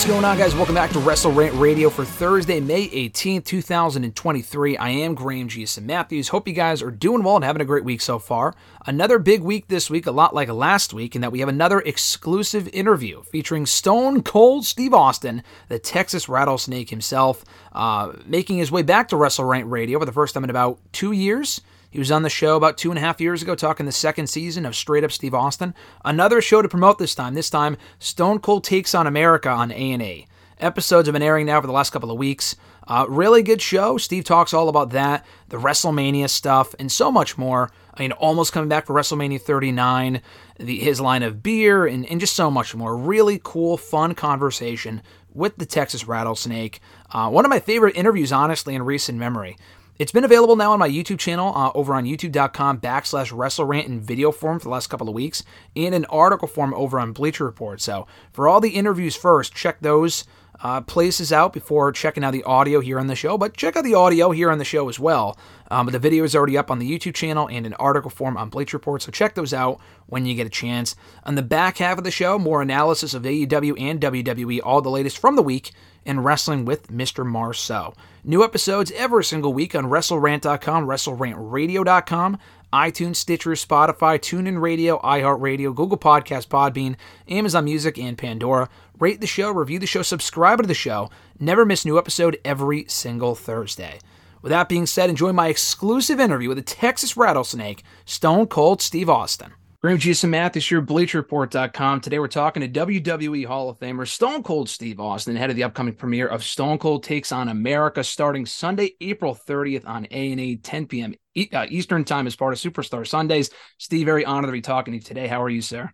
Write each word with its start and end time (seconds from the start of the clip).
What's 0.00 0.08
going 0.08 0.24
on, 0.24 0.38
guys? 0.38 0.54
Welcome 0.54 0.74
back 0.74 0.92
to 0.92 0.98
Wrestle 0.98 1.30
Rant 1.30 1.54
Radio 1.56 1.90
for 1.90 2.06
Thursday, 2.06 2.58
May 2.58 2.88
18th, 2.88 3.44
2023. 3.44 4.78
I 4.78 4.88
am 4.88 5.14
Graham 5.14 5.46
Jason 5.46 5.84
Matthews. 5.84 6.28
Hope 6.28 6.48
you 6.48 6.54
guys 6.54 6.80
are 6.80 6.90
doing 6.90 7.22
well 7.22 7.36
and 7.36 7.44
having 7.44 7.60
a 7.60 7.66
great 7.66 7.84
week 7.84 8.00
so 8.00 8.18
far. 8.18 8.54
Another 8.86 9.18
big 9.18 9.42
week 9.42 9.68
this 9.68 9.90
week, 9.90 10.06
a 10.06 10.10
lot 10.10 10.34
like 10.34 10.48
last 10.48 10.94
week, 10.94 11.14
in 11.14 11.20
that 11.20 11.32
we 11.32 11.40
have 11.40 11.50
another 11.50 11.80
exclusive 11.80 12.66
interview 12.68 13.22
featuring 13.24 13.66
Stone 13.66 14.22
Cold 14.22 14.64
Steve 14.64 14.94
Austin, 14.94 15.42
the 15.68 15.78
Texas 15.78 16.30
Rattlesnake 16.30 16.88
himself, 16.88 17.44
uh, 17.72 18.14
making 18.24 18.56
his 18.56 18.72
way 18.72 18.80
back 18.80 19.08
to 19.08 19.18
Wrestle 19.18 19.44
Rant 19.44 19.68
Radio 19.68 19.98
for 19.98 20.06
the 20.06 20.12
first 20.12 20.32
time 20.32 20.44
in 20.44 20.48
about 20.48 20.78
two 20.92 21.12
years. 21.12 21.60
He 21.90 21.98
was 21.98 22.12
on 22.12 22.22
the 22.22 22.30
show 22.30 22.56
about 22.56 22.78
two 22.78 22.90
and 22.90 22.98
a 22.98 23.02
half 23.02 23.20
years 23.20 23.42
ago 23.42 23.56
talking 23.56 23.84
the 23.84 23.92
second 23.92 24.28
season 24.28 24.64
of 24.64 24.76
Straight 24.76 25.02
Up 25.02 25.10
Steve 25.10 25.34
Austin. 25.34 25.74
Another 26.04 26.40
show 26.40 26.62
to 26.62 26.68
promote 26.68 26.98
this 26.98 27.16
time. 27.16 27.34
This 27.34 27.50
time, 27.50 27.76
Stone 27.98 28.38
Cold 28.38 28.62
Takes 28.62 28.94
on 28.94 29.08
America 29.08 29.48
on 29.48 29.72
A&E. 29.72 30.26
Episodes 30.58 31.08
have 31.08 31.14
been 31.14 31.22
airing 31.22 31.46
now 31.46 31.60
for 31.60 31.66
the 31.66 31.72
last 31.72 31.90
couple 31.90 32.10
of 32.10 32.18
weeks. 32.18 32.54
Uh, 32.86 33.06
really 33.08 33.42
good 33.42 33.60
show. 33.60 33.96
Steve 33.98 34.24
talks 34.24 34.54
all 34.54 34.68
about 34.68 34.90
that, 34.90 35.24
the 35.48 35.56
WrestleMania 35.56 36.28
stuff, 36.28 36.74
and 36.78 36.92
so 36.92 37.10
much 37.10 37.38
more. 37.38 37.70
I 37.94 38.02
mean, 38.02 38.12
almost 38.12 38.52
coming 38.52 38.68
back 38.68 38.86
for 38.86 38.94
WrestleMania 38.94 39.40
39, 39.40 40.20
the, 40.58 40.78
his 40.78 41.00
line 41.00 41.22
of 41.22 41.42
beer, 41.42 41.86
and, 41.86 42.04
and 42.06 42.20
just 42.20 42.36
so 42.36 42.50
much 42.50 42.74
more. 42.74 42.96
Really 42.96 43.40
cool, 43.42 43.76
fun 43.76 44.14
conversation 44.14 45.02
with 45.32 45.56
the 45.56 45.66
Texas 45.66 46.06
Rattlesnake. 46.06 46.80
Uh, 47.10 47.30
one 47.30 47.44
of 47.44 47.48
my 47.48 47.60
favorite 47.60 47.96
interviews, 47.96 48.32
honestly, 48.32 48.74
in 48.74 48.82
recent 48.82 49.18
memory. 49.18 49.56
It's 50.00 50.12
been 50.12 50.24
available 50.24 50.56
now 50.56 50.72
on 50.72 50.78
my 50.78 50.88
YouTube 50.88 51.18
channel 51.18 51.54
uh, 51.54 51.72
over 51.74 51.92
on 51.92 52.06
youtube.com 52.06 52.80
backslash 52.80 53.34
WrestleRant 53.34 53.84
in 53.84 54.00
video 54.00 54.32
form 54.32 54.58
for 54.58 54.64
the 54.64 54.70
last 54.70 54.86
couple 54.86 55.10
of 55.10 55.14
weeks 55.14 55.44
and 55.76 55.94
in 55.94 56.06
article 56.06 56.48
form 56.48 56.72
over 56.72 56.98
on 56.98 57.12
Bleacher 57.12 57.44
Report. 57.44 57.82
So 57.82 58.06
for 58.32 58.48
all 58.48 58.62
the 58.62 58.70
interviews 58.70 59.14
first, 59.14 59.54
check 59.54 59.80
those 59.82 60.24
uh, 60.62 60.80
places 60.80 61.34
out 61.34 61.52
before 61.52 61.92
checking 61.92 62.24
out 62.24 62.32
the 62.32 62.44
audio 62.44 62.80
here 62.80 62.98
on 62.98 63.08
the 63.08 63.14
show. 63.14 63.36
But 63.36 63.58
check 63.58 63.76
out 63.76 63.84
the 63.84 63.92
audio 63.92 64.30
here 64.30 64.50
on 64.50 64.56
the 64.56 64.64
show 64.64 64.88
as 64.88 64.98
well. 64.98 65.38
Um, 65.70 65.88
the 65.88 65.98
video 65.98 66.24
is 66.24 66.34
already 66.34 66.56
up 66.56 66.70
on 66.70 66.78
the 66.78 66.90
YouTube 66.90 67.14
channel 67.14 67.46
and 67.50 67.66
in 67.66 67.74
article 67.74 68.10
form 68.10 68.38
on 68.38 68.48
Bleacher 68.48 68.78
Report. 68.78 69.02
So 69.02 69.12
check 69.12 69.34
those 69.34 69.52
out 69.52 69.80
when 70.06 70.24
you 70.24 70.34
get 70.34 70.46
a 70.46 70.50
chance. 70.50 70.96
On 71.24 71.34
the 71.34 71.42
back 71.42 71.76
half 71.76 71.98
of 71.98 72.04
the 72.04 72.10
show, 72.10 72.38
more 72.38 72.62
analysis 72.62 73.12
of 73.12 73.24
AEW 73.24 73.78
and 73.78 74.00
WWE, 74.00 74.60
all 74.64 74.80
the 74.80 74.88
latest 74.88 75.18
from 75.18 75.36
the 75.36 75.42
week 75.42 75.72
in 76.10 76.20
wrestling 76.20 76.64
with 76.64 76.88
Mr. 76.88 77.24
Marceau. 77.24 77.94
New 78.24 78.42
episodes 78.42 78.90
every 78.96 79.24
single 79.24 79.54
week 79.54 79.74
on 79.74 79.86
WrestleRant.com, 79.86 80.86
WrestleRantRadio.com, 80.86 82.38
iTunes, 82.72 83.16
Stitcher, 83.16 83.52
Spotify, 83.52 84.18
TuneIn 84.18 84.60
Radio, 84.60 84.98
iHeartRadio, 84.98 85.74
Google 85.74 85.96
Podcast, 85.96 86.48
Podbean, 86.48 86.96
Amazon 87.28 87.64
Music, 87.64 87.96
and 87.96 88.18
Pandora. 88.18 88.68
Rate 88.98 89.20
the 89.20 89.26
show, 89.26 89.50
review 89.50 89.78
the 89.78 89.86
show, 89.86 90.02
subscribe 90.02 90.60
to 90.60 90.66
the 90.66 90.74
show. 90.74 91.08
Never 91.38 91.64
miss 91.64 91.84
new 91.84 91.96
episode 91.96 92.38
every 92.44 92.84
single 92.88 93.34
Thursday. 93.34 94.00
With 94.42 94.50
that 94.50 94.68
being 94.68 94.86
said, 94.86 95.10
enjoy 95.10 95.32
my 95.32 95.48
exclusive 95.48 96.18
interview 96.18 96.48
with 96.48 96.58
the 96.58 96.62
Texas 96.62 97.16
Rattlesnake, 97.16 97.84
Stone 98.04 98.48
Cold 98.48 98.82
Steve 98.82 99.08
Austin. 99.08 99.52
Graham 99.82 99.96
Jason 99.96 100.28
Matthews 100.28 100.68
here, 100.68 100.82
BleacherReport.com. 100.82 102.02
Today 102.02 102.18
we're 102.18 102.28
talking 102.28 102.60
to 102.60 102.68
WWE 102.68 103.46
Hall 103.46 103.70
of 103.70 103.78
Famer 103.78 104.06
Stone 104.06 104.42
Cold 104.42 104.68
Steve 104.68 105.00
Austin, 105.00 105.36
ahead 105.36 105.48
of 105.48 105.56
the 105.56 105.64
upcoming 105.64 105.94
premiere 105.94 106.26
of 106.26 106.44
Stone 106.44 106.76
Cold 106.76 107.02
Takes 107.02 107.32
on 107.32 107.48
America, 107.48 108.04
starting 108.04 108.44
Sunday, 108.44 108.90
April 109.00 109.34
30th 109.34 109.88
on 109.88 110.06
A&E, 110.10 110.58
10 110.58 110.86
p.m. 110.86 111.14
Uh, 111.54 111.64
Eastern 111.70 112.04
Time 112.04 112.26
as 112.26 112.36
part 112.36 112.52
of 112.52 112.58
Superstar 112.58 113.06
Sundays. 113.06 113.48
Steve, 113.78 114.04
very 114.04 114.22
honored 114.22 114.48
to 114.48 114.52
be 114.52 114.60
talking 114.60 114.92
to 114.92 114.98
you 114.98 115.02
today. 115.02 115.26
How 115.26 115.42
are 115.42 115.48
you, 115.48 115.62
sir? 115.62 115.90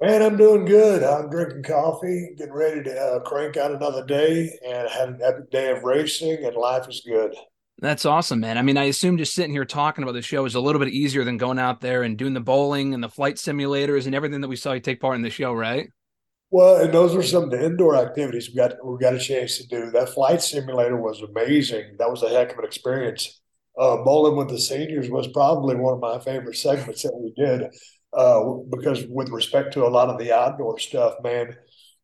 Man, 0.00 0.22
I'm 0.22 0.38
doing 0.38 0.64
good. 0.64 1.02
I'm 1.02 1.28
drinking 1.28 1.64
coffee, 1.64 2.30
getting 2.38 2.54
ready 2.54 2.82
to 2.82 2.98
uh, 2.98 3.20
crank 3.20 3.58
out 3.58 3.72
another 3.72 4.06
day, 4.06 4.58
and 4.66 4.88
had 4.88 5.08
an 5.10 5.20
epic 5.22 5.50
day 5.50 5.70
of 5.70 5.84
racing, 5.84 6.46
and 6.46 6.56
life 6.56 6.88
is 6.88 7.02
good. 7.06 7.34
That's 7.80 8.04
awesome, 8.04 8.40
man. 8.40 8.58
I 8.58 8.62
mean, 8.62 8.76
I 8.76 8.84
assume 8.84 9.18
just 9.18 9.34
sitting 9.34 9.52
here 9.52 9.64
talking 9.64 10.02
about 10.02 10.12
the 10.12 10.22
show 10.22 10.44
is 10.44 10.56
a 10.56 10.60
little 10.60 10.80
bit 10.80 10.88
easier 10.88 11.22
than 11.22 11.36
going 11.36 11.60
out 11.60 11.80
there 11.80 12.02
and 12.02 12.18
doing 12.18 12.34
the 12.34 12.40
bowling 12.40 12.92
and 12.92 13.02
the 13.02 13.08
flight 13.08 13.36
simulators 13.36 14.06
and 14.06 14.16
everything 14.16 14.40
that 14.40 14.48
we 14.48 14.56
saw 14.56 14.72
you 14.72 14.80
take 14.80 15.00
part 15.00 15.14
in 15.14 15.22
the 15.22 15.30
show, 15.30 15.52
right? 15.52 15.88
Well, 16.50 16.82
and 16.82 16.92
those 16.92 17.14
were 17.14 17.22
some 17.22 17.44
of 17.44 17.50
the 17.50 17.64
indoor 17.64 17.94
activities 17.96 18.48
we 18.48 18.56
got 18.56 18.72
we 18.84 18.98
got 18.98 19.14
a 19.14 19.18
chance 19.18 19.58
to 19.58 19.66
do. 19.68 19.90
That 19.92 20.08
flight 20.08 20.42
simulator 20.42 20.96
was 20.96 21.22
amazing. 21.22 21.96
That 21.98 22.10
was 22.10 22.22
a 22.22 22.30
heck 22.30 22.52
of 22.52 22.58
an 22.58 22.64
experience. 22.64 23.40
Uh, 23.78 23.98
bowling 23.98 24.36
with 24.36 24.48
the 24.48 24.58
seniors 24.58 25.08
was 25.08 25.28
probably 25.28 25.76
one 25.76 25.94
of 25.94 26.00
my 26.00 26.18
favorite 26.18 26.56
segments 26.56 27.02
that 27.02 27.14
we 27.14 27.32
did 27.36 27.70
uh, 28.12 28.42
because 28.70 29.06
with 29.06 29.28
respect 29.28 29.72
to 29.74 29.86
a 29.86 29.88
lot 29.88 30.08
of 30.08 30.18
the 30.18 30.32
outdoor 30.32 30.78
stuff, 30.78 31.14
man. 31.22 31.54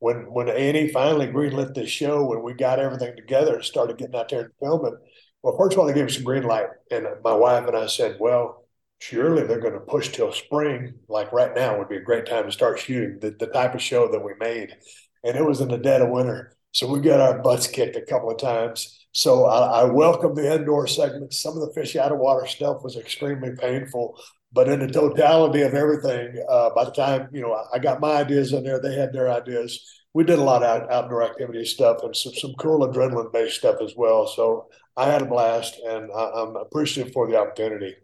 When 0.01 0.17
when 0.33 0.49
A&E 0.51 0.93
finally 0.93 1.29
greenlit 1.29 1.75
this 1.75 1.89
show 1.89 2.31
and 2.33 2.43
we 2.43 2.53
got 2.53 2.79
everything 2.79 3.17
together 3.17 3.55
and 3.55 3.65
started 3.65 3.97
getting 3.97 4.15
out 4.15 4.29
there 4.29 4.41
and 4.43 4.51
filming, 4.61 4.97
well, 5.45 5.59
first 5.59 5.75
of 5.75 5.79
all, 5.79 5.87
they 5.87 5.93
gave 5.93 6.07
us 6.07 6.17
a 6.17 6.23
green 6.23 6.45
light, 6.45 6.69
and 6.91 7.07
my 7.23 7.35
wife 7.35 7.69
and 7.69 7.77
I 7.77 7.87
said, 7.87 8.17
"Well, 8.19 8.65
surely 8.99 9.47
they're 9.47 9.61
going 9.61 9.75
to 9.75 9.81
push 9.81 10.09
till 10.09 10.33
spring. 10.33 10.95
Like 11.07 11.33
right 11.33 11.55
now 11.55 11.79
would 11.79 11.91
be 11.91 11.99
a 11.99 12.03
great 12.03 12.25
time 12.25 12.47
to 12.47 12.53
start 12.53 12.79
shooting 12.79 13.19
the, 13.21 13.31
the 13.39 13.49
type 13.49 13.75
of 13.75 13.83
show 13.83 14.11
that 14.11 14.25
we 14.25 14.33
made." 14.41 14.75
And 15.23 15.37
it 15.37 15.45
was 15.45 15.61
in 15.61 15.69
the 15.69 15.77
dead 15.77 16.01
of 16.01 16.09
winter, 16.09 16.57
so 16.73 16.91
we 16.91 17.01
got 17.01 17.21
our 17.21 17.43
butts 17.43 17.67
kicked 17.67 17.95
a 17.95 18.01
couple 18.01 18.31
of 18.31 18.39
times. 18.39 19.07
So 19.13 19.45
I, 19.45 19.83
I 19.83 19.85
welcome 19.85 20.35
the 20.35 20.51
indoor 20.51 20.87
segments. 20.87 21.43
Some 21.43 21.59
of 21.59 21.61
the 21.61 21.75
fish 21.75 21.95
out 21.95 22.11
of 22.11 22.19
water 22.19 22.47
stuff 22.47 22.83
was 22.83 22.97
extremely 22.97 23.51
painful, 23.55 24.19
but 24.51 24.69
in 24.71 24.81
the 24.81 24.89
totality 24.89 25.61
of 25.61 25.75
everything, 25.75 26.43
uh, 26.49 26.71
by 26.75 26.85
the 26.85 26.91
time 26.93 27.29
you 27.33 27.43
know 27.43 27.55
I 27.71 27.79
got 27.81 28.01
my 28.01 28.13
ideas 28.13 28.55
in 28.55 28.65
there, 28.65 28.81
they 28.81 28.95
had 28.95 29.13
their 29.13 29.31
ideas. 29.31 29.79
We 30.15 30.25
did 30.25 30.39
a 30.39 30.43
lot 30.43 30.63
of 30.63 30.83
out, 30.83 30.91
outdoor 30.91 31.23
activity 31.25 31.67
stuff 31.67 31.99
and 32.03 32.17
some, 32.17 32.33
some 32.35 32.55
cool 32.59 32.89
adrenaline 32.89 33.33
based 33.33 33.57
stuff 33.57 33.77
as 33.83 33.95
well. 33.95 34.27
So 34.29 34.69
I 34.97 35.07
had 35.07 35.23
a 35.23 35.27
blast, 35.27 35.79
and 35.85 36.11
I, 36.15 36.31
I'm 36.37 36.57
appreciative 36.57 37.13
for 37.13 37.29
the 37.29 37.39
opportunity. 37.39 37.95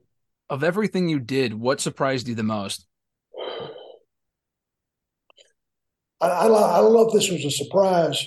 Of 0.48 0.64
everything 0.64 1.08
you 1.08 1.20
did, 1.20 1.54
what 1.54 1.80
surprised 1.80 2.26
you 2.26 2.34
the 2.34 2.42
most? 2.42 2.86
I, 6.20 6.26
I, 6.28 6.44
I 6.44 6.80
don't 6.80 6.92
know 6.92 7.06
if 7.06 7.12
this 7.12 7.30
was 7.30 7.44
a 7.44 7.50
surprise. 7.50 8.26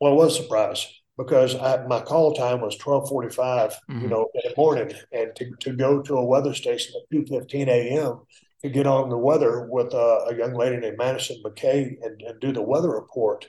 Well, 0.00 0.12
it 0.12 0.16
was 0.16 0.38
a 0.38 0.42
surprise 0.42 0.86
because 1.16 1.54
I, 1.54 1.84
my 1.86 2.00
call 2.00 2.34
time 2.34 2.60
was 2.60 2.76
twelve 2.76 3.08
forty 3.08 3.30
five, 3.30 3.76
Mhm. 3.90 4.02
you 4.02 4.08
know, 4.08 4.28
in 4.34 4.40
the 4.50 4.54
morning, 4.56 4.92
and 5.12 5.34
to, 5.36 5.50
to 5.60 5.72
go 5.72 6.02
to 6.02 6.16
a 6.16 6.24
weather 6.24 6.54
station 6.54 6.92
at 6.96 7.10
two 7.10 7.24
fifteen 7.26 7.68
a.m. 7.68 8.20
to 8.62 8.68
get 8.68 8.86
on 8.86 9.08
the 9.08 9.18
weather 9.18 9.68
with 9.70 9.94
a, 9.94 10.26
a 10.30 10.36
young 10.36 10.54
lady 10.54 10.76
named 10.76 10.98
Madison 10.98 11.40
McKay 11.44 11.94
and, 12.02 12.20
and 12.22 12.40
do 12.40 12.52
the 12.52 12.62
weather 12.62 12.90
report. 12.90 13.46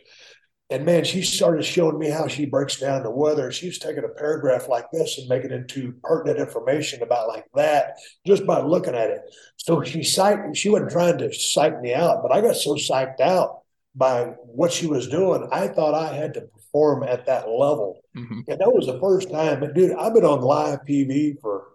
And 0.72 0.86
man, 0.86 1.04
she 1.04 1.24
started 1.24 1.66
showing 1.66 1.98
me 1.98 2.10
how 2.10 2.28
she 2.28 2.46
breaks 2.46 2.80
down 2.80 3.02
the 3.02 3.10
weather. 3.10 3.52
She 3.52 3.66
was 3.68 3.80
taking 3.80 4.04
a 4.04 4.10
paragraph 4.10 4.68
like 4.68 4.86
this 4.92 5.18
and 5.18 5.28
making 5.28 5.52
it 5.52 5.56
into 5.56 5.94
pertinent 6.04 6.40
information 6.40 7.02
about 7.02 7.28
like 7.28 7.46
that 7.56 7.98
just 8.26 8.46
by 8.46 8.62
looking 8.62 8.94
at 8.94 9.10
it. 9.10 9.22
So 9.58 9.84
she 9.84 10.02
psyched, 10.02 10.56
she 10.56 10.70
wasn't 10.70 10.92
trying 10.92 11.18
to 11.20 11.34
psych 11.34 11.82
me 11.82 11.94
out, 11.96 12.22
but 12.22 12.32
I 12.32 12.42
got 12.42 12.56
so 12.56 12.76
psyched 12.76 13.20
out 13.20 13.62
by 13.96 14.26
what 14.46 14.72
she 14.72 14.86
was 14.86 15.08
doing, 15.08 15.48
I 15.52 15.68
thought 15.68 15.96
I 15.96 16.14
had 16.14 16.36
to 16.36 16.42
perform 16.42 17.04
at 17.04 17.26
that 17.26 17.50
level. 17.50 18.02
Mhm. 18.16 18.44
And 18.48 18.60
that 18.60 18.74
was 18.74 18.86
the 18.86 19.00
first 19.00 19.32
time. 19.32 19.64
And 19.64 19.74
dude, 19.74 19.92
I've 19.92 20.14
been 20.14 20.24
on 20.24 20.42
live 20.42 20.86
TV 20.86 21.36
for 21.42 21.70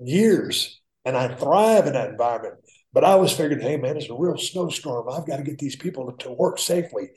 years 0.00 0.80
and 1.04 1.16
I 1.16 1.28
thrive 1.34 1.86
in 1.86 1.92
that 1.92 2.10
environment. 2.10 2.56
But 2.92 3.04
I 3.04 3.14
was 3.14 3.32
figuring, 3.32 3.62
hey 3.62 3.76
man, 3.76 3.96
it's 3.96 4.10
a 4.10 4.14
real 4.14 4.36
snowstorm. 4.36 5.08
I've 5.08 5.26
got 5.26 5.38
to 5.38 5.42
get 5.42 5.58
these 5.58 5.76
people 5.76 6.12
to 6.12 6.32
work 6.32 6.58
safely. 6.58 7.10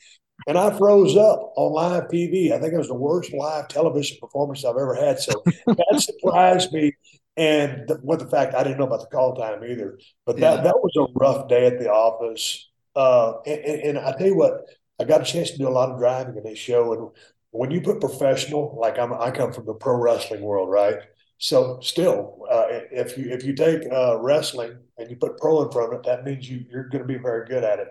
And 0.48 0.58
I 0.58 0.76
froze 0.78 1.16
up 1.18 1.54
on 1.56 1.74
live 1.74 2.08
TV. 2.10 2.52
I 2.52 2.60
think 2.60 2.74
it 2.74 2.78
was 2.78 2.88
the 2.88 2.94
worst 2.94 3.34
live 3.34 3.68
television 3.68 4.18
performance 4.22 4.64
I've 4.64 4.76
ever 4.78 4.94
had. 4.96 5.20
So 5.20 5.44
that 5.66 6.00
surprised 6.22 6.72
me. 6.72 6.94
And 7.38 7.88
the, 7.88 8.00
with 8.04 8.20
the 8.20 8.28
fact 8.28 8.54
I 8.56 8.64
didn't 8.64 8.78
know 8.78 8.86
about 8.86 9.02
the 9.02 9.08
call 9.08 9.36
time 9.36 9.64
either. 9.64 10.00
But 10.26 10.38
that, 10.40 10.58
Yeah. 10.58 10.62
that 10.64 10.76
was 10.82 10.92
a 10.98 11.12
rough 11.20 11.48
day 11.50 11.66
at 11.68 11.80
the 11.80 11.92
office. 11.92 12.70
Uh, 12.96 13.34
and, 13.46 13.60
and, 13.66 13.82
and 13.82 14.00
I 14.00 14.14
tell 14.18 14.28
you 14.28 14.36
what, 14.38 14.62
I 15.00 15.04
got 15.04 15.22
a 15.22 15.26
chance 15.26 15.52
to 15.52 15.58
do 15.58 15.68
a 15.68 15.70
lot 15.70 15.90
of 15.90 15.98
driving 16.00 16.38
in 16.38 16.44
this 16.44 16.58
show, 16.58 16.94
and 16.94 17.10
when 17.52 17.70
you 17.72 17.82
put 17.82 18.00
professional, 18.00 18.78
like 18.80 18.98
I'm, 18.98 19.12
I 19.14 19.32
come 19.32 19.52
from 19.52 19.66
the 19.66 19.74
pro 19.74 19.98
wrestling 19.98 20.42
world, 20.42 20.70
right? 20.70 21.00
So 21.38 21.80
still, 21.82 22.46
uh, 22.50 22.68
if 22.92 23.18
you 23.18 23.26
if 23.30 23.44
you 23.44 23.54
take 23.54 23.82
uh, 23.92 24.18
wrestling 24.20 24.78
and 24.98 25.10
you 25.10 25.18
put 25.18 25.38
pro 25.38 25.64
in 25.64 25.72
front 25.72 25.94
of 25.94 26.00
it, 26.00 26.06
that 26.06 26.24
means 26.24 26.50
you 26.50 26.64
you're 26.70 26.88
going 26.88 27.02
to 27.02 27.08
be 27.08 27.18
very 27.18 27.46
good 27.46 27.66
at 27.66 27.80
it. 27.80 27.88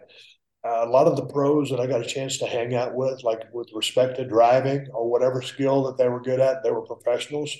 Uh, 0.64 0.84
a 0.84 0.88
lot 0.88 1.06
of 1.06 1.16
the 1.16 1.26
pros 1.26 1.68
that 1.70 1.80
I 1.80 1.86
got 1.86 2.00
a 2.00 2.06
chance 2.06 2.38
to 2.38 2.46
hang 2.46 2.74
out 2.74 2.94
with, 2.94 3.22
like 3.22 3.42
with 3.52 3.68
respect 3.74 4.16
to 4.16 4.26
driving 4.26 4.88
or 4.94 5.10
whatever 5.10 5.42
skill 5.42 5.82
that 5.84 5.98
they 5.98 6.08
were 6.08 6.22
good 6.22 6.40
at, 6.40 6.62
they 6.62 6.70
were 6.70 6.86
professionals. 6.86 7.54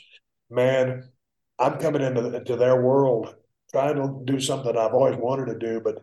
Man, 0.50 1.10
I'm 1.58 1.78
coming 1.78 2.02
into, 2.02 2.34
into 2.34 2.56
their 2.56 2.80
world 2.80 3.34
trying 3.70 3.96
to 3.96 4.22
do 4.24 4.40
something 4.40 4.76
I've 4.76 4.94
always 4.94 5.16
wanted 5.16 5.46
to 5.46 5.58
do, 5.58 5.80
but 5.80 6.02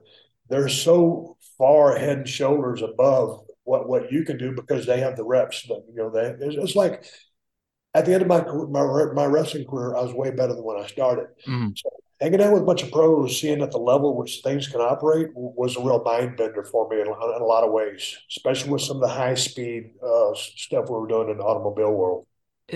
they're 0.50 0.70
so 0.70 1.38
far 1.58 1.96
head 1.96 2.18
and 2.20 2.30
shoulders 2.30 2.82
above 2.82 3.40
what 3.64 3.88
what 3.88 4.12
you 4.12 4.24
can 4.26 4.38
do 4.38 4.54
because 4.54 4.86
they 4.86 5.00
have 5.00 5.16
the 5.16 5.24
reps. 5.24 5.66
That, 5.68 5.84
you 5.90 5.96
know, 5.96 6.10
they 6.10 6.46
it's, 6.46 6.56
it's 6.56 6.76
like 6.76 7.06
at 7.94 8.06
the 8.06 8.14
end 8.14 8.22
of 8.22 8.28
my 8.28 8.42
my 8.44 9.06
my 9.14 9.26
wrestling 9.26 9.66
career, 9.66 9.96
I 9.96 10.02
was 10.02 10.14
way 10.14 10.32
better 10.32 10.54
than 10.54 10.64
when 10.64 10.82
I 10.82 10.88
started. 10.88 11.28
Mhm. 11.48 11.78
So 11.78 11.90
hanging 12.22 12.42
out 12.42 12.54
with 12.54 12.62
a 12.62 12.66
bunch 12.66 12.84
of 12.84 12.92
pros, 12.92 13.42
seeing 13.42 13.62
at 13.62 13.72
the 13.72 13.78
level 13.80 14.16
which 14.16 14.42
things 14.44 14.68
can 14.68 14.80
operate, 14.80 15.30
was 15.36 15.76
a 15.76 15.82
real 15.82 16.02
mind 16.04 16.38
bender 16.38 16.64
for 16.64 16.88
me 16.88 17.02
in, 17.02 17.08
a- 17.08 17.36
in 17.36 17.42
a 17.42 17.46
lot 17.46 17.64
of 17.64 17.72
ways, 17.72 18.18
especially 18.30 18.72
with 18.72 18.82
some 18.82 18.98
of 18.98 19.02
the 19.02 19.08
high 19.10 19.34
speed 19.34 19.92
uh, 20.04 20.32
stuff 20.36 20.90
we 20.90 21.00
were 21.00 21.08
doing 21.08 21.30
in 21.30 21.38
the 21.38 21.44
automobile 21.44 21.92
world. 21.92 22.28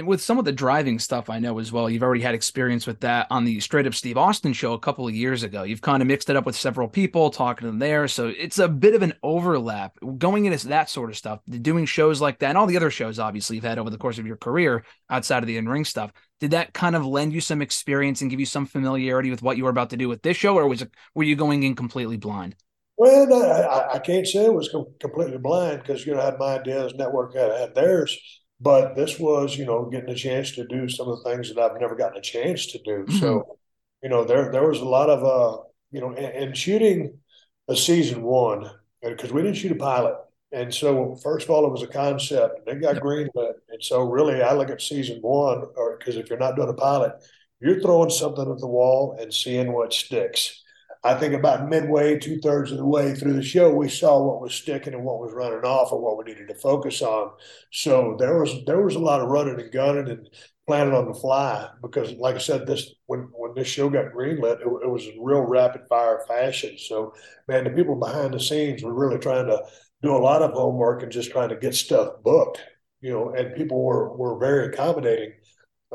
With 0.03 0.21
some 0.21 0.37
of 0.37 0.45
the 0.45 0.51
driving 0.51 0.99
stuff 0.99 1.29
I 1.29 1.39
know 1.39 1.57
as 1.57 1.71
well, 1.71 1.89
you've 1.89 2.03
already 2.03 2.21
had 2.21 2.35
experience 2.35 2.85
with 2.85 2.99
that 2.99 3.27
on 3.29 3.45
the 3.45 3.59
Straight 3.61 3.87
Up 3.87 3.93
Steve 3.93 4.17
Austin 4.17 4.51
show 4.51 4.73
a 4.73 4.79
couple 4.79 5.07
of 5.07 5.15
years 5.15 5.43
ago. 5.43 5.63
You've 5.63 5.81
kind 5.81 6.01
of 6.01 6.07
mixed 6.07 6.29
it 6.29 6.35
up 6.35 6.45
with 6.45 6.55
several 6.55 6.89
people, 6.89 7.29
talking 7.29 7.61
to 7.65 7.67
them 7.67 7.79
there. 7.79 8.07
So 8.09 8.27
it's 8.27 8.59
a 8.59 8.67
bit 8.67 8.93
of 8.93 9.03
an 9.03 9.13
overlap 9.23 9.97
going 10.17 10.45
into 10.45 10.67
that 10.67 10.89
sort 10.89 11.09
of 11.09 11.17
stuff, 11.17 11.39
doing 11.45 11.85
shows 11.85 12.19
like 12.19 12.39
that, 12.39 12.49
and 12.49 12.57
all 12.57 12.65
the 12.67 12.75
other 12.75 12.91
shows 12.91 13.19
obviously 13.19 13.55
you've 13.55 13.63
had 13.65 13.79
over 13.79 13.89
the 13.89 13.97
course 13.97 14.17
of 14.17 14.27
your 14.27 14.35
career 14.35 14.83
outside 15.09 15.43
of 15.43 15.47
the 15.47 15.57
in 15.57 15.69
ring 15.69 15.85
stuff. 15.85 16.11
Did 16.41 16.51
that 16.51 16.73
kind 16.73 16.95
of 16.97 17.05
lend 17.05 17.31
you 17.31 17.39
some 17.39 17.61
experience 17.61 18.21
and 18.21 18.29
give 18.29 18.41
you 18.41 18.45
some 18.45 18.65
familiarity 18.65 19.31
with 19.31 19.41
what 19.41 19.55
you 19.55 19.63
were 19.63 19.69
about 19.69 19.91
to 19.91 19.97
do 19.97 20.09
with 20.09 20.21
this 20.21 20.35
show, 20.35 20.55
or 20.55 20.67
was 20.67 20.81
it 20.81 20.91
were 21.13 21.23
you 21.23 21.37
going 21.37 21.63
in 21.63 21.73
completely 21.75 22.17
blind? 22.17 22.55
Well, 22.97 23.33
I- 23.33 23.95
I 23.95 23.99
can't 23.99 24.27
say 24.27 24.45
it 24.45 24.53
was 24.53 24.69
completely 24.99 25.37
blind 25.37 25.81
because 25.81 26.05
you 26.05 26.13
know 26.15 26.21
I 26.21 26.25
had 26.25 26.39
my 26.39 26.59
ideas, 26.59 26.93
network 26.95 27.35
had, 27.35 27.51
had 27.51 27.75
theirs, 27.75 28.17
but 28.59 28.95
this 28.95 29.19
was 29.19 29.57
you 29.57 29.65
know 29.65 29.85
getting 29.89 30.09
a 30.09 30.15
chance 30.15 30.51
to 30.53 30.65
do 30.67 30.87
some 30.89 31.07
of 31.09 31.23
the 31.23 31.29
things 31.29 31.53
that 31.53 31.61
I've 31.61 31.79
never 31.79 31.95
gotten 31.95 32.17
a 32.17 32.21
chance 32.21 32.67
to 32.67 32.79
do. 32.83 33.07
So, 33.09 33.57
you 34.03 34.09
know, 34.09 34.23
there 34.25 34.51
there 34.51 34.67
was 34.67 34.81
a 34.81 34.85
lot 34.85 35.09
of 35.09 35.23
uh, 35.23 35.63
you 35.91 36.01
know, 36.01 36.09
and, 36.13 36.25
and 36.25 36.57
shooting 36.57 37.19
a 37.67 37.75
season 37.75 38.21
one 38.23 38.69
because 39.01 39.31
we 39.31 39.41
didn't 39.41 39.57
shoot 39.57 39.71
a 39.71 39.75
pilot, 39.75 40.15
and 40.51 40.73
so 40.73 41.15
first 41.23 41.45
of 41.45 41.51
all, 41.51 41.65
it 41.65 41.71
was 41.71 41.83
a 41.83 41.87
concept. 41.87 42.67
It 42.67 42.81
got 42.81 42.95
Yep. 42.95 43.03
greenlit, 43.03 43.53
and 43.69 43.83
so 43.83 44.03
really, 44.03 44.41
I 44.41 44.53
look 44.53 44.69
at 44.69 44.81
season 44.81 45.19
one, 45.21 45.65
or 45.75 45.97
because 45.97 46.17
if 46.17 46.29
you're 46.29 46.39
not 46.39 46.55
doing 46.55 46.69
a 46.69 46.73
pilot, 46.73 47.13
you're 47.59 47.81
throwing 47.81 48.09
something 48.09 48.51
at 48.51 48.59
the 48.59 48.67
wall 48.67 49.17
and 49.19 49.33
seeing 49.33 49.71
what 49.73 49.93
sticks. 49.93 50.63
I 51.05 51.13
think 51.13 51.35
about 51.35 51.69
midway, 51.69 52.17
two 52.17 52.39
thirds 52.39 52.71
of 52.71 52.79
the 52.79 52.85
way 52.85 53.13
through 53.13 53.33
the 53.33 53.43
show, 53.43 53.69
we 53.69 53.89
saw 53.89 54.19
what 54.19 54.41
was 54.41 54.55
sticking 54.55 54.95
and 54.95 55.03
what 55.03 55.19
was 55.19 55.33
running 55.33 55.63
off, 55.63 55.91
and 55.91 56.01
what 56.01 56.17
we 56.17 56.23
needed 56.23 56.47
to 56.47 56.55
focus 56.55 57.03
on. 57.03 57.29
So 57.71 58.15
there 58.17 58.39
was 58.39 58.65
there 58.65 58.81
was 58.81 58.95
a 58.95 58.99
lot 58.99 59.21
of 59.21 59.29
running 59.29 59.59
and 59.59 59.71
gunning 59.71 60.09
and 60.09 60.27
planning 60.65 60.95
on 60.95 61.07
the 61.07 61.13
fly 61.13 61.69
because, 61.83 62.13
like 62.13 62.33
I 62.33 62.39
said, 62.39 62.65
this 62.65 62.95
when 63.05 63.29
when 63.33 63.53
this 63.53 63.67
show 63.67 63.87
got 63.87 64.13
greenlit, 64.13 64.61
it, 64.61 64.67
it 64.83 64.89
was 64.89 65.05
in 65.05 65.21
real 65.21 65.41
rapid 65.41 65.81
fire 65.87 66.25
fashion. 66.27 66.75
So 66.79 67.13
man, 67.47 67.65
the 67.65 67.69
people 67.69 67.95
behind 67.99 68.33
the 68.33 68.39
scenes 68.39 68.81
were 68.81 68.93
really 68.93 69.19
trying 69.19 69.45
to 69.45 69.61
do 70.01 70.15
a 70.15 70.17
lot 70.17 70.41
of 70.41 70.53
homework 70.53 71.03
and 71.03 71.11
just 71.11 71.29
trying 71.29 71.49
to 71.49 71.55
get 71.55 71.75
stuff 71.75 72.23
booked. 72.23 72.63
You 73.01 73.11
know, 73.13 73.29
and 73.35 73.55
people 73.55 73.83
were 73.83 74.11
were 74.17 74.39
very 74.39 74.67
accommodating 74.69 75.33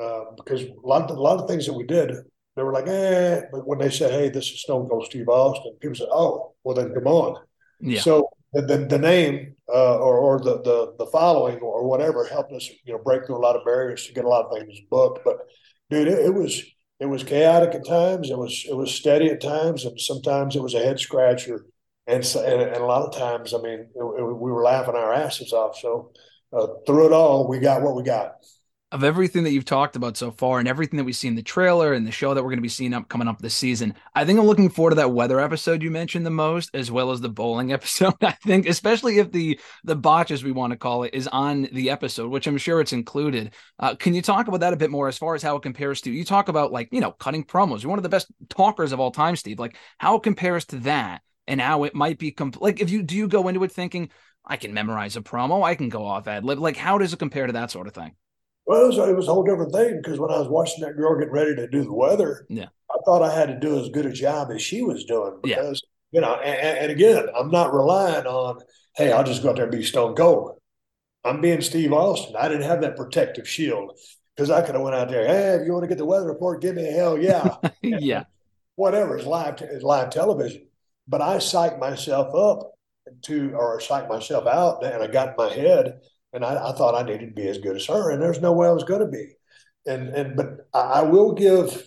uh, 0.01 0.21
because 0.37 0.63
a 0.63 0.73
lot 0.85 1.11
of, 1.11 1.17
a 1.17 1.21
lot 1.21 1.41
of 1.41 1.49
things 1.49 1.67
that 1.67 1.75
we 1.75 1.85
did 1.85 2.13
they 2.61 2.65
were 2.65 2.75
like, 2.75 2.89
eh. 2.89 3.41
But 3.51 3.67
when 3.67 3.79
they 3.79 3.89
said, 3.89 4.11
hey, 4.11 4.29
this 4.29 4.51
is 4.51 4.61
Stone 4.61 4.89
Cold 4.89 5.07
Steve 5.07 5.31
Austin, 5.31 5.77
people 5.81 5.95
said, 5.95 6.09
oh, 6.13 6.53
well, 6.63 6.77
then 6.77 6.93
come 6.93 7.07
on. 7.07 7.43
Yeah. 7.81 8.01
So 8.01 8.29
the, 8.53 8.87
the, 8.87 8.99
name 8.99 9.57
uh, 9.67 9.97
or, 9.97 10.19
or 10.19 10.39
the, 10.41 10.61
the 10.61 10.95
the 10.99 11.07
following 11.07 11.59
or 11.61 11.89
whatever 11.89 12.27
helped 12.27 12.53
us, 12.53 12.69
you 12.85 12.93
know, 12.93 12.99
break 12.99 13.25
through 13.25 13.39
a 13.39 13.39
lot 13.39 13.57
of 13.57 13.65
barriers 13.65 14.07
to 14.07 14.13
get 14.13 14.27
a 14.27 14.29
lot 14.29 14.45
of 14.45 14.59
things 14.59 14.79
booked. 14.91 15.25
But 15.25 15.39
dude, 15.89 16.09
it, 16.09 16.27
it 16.27 16.35
was 16.35 16.63
it 16.99 17.07
was 17.07 17.25
chaotic 17.25 17.75
at 17.75 17.87
times. 17.87 18.29
It 18.29 18.37
was 18.37 18.67
it 18.69 18.77
was 18.77 18.95
steady 18.95 19.31
at 19.31 19.41
times, 19.41 19.87
and 19.87 19.99
sometimes 19.99 20.55
it 20.55 20.63
was 20.63 20.75
a 20.75 20.85
head 20.85 21.01
scratcher. 21.01 21.65
And 22.07 22.27
so, 22.27 22.45
and, 22.45 22.61
and 22.61 22.83
a 22.83 22.87
lot 22.87 23.07
of 23.07 23.17
times, 23.17 23.55
I 23.55 23.59
mean, 23.59 23.89
it, 23.95 23.95
it, 23.95 24.23
we 24.23 24.51
were 24.51 24.65
laughing 24.65 24.97
our 24.97 25.15
asses 25.15 25.55
off. 25.55 25.79
So 25.79 26.13
uh, 26.53 26.67
through 26.87 27.07
it 27.07 27.13
all, 27.13 27.49
we 27.49 27.59
got 27.59 27.81
what 27.81 27.97
we 27.97 28.03
got. 28.03 28.33
Of 28.93 29.05
everything 29.05 29.45
that 29.45 29.53
you've 29.53 29.65
talked 29.65 29.95
about 29.95 30.17
so 30.17 30.31
far 30.31 30.59
and 30.59 30.67
everything 30.67 30.97
that 30.97 31.05
we 31.05 31.13
see 31.13 31.29
in 31.29 31.37
the 31.37 31.43
trailer 31.43 31.93
and 31.93 32.07
the 32.07 32.11
show 32.11 32.35
that 32.35 32.43
we're 32.43 32.51
going 32.51 32.59
to 32.59 32.63
be 32.63 32.69
seeing 32.69 32.93
up 32.93 33.09
coming 33.09 33.29
up 33.29 33.39
this 33.39 33.55
season, 33.55 33.95
I 34.15 34.25
think 34.25 34.39
I'm 34.39 34.47
looking 34.47 34.69
forward 34.69 34.91
to 34.91 34.97
that 34.97 35.13
weather 35.13 35.39
episode 35.41 35.83
you 35.83 35.91
mentioned 35.91 36.27
the 36.27 36.31
most, 36.31 36.71
as 36.75 36.91
well 36.91 37.13
as 37.13 37.21
the 37.21 37.29
bowling 37.29 37.73
episode. 37.75 38.15
I 38.21 38.33
think, 38.33 38.67
especially 38.67 39.19
if 39.19 39.31
the 39.31 39.61
the 39.85 39.97
botch, 39.97 40.31
as 40.31 40.43
we 40.43 40.53
want 40.53 40.73
to 40.73 40.77
call 40.77 41.05
it, 41.05 41.15
is 41.15 41.29
on 41.29 41.69
the 41.73 41.91
episode, 41.91 42.31
which 42.31 42.47
I'm 42.47 42.59
sure 42.59 42.81
it's 42.81 42.93
included. 42.93 43.55
Uh, 43.79 43.95
can 43.95 44.15
you 44.15 44.23
talk 44.23 44.49
about 44.49 44.61
that 44.61 44.73
a 44.73 44.77
bit 44.77 44.91
more 44.91 45.09
as 45.09 45.19
far 45.19 45.35
as 45.35 45.43
how 45.43 45.57
it 45.57 45.63
compares 45.63 46.01
to? 46.03 46.11
You 46.11 46.25
talk 46.25 46.49
about 46.49 46.73
like 46.73 46.89
you 46.93 47.01
know 47.01 47.13
cutting 47.13 47.45
promos. 47.45 47.83
You're 47.83 47.91
one 47.91 47.99
of 47.99 48.05
the 48.05 48.09
best 48.09 48.29
talkers 48.49 48.93
of 48.93 49.01
all 49.01 49.13
time, 49.13 49.37
Steve. 49.37 49.61
Like 49.61 49.77
how 49.99 50.17
it 50.17 50.23
compares 50.23 50.65
to 50.67 50.77
that 50.81 51.23
and 51.47 51.61
how 51.61 51.85
it 51.85 51.95
might 51.95 52.19
be 52.19 52.33
compl- 52.33 52.61
like 52.61 52.81
if 52.81 52.91
you 52.91 53.03
do 53.03 53.17
you 53.17 53.29
go 53.29 53.49
into 53.49 53.63
it 53.65 53.73
thinking 53.73 54.11
I 54.45 54.57
can 54.57 54.75
memorize 54.75 55.17
a 55.17 55.21
promo, 55.21 55.63
I 55.65 55.75
can 55.75 55.89
go 55.91 56.05
off 56.05 56.27
ad 56.27 56.45
lib. 56.45 56.59
Like 56.59 56.77
how 56.77 56.99
does 56.99 57.13
it 57.13 57.19
compare 57.19 57.47
to 57.47 57.53
that 57.53 57.71
sort 57.71 57.87
of 57.87 57.95
thing? 57.95 58.17
Well, 58.71 58.85
it 58.85 58.87
was, 58.87 58.99
it 58.99 59.17
was 59.17 59.27
a 59.27 59.35
whole 59.35 59.43
different 59.43 59.73
thing 59.73 59.97
because 60.01 60.21
when 60.21 60.31
I 60.31 60.39
was 60.39 60.47
watching 60.47 60.85
that 60.85 60.97
girl 60.97 61.19
get 61.19 61.33
ready 61.33 61.57
to 61.57 61.67
do 61.67 61.83
the 61.83 61.93
weather, 61.93 62.47
Yeah. 62.49 62.67
I 62.89 62.99
thought 63.05 63.21
I 63.21 63.35
had 63.35 63.49
to 63.49 63.59
do 63.59 63.81
as 63.81 63.89
good 63.89 64.07
a 64.07 64.13
job 64.13 64.53
as 64.53 64.63
she 64.63 64.81
was 64.83 65.03
doing 65.03 65.41
Yeah. 65.43 65.57
because 65.57 65.83
you 66.13 66.21
know, 66.21 66.37
and, 66.37 66.79
and 66.79 66.93
again, 66.93 67.27
I'm 67.37 67.51
not 67.51 67.75
relying 67.75 68.27
on, 68.27 68.61
hey, 68.95 69.11
I'll 69.11 69.25
just 69.25 69.43
go 69.43 69.51
out 69.51 69.57
there 69.57 69.65
and 69.65 69.73
be 69.73 69.83
Stone 69.83 70.15
Cold. 70.15 70.61
I'm 71.25 71.41
being 71.41 71.61
Steve 71.63 71.93
Austin. 71.93 72.37
I 72.39 72.47
didn't 72.47 72.63
have 72.63 72.81
that 72.83 72.97
protective 72.97 73.49
shield 73.49 73.99
because 74.37 74.51
I 74.51 74.63
could 74.63 74.77
have 74.77 74.85
went 74.85 74.95
out 74.95 75.09
there, 75.09 75.27
hey, 75.27 75.61
if 75.61 75.67
you 75.67 75.73
want 75.73 75.83
to 75.83 75.89
get 75.89 75.99
the 75.99 76.05
weather 76.05 76.29
report, 76.29 76.63
give 76.63 76.77
me 76.77 76.89
a 76.89 76.93
hell 76.93 77.19
yeah, 77.19 77.57
yeah. 77.83 78.23
whatever. 78.77 79.19
It's 79.19 79.27
live, 79.27 79.61
it's 79.63 79.83
live 79.83 80.11
television. 80.11 80.69
But 81.09 81.23
I 81.23 81.39
psyched 81.39 81.81
myself 81.81 82.33
up 82.37 82.71
to, 83.23 83.51
or 83.55 83.81
psyched 83.81 84.09
myself 84.09 84.47
out, 84.47 84.85
and 84.85 85.03
I 85.03 85.09
got 85.09 85.31
in 85.31 85.35
my 85.37 85.53
head, 85.53 86.01
and 86.33 86.45
I, 86.45 86.71
I 86.71 86.73
thought 86.73 86.95
I 86.95 87.03
needed 87.03 87.27
to 87.29 87.35
be 87.43 87.49
as 87.49 87.59
good 87.59 87.77
as 87.77 87.87
her, 87.87 88.11
and 88.11 88.23
there's 88.23 88.41
no 88.41 88.53
way 88.53 88.69
I 88.69 88.73
was 88.73 88.85
going 88.85 89.01
to 89.01 89.07
be. 89.07 89.35
And 89.87 90.09
and 90.11 90.37
but 90.37 90.69
I, 90.75 90.81
I 90.81 91.03
will 91.03 91.33
give, 91.33 91.83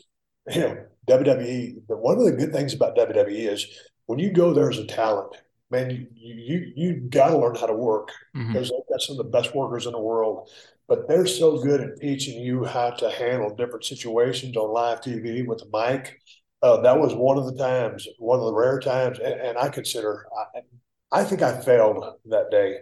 you 0.53 0.61
know, 0.61 0.85
WWE. 1.07 1.75
But 1.87 2.01
one 2.01 2.17
of 2.17 2.25
the 2.25 2.31
good 2.33 2.51
things 2.51 2.73
about 2.73 2.95
WWE 2.95 3.47
is 3.47 3.67
when 4.05 4.19
you 4.19 4.31
go 4.31 4.53
there 4.53 4.69
as 4.69 4.77
a 4.79 4.85
talent, 4.87 5.35
man, 5.71 5.89
you 6.15 6.35
you 6.35 6.73
you 6.75 6.95
got 7.09 7.29
to 7.29 7.37
learn 7.37 7.55
how 7.55 7.67
to 7.67 7.73
work 7.73 8.09
Mhm. 8.35 8.51
because 8.53 8.69
they've 8.69 8.89
got 8.89 9.01
some 9.01 9.19
of 9.19 9.25
the 9.25 9.31
best 9.31 9.55
workers 9.55 9.85
in 9.85 9.91
the 9.93 10.01
world. 10.01 10.49
But 10.87 11.07
they're 11.07 11.25
so 11.27 11.61
good 11.61 11.81
at 11.81 11.99
teaching 12.01 12.41
you 12.41 12.65
how 12.65 12.89
to 12.91 13.09
handle 13.09 13.55
different 13.55 13.85
situations 13.85 14.57
on 14.57 14.69
live 14.73 15.01
TV 15.01 15.43
with 15.43 15.59
the 15.59 15.69
mic. 15.71 16.19
Uh, 16.61 16.81
that 16.81 16.99
was 16.99 17.13
one 17.13 17.37
of 17.37 17.45
the 17.45 17.57
times, 17.57 18.07
one 18.19 18.39
of 18.39 18.45
the 18.45 18.53
rare 18.53 18.79
times, 18.79 19.19
and, 19.19 19.33
and 19.33 19.57
I 19.57 19.69
consider, 19.69 20.25
I, 20.55 21.19
I 21.21 21.23
think 21.25 21.41
I 21.41 21.59
failed 21.61 22.03
that 22.25 22.51
day 22.51 22.79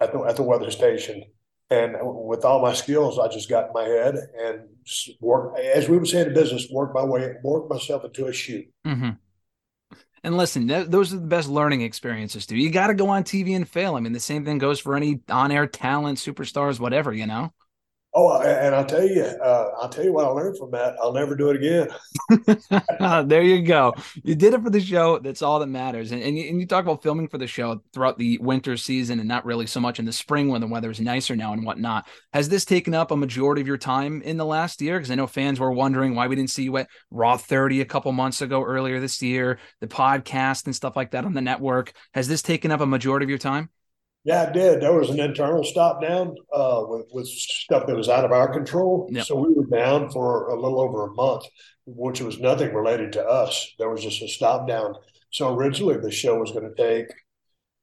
at 0.00 0.12
the 0.12 0.20
at 0.20 0.36
the 0.36 0.42
weather 0.42 0.70
station. 0.70 1.24
And 1.70 1.96
with 2.02 2.46
all 2.46 2.62
my 2.62 2.72
skills, 2.72 3.18
I 3.18 3.28
just 3.28 3.50
got 3.50 3.66
in 3.66 3.72
my 3.74 3.84
head 3.84 4.14
and 4.42 4.60
s- 4.86 5.10
work, 5.20 5.58
as 5.58 5.86
we 5.86 5.98
would 5.98 6.08
say 6.08 6.22
in 6.22 6.32
business, 6.32 6.66
work 6.70 6.94
my 6.94 7.04
way, 7.04 7.34
work 7.44 7.68
myself 7.68 8.04
into 8.04 8.26
a 8.26 8.32
shoot. 8.32 8.66
hmm 8.86 9.10
And 10.24 10.36
listen, 10.36 10.66
th- 10.66 10.88
those 10.88 11.12
are 11.12 11.18
the 11.18 11.26
best 11.26 11.48
learning 11.48 11.82
experiences 11.82 12.46
too. 12.46 12.56
You 12.56 12.70
got 12.70 12.86
to 12.88 12.94
go 12.94 13.08
on 13.08 13.22
TV 13.22 13.54
and 13.54 13.68
fail. 13.68 13.96
I 13.96 14.00
mean, 14.00 14.12
the 14.12 14.20
same 14.20 14.44
thing 14.44 14.58
goes 14.58 14.80
for 14.80 14.96
any 14.96 15.20
on-air 15.28 15.66
talent, 15.66 16.18
superstars, 16.18 16.80
whatever. 16.80 17.12
You 17.12 17.26
know. 17.26 17.52
Oh, 18.14 18.40
and 18.40 18.74
I'll 18.74 18.86
tell 18.86 19.06
you, 19.06 19.22
uh, 19.22 19.70
I'll 19.80 19.90
tell 19.90 20.02
you 20.02 20.12
what 20.14 20.24
I 20.24 20.28
learned 20.28 20.56
from 20.56 20.70
that. 20.70 20.96
I'll 21.00 21.12
never 21.12 21.36
do 21.36 21.50
it 21.50 21.56
again. 21.56 23.28
there 23.28 23.42
you 23.42 23.62
go. 23.62 23.94
You 24.24 24.34
did 24.34 24.54
it 24.54 24.62
for 24.62 24.70
the 24.70 24.80
show. 24.80 25.18
That's 25.18 25.42
all 25.42 25.58
that 25.60 25.66
matters. 25.66 26.10
And, 26.10 26.22
and, 26.22 26.36
you, 26.36 26.48
and 26.48 26.58
you 26.58 26.66
talk 26.66 26.84
about 26.84 27.02
filming 27.02 27.28
for 27.28 27.36
the 27.36 27.46
show 27.46 27.82
throughout 27.92 28.18
the 28.18 28.38
winter 28.38 28.78
season 28.78 29.20
and 29.20 29.28
not 29.28 29.44
really 29.44 29.66
so 29.66 29.78
much 29.78 29.98
in 29.98 30.06
the 30.06 30.12
spring 30.12 30.48
when 30.48 30.62
the 30.62 30.66
weather 30.66 30.90
is 30.90 31.00
nicer 31.00 31.36
now 31.36 31.52
and 31.52 31.66
whatnot. 31.66 32.08
Has 32.32 32.48
this 32.48 32.64
taken 32.64 32.94
up 32.94 33.10
a 33.10 33.16
majority 33.16 33.60
of 33.60 33.68
your 33.68 33.76
time 33.76 34.22
in 34.22 34.38
the 34.38 34.46
last 34.46 34.80
year? 34.80 34.98
Because 34.98 35.10
I 35.10 35.14
know 35.14 35.26
fans 35.26 35.60
were 35.60 35.70
wondering 35.70 36.14
why 36.14 36.28
we 36.28 36.36
didn't 36.36 36.50
see 36.50 36.64
you 36.64 36.78
at 36.78 36.88
Raw 37.10 37.36
30 37.36 37.82
a 37.82 37.84
couple 37.84 38.10
months 38.12 38.40
ago 38.40 38.64
earlier 38.64 39.00
this 39.00 39.20
year, 39.20 39.58
the 39.80 39.86
podcast 39.86 40.64
and 40.64 40.74
stuff 40.74 40.96
like 40.96 41.10
that 41.10 41.26
on 41.26 41.34
the 41.34 41.42
network. 41.42 41.92
Has 42.14 42.26
this 42.26 42.40
taken 42.40 42.70
up 42.70 42.80
a 42.80 42.86
majority 42.86 43.24
of 43.24 43.30
your 43.30 43.38
time? 43.38 43.68
Yeah, 44.28 44.46
I 44.48 44.52
did. 44.52 44.80
There 44.80 44.92
was 44.92 45.10
an 45.10 45.20
internal 45.20 45.64
stop 45.64 46.02
down 46.02 46.36
uh, 46.52 46.84
with, 46.86 47.06
with 47.12 47.26
stuff 47.28 47.86
that 47.86 47.96
was 47.96 48.08
out 48.08 48.24
of 48.24 48.32
our 48.32 48.52
control. 48.52 49.08
Yep. 49.10 49.24
So 49.24 49.36
we 49.36 49.54
were 49.54 49.66
down 49.66 50.10
for 50.10 50.48
a 50.48 50.60
little 50.60 50.80
over 50.80 51.06
a 51.06 51.14
month, 51.14 51.44
which 51.86 52.20
was 52.20 52.38
nothing 52.38 52.74
related 52.74 53.12
to 53.12 53.24
us. 53.24 53.72
There 53.78 53.88
was 53.88 54.02
just 54.02 54.22
a 54.22 54.28
stop 54.28 54.68
down. 54.68 54.94
So 55.30 55.54
originally 55.54 55.96
the 55.96 56.10
show 56.10 56.38
was 56.38 56.52
going 56.52 56.72
to 56.72 56.74
take 56.74 57.10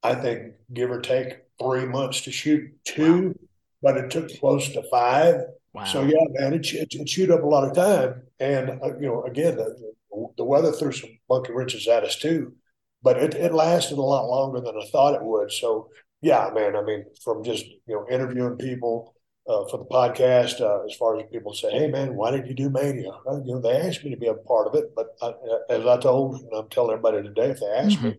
I 0.06 0.14
think, 0.14 0.54
give 0.72 0.92
or 0.92 1.02
take 1.02 1.40
three 1.60 1.86
months 1.86 2.22
to 2.22 2.32
shoot 2.32 2.72
two, 2.86 3.34
but 3.82 3.98
it 3.98 4.12
took 4.12 4.30
close 4.40 4.70
to 4.70 4.84
five. 4.84 5.42
Wow. 5.74 5.86
So 5.86 6.04
yeah, 6.04 6.26
man, 6.30 6.54
it, 6.54 6.72
it, 6.74 6.94
it 6.94 7.06
chewed 7.06 7.32
up 7.32 7.42
a 7.42 7.48
lot 7.48 7.68
of 7.68 7.76
time, 7.76 8.22
and 8.40 8.70
uh, 8.84 8.98
you 9.00 9.08
know, 9.08 9.24
again, 9.24 9.56
the, 9.56 9.94
the 10.38 10.44
weather 10.44 10.72
threw 10.72 10.92
some 10.92 11.10
monkey 11.28 11.54
wrenches 11.54 11.88
at 11.88 12.04
us 12.04 12.18
too, 12.18 12.54
but 13.02 13.18
it, 13.18 13.34
it 13.34 13.54
lasted 13.54 13.98
a 13.98 14.02
lot 14.02 14.30
longer 14.30 14.62
than 14.62 14.76
I 14.80 14.86
thought 14.92 15.16
it 15.16 15.24
would. 15.24 15.52
So 15.52 15.90
yeah, 16.22 16.50
man, 16.54 16.76
I 16.76 16.82
mean, 16.82 17.06
from 17.24 17.44
just 17.44 17.66
you 17.66 17.96
know 17.96 18.06
interviewing 18.10 18.58
people 18.58 19.16
uh, 19.48 19.66
for 19.70 19.78
the 19.78 19.86
podcast, 19.86 20.62
uh, 20.62 20.84
as 20.86 20.96
far 20.96 21.18
as 21.18 21.26
people 21.32 21.54
say, 21.54 21.72
hey 21.72 21.88
man, 21.88 22.16
why 22.16 22.32
did 22.32 22.48
you 22.48 22.56
do 22.56 22.70
Mania? 22.70 23.12
Well, 23.26 23.44
you 23.46 23.54
know, 23.54 23.62
they 23.62 23.78
asked 23.78 24.04
me 24.04 24.12
to 24.12 24.18
be 24.18 24.28
a 24.28 24.34
part 24.34 24.68
of 24.68 24.76
it, 24.76 24.96
but 24.96 25.16
I, 25.22 25.34
as 25.70 25.86
I 25.86 25.98
told, 25.98 26.42
and 26.42 26.50
I'm 26.54 26.70
telling 26.70 26.92
everybody 26.92 27.24
today, 27.24 27.52
if 27.52 27.60
they 27.60 27.68
asked 27.68 28.02
me, 28.04 28.18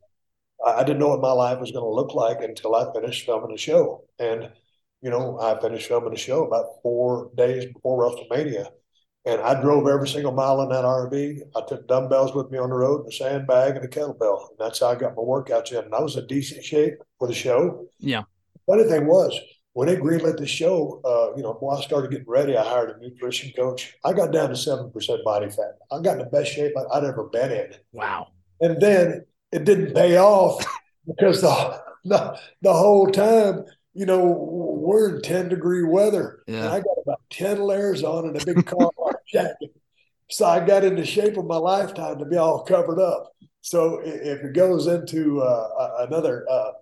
I, 0.64 0.74
I 0.74 0.84
didn't 0.84 1.00
know 1.00 1.08
what 1.08 1.20
my 1.20 1.32
life 1.32 1.58
was 1.60 1.72
going 1.72 1.84
to 1.84 1.90
look 1.90 2.14
like 2.14 2.42
until 2.42 2.74
I 2.76 2.92
finished 2.92 3.26
filming 3.26 3.52
the 3.52 3.58
show, 3.58 4.04
and 4.18 4.50
you 5.02 5.10
know, 5.10 5.38
I 5.40 5.60
finished 5.60 5.88
filming 5.88 6.10
the 6.10 6.16
show 6.18 6.44
about 6.44 6.66
four 6.82 7.30
days 7.36 7.66
before 7.72 8.10
WrestleMania. 8.10 8.68
And 9.26 9.40
I 9.40 9.60
drove 9.60 9.88
every 9.88 10.06
single 10.08 10.30
mile 10.32 10.62
in 10.62 10.68
that 10.68 10.84
RV. 10.84 11.40
I 11.56 11.60
took 11.68 11.88
dumbbells 11.88 12.32
with 12.32 12.50
me 12.52 12.58
on 12.58 12.70
the 12.70 12.76
road, 12.76 13.00
and 13.00 13.12
a 13.12 13.16
sandbag, 13.16 13.74
and 13.76 13.84
a 13.84 13.88
kettlebell. 13.88 14.50
And 14.50 14.58
that's 14.58 14.78
how 14.78 14.86
I 14.86 14.94
got 14.94 15.16
my 15.16 15.22
workouts 15.22 15.72
in. 15.72 15.78
And 15.84 15.94
I 15.94 16.00
was 16.00 16.16
in 16.16 16.26
decent 16.28 16.64
shape 16.64 16.94
for 17.18 17.26
the 17.26 17.34
show. 17.34 17.86
Yeah. 17.98 18.22
Funny 18.68 18.84
thing 18.84 19.06
was, 19.06 19.36
when 19.72 19.88
they 19.88 19.96
greenlit 19.96 20.36
the 20.36 20.46
show, 20.46 21.00
uh, 21.04 21.36
you 21.36 21.42
know, 21.42 21.54
when 21.60 21.76
I 21.76 21.80
started 21.82 22.12
getting 22.12 22.28
ready, 22.28 22.56
I 22.56 22.62
hired 22.64 22.96
a 22.96 23.00
nutrition 23.00 23.52
coach. 23.56 23.94
I 24.04 24.12
got 24.12 24.30
down 24.32 24.48
to 24.48 24.54
7% 24.54 25.24
body 25.24 25.50
fat. 25.50 25.76
I 25.90 26.00
got 26.00 26.12
in 26.12 26.18
the 26.20 26.24
best 26.26 26.52
shape 26.52 26.72
I- 26.78 26.96
I'd 26.96 27.04
ever 27.04 27.24
been 27.24 27.50
in. 27.50 27.74
Wow. 27.92 28.28
And 28.60 28.80
then 28.80 29.26
it 29.50 29.64
didn't 29.64 29.92
pay 29.92 30.18
off 30.18 30.64
because 31.06 31.40
the, 31.42 31.82
the, 32.04 32.38
the 32.62 32.72
whole 32.72 33.10
time, 33.10 33.64
you 33.92 34.06
know, 34.06 34.24
we're 34.24 35.16
in 35.16 35.22
10 35.22 35.48
degree 35.48 35.82
weather. 35.82 36.42
And 36.46 36.56
I 36.64 36.78
got 36.78 36.96
about 37.04 37.20
10 37.30 37.60
layers 37.60 38.04
on 38.04 38.28
and 38.28 38.40
a 38.40 38.44
big 38.44 38.64
car 38.64 38.90
jacket. 39.26 39.70
So 40.30 40.44
I 40.44 40.64
got 40.64 40.84
into 40.84 41.04
shape 41.04 41.36
of 41.36 41.46
my 41.46 41.56
lifetime 41.56 42.18
to 42.18 42.24
be 42.24 42.36
all 42.36 42.64
covered 42.64 43.00
up. 43.00 43.32
So 43.60 44.00
if 44.04 44.42
it 44.42 44.54
goes 44.54 44.86
into 44.86 45.40
uh, 45.40 46.06
another 46.08 46.44
uh, 46.50 46.72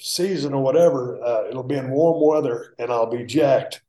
season 0.00 0.54
or 0.54 0.62
whatever, 0.62 1.22
uh, 1.22 1.48
it'll 1.48 1.62
be 1.62 1.76
in 1.76 1.90
warm 1.90 2.26
weather 2.26 2.74
and 2.78 2.90
I'll 2.90 3.10
be 3.10 3.24
jacked. 3.24 3.82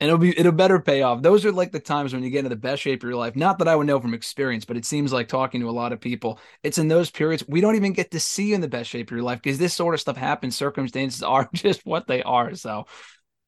And 0.00 0.08
it'll 0.08 0.18
be 0.18 0.36
it'll 0.38 0.52
better 0.52 0.80
pay 0.80 1.02
off. 1.02 1.20
Those 1.20 1.44
are 1.44 1.52
like 1.52 1.72
the 1.72 1.80
times 1.80 2.14
when 2.14 2.22
you 2.22 2.30
get 2.30 2.38
into 2.38 2.48
the 2.48 2.56
best 2.56 2.80
shape 2.80 3.02
of 3.02 3.08
your 3.08 3.18
life. 3.18 3.36
Not 3.36 3.58
that 3.58 3.68
I 3.68 3.76
would 3.76 3.86
know 3.86 4.00
from 4.00 4.14
experience, 4.14 4.64
but 4.64 4.78
it 4.78 4.86
seems 4.86 5.12
like 5.12 5.28
talking 5.28 5.60
to 5.60 5.68
a 5.68 5.72
lot 5.72 5.92
of 5.92 6.00
people, 6.00 6.40
it's 6.62 6.78
in 6.78 6.88
those 6.88 7.10
periods 7.10 7.44
we 7.46 7.60
don't 7.60 7.76
even 7.76 7.92
get 7.92 8.12
to 8.12 8.20
see 8.20 8.48
you 8.48 8.54
in 8.54 8.62
the 8.62 8.68
best 8.68 8.88
shape 8.88 9.10
of 9.10 9.16
your 9.16 9.24
life 9.24 9.42
because 9.42 9.58
this 9.58 9.74
sort 9.74 9.92
of 9.94 10.00
stuff 10.00 10.16
happens. 10.16 10.56
Circumstances 10.56 11.22
are 11.24 11.50
just 11.52 11.84
what 11.84 12.06
they 12.06 12.22
are. 12.22 12.54
So 12.54 12.86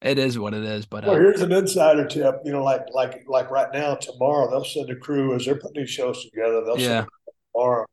it 0.03 0.19
is 0.19 0.37
what 0.37 0.53
it 0.53 0.63
is. 0.63 0.85
But 0.85 1.05
Well, 1.05 1.15
uh, 1.15 1.19
here's 1.19 1.41
an 1.41 1.51
insider 1.51 2.05
tip. 2.05 2.35
You 2.45 2.51
know, 2.53 2.63
like 2.63 2.85
like 2.93 3.23
like 3.27 3.49
right 3.49 3.71
now, 3.73 3.95
tomorrow 3.95 4.49
they'll 4.49 4.63
send 4.65 4.89
a 4.89 4.95
crew 4.95 5.35
as 5.35 5.45
they're 5.45 5.55
putting 5.55 5.81
these 5.83 5.89
shows 5.89 6.23
together. 6.25 6.63
They'll 6.65 6.79
Yeah. 6.79 6.99
send 6.99 7.07
tomorrow, 7.53 7.85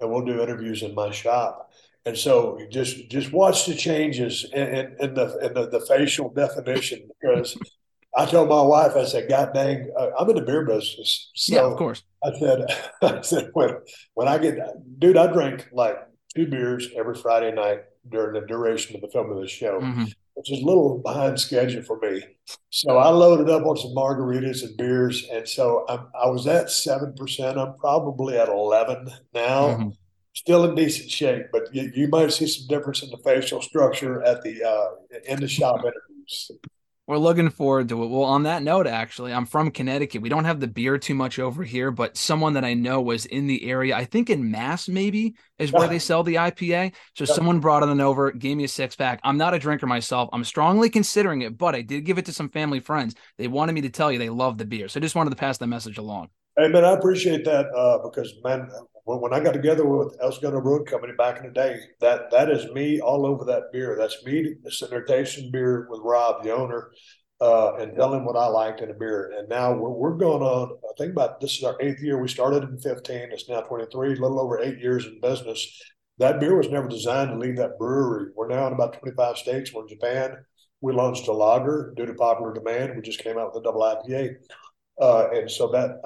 and 0.00 0.10
we'll 0.10 0.24
do 0.24 0.42
interviews 0.42 0.82
in 0.82 0.94
my 0.94 1.10
shop. 1.10 1.70
And 2.06 2.16
so 2.16 2.58
just 2.70 3.08
just 3.10 3.32
watch 3.32 3.66
the 3.66 3.74
changes 3.74 4.46
in, 4.52 4.62
in, 4.68 4.96
in 5.00 5.14
the 5.14 5.38
in 5.46 5.54
the, 5.54 5.68
the 5.68 5.80
facial 5.80 6.30
definition 6.30 7.08
because 7.20 7.56
I 8.16 8.24
told 8.24 8.48
my 8.48 8.62
wife, 8.62 8.96
I 8.96 9.04
said, 9.04 9.28
God 9.28 9.52
dang, 9.52 9.90
uh, 9.96 10.10
I'm 10.18 10.28
in 10.30 10.36
the 10.36 10.42
beer 10.42 10.64
business. 10.64 11.30
So 11.34 11.54
yeah, 11.54 11.60
of 11.62 11.76
course. 11.76 12.02
I 12.24 12.30
said, 12.38 12.64
I 13.02 13.20
said 13.20 13.50
when 13.52 13.70
when 14.14 14.26
I 14.28 14.38
get, 14.38 14.56
dude, 14.98 15.16
I 15.18 15.30
drink 15.30 15.68
like 15.72 15.98
two 16.34 16.46
beers 16.46 16.88
every 16.96 17.14
Friday 17.14 17.52
night 17.52 17.80
during 18.08 18.40
the 18.40 18.46
duration 18.46 18.96
of 18.96 19.02
the 19.02 19.08
film 19.08 19.30
of 19.30 19.40
the 19.40 19.46
show 19.48 19.80
Mhm. 19.80 20.10
Which 20.38 20.52
is 20.52 20.62
a 20.62 20.64
little 20.64 20.98
behind 20.98 21.38
schedule 21.40 21.82
for 21.82 21.98
me. 21.98 22.22
So 22.70 22.96
I 22.96 23.08
loaded 23.10 23.50
up 23.50 23.66
on 23.66 23.76
some 23.76 23.90
margaritas 23.90 24.62
and 24.62 24.76
beers, 24.76 25.26
and 25.32 25.46
so 25.48 25.84
I'm, 25.88 26.06
I 26.14 26.28
was 26.30 26.46
at 26.46 26.70
seven 26.70 27.12
percent. 27.14 27.58
I'm 27.58 27.76
probably 27.78 28.38
at 28.38 28.48
eleven 28.48 29.10
now. 29.34 29.68
Mhm. 29.68 29.92
Still 30.34 30.64
in 30.66 30.76
decent 30.76 31.10
shape, 31.10 31.46
but 31.50 31.74
you, 31.74 31.90
you 31.92 32.06
might 32.06 32.32
see 32.32 32.46
some 32.46 32.68
difference 32.68 33.02
in 33.02 33.10
the 33.10 33.16
facial 33.24 33.60
structure 33.60 34.22
at 34.22 34.40
the 34.42 34.62
uh, 34.62 34.90
in 35.26 35.40
the 35.40 35.48
shop 35.48 35.80
interviews. 35.80 36.52
We're 37.08 37.16
looking 37.16 37.48
forward 37.48 37.88
to 37.88 38.02
it. 38.04 38.08
Well, 38.08 38.24
on 38.24 38.42
that 38.42 38.62
note, 38.62 38.86
actually, 38.86 39.32
I'm 39.32 39.46
from 39.46 39.70
Connecticut. 39.70 40.20
We 40.20 40.28
don't 40.28 40.44
have 40.44 40.60
the 40.60 40.66
beer 40.66 40.98
too 40.98 41.14
much 41.14 41.38
over 41.38 41.64
here, 41.64 41.90
but 41.90 42.18
someone 42.18 42.52
that 42.52 42.66
I 42.66 42.74
know 42.74 43.00
was 43.00 43.24
in 43.24 43.46
the 43.46 43.64
area, 43.64 43.96
I 43.96 44.04
think 44.04 44.28
in 44.28 44.50
Mass, 44.50 44.90
maybe, 44.90 45.34
is 45.58 45.72
where 45.72 45.84
Yeah. 45.84 45.88
they 45.88 46.00
sell 46.00 46.22
the 46.22 46.36
IPA. 46.36 46.92
So 47.16 47.24
Yeah. 47.24 47.32
someone 47.32 47.60
brought 47.60 47.82
it 47.82 47.88
on 47.88 48.02
over, 48.02 48.30
gave 48.30 48.58
me 48.58 48.64
a 48.64 48.68
six 48.68 48.94
pack. 48.94 49.20
I'm 49.24 49.38
not 49.38 49.54
a 49.54 49.58
drinker 49.58 49.86
myself. 49.86 50.28
I'm 50.34 50.44
strongly 50.44 50.90
considering 50.90 51.40
it, 51.40 51.56
but 51.56 51.74
I 51.74 51.80
did 51.80 52.04
give 52.04 52.18
it 52.18 52.26
to 52.26 52.32
some 52.34 52.50
family 52.50 52.78
friends. 52.78 53.14
They 53.38 53.48
wanted 53.48 53.72
me 53.72 53.80
to 53.80 53.88
tell 53.90 54.12
you 54.12 54.18
they 54.18 54.28
love 54.28 54.58
the 54.58 54.66
beer. 54.66 54.88
So 54.88 55.00
I 55.00 55.02
just 55.02 55.14
wanted 55.14 55.30
to 55.30 55.36
pass 55.36 55.56
that 55.56 55.66
message 55.66 55.96
along. 55.96 56.28
Hey 56.58 56.68
man, 56.68 56.84
I 56.84 56.92
appreciate 56.92 57.46
that 57.46 57.66
uh, 57.74 57.98
because 58.06 58.34
man, 58.44 58.68
when, 59.08 59.20
when 59.22 59.32
I 59.32 59.40
got 59.42 59.52
together 59.54 59.86
with 59.86 60.18
El 60.20 60.32
Segundo 60.32 60.60
Brewing 60.60 60.84
Company 60.84 61.14
back 61.16 61.38
in 61.38 61.46
the 61.46 61.52
day, 61.52 61.80
that 62.00 62.30
that 62.30 62.50
is 62.50 62.70
me 62.72 63.00
all 63.00 63.24
over 63.24 63.42
that 63.46 63.72
beer. 63.72 63.96
That's 63.98 64.22
me 64.22 64.56
sitting 64.68 64.90
there 64.90 65.04
tasting 65.04 65.50
beer 65.50 65.86
with 65.88 66.02
Rob, 66.04 66.42
the 66.42 66.54
owner, 66.54 66.90
uh, 67.40 67.76
and 67.76 67.96
telling 67.96 68.20
him 68.20 68.26
what 68.26 68.36
I 68.36 68.48
liked 68.48 68.82
in 68.82 68.90
a 68.90 68.94
beer. 68.94 69.32
And 69.34 69.48
now 69.48 69.72
we're, 69.72 69.88
we're 69.88 70.18
going 70.18 70.42
on. 70.42 70.76
I 70.84 70.92
think 70.98 71.12
about 71.12 71.40
this 71.40 71.56
is 71.56 71.64
our 71.64 71.80
eighth 71.80 72.02
year. 72.02 72.20
We 72.20 72.28
started 72.28 72.64
in 72.64 72.78
fifteen. 72.78 73.30
It's 73.32 73.48
now 73.48 73.62
twenty 73.62 73.86
three. 73.90 74.12
A 74.12 74.20
little 74.20 74.40
over 74.40 74.60
eight 74.60 74.78
years 74.78 75.06
in 75.06 75.18
business. 75.22 75.66
That 76.18 76.38
beer 76.38 76.54
was 76.54 76.68
never 76.68 76.88
designed 76.88 77.30
to 77.30 77.38
leave 77.38 77.56
that 77.56 77.78
brewery. 77.78 78.30
We're 78.36 78.48
now 78.48 78.66
in 78.66 78.74
about 78.74 79.00
twenty 79.00 79.16
five 79.16 79.38
states. 79.38 79.72
We're 79.72 79.82
in 79.82 79.88
Japan. 79.88 80.36
We 80.82 80.92
launched 80.92 81.28
a 81.28 81.32
lager 81.32 81.94
due 81.96 82.04
to 82.04 82.12
popular 82.12 82.52
demand. 82.52 82.94
We 82.94 83.00
just 83.00 83.24
came 83.24 83.38
out 83.38 83.54
with 83.54 83.62
a 83.62 83.64
double 83.64 83.80
IPA. 83.80 84.34
Uh, 85.00 85.28
and 85.32 85.50
so 85.50 85.68
that 85.68 86.02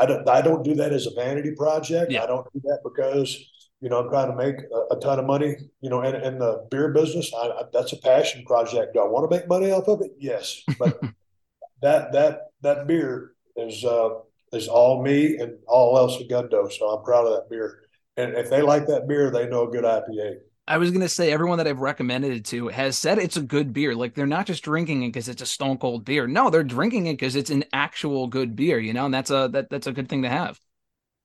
I, 0.00 0.06
don't 0.06 0.28
I 0.28 0.42
don't 0.42 0.62
do 0.62 0.74
that 0.74 0.92
as 0.92 1.06
a 1.06 1.14
vanity 1.14 1.52
project. 1.56 2.10
Yeah. 2.12 2.24
I 2.24 2.26
don't 2.26 2.46
do 2.52 2.60
that 2.64 2.80
because 2.84 3.36
you 3.80 3.88
know 3.88 4.00
I'm 4.00 4.08
trying 4.08 4.30
to 4.30 4.36
make 4.36 4.56
a, 4.56 4.94
a 4.94 5.00
ton 5.00 5.18
of 5.18 5.26
money. 5.26 5.56
You 5.80 5.90
know, 5.90 6.02
in, 6.02 6.14
in 6.14 6.38
the 6.38 6.66
beer 6.70 6.88
business, 6.92 7.32
I, 7.34 7.46
I, 7.48 7.62
that's 7.72 7.92
a 7.92 7.98
passion 7.98 8.44
project. 8.44 8.94
Do 8.94 9.00
I 9.00 9.06
want 9.06 9.30
to 9.30 9.36
make 9.36 9.48
money 9.48 9.70
off 9.70 9.88
of 9.88 10.00
it? 10.02 10.12
Yes, 10.18 10.62
but 10.78 11.00
that 11.82 12.12
that 12.12 12.50
that 12.62 12.86
beer 12.86 13.32
is 13.56 13.84
uh, 13.84 14.10
is 14.52 14.68
all 14.68 15.02
me 15.02 15.36
and 15.36 15.58
all 15.66 15.98
El 15.98 16.08
Segundo. 16.08 16.68
So 16.68 16.88
I'm 16.88 17.04
proud 17.04 17.26
of 17.26 17.32
that 17.34 17.50
beer. 17.50 17.80
And 18.16 18.34
if 18.34 18.50
they 18.50 18.62
like 18.62 18.86
that 18.86 19.08
beer, 19.08 19.30
they 19.30 19.48
know 19.48 19.68
a 19.68 19.70
good 19.70 19.84
IPA. 19.84 20.36
I 20.66 20.78
was 20.78 20.92
gonna 20.92 21.08
say 21.08 21.32
everyone 21.32 21.58
that 21.58 21.66
I've 21.66 21.80
recommended 21.80 22.32
it 22.32 22.44
to 22.46 22.68
has 22.68 22.96
said 22.96 23.18
it's 23.18 23.36
a 23.36 23.42
good 23.42 23.72
beer. 23.72 23.94
Like 23.94 24.14
they're 24.14 24.26
not 24.26 24.46
just 24.46 24.62
drinking 24.62 25.02
it 25.02 25.08
because 25.08 25.28
it's 25.28 25.42
a 25.42 25.46
stone 25.46 25.76
cold 25.76 26.04
beer. 26.04 26.28
No, 26.28 26.50
they're 26.50 26.62
drinking 26.62 27.06
it 27.06 27.14
because 27.14 27.34
it's 27.34 27.50
an 27.50 27.64
actual 27.72 28.28
good 28.28 28.54
beer. 28.54 28.78
You 28.78 28.92
know, 28.92 29.06
and 29.06 29.14
that's 29.14 29.30
a 29.30 29.48
that, 29.52 29.70
that's 29.70 29.88
a 29.88 29.92
good 29.92 30.08
thing 30.08 30.22
to 30.22 30.28
have. 30.28 30.60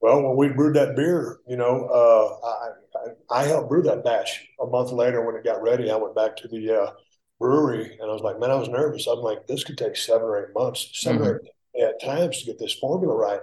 Well, 0.01 0.21
when 0.23 0.37
we 0.37 0.55
brewed 0.55 0.75
that 0.75 0.95
beer, 0.95 1.39
you 1.47 1.55
know, 1.55 1.85
uh, 1.85 2.47
I, 2.47 3.39
I 3.39 3.43
I 3.43 3.47
helped 3.47 3.69
brew 3.69 3.83
that 3.83 4.03
batch. 4.03 4.47
A 4.59 4.65
month 4.65 4.91
later, 4.91 5.23
when 5.23 5.35
it 5.35 5.43
got 5.43 5.61
ready, 5.61 5.91
I 5.91 5.97
went 5.97 6.15
back 6.15 6.35
to 6.37 6.47
the 6.47 6.81
uh, 6.81 6.91
brewery 7.39 7.97
and 7.99 8.09
I 8.09 8.13
was 8.13 8.23
like, 8.23 8.39
man, 8.39 8.49
I 8.49 8.55
was 8.55 8.69
nervous. 8.69 9.05
I'm 9.05 9.19
like, 9.19 9.45
this 9.45 9.63
could 9.63 9.77
take 9.77 9.97
seven 9.97 10.23
or 10.23 10.43
eight 10.43 10.55
months, 10.55 10.89
7 10.93 11.21
or 11.21 11.41
eight 11.75 11.99
times 12.03 12.39
to 12.39 12.45
get 12.45 12.57
this 12.57 12.73
formula 12.73 13.15
right. 13.15 13.41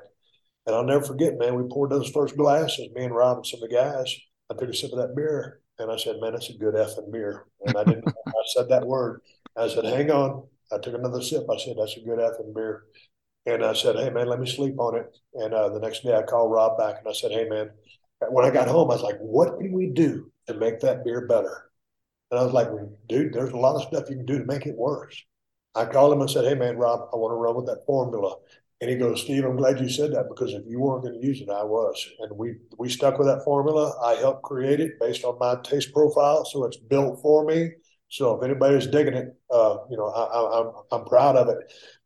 And 0.66 0.74
I'll 0.74 0.82
never 0.82 1.04
forget, 1.04 1.38
man. 1.38 1.54
We 1.54 1.68
poured 1.68 1.90
those 1.90 2.10
first 2.10 2.36
glasses, 2.36 2.88
me 2.94 3.04
and 3.04 3.14
Rob 3.14 3.38
and 3.38 3.46
some 3.46 3.62
of 3.62 3.68
the 3.68 3.76
guys. 3.76 4.16
I 4.50 4.54
took 4.54 4.70
a 4.70 4.74
sip 4.74 4.92
of 4.92 4.98
that 4.98 5.14
beer 5.14 5.60
and 5.78 5.90
I 5.90 5.96
said, 5.96 6.16
man, 6.20 6.32
that's 6.32 6.50
a 6.50 6.54
good 6.58 6.74
effing 6.74 7.12
beer. 7.12 7.46
And 7.66 7.76
I 7.76 7.84
didn't. 7.84 8.06
I 8.06 8.42
said 8.54 8.68
that 8.68 8.86
word. 8.86 9.20
I 9.56 9.68
said, 9.68 9.84
hang 9.84 10.10
on. 10.10 10.46
I 10.72 10.78
took 10.78 10.94
another 10.94 11.22
sip. 11.22 11.44
I 11.50 11.56
said, 11.58 11.76
that's 11.78 11.96
a 11.96 12.00
good 12.00 12.18
effing 12.18 12.54
beer. 12.54 12.84
And 13.46 13.64
I 13.64 13.74
said, 13.74 13.96
hey, 13.96 14.10
man, 14.10 14.26
let 14.26 14.40
me 14.40 14.48
sleep 14.48 14.78
on 14.78 14.96
it. 14.96 15.16
And 15.34 15.52
uh, 15.52 15.68
the 15.68 15.80
next 15.80 16.02
day 16.02 16.14
I 16.14 16.22
called 16.22 16.52
Rob 16.52 16.78
back 16.78 16.96
and 16.98 17.08
I 17.08 17.12
said, 17.12 17.30
hey, 17.30 17.48
man, 17.48 17.70
when 18.30 18.44
I 18.44 18.50
got 18.50 18.68
home, 18.68 18.90
I 18.90 18.94
was 18.94 19.02
like, 19.02 19.18
what 19.18 19.58
can 19.58 19.72
we 19.72 19.88
do 19.88 20.30
to 20.46 20.54
make 20.54 20.80
that 20.80 21.04
beer 21.04 21.26
better? 21.26 21.70
And 22.30 22.40
I 22.40 22.44
was 22.44 22.52
like, 22.52 22.68
dude, 23.08 23.32
there's 23.32 23.52
a 23.52 23.56
lot 23.56 23.76
of 23.76 23.82
stuff 23.82 24.08
you 24.08 24.16
can 24.16 24.26
do 24.26 24.38
to 24.38 24.44
make 24.46 24.66
it 24.66 24.76
worse. 24.76 25.22
I 25.74 25.84
called 25.84 26.12
him 26.12 26.20
and 26.20 26.30
said, 26.30 26.44
hey, 26.44 26.54
man, 26.54 26.76
Rob, 26.76 27.08
I 27.12 27.16
want 27.16 27.32
to 27.32 27.36
run 27.36 27.56
with 27.56 27.66
that 27.66 27.84
formula. 27.84 28.36
And 28.80 28.90
he 28.90 28.96
goes, 28.96 29.22
Steve, 29.22 29.44
I'm 29.44 29.56
glad 29.56 29.80
you 29.80 29.88
said 29.88 30.12
that 30.12 30.28
because 30.28 30.52
if 30.52 30.62
you 30.66 30.80
weren't 30.80 31.04
going 31.04 31.18
to 31.18 31.26
use 31.26 31.40
it, 31.40 31.48
I 31.48 31.62
was. 31.62 32.06
And 32.18 32.36
we 32.36 32.56
we 32.78 32.88
stuck 32.88 33.18
with 33.18 33.28
that 33.28 33.44
formula. 33.44 33.94
I 34.04 34.14
helped 34.14 34.42
create 34.42 34.80
it 34.80 34.98
based 35.00 35.24
on 35.24 35.38
my 35.38 35.56
taste 35.62 35.92
profile, 35.92 36.44
so 36.44 36.64
it's 36.64 36.76
built 36.76 37.22
for 37.22 37.44
me. 37.44 37.70
So 38.08 38.36
if 38.36 38.44
anybody's 38.44 38.86
digging 38.86 39.14
it, 39.14 39.28
uh, 39.50 39.76
you 39.90 39.96
know, 39.96 40.06
I, 40.06 40.22
I, 40.24 40.60
I'm 40.60 40.72
I'm 40.92 41.04
proud 41.06 41.36
of 41.36 41.48
it. 41.48 41.58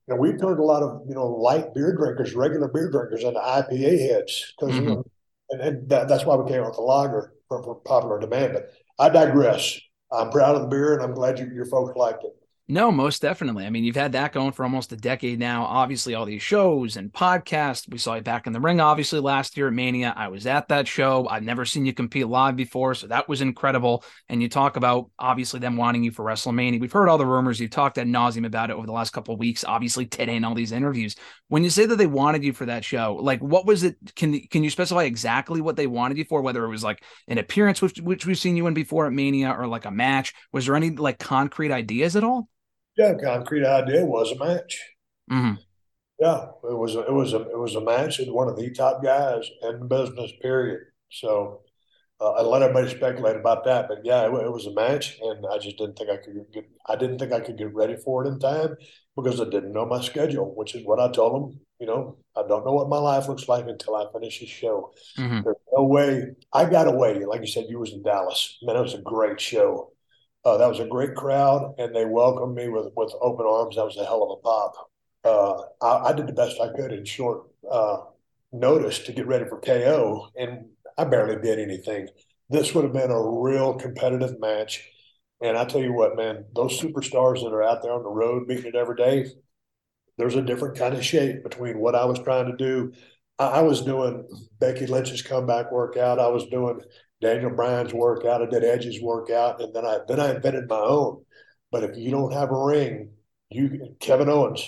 You 0.06 0.14
know, 0.14 0.20
we've 0.20 0.38
turned 0.40 0.58
a 0.58 0.64
lot 0.64 0.82
of 0.82 1.02
you 1.08 1.14
know 1.14 1.26
light 1.26 1.74
beer 1.74 1.94
drinkers, 1.96 2.34
regular 2.34 2.68
beer 2.68 2.90
drinkers, 2.90 3.24
into 3.24 3.40
IPA 3.40 4.08
heads 4.08 4.54
because 4.58 4.76
you 4.76 4.82
know, 4.82 5.04
and, 5.50 5.60
and 5.60 5.88
that, 5.88 6.08
that's 6.08 6.24
why 6.24 6.36
we 6.36 6.50
came 6.50 6.60
out 6.60 6.68
with 6.68 6.76
the 6.76 6.82
lager 6.82 7.32
for, 7.48 7.62
for 7.62 7.74
popular 7.76 8.20
demand. 8.20 8.54
But 8.54 8.70
I 8.98 9.08
digress. 9.08 9.78
I'm 10.12 10.30
proud 10.30 10.54
of 10.54 10.62
the 10.62 10.68
beer, 10.68 10.94
and 10.94 11.02
I'm 11.02 11.14
glad 11.14 11.38
you, 11.38 11.50
your 11.52 11.66
folks 11.66 11.96
liked 11.96 12.24
it. 12.24 12.32
No, 12.70 12.92
most 12.92 13.22
definitely. 13.22 13.64
I 13.64 13.70
mean, 13.70 13.82
you've 13.84 13.96
had 13.96 14.12
that 14.12 14.34
going 14.34 14.52
for 14.52 14.62
almost 14.62 14.92
a 14.92 14.96
decade 14.96 15.38
now. 15.38 15.64
Obviously, 15.64 16.14
all 16.14 16.26
these 16.26 16.42
shows 16.42 16.98
and 16.98 17.10
podcasts. 17.10 17.88
We 17.90 17.96
saw 17.96 18.16
you 18.16 18.20
back 18.20 18.46
in 18.46 18.52
the 18.52 18.60
ring, 18.60 18.78
obviously, 18.78 19.20
last 19.20 19.56
year 19.56 19.68
at 19.68 19.72
Mania. 19.72 20.12
I 20.14 20.28
was 20.28 20.46
at 20.46 20.68
that 20.68 20.86
show. 20.86 21.26
I've 21.30 21.42
never 21.42 21.64
seen 21.64 21.86
you 21.86 21.94
compete 21.94 22.28
live 22.28 22.56
before, 22.56 22.94
so 22.94 23.06
that 23.06 23.26
was 23.26 23.40
incredible. 23.40 24.04
And 24.28 24.42
you 24.42 24.50
talk 24.50 24.76
about 24.76 25.10
obviously 25.18 25.60
them 25.60 25.78
wanting 25.78 26.04
you 26.04 26.10
for 26.10 26.26
WrestleMania. 26.26 26.78
We've 26.78 26.92
heard 26.92 27.08
all 27.08 27.16
the 27.16 27.24
rumors. 27.24 27.58
You've 27.58 27.70
talked 27.70 27.96
ad 27.96 28.06
nauseum 28.06 28.44
about 28.44 28.68
it 28.68 28.76
over 28.76 28.86
the 28.86 28.92
last 28.92 29.14
couple 29.14 29.32
of 29.32 29.40
weeks. 29.40 29.64
Obviously, 29.64 30.04
today 30.04 30.36
in 30.36 30.44
all 30.44 30.54
these 30.54 30.72
interviews. 30.72 31.16
When 31.48 31.64
you 31.64 31.70
say 31.70 31.86
that 31.86 31.96
they 31.96 32.06
wanted 32.06 32.44
you 32.44 32.52
for 32.52 32.66
that 32.66 32.84
show, 32.84 33.16
like 33.18 33.40
what 33.40 33.64
was 33.64 33.82
it? 33.82 33.96
Can 34.14 34.38
can 34.48 34.62
you 34.62 34.68
specify 34.68 35.04
exactly 35.04 35.62
what 35.62 35.76
they 35.76 35.86
wanted 35.86 36.18
you 36.18 36.26
for? 36.26 36.42
Whether 36.42 36.66
it 36.66 36.68
was 36.68 36.84
like 36.84 37.02
an 37.28 37.38
appearance, 37.38 37.80
which 37.80 37.98
which 38.02 38.26
we've 38.26 38.36
seen 38.36 38.58
you 38.58 38.66
in 38.66 38.74
before 38.74 39.06
at 39.06 39.14
Mania, 39.14 39.56
or 39.58 39.66
like 39.66 39.86
a 39.86 39.90
match. 39.90 40.34
Was 40.52 40.66
there 40.66 40.76
any 40.76 40.90
like 40.90 41.18
concrete 41.18 41.72
ideas 41.72 42.14
at 42.14 42.24
all? 42.24 42.50
Yeah, 42.98 43.14
concrete 43.14 43.64
idea 43.64 44.04
was 44.04 44.30
a 44.30 44.36
match. 44.36 44.78
hmm 45.30 45.58
Yeah, 46.20 46.46
it 46.64 46.76
was 46.76 46.96
a, 46.96 47.00
it 47.06 47.12
was 47.12 47.32
a 47.32 47.40
it 47.42 47.58
was 47.58 47.76
a 47.76 47.80
match 47.80 48.18
with 48.18 48.28
one 48.28 48.48
of 48.48 48.56
the 48.56 48.70
top 48.70 49.02
guys 49.02 49.48
in 49.62 49.78
the 49.80 49.84
business. 49.86 50.32
Period. 50.42 50.80
So 51.10 51.60
uh, 52.20 52.32
I 52.32 52.42
let 52.42 52.62
everybody 52.62 52.90
speculate 52.96 53.36
about 53.36 53.64
that, 53.64 53.88
but 53.88 54.00
yeah, 54.04 54.22
it, 54.26 54.34
it 54.34 54.52
was 54.52 54.66
a 54.66 54.72
match, 54.74 55.18
and 55.22 55.46
I 55.52 55.58
just 55.58 55.78
didn't 55.78 55.98
think 55.98 56.10
I 56.10 56.16
could 56.18 56.34
get 56.52 56.68
I 56.88 56.96
didn't 56.96 57.18
think 57.18 57.32
I 57.32 57.40
could 57.40 57.58
get 57.58 57.74
ready 57.74 57.96
for 57.96 58.24
it 58.24 58.28
in 58.28 58.38
time 58.40 58.76
because 59.16 59.40
I 59.40 59.44
didn't 59.44 59.72
know 59.72 59.86
my 59.86 60.00
schedule, 60.02 60.54
which 60.56 60.74
is 60.74 60.86
what 60.86 61.00
I 61.00 61.10
told 61.12 61.34
them. 61.52 61.60
You 61.80 61.86
know, 61.86 62.18
I 62.36 62.42
don't 62.48 62.66
know 62.66 62.72
what 62.74 62.88
my 62.88 62.98
life 62.98 63.28
looks 63.28 63.48
like 63.48 63.66
until 63.68 63.96
I 63.96 64.06
finish 64.12 64.40
this 64.40 64.48
show. 64.50 64.92
hmm 65.16 65.40
There's 65.44 65.56
no 65.76 65.84
way. 65.84 66.24
I 66.52 66.68
got 66.70 66.88
away. 66.88 67.24
Like 67.26 67.42
you 67.42 67.46
said, 67.48 67.66
you 67.68 67.78
was 67.80 67.92
in 67.92 68.02
Dallas. 68.02 68.58
Man, 68.62 68.76
it 68.76 68.82
was 68.82 68.94
a 68.94 68.98
great 69.02 69.40
show. 69.40 69.92
Uh, 70.48 70.56
that 70.56 70.68
was 70.68 70.80
a 70.80 70.86
great 70.86 71.14
crowd, 71.14 71.74
and 71.76 71.94
they 71.94 72.06
welcomed 72.06 72.54
me 72.54 72.68
with 72.68 72.86
with 72.96 73.12
open 73.20 73.44
arms. 73.44 73.76
That 73.76 73.84
was 73.84 73.98
a 73.98 74.04
hell 74.06 74.22
of 74.22 74.38
a 74.38 74.42
pop. 74.42 74.90
Uh, 75.22 75.84
I, 75.84 76.08
I 76.08 76.12
did 76.14 76.26
the 76.26 76.32
best 76.32 76.58
I 76.58 76.72
could 76.74 76.90
in 76.90 77.04
short 77.04 77.42
uh, 77.70 77.98
notice 78.50 79.00
to 79.00 79.12
get 79.12 79.26
ready 79.26 79.44
for 79.44 79.60
KO, 79.60 80.28
and 80.38 80.64
I 80.96 81.04
barely 81.04 81.36
did 81.42 81.58
anything. 81.58 82.08
This 82.48 82.74
would 82.74 82.84
have 82.84 82.94
been 82.94 83.10
a 83.10 83.22
real 83.22 83.74
competitive 83.74 84.40
match. 84.40 84.88
And 85.42 85.56
I 85.58 85.66
tell 85.66 85.82
you 85.82 85.92
what, 85.92 86.16
man, 86.16 86.46
those 86.54 86.80
superstars 86.80 87.42
that 87.42 87.52
are 87.52 87.62
out 87.62 87.82
there 87.82 87.92
on 87.92 88.02
the 88.02 88.08
road 88.08 88.48
beating 88.48 88.66
it 88.66 88.74
every 88.74 88.96
day, 88.96 89.26
there's 90.16 90.34
a 90.34 90.42
different 90.42 90.78
kind 90.78 90.94
of 90.94 91.04
shape 91.04 91.42
between 91.42 91.78
what 91.78 91.94
I 91.94 92.06
was 92.06 92.18
trying 92.20 92.50
to 92.50 92.56
do. 92.56 92.92
I, 93.38 93.48
I 93.48 93.60
was 93.60 93.82
doing 93.82 94.26
Becky 94.58 94.86
Lynch's 94.86 95.20
comeback 95.20 95.70
workout. 95.70 96.18
I 96.18 96.28
was 96.28 96.46
doing 96.46 96.80
Daniel 97.20 97.50
Bryan's 97.50 97.94
workout. 97.94 98.42
I 98.42 98.46
did 98.46 98.64
Edge's 98.64 99.00
workout, 99.02 99.60
and 99.60 99.74
then 99.74 99.84
I 99.84 99.98
then 100.08 100.20
I 100.20 100.34
invented 100.34 100.68
my 100.68 100.78
own. 100.78 101.24
But 101.70 101.84
if 101.84 101.96
you 101.96 102.10
don't 102.10 102.32
have 102.32 102.50
a 102.50 102.64
ring, 102.64 103.12
you 103.50 103.96
Kevin 104.00 104.28
Owens, 104.28 104.62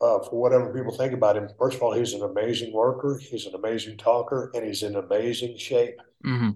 uh, 0.00 0.20
for 0.20 0.40
whatever 0.40 0.72
people 0.72 0.96
think 0.96 1.12
about 1.12 1.36
him, 1.36 1.48
first 1.58 1.76
of 1.76 1.82
all, 1.82 1.92
he's 1.92 2.14
an 2.14 2.22
amazing 2.22 2.72
worker. 2.72 3.18
He's 3.18 3.46
an 3.46 3.54
amazing 3.54 3.98
talker, 3.98 4.50
and 4.54 4.64
he's 4.64 4.82
in 4.82 4.96
amazing 4.96 5.58
shape. 5.58 5.96
hmm 6.24 6.50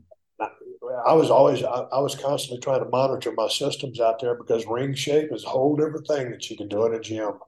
I 1.07 1.12
was 1.12 1.31
always 1.31 1.62
I, 1.62 1.81
I 1.93 1.99
was 2.00 2.14
constantly 2.14 2.61
trying 2.61 2.83
to 2.83 2.88
monitor 2.88 3.33
my 3.33 3.49
systems 3.49 4.00
out 4.00 4.21
there 4.21 4.35
because 4.35 4.67
ring 4.67 4.95
shape 4.95 5.31
is 5.33 5.45
a 5.45 5.49
whole 5.49 5.76
different 5.76 6.07
thing 6.07 6.31
that 6.31 6.49
you 6.50 6.57
can 6.57 6.69
do 6.69 6.87
in 6.87 6.95
a 6.95 7.00
gym. 7.00 7.38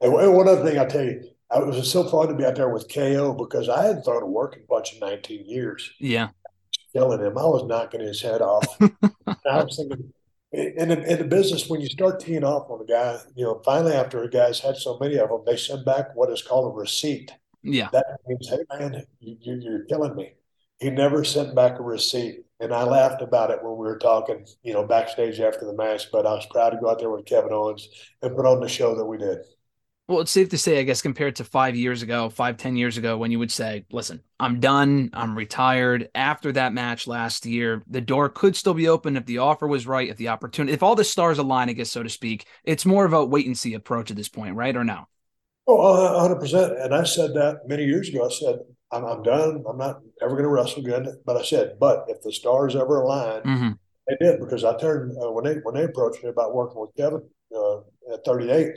And 0.00 0.12
one 0.12 0.34
one 0.34 0.48
other 0.48 0.64
thing 0.64 0.78
I 0.78 0.84
tell 0.86 1.04
you, 1.04 1.22
it 1.54 1.66
was 1.66 1.90
so 1.90 2.04
fun 2.08 2.28
to 2.28 2.34
be 2.34 2.44
out 2.44 2.56
there 2.56 2.68
with 2.68 2.92
KO 2.92 3.32
because 3.32 3.68
I 3.68 3.84
hadn't 3.86 4.02
thrown 4.04 4.22
a 4.22 4.26
working 4.26 4.64
punch 4.68 4.94
in 4.94 5.00
19 5.00 5.46
years. 5.46 5.90
Yeah. 5.98 6.30
Killing 6.98 7.20
him, 7.20 7.38
I 7.38 7.44
was 7.44 7.64
knocking 7.64 8.00
his 8.00 8.20
head 8.20 8.42
off. 8.42 8.66
I 9.26 9.62
was 9.62 9.76
thinking, 9.76 10.12
in 10.52 10.88
the, 10.88 11.12
in 11.12 11.18
the 11.18 11.24
business, 11.24 11.68
when 11.68 11.80
you 11.80 11.86
start 11.86 12.18
teeing 12.18 12.42
off 12.42 12.70
on 12.70 12.80
a 12.80 12.84
guy, 12.84 13.18
you 13.36 13.44
know, 13.44 13.60
finally 13.64 13.92
after 13.92 14.22
a 14.22 14.30
guy's 14.30 14.58
had 14.58 14.76
so 14.76 14.98
many 15.00 15.16
of 15.16 15.28
them, 15.28 15.42
they 15.46 15.56
send 15.56 15.84
back 15.84 16.16
what 16.16 16.30
is 16.30 16.42
called 16.42 16.72
a 16.72 16.76
receipt. 16.76 17.30
Yeah. 17.62 17.88
That 17.92 18.04
means, 18.26 18.48
hey 18.48 18.64
man, 18.76 19.04
you, 19.20 19.36
you, 19.40 19.60
you're 19.62 19.84
killing 19.84 20.16
me. 20.16 20.32
He 20.80 20.90
never 20.90 21.22
sent 21.22 21.54
back 21.54 21.78
a 21.78 21.82
receipt, 21.82 22.44
and 22.60 22.72
I 22.72 22.82
laughed 22.84 23.22
about 23.22 23.50
it 23.50 23.62
when 23.62 23.72
we 23.72 23.86
were 23.86 23.98
talking, 23.98 24.46
you 24.62 24.72
know, 24.72 24.84
backstage 24.84 25.38
after 25.40 25.66
the 25.66 25.74
match. 25.74 26.10
But 26.10 26.26
I 26.26 26.32
was 26.32 26.46
proud 26.46 26.70
to 26.70 26.78
go 26.78 26.90
out 26.90 26.98
there 26.98 27.10
with 27.10 27.26
Kevin 27.26 27.52
Owens 27.52 27.88
and 28.22 28.34
put 28.34 28.46
on 28.46 28.60
the 28.60 28.68
show 28.68 28.94
that 28.96 29.04
we 29.04 29.18
did. 29.18 29.38
Well, 30.08 30.20
it's 30.20 30.30
safe 30.30 30.48
to 30.48 30.58
say, 30.58 30.80
I 30.80 30.84
guess, 30.84 31.02
compared 31.02 31.36
to 31.36 31.44
five 31.44 31.76
years 31.76 32.00
ago, 32.00 32.30
five, 32.30 32.56
ten 32.56 32.76
years 32.76 32.96
ago, 32.96 33.18
when 33.18 33.30
you 33.30 33.38
would 33.38 33.52
say, 33.52 33.84
listen, 33.92 34.22
I'm 34.40 34.58
done, 34.58 35.10
I'm 35.12 35.36
retired. 35.36 36.08
After 36.14 36.50
that 36.52 36.72
match 36.72 37.06
last 37.06 37.44
year, 37.44 37.82
the 37.86 38.00
door 38.00 38.30
could 38.30 38.56
still 38.56 38.72
be 38.72 38.88
open 38.88 39.18
if 39.18 39.26
the 39.26 39.38
offer 39.38 39.66
was 39.66 39.86
right, 39.86 40.08
if 40.08 40.16
the 40.16 40.28
opportunity, 40.28 40.72
if 40.72 40.82
all 40.82 40.94
the 40.94 41.04
stars 41.04 41.36
align, 41.36 41.68
I 41.68 41.74
guess, 41.74 41.90
so 41.90 42.02
to 42.02 42.08
speak. 42.08 42.46
It's 42.64 42.86
more 42.86 43.04
of 43.04 43.12
a 43.12 43.22
wait 43.22 43.44
and 43.44 43.58
see 43.58 43.74
approach 43.74 44.10
at 44.10 44.16
this 44.16 44.30
point, 44.30 44.56
right? 44.56 44.74
Or 44.74 44.82
no? 44.82 45.08
hundred 45.68 46.36
percent. 46.36 46.78
And 46.78 46.94
I 46.94 47.04
said 47.04 47.34
that 47.34 47.68
many 47.68 47.84
years 47.84 48.08
ago. 48.08 48.24
I 48.26 48.32
said, 48.32 48.60
I'm, 48.90 49.04
I'm 49.04 49.22
done. 49.22 49.62
I'm 49.68 49.76
not 49.76 50.00
ever 50.22 50.32
going 50.32 50.44
to 50.44 50.48
wrestle 50.48 50.86
again. 50.86 51.06
But 51.26 51.36
I 51.36 51.42
said, 51.42 51.76
but 51.78 52.06
if 52.08 52.22
the 52.22 52.32
stars 52.32 52.74
ever 52.74 53.02
align, 53.02 53.42
hmm 53.42 53.72
they 54.08 54.16
did 54.18 54.40
because 54.40 54.64
I 54.64 54.74
turned 54.78 55.12
uh, 55.22 55.30
when 55.30 55.44
they 55.44 55.56
when 55.56 55.74
they 55.74 55.84
approached 55.84 56.24
me 56.24 56.30
about 56.30 56.54
working 56.54 56.80
with 56.80 56.96
Kevin 56.96 57.22
uh, 57.54 57.80
at 58.14 58.24
38. 58.24 58.68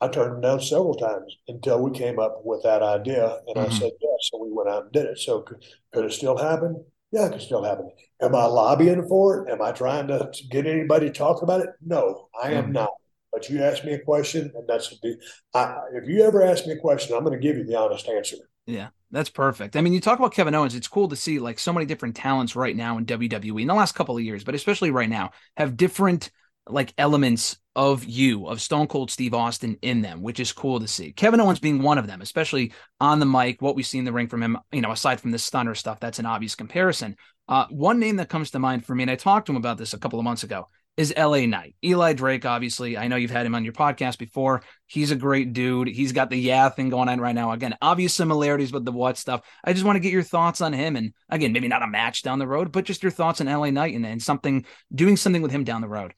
I 0.00 0.08
turned 0.08 0.34
them 0.34 0.40
down 0.40 0.60
several 0.60 0.94
times 0.94 1.36
until 1.48 1.82
we 1.82 1.90
came 1.96 2.18
up 2.18 2.42
with 2.44 2.62
that 2.64 2.82
idea, 2.82 3.38
and 3.46 3.58
I 3.58 3.68
Mhm. 3.68 3.72
said 3.72 3.92
yes. 4.00 4.28
So 4.30 4.42
we 4.42 4.50
went 4.52 4.68
out 4.68 4.84
and 4.84 4.92
did 4.92 5.06
it. 5.06 5.18
So 5.18 5.42
could, 5.42 5.64
could 5.92 6.04
it 6.04 6.12
still 6.12 6.36
happen? 6.36 6.84
Yeah, 7.12 7.26
it 7.26 7.32
could 7.32 7.42
still 7.42 7.62
happen. 7.64 7.90
Am 8.20 8.34
I 8.34 8.44
lobbying 8.46 9.06
for 9.08 9.46
it? 9.46 9.52
Am 9.52 9.62
I 9.62 9.72
trying 9.72 10.08
to 10.08 10.30
get 10.50 10.66
anybody 10.66 11.06
to 11.06 11.12
talk 11.12 11.42
about 11.42 11.60
it? 11.60 11.70
No, 11.84 12.28
I 12.42 12.52
am 12.52 12.66
Mhm. 12.66 12.72
not. 12.72 12.90
But 13.32 13.48
you 13.50 13.62
asked 13.62 13.84
me 13.84 13.92
a 13.94 13.98
question, 13.98 14.52
and 14.54 14.68
that's 14.68 14.90
the. 15.00 15.16
I, 15.54 15.76
if 15.94 16.08
you 16.08 16.22
ever 16.22 16.42
ask 16.42 16.66
me 16.66 16.72
a 16.74 16.78
question, 16.78 17.16
I'm 17.16 17.24
going 17.24 17.38
to 17.40 17.42
give 17.44 17.56
you 17.56 17.64
the 17.64 17.76
honest 17.78 18.08
answer. 18.08 18.36
Yeah, 18.66 18.88
that's 19.10 19.28
perfect. 19.28 19.76
I 19.76 19.80
mean, 19.80 19.92
you 19.92 20.00
talk 20.00 20.18
about 20.18 20.32
Kevin 20.34 20.54
Owens. 20.54 20.74
It's 20.74 20.88
cool 20.88 21.08
to 21.08 21.16
see 21.16 21.38
like 21.38 21.58
so 21.58 21.72
many 21.72 21.84
different 21.86 22.16
talents 22.16 22.56
right 22.56 22.76
now 22.76 22.96
in 22.96 23.04
WWE 23.04 23.62
in 23.62 23.68
the 23.68 23.74
last 23.74 23.94
couple 23.94 24.16
of 24.16 24.22
years, 24.22 24.44
but 24.44 24.54
especially 24.54 24.90
right 24.90 25.08
now, 25.08 25.32
have 25.56 25.76
different 25.76 26.30
like 26.68 26.94
elements 26.98 27.56
of 27.76 28.04
you, 28.04 28.46
of 28.46 28.60
Stone 28.60 28.86
Cold 28.86 29.10
Steve 29.10 29.34
Austin 29.34 29.76
in 29.82 30.00
them, 30.00 30.22
which 30.22 30.40
is 30.40 30.52
cool 30.52 30.80
to 30.80 30.86
see. 30.86 31.12
Kevin 31.12 31.40
Owens 31.40 31.58
being 31.58 31.82
one 31.82 31.98
of 31.98 32.06
them, 32.06 32.20
especially 32.20 32.72
on 33.00 33.18
the 33.18 33.26
mic, 33.26 33.60
what 33.60 33.76
we 33.76 33.82
see 33.82 33.98
in 33.98 34.04
the 34.04 34.12
ring 34.12 34.28
from 34.28 34.42
him, 34.42 34.58
you 34.72 34.80
know, 34.80 34.92
aside 34.92 35.20
from 35.20 35.32
the 35.32 35.38
stunner 35.38 35.74
stuff, 35.74 36.00
that's 36.00 36.18
an 36.18 36.26
obvious 36.26 36.54
comparison. 36.54 37.16
Uh, 37.48 37.66
one 37.70 37.98
name 37.98 38.16
that 38.16 38.28
comes 38.28 38.50
to 38.52 38.58
mind 38.58 38.86
for 38.86 38.94
me, 38.94 39.02
and 39.02 39.10
I 39.10 39.16
talked 39.16 39.46
to 39.46 39.52
him 39.52 39.56
about 39.56 39.76
this 39.76 39.92
a 39.92 39.98
couple 39.98 40.18
of 40.18 40.24
months 40.24 40.44
ago, 40.44 40.68
is 40.96 41.12
LA 41.16 41.46
Knight. 41.46 41.74
Eli 41.84 42.12
Drake, 42.12 42.46
obviously. 42.46 42.96
I 42.96 43.08
know 43.08 43.16
you've 43.16 43.30
had 43.30 43.44
him 43.44 43.54
on 43.54 43.64
your 43.64 43.72
podcast 43.72 44.18
before. 44.18 44.62
He's 44.86 45.10
a 45.10 45.16
great 45.16 45.52
dude. 45.52 45.88
He's 45.88 46.12
got 46.12 46.30
the 46.30 46.36
yeah 46.36 46.68
thing 46.68 46.88
going 46.88 47.08
on 47.08 47.20
right 47.20 47.34
now. 47.34 47.50
Again, 47.50 47.76
obvious 47.82 48.14
similarities 48.14 48.72
with 48.72 48.84
the 48.84 48.92
what 48.92 49.18
stuff. 49.18 49.42
I 49.64 49.72
just 49.72 49.84
want 49.84 49.96
to 49.96 50.00
get 50.00 50.12
your 50.12 50.22
thoughts 50.22 50.60
on 50.60 50.72
him. 50.72 50.94
And 50.94 51.12
again, 51.28 51.52
maybe 51.52 51.66
not 51.66 51.82
a 51.82 51.88
match 51.88 52.22
down 52.22 52.38
the 52.38 52.46
road, 52.46 52.70
but 52.70 52.84
just 52.84 53.02
your 53.02 53.10
thoughts 53.10 53.40
on 53.40 53.48
LA 53.48 53.70
Knight 53.70 53.94
and, 53.94 54.06
and 54.06 54.22
something, 54.22 54.64
doing 54.94 55.16
something 55.16 55.42
with 55.42 55.50
him 55.50 55.64
down 55.64 55.80
the 55.80 55.88
road. 55.88 56.14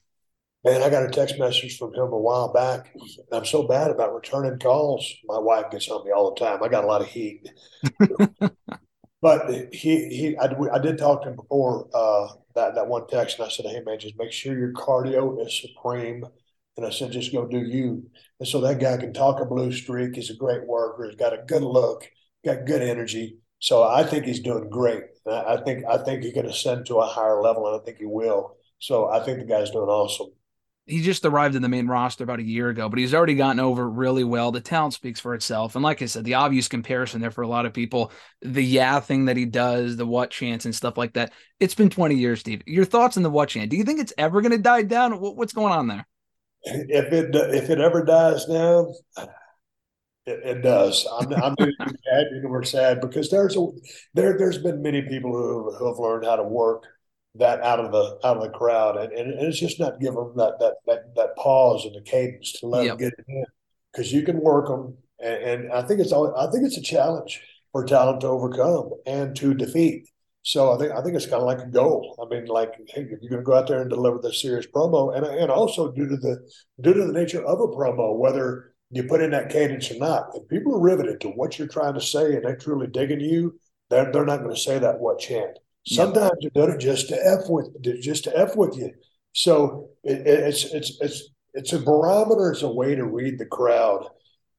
Man, 0.67 0.83
I 0.83 0.91
got 0.91 1.05
a 1.05 1.09
text 1.09 1.39
message 1.39 1.79
from 1.79 1.95
him 1.95 2.13
a 2.13 2.19
while 2.19 2.53
back. 2.53 2.93
I'm 3.31 3.45
so 3.45 3.69
bad 3.69 3.89
about 3.93 4.13
returning 4.13 4.59
calls. 4.59 5.15
My 5.27 5.39
wife 5.39 5.71
gets 5.71 5.89
on 5.89 6.05
me 6.05 6.11
all 6.11 6.35
the 6.35 6.45
time. 6.45 6.61
I 6.61 6.67
got 6.67 6.83
a 6.83 6.89
lot 6.89 7.03
of 7.03 7.07
heat. 7.07 7.49
but 9.23 9.73
he, 9.73 10.09
he, 10.09 10.37
I, 10.37 10.53
I 10.73 10.81
did 10.81 10.99
talk 10.99 11.23
to 11.23 11.29
him 11.29 11.37
before 11.37 11.89
uh, 11.95 12.33
that 12.57 12.75
that 12.75 12.89
one 12.89 13.07
text, 13.07 13.39
and 13.39 13.47
I 13.47 13.49
said, 13.49 13.67
"Hey 13.67 13.81
man, 13.87 14.01
just 14.01 14.19
make 14.19 14.33
sure 14.33 14.59
your 14.59 14.73
cardio 14.73 15.41
is 15.47 15.61
supreme." 15.61 16.25
And 16.77 16.85
I 16.85 16.91
said, 16.91 17.13
"Just 17.13 17.33
go 17.33 17.47
do 17.47 17.61
you." 17.61 18.11
And 18.41 18.49
so 18.49 18.61
that 18.63 18.81
guy 18.81 18.97
can 18.97 19.13
talk 19.13 19.41
a 19.41 19.45
blue 19.45 19.71
streak. 19.71 20.17
He's 20.17 20.31
a 20.31 20.37
great 20.37 20.67
worker. 20.67 21.05
He's 21.05 21.15
got 21.15 21.33
a 21.33 21.45
good 21.47 21.63
look. 21.63 22.09
Got 22.45 22.67
good 22.67 22.83
energy. 22.83 23.39
So 23.61 23.85
I 23.85 24.03
think 24.03 24.25
he's 24.25 24.41
doing 24.41 24.69
great. 24.69 25.05
I, 25.29 25.55
I 25.55 25.63
think 25.63 25.85
I 25.89 25.99
think 25.99 26.25
he 26.25 26.33
can 26.33 26.47
ascend 26.47 26.87
to 26.87 26.97
a 26.97 27.07
higher 27.07 27.41
level, 27.41 27.69
and 27.69 27.81
I 27.81 27.85
think 27.85 27.99
he 27.99 28.07
will. 28.07 28.57
So 28.81 29.09
I 29.09 29.21
think 29.21 29.39
the 29.39 29.45
guy's 29.47 29.71
doing 29.71 29.89
awesome. 29.89 30.33
He 30.87 31.03
just 31.03 31.25
arrived 31.25 31.57
in 31.57 31.63
the 31.63 31.69
main 31.69 31.89
roster 31.89 32.23
about 32.23 32.39
a 32.39 32.45
year 32.45 32.69
ago, 32.69 32.89
but 32.89 33.01
he's 33.01 33.13
already 33.13 33.35
gotten 33.35 33.59
over 33.59 33.89
really 33.91 34.23
well. 34.23 34.53
The 34.53 34.61
talent 34.61 34.95
speaks 34.95 35.19
for 35.19 35.35
itself. 35.35 35.75
And 35.75 35.83
like 35.83 36.01
I 36.01 36.07
said, 36.07 36.25
the 36.25 36.35
obvious 36.35 36.69
comparison 36.69 37.21
there 37.21 37.33
for 37.33 37.43
a 37.43 37.49
lot 37.49 37.67
of 37.67 37.73
people, 37.73 38.13
the 38.41 38.63
yeah 38.63 39.01
thing 39.01 39.25
that 39.25 39.37
he 39.37 39.47
does, 39.47 39.97
the 39.97 40.07
what 40.07 40.31
chance 40.31 40.65
and 40.65 40.75
stuff 40.75 40.97
like 40.97 41.15
that. 41.15 41.33
It's 41.59 41.75
been 41.75 41.91
20 41.91 42.15
years, 42.15 42.39
Steve. 42.39 42.63
Your 42.67 42.85
thoughts 42.85 43.17
on 43.17 43.25
the 43.25 43.31
what 43.31 43.49
chant? 43.49 43.71
Do 43.71 43.77
you 43.77 43.83
think 43.83 43.99
it's 43.99 44.13
ever 44.17 44.41
going 44.41 44.53
to 44.53 44.59
die 44.59 44.83
down? 44.83 45.15
What's 45.15 45.53
going 45.53 45.73
on 45.73 45.89
there? 45.89 46.07
If 46.63 47.13
it 47.13 47.35
if 47.35 47.71
it 47.71 47.81
ever 47.81 48.05
dies 48.05 48.45
down, 48.45 48.93
it, 50.25 50.41
it 50.45 50.63
does. 50.63 51.07
I'm 51.21 51.33
I'm 51.33 51.55
happy 51.59 51.73
nor 52.43 52.63
sad 52.65 53.01
because 53.01 53.31
there's 53.31 53.57
a 53.57 53.67
there 54.15 54.37
there's 54.39 54.59
been 54.59 54.83
many 54.83 55.03
people 55.03 55.33
who 55.33 55.75
who 55.77 55.89
have 55.89 55.99
learned 55.99 56.25
how 56.25 56.37
to 56.37 56.43
work 56.43 56.85
that 57.39 57.61
out 57.63 57.81
of 57.81 57.93
the 57.93 58.19
out 58.27 58.37
of 58.37 58.43
the 58.43 58.51
crowd, 58.51 58.97
and, 58.97 59.13
and 59.13 59.41
it's 59.47 59.59
just 59.61 59.81
not 59.81 60.01
giving 60.01 60.17
them 60.17 60.33
that 60.37 60.59
that 60.61 60.75
that 60.87 61.15
that 61.17 61.37
pause 61.37 61.85
and 61.85 61.95
the 61.95 62.03
cadence 62.03 62.53
to 62.61 62.67
let 62.67 62.85
Yep. 62.85 62.99
them 62.99 63.11
get 63.11 63.19
it 63.19 63.25
in 63.29 63.45
because 63.93 64.13
you 64.13 64.23
can 64.23 64.41
work 64.41 64.69
them, 64.69 64.97
and, 65.21 65.43
and 65.65 65.73
I 65.73 65.83
think 65.83 66.01
it's 66.01 66.13
all 66.13 66.35
I 66.37 66.51
think 66.51 66.65
it's 66.67 66.79
a 66.79 66.83
challenge 66.83 67.41
for 67.73 67.85
talent 67.85 68.21
to 68.23 68.29
overcome 68.29 68.91
and 69.07 69.37
to 69.37 69.55
defeat. 69.55 70.09
So 70.43 70.73
I 70.73 70.79
think 70.79 70.93
I 70.93 71.03
think 71.03 71.17
it's 71.17 71.27
kind 71.27 71.41
of 71.43 71.47
like 71.47 71.59
a 71.59 71.67
goal. 71.71 72.17
I 72.23 72.33
mean, 72.33 72.47
like, 72.47 72.73
hey, 72.89 73.03
if 73.03 73.21
you're 73.21 73.31
going 73.31 73.43
to 73.43 73.47
go 73.47 73.55
out 73.55 73.67
there 73.67 73.81
and 73.81 73.91
deliver 73.91 74.19
this 74.23 74.41
serious 74.41 74.67
promo, 74.67 75.15
and 75.17 75.27
and 75.27 75.51
also 75.51 75.91
due 75.93 76.09
to 76.09 76.17
the 76.17 76.49
due 76.81 76.95
to 76.95 77.05
the 77.05 77.13
nature 77.13 77.45
of 77.45 77.61
a 77.61 77.67
promo, 77.69 78.17
whether 78.17 78.73
you 78.91 79.03
put 79.05 79.21
in 79.21 79.33
that 79.33 79.51
cadence 79.51 79.91
or 79.91 79.99
not, 79.99 80.29
if 80.35 80.49
people 80.49 80.75
are 80.77 80.81
riveted 80.81 81.21
to 81.21 81.29
what 81.31 81.59
you're 81.59 81.67
trying 81.67 81.95
to 81.95 82.01
say 82.01 82.35
and 82.35 82.45
they're 82.45 82.57
truly 82.57 82.87
digging 82.87 83.19
you, 83.21 83.59
they're 83.91 84.13
they're 84.13 84.25
not 84.25 84.39
going 84.43 84.55
to 84.55 84.61
say 84.61 84.79
that 84.79 85.01
what 85.01 85.19
chant. 85.19 85.59
Sometimes 85.87 86.33
they're 86.41 86.51
doing 86.67 86.75
it 86.77 86.81
just 86.81 87.09
to 87.09 87.17
f 87.27 87.49
with 87.49 87.69
just 88.01 88.25
to 88.25 88.37
f 88.39 88.57
with 88.57 88.77
you. 88.77 88.93
So 89.33 89.91
it, 90.05 90.27
it- 90.27 90.41
it's 90.49 90.65
it's 90.65 90.99
it's 91.01 91.31
it's 91.55 91.73
a 91.73 91.79
barometer. 91.79 92.51
It's 92.51 92.63
a 92.63 92.71
way 92.71 92.95
to 92.95 93.05
read 93.05 93.39
the 93.39 93.47
crowd. 93.47 94.09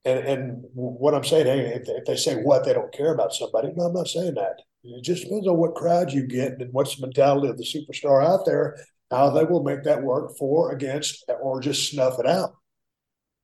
And 0.05 0.19
and 0.19 0.63
what 0.73 1.13
I'm 1.13 1.23
saying, 1.23 1.47
hey, 1.47 1.73
if 1.75 1.83
if 1.89 2.05
they 2.05 2.15
say 2.15 2.35
what 2.41 2.63
they 2.65 2.73
don't 2.73 2.93
care 2.93 3.13
about 3.13 3.33
somebody, 3.33 3.69
no, 3.75 3.85
I'm 3.85 3.93
not 3.93 4.07
saying 4.07 4.35
that. 4.35 4.61
It 4.83 5.03
just 5.03 5.23
depends 5.23 5.47
on 5.47 5.57
what 5.57 5.75
crowd 5.75 6.13
you 6.13 6.25
get 6.25 6.61
and 6.61 6.71
what's 6.71 6.95
the 6.95 7.01
mentality 7.05 7.49
of 7.49 7.57
the 7.57 7.65
superstar 7.65 8.23
out 8.25 8.45
there, 8.45 8.77
how 9.11 9.29
they 9.31 9.43
will 9.43 9.63
make 9.63 9.83
that 9.83 10.01
work 10.03 10.37
for, 10.37 10.71
against, 10.71 11.25
or 11.41 11.59
just 11.59 11.89
snuff 11.91 12.19
it 12.19 12.25
out. 12.27 12.53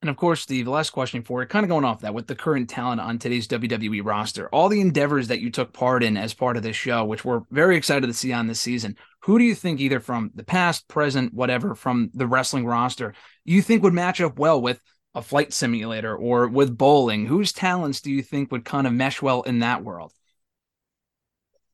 And 0.03 0.09
of 0.09 0.17
course, 0.17 0.45
the 0.45 0.65
last 0.65 0.89
question 0.89 1.23
for 1.23 1.41
it, 1.41 1.47
kind 1.47 1.63
of 1.63 1.69
going 1.69 1.85
off 1.85 2.01
that 2.01 2.13
with 2.13 2.27
the 2.27 2.35
current 2.35 2.69
talent 2.69 2.99
on 2.99 3.17
today's 3.17 3.47
WWE 3.47 4.01
roster, 4.03 4.49
all 4.49 4.67
the 4.67 4.81
endeavors 4.81 5.29
that 5.29 5.39
you 5.39 5.49
took 5.49 5.71
part 5.71 6.03
in 6.03 6.17
as 6.17 6.33
part 6.33 6.57
of 6.57 6.63
this 6.63 6.75
show, 6.75 7.05
which 7.05 7.23
we're 7.23 7.43
very 7.51 7.77
excited 7.77 8.07
to 8.07 8.13
see 8.13 8.33
on 8.33 8.47
this 8.47 8.59
season, 8.59 8.97
who 9.21 9.39
do 9.39 9.45
you 9.45 9.55
think, 9.55 9.79
either 9.79 10.01
from 10.01 10.29
the 10.35 10.43
past, 10.43 10.89
present, 10.89 11.33
whatever, 11.33 11.73
from 11.73 12.11
the 12.13 12.27
wrestling 12.27 12.65
roster, 12.65 13.13
you 13.45 13.61
think 13.61 13.81
would 13.81 13.93
match 13.93 14.19
up 14.19 14.37
well 14.37 14.61
with 14.61 14.81
a 15.15 15.21
flight 15.21 15.53
simulator 15.53 16.13
or 16.13 16.49
with 16.49 16.77
bowling? 16.77 17.25
Whose 17.25 17.53
talents 17.53 18.01
do 18.01 18.11
you 18.11 18.21
think 18.21 18.51
would 18.51 18.65
kind 18.65 18.85
of 18.85 18.91
mesh 18.91 19.21
well 19.21 19.43
in 19.43 19.59
that 19.59 19.85
world? 19.85 20.11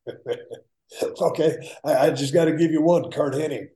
okay, 1.02 1.56
I, 1.82 1.96
I 1.96 2.10
just 2.10 2.32
got 2.32 2.44
to 2.44 2.52
give 2.52 2.70
you 2.70 2.80
one, 2.80 3.10
Curt 3.10 3.34
Hennig. 3.34 3.70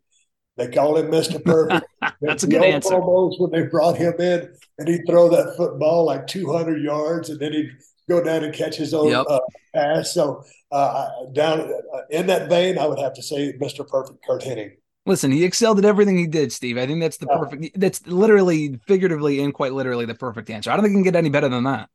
They 0.56 0.68
call 0.68 0.96
him 0.96 1.10
Mr. 1.10 1.42
Perfect. 1.44 1.86
That's 2.20 2.44
a 2.44 2.46
good 2.46 2.62
answer. 2.62 2.94
Promos 2.94 3.40
when 3.40 3.50
they 3.50 3.66
brought 3.66 3.96
him 3.96 4.14
in, 4.20 4.48
and 4.78 4.88
he'd 4.88 5.04
throw 5.06 5.28
that 5.28 5.54
football 5.56 6.04
like 6.04 6.26
200 6.26 6.82
yards, 6.82 7.30
and 7.30 7.40
then 7.40 7.52
he'd 7.52 7.70
go 8.08 8.22
down 8.22 8.44
and 8.44 8.54
catch 8.54 8.76
his 8.76 8.94
own 8.94 9.08
Yep. 9.08 9.26
uh, 9.28 9.40
pass. 9.74 10.12
So 10.12 10.44
uh, 10.70 11.08
down 11.32 11.60
uh, 11.60 12.00
in 12.10 12.26
that 12.28 12.48
vein, 12.48 12.78
I 12.78 12.86
would 12.86 12.98
have 13.00 13.14
to 13.14 13.22
say 13.22 13.52
Mr. 13.54 13.86
Perfect, 13.86 14.24
Curt 14.24 14.42
Hennig. 14.42 14.72
Listen, 15.06 15.30
he 15.32 15.44
excelled 15.44 15.78
at 15.78 15.84
everything 15.84 16.16
he 16.16 16.26
did, 16.26 16.50
Steve. 16.50 16.78
I 16.78 16.86
think 16.86 17.00
that's 17.00 17.18
the 17.18 17.26
perfect, 17.26 17.78
that's 17.78 18.06
literally, 18.06 18.80
figuratively, 18.86 19.40
and 19.40 19.52
quite 19.52 19.74
literally 19.74 20.06
the 20.06 20.14
perfect 20.14 20.48
answer. 20.48 20.70
I 20.70 20.76
don't 20.76 20.82
think 20.82 20.92
you 20.92 20.98
can 20.98 21.04
get 21.04 21.16
any 21.16 21.28
better 21.28 21.48
than 21.48 21.64
that. 21.64 21.90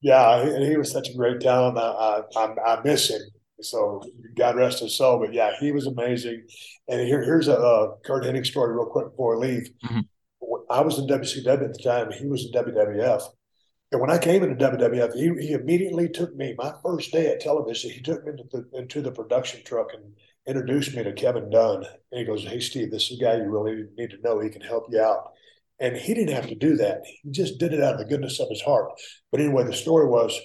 Yeah, 0.00 0.44
he, 0.44 0.70
he 0.70 0.76
was 0.76 0.90
such 0.90 1.08
a 1.08 1.14
great 1.14 1.40
talent. 1.40 1.78
I, 1.78 2.22
I, 2.36 2.54
I 2.66 2.80
miss 2.82 3.10
him. 3.10 3.20
So 3.60 4.02
God 4.36 4.56
rest 4.56 4.80
his 4.80 4.96
soul. 4.96 5.18
But 5.18 5.32
yeah, 5.32 5.52
he 5.58 5.72
was 5.72 5.86
amazing. 5.86 6.44
And 6.88 7.00
here, 7.00 7.22
here's 7.22 7.48
a 7.48 7.58
uh, 7.58 7.96
Curt 8.04 8.24
Hennig 8.24 8.46
story, 8.46 8.74
real 8.74 8.86
quick 8.86 9.10
before 9.10 9.36
I 9.36 9.38
leave. 9.38 9.70
Mhm. 9.84 10.04
I 10.70 10.82
was 10.82 10.98
in 10.98 11.06
WCW 11.06 11.64
at 11.64 11.72
the 11.72 11.82
time. 11.82 12.10
He 12.12 12.26
was 12.26 12.46
in 12.46 12.52
WWF. 12.52 13.22
And 13.90 14.00
when 14.00 14.10
I 14.10 14.18
came 14.18 14.42
into 14.42 14.54
WWF, 14.54 15.14
he, 15.14 15.46
he 15.46 15.52
immediately 15.52 16.08
took 16.08 16.34
me. 16.36 16.54
My 16.58 16.74
first 16.82 17.10
day 17.10 17.28
at 17.28 17.40
television, 17.40 17.90
he 17.90 18.00
took 18.02 18.22
me 18.24 18.32
into 18.32 18.44
the, 18.50 18.78
into 18.78 19.00
the 19.00 19.10
production 19.10 19.62
truck 19.64 19.88
and 19.94 20.12
introduced 20.46 20.94
me 20.94 21.02
to 21.02 21.12
Kevin 21.12 21.48
Dunn. 21.48 21.84
And 22.12 22.20
he 22.20 22.24
goes, 22.24 22.44
"Hey, 22.44 22.60
Steve, 22.60 22.90
this 22.90 23.10
is 23.10 23.18
a 23.18 23.22
guy 23.22 23.36
you 23.36 23.44
really 23.44 23.84
need 23.96 24.10
to 24.10 24.20
know. 24.22 24.40
He 24.40 24.50
can 24.50 24.60
help 24.62 24.86
you 24.90 25.00
out." 25.00 25.32
And 25.80 25.96
he 25.96 26.12
didn't 26.12 26.34
have 26.34 26.48
to 26.48 26.54
do 26.54 26.76
that. 26.76 27.02
He 27.22 27.30
just 27.30 27.58
did 27.58 27.72
it 27.72 27.82
out 27.82 27.94
of 27.94 27.98
the 28.00 28.04
goodness 28.04 28.40
of 28.40 28.48
his 28.50 28.62
heart. 28.62 28.90
But 29.30 29.40
anyway, 29.40 29.64
the 29.64 29.72
story 29.72 30.06
was 30.06 30.38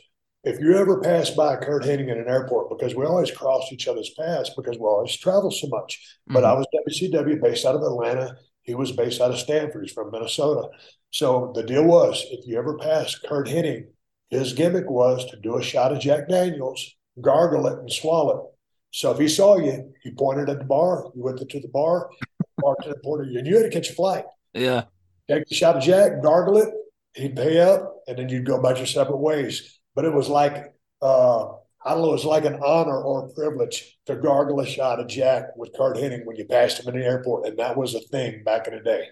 if 0.43 0.59
you 0.59 0.75
ever 0.77 0.99
pass 0.99 1.29
by 1.29 1.55
Curt 1.55 1.83
Hennig 1.83 2.11
in 2.11 2.19
an 2.19 2.27
airport, 2.27 2.69
because 2.69 2.95
we 2.95 3.05
always 3.05 3.31
crossed 3.31 3.71
each 3.71 3.87
other's 3.87 4.09
paths 4.17 4.51
because 4.55 4.77
we 4.77 4.85
always 4.85 5.15
travel 5.17 5.51
so 5.51 5.67
much. 5.67 6.17
But 6.27 6.43
Mhm. 6.43 6.47
I 6.47 6.53
was 6.55 6.65
WCW 6.73 7.37
based 7.41 7.65
out 7.65 7.75
of 7.75 7.81
Atlanta. 7.81 8.37
He 8.61 8.75
was 8.75 8.91
based 8.91 9.21
out 9.21 9.31
of 9.31 9.37
Stamford. 9.39 9.83
He's 9.83 9.93
from 9.93 10.11
Minnesota. 10.11 10.69
So 11.11 11.51
the 11.55 11.63
deal 11.63 11.85
was 11.85 12.25
if 12.31 12.45
you 12.45 12.57
ever 12.57 12.77
pass 12.77 13.15
Curt 13.15 13.47
Hennig, 13.47 13.87
his 14.29 14.53
gimmick 14.53 14.89
was 14.89 15.25
to 15.31 15.37
do 15.37 15.57
a 15.57 15.61
shot 15.63 15.91
of 15.91 15.99
Jack 15.99 16.27
Daniels, 16.27 16.95
gargle 17.21 17.67
it, 17.67 17.79
and 17.79 17.91
swallow 17.91 18.37
it. 18.45 18.49
So 18.91 19.11
if 19.11 19.19
he 19.19 19.27
saw 19.27 19.57
you, 19.57 19.93
he 20.01 20.11
pointed 20.11 20.49
at 20.49 20.59
the 20.59 20.65
bar. 20.65 21.11
You 21.15 21.23
went 21.23 21.37
to 21.37 21.59
the 21.59 21.67
bar, 21.67 22.09
bar 22.57 22.75
to 22.83 22.89
the 22.89 22.99
porter, 23.03 23.23
and 23.23 23.47
you 23.47 23.55
had 23.57 23.63
to 23.63 23.69
catch 23.69 23.89
a 23.89 23.93
flight 23.93 24.25
Yeah. 24.53 24.83
take 25.29 25.47
the 25.47 25.55
shot 25.55 25.77
of 25.77 25.83
Jack, 25.83 26.21
gargle 26.21 26.57
it, 26.57 26.69
he'd 27.15 27.35
pay 27.35 27.59
up, 27.59 28.01
and 28.07 28.17
then 28.17 28.29
you'd 28.29 28.45
go 28.45 28.55
about 28.55 28.77
your 28.77 28.85
separate 28.87 29.17
ways. 29.17 29.79
But 29.95 30.05
it 30.05 30.13
was 30.13 30.29
like, 30.29 30.73
uh, 31.01 31.53
I 31.85 31.91
don't 31.91 32.01
know, 32.01 32.09
it 32.09 32.13
was 32.13 32.25
like 32.25 32.45
an 32.45 32.59
honor 32.63 33.01
or 33.01 33.25
a 33.25 33.33
privilege 33.33 33.97
to 34.05 34.15
gargle 34.15 34.59
a 34.59 34.65
shot 34.65 34.99
of 34.99 35.07
Jack 35.07 35.55
with 35.55 35.73
Curt 35.77 35.97
Hennig 35.97 36.25
when 36.25 36.37
you 36.37 36.45
passed 36.45 36.79
him 36.79 36.93
in 36.93 36.99
the 36.99 37.05
airport. 37.05 37.45
And 37.47 37.57
that 37.59 37.77
was 37.77 37.93
a 37.93 37.99
thing 37.99 38.43
back 38.43 38.67
in 38.67 38.75
the 38.75 38.81
day. 38.81 39.07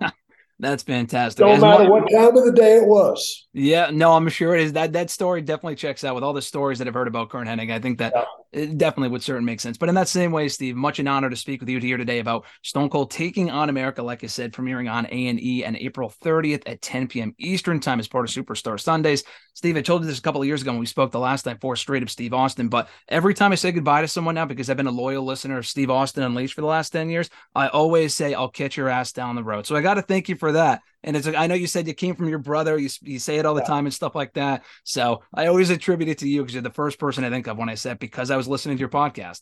That's 0.58 0.82
fantastic. 0.82 1.44
No 1.44 1.56
matter 1.58 1.90
what 1.90 2.10
time 2.10 2.34
of 2.36 2.44
the 2.44 2.52
day 2.52 2.76
it 2.76 2.86
was. 2.86 3.46
Yeah, 3.52 3.90
no, 3.92 4.12
I'm 4.14 4.28
sure 4.30 4.54
it 4.54 4.62
is. 4.62 4.72
That 4.72 4.94
that 4.94 5.10
story 5.10 5.42
definitely 5.42 5.76
checks 5.76 6.02
out 6.02 6.14
with 6.14 6.24
all 6.24 6.32
the 6.32 6.40
stories 6.40 6.78
that 6.78 6.88
I've 6.88 6.94
heard 6.94 7.08
about 7.08 7.28
Curt 7.28 7.46
Hennig. 7.46 7.70
I 7.70 7.78
think 7.78 7.98
that 7.98 8.12
Yeah. 8.14 8.24
it 8.52 8.78
definitely 8.78 9.10
would 9.10 9.22
certainly 9.22 9.44
make 9.44 9.60
sense. 9.60 9.76
But 9.76 9.90
in 9.90 9.94
that 9.96 10.08
same 10.08 10.32
way, 10.32 10.48
Steve, 10.48 10.74
much 10.74 10.98
an 10.98 11.08
honor 11.08 11.28
to 11.28 11.36
speak 11.36 11.60
with 11.60 11.68
you 11.68 11.78
here 11.78 11.98
today 11.98 12.20
about 12.20 12.46
Stone 12.62 12.88
Cold 12.88 13.10
taking 13.10 13.50
on 13.50 13.68
America, 13.68 14.02
like 14.02 14.24
I 14.24 14.28
said, 14.28 14.52
premiering 14.52 14.90
on 14.90 15.06
A 15.10 15.26
and 15.28 15.38
E 15.42 15.62
on 15.64 15.76
April 15.76 16.10
30th 16.24 16.62
at 16.66 16.80
10 16.80 17.08
p.m. 17.08 17.34
Eastern 17.38 17.78
time 17.78 18.00
as 18.00 18.08
part 18.08 18.24
of 18.26 18.34
Superstar 18.34 18.80
Sundays. 18.80 19.24
Steve, 19.52 19.76
I 19.76 19.82
told 19.82 20.02
you 20.02 20.08
this 20.08 20.18
a 20.18 20.22
couple 20.22 20.40
of 20.40 20.46
years 20.46 20.60
ago 20.62 20.70
when 20.72 20.80
we 20.80 20.86
spoke 20.86 21.10
the 21.12 21.18
last 21.18 21.42
time 21.42 21.58
for 21.60 21.76
straight 21.76 22.02
up 22.02 22.10
Steve 22.10 22.34
Austin. 22.34 22.68
But 22.68 22.88
every 23.08 23.32
time 23.34 23.52
I 23.52 23.56
say 23.56 23.72
goodbye 23.72 24.02
to 24.02 24.08
someone 24.08 24.34
now, 24.34 24.44
because 24.46 24.68
I've 24.70 24.76
been 24.76 24.86
a 24.86 24.90
loyal 24.90 25.24
listener 25.24 25.58
of 25.58 25.66
Steve 25.66 25.90
Austin 25.90 26.22
Unleashed 26.22 26.54
for 26.54 26.60
the 26.62 26.66
last 26.66 26.90
10 26.90 27.10
years, 27.10 27.28
I 27.54 27.68
always 27.68 28.14
say 28.14 28.32
I'll 28.34 28.50
catch 28.50 28.76
your 28.76 28.88
ass 28.88 29.12
down 29.12 29.34
the 29.34 29.44
road. 29.44 29.66
So 29.66 29.76
I 29.76 29.80
got 29.80 29.94
to 29.94 30.02
thank 30.02 30.28
you 30.28 30.36
for 30.36 30.45
that. 30.52 30.82
And 31.02 31.16
it's 31.16 31.26
like 31.26 31.36
I 31.36 31.46
know 31.46 31.54
you 31.54 31.66
said 31.66 31.86
you 31.86 31.94
came 31.94 32.16
from 32.16 32.28
your 32.28 32.38
brother. 32.38 32.78
You, 32.78 32.88
you 33.02 33.18
say 33.18 33.36
it 33.36 33.46
all 33.46 33.54
the 33.54 33.60
Yeah. 33.60 33.66
time 33.66 33.86
and 33.86 33.94
stuff 33.94 34.14
like 34.14 34.34
that. 34.34 34.64
So 34.84 35.22
I 35.32 35.46
always 35.46 35.70
attribute 35.70 36.08
it 36.08 36.18
to 36.18 36.28
you 36.28 36.42
because 36.42 36.54
you're 36.54 36.62
the 36.62 36.70
first 36.70 36.98
person 36.98 37.24
I 37.24 37.30
think 37.30 37.46
of 37.46 37.56
when 37.58 37.68
I 37.68 37.74
said 37.74 37.98
because 37.98 38.30
I 38.30 38.36
was 38.36 38.48
listening 38.48 38.76
to 38.76 38.80
your 38.80 38.88
podcast. 38.88 39.40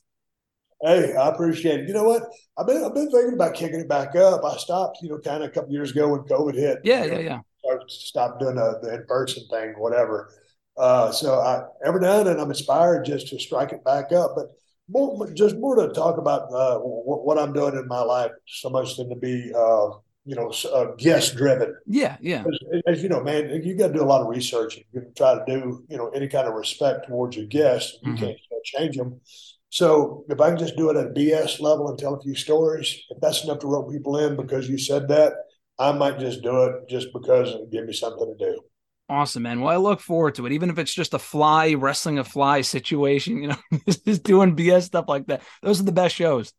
Hey, 0.83 1.15
I 1.15 1.29
appreciate 1.29 1.81
it. 1.81 1.89
You 1.89 1.95
know 1.95 2.05
what? 2.05 2.23
I've 2.59 2.67
been 2.67 2.85
I've 2.85 2.95
been 2.95 3.11
thinking 3.11 3.35
about 3.35 3.55
kicking 3.55 3.81
it 3.81 3.89
back 3.89 4.15
up. 4.17 4.45
I 4.45 4.57
stopped, 4.59 4.99
you 5.03 5.09
know, 5.09 5.19
kind 5.19 5.43
of 5.43 5.49
a 5.51 5.53
couple 5.53 5.71
years 5.73 5.93
ago 5.93 6.09
when 6.09 6.21
COVID 6.23 6.55
hit. 6.55 6.79
Yeah, 6.85 7.05
You 7.05 7.11
know, 7.13 7.19
yeah, 7.19 7.21
yeah. 7.21 7.41
started 7.65 7.89
to 7.89 7.95
stop 7.95 8.39
doing 8.39 8.57
the, 8.57 8.79
the 8.83 8.95
in-person 8.95 9.45
thing, 9.51 9.75
whatever. 9.79 10.31
Uh, 10.77 11.11
so 11.13 11.35
I, 11.41 11.63
every 11.87 12.01
now 12.01 12.19
and 12.19 12.27
then 12.27 12.39
I'm 12.41 12.51
inspired 12.51 13.05
just 13.07 13.29
to 13.29 13.39
strike 13.39 13.73
it 13.73 13.85
back 13.85 14.13
up, 14.13 14.33
but 14.37 14.47
more, 14.89 15.31
just 15.33 15.57
more 15.57 15.77
to 15.77 15.93
talk 15.95 16.19
about 16.19 16.53
uh, 16.53 16.79
what, 16.81 17.25
what 17.25 17.39
I'm 17.39 17.53
doing 17.53 17.77
in 17.77 17.87
my 17.89 18.03
life, 18.03 18.33
so 18.47 18.69
much 18.69 18.97
than 18.97 19.09
to 19.09 19.17
be, 19.17 19.53
uh, 19.57 19.91
you 20.25 20.35
know, 20.37 20.53
uh, 20.73 20.95
guest 20.97 21.37
driven. 21.37 21.75
Yeah, 21.87 22.17
yeah. 22.21 22.45
As, 22.47 22.81
as 22.87 23.03
you 23.03 23.09
know, 23.09 23.23
man, 23.23 23.63
you 23.63 23.75
got 23.77 23.89
to 23.89 23.93
do 23.93 24.03
a 24.03 24.05
lot 24.05 24.23
of 24.23 24.29
research. 24.29 24.77
You 24.93 25.01
can 25.01 25.15
try 25.15 25.35
to 25.35 25.45
do, 25.47 25.85
you 25.89 25.97
know, 25.97 26.09
any 26.11 26.29
kind 26.29 26.49
of 26.49 26.55
respect 26.55 27.09
towards 27.09 27.37
your 27.37 27.47
guests. 27.47 27.99
You 28.03 28.13
Mhm. 28.13 28.19
can't 28.21 28.39
change 28.65 28.97
them. 28.97 29.21
So 29.71 30.25
if 30.29 30.41
I 30.41 30.51
can 30.51 30.59
just 30.59 30.77
do 30.77 30.89
it 30.91 30.97
at 30.97 31.07
a 31.07 31.11
BS 31.11 31.61
level 31.61 31.89
and 31.89 31.99
tell 31.99 32.15
a 32.15 32.21
few 32.21 32.35
stories, 32.35 32.97
if 33.11 33.21
that's 33.21 33.45
enough 33.45 33.59
to 33.61 33.67
rope 33.67 33.91
people 33.91 34.19
in 34.19 34.37
because 34.37 34.69
you 34.69 34.79
said 34.79 35.09
that, 35.09 35.33
I 35.79 35.91
might 35.93 36.19
just 36.21 36.43
do 36.43 36.63
it 36.65 36.89
just 36.89 37.09
because 37.13 37.51
it 37.51 37.71
give 37.71 37.85
me 37.85 37.93
something 37.93 38.37
to 38.39 38.45
do. 38.45 38.61
Awesome, 39.09 39.43
man. 39.43 39.61
Well, 39.61 39.73
I 39.73 39.77
look 39.77 40.01
forward 40.01 40.37
to 40.37 40.47
it, 40.47 40.53
even 40.53 40.71
if 40.71 40.79
it's 40.79 40.95
just 40.95 41.13
a 41.13 41.19
fly 41.19 41.75
wrestling 41.75 42.19
a 42.19 42.25
fly 42.25 42.63
situation, 42.63 43.43
you 43.43 43.49
know, 43.49 43.57
just 44.07 44.23
doing 44.23 44.57
BS 44.57 44.87
stuff 44.87 45.07
like 45.09 45.27
that. 45.27 45.43
Those 45.63 45.81
are 45.81 45.85
the 45.85 45.93
best 45.93 46.15
shows. 46.15 46.53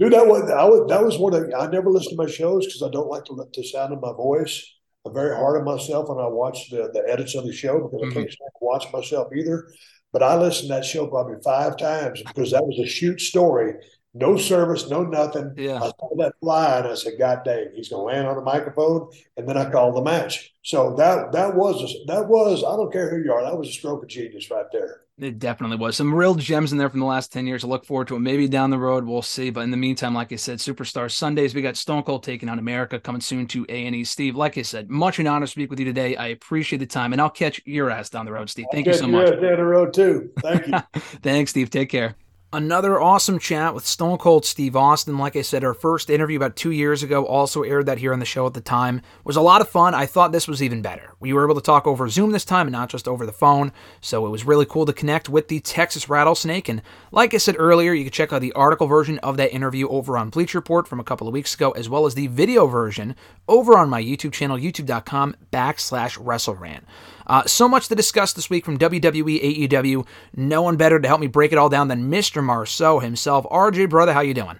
Dude, 0.00 0.14
that 0.14 0.26
was 0.26 0.50
I 0.50 0.64
was 0.64 0.88
that 0.88 1.04
was 1.04 1.18
one 1.18 1.34
of 1.34 1.52
I 1.56 1.66
never 1.70 1.90
listen 1.90 2.16
to 2.16 2.24
my 2.24 2.26
shows 2.26 2.64
because 2.66 2.82
I 2.82 2.88
don't 2.90 3.10
like 3.10 3.24
to 3.26 3.34
let 3.34 3.52
the 3.52 3.62
sound 3.62 3.92
of 3.92 4.00
my 4.00 4.12
voice. 4.14 4.66
I'm 5.06 5.12
very 5.12 5.36
hard 5.36 5.58
on 5.58 5.64
myself 5.66 6.08
when 6.08 6.18
I 6.18 6.26
watch 6.26 6.70
the, 6.70 6.90
the 6.94 7.04
edits 7.06 7.34
of 7.34 7.44
the 7.44 7.52
show 7.52 7.80
because 7.86 8.08
Mhm. 8.08 8.22
I 8.22 8.24
can't 8.24 8.62
watch 8.62 8.90
myself 8.94 9.28
either. 9.36 9.68
But 10.12 10.22
I 10.22 10.36
listened 10.36 10.68
to 10.68 10.74
that 10.74 10.84
show 10.86 11.06
probably 11.06 11.36
five 11.44 11.76
times 11.76 12.22
because 12.22 12.50
that 12.50 12.66
was 12.66 12.78
a 12.78 12.86
shoot 12.88 13.20
story, 13.20 13.74
no 14.14 14.36
service, 14.36 14.88
no 14.88 15.02
nothing. 15.02 15.54
Yeah. 15.56 15.76
I 15.76 15.88
saw 15.88 16.16
that 16.18 16.34
fly 16.40 16.78
and 16.78 16.88
I 16.88 16.94
said, 16.94 17.14
God 17.18 17.42
dang, 17.44 17.68
he's 17.74 17.88
gonna 17.88 18.02
land 18.02 18.26
on 18.26 18.36
the 18.36 18.42
microphone, 18.42 19.08
and 19.36 19.48
then 19.48 19.56
I 19.56 19.70
called 19.70 19.96
the 19.96 20.02
match. 20.02 20.52
So 20.62 20.94
that 20.96 21.32
that 21.32 21.54
was 21.54 21.82
a, 21.82 22.04
that 22.06 22.28
was 22.28 22.64
I 22.64 22.76
don't 22.76 22.92
care 22.92 23.10
who 23.10 23.22
you 23.22 23.32
are, 23.32 23.42
that 23.42 23.56
was 23.56 23.68
a 23.68 23.72
stroke 23.72 24.02
of 24.02 24.08
genius 24.08 24.50
right 24.50 24.66
there. 24.72 25.02
It 25.18 25.38
definitely 25.38 25.76
was. 25.76 25.96
Some 25.96 26.14
real 26.14 26.34
gems 26.34 26.72
in 26.72 26.78
there 26.78 26.88
from 26.88 27.00
the 27.00 27.06
last 27.06 27.30
10 27.30 27.46
years. 27.46 27.62
I 27.62 27.66
look 27.66 27.84
forward 27.84 28.08
to 28.08 28.16
it. 28.16 28.20
Maybe 28.20 28.48
down 28.48 28.70
the 28.70 28.78
road, 28.78 29.04
we'll 29.04 29.20
see. 29.20 29.50
But 29.50 29.60
in 29.62 29.70
the 29.70 29.76
meantime, 29.76 30.14
like 30.14 30.32
I 30.32 30.36
said, 30.36 30.58
Superstar 30.58 31.10
Sundays, 31.10 31.54
we 31.54 31.60
got 31.60 31.76
Stone 31.76 32.04
Cold 32.04 32.22
taking 32.22 32.48
on 32.48 32.58
America 32.58 32.98
coming 32.98 33.20
soon 33.20 33.46
to 33.48 33.66
A&E. 33.68 34.04
Steve, 34.04 34.34
like 34.34 34.56
I 34.56 34.62
said, 34.62 34.88
much 34.88 35.18
an 35.18 35.26
honor 35.26 35.44
to 35.44 35.50
speak 35.50 35.68
with 35.68 35.78
you 35.78 35.84
today. 35.84 36.16
I 36.16 36.28
appreciate 36.28 36.78
the 36.78 36.86
time, 36.86 37.12
and 37.12 37.20
I'll 37.20 37.28
catch 37.28 37.60
your 37.66 37.90
ass 37.90 38.08
down 38.08 38.24
the 38.24 38.32
road, 38.32 38.48
Steve. 38.48 38.66
Thank 38.72 38.86
you 38.86 38.94
so 38.94 39.08
much. 39.08 39.28
down 39.32 39.40
the 39.40 39.64
road 39.64 39.92
too. 39.92 40.30
Thank 40.38 40.66
you. 40.66 40.78
Thanks, 41.22 41.50
Steve. 41.50 41.68
Take 41.68 41.90
care. 41.90 42.16
Another 42.52 43.00
awesome 43.00 43.38
chat 43.38 43.76
with 43.76 43.86
Stone 43.86 44.18
Cold 44.18 44.44
Steve 44.44 44.74
Austin. 44.74 45.18
Like 45.18 45.36
I 45.36 45.42
said, 45.42 45.62
our 45.62 45.72
first 45.72 46.10
interview 46.10 46.36
about 46.36 46.56
two 46.56 46.72
years 46.72 47.00
ago, 47.00 47.24
also 47.24 47.62
aired 47.62 47.86
that 47.86 47.98
here 47.98 48.12
on 48.12 48.18
the 48.18 48.24
show 48.24 48.44
at 48.44 48.54
the 48.54 48.60
time. 48.60 49.02
Was 49.22 49.36
a 49.36 49.40
lot 49.40 49.60
of 49.60 49.68
fun. 49.68 49.94
I 49.94 50.04
thought 50.04 50.32
this 50.32 50.48
was 50.48 50.60
even 50.60 50.82
better. 50.82 51.14
We 51.20 51.32
were 51.32 51.44
able 51.44 51.54
to 51.54 51.60
talk 51.60 51.86
over 51.86 52.08
Zoom 52.08 52.32
this 52.32 52.44
time 52.44 52.66
and 52.66 52.72
not 52.72 52.88
just 52.88 53.06
over 53.06 53.24
the 53.24 53.30
phone. 53.30 53.70
So 54.00 54.26
it 54.26 54.30
was 54.30 54.44
really 54.44 54.66
cool 54.66 54.84
to 54.86 54.92
connect 54.92 55.28
with 55.28 55.46
the 55.46 55.60
Texas 55.60 56.08
Rattlesnake. 56.08 56.68
And 56.68 56.82
like 57.12 57.34
I 57.34 57.36
said 57.36 57.54
earlier, 57.56 57.92
you 57.92 58.02
can 58.02 58.12
check 58.12 58.32
out 58.32 58.40
the 58.40 58.52
article 58.54 58.88
version 58.88 59.20
of 59.20 59.36
that 59.36 59.54
interview 59.54 59.86
over 59.86 60.18
on 60.18 60.30
Bleacher 60.30 60.58
Report 60.58 60.88
from 60.88 60.98
a 60.98 61.04
couple 61.04 61.28
of 61.28 61.32
weeks 61.32 61.54
ago, 61.54 61.70
as 61.70 61.88
well 61.88 62.04
as 62.04 62.16
the 62.16 62.26
video 62.26 62.66
version 62.66 63.14
over 63.46 63.78
on 63.78 63.88
my 63.88 64.02
YouTube 64.02 64.32
channel, 64.32 64.58
youtube.com 64.58 65.36
backslash 65.52 66.18
WrestleRant. 66.18 66.82
Uh, 67.30 67.44
so 67.46 67.68
much 67.68 67.86
to 67.86 67.94
discuss 67.94 68.32
this 68.32 68.50
week 68.50 68.64
from 68.64 68.76
WWE, 68.76 69.68
AEW. 69.68 70.04
No 70.34 70.62
one 70.62 70.76
better 70.76 70.98
to 70.98 71.06
help 71.06 71.20
me 71.20 71.28
break 71.28 71.52
it 71.52 71.58
all 71.58 71.68
down 71.68 71.86
than 71.86 72.10
Mr. 72.10 72.42
Marceau 72.42 72.98
himself. 72.98 73.44
RJ, 73.52 73.88
brother, 73.88 74.12
how 74.12 74.20
you 74.20 74.34
doing? 74.34 74.58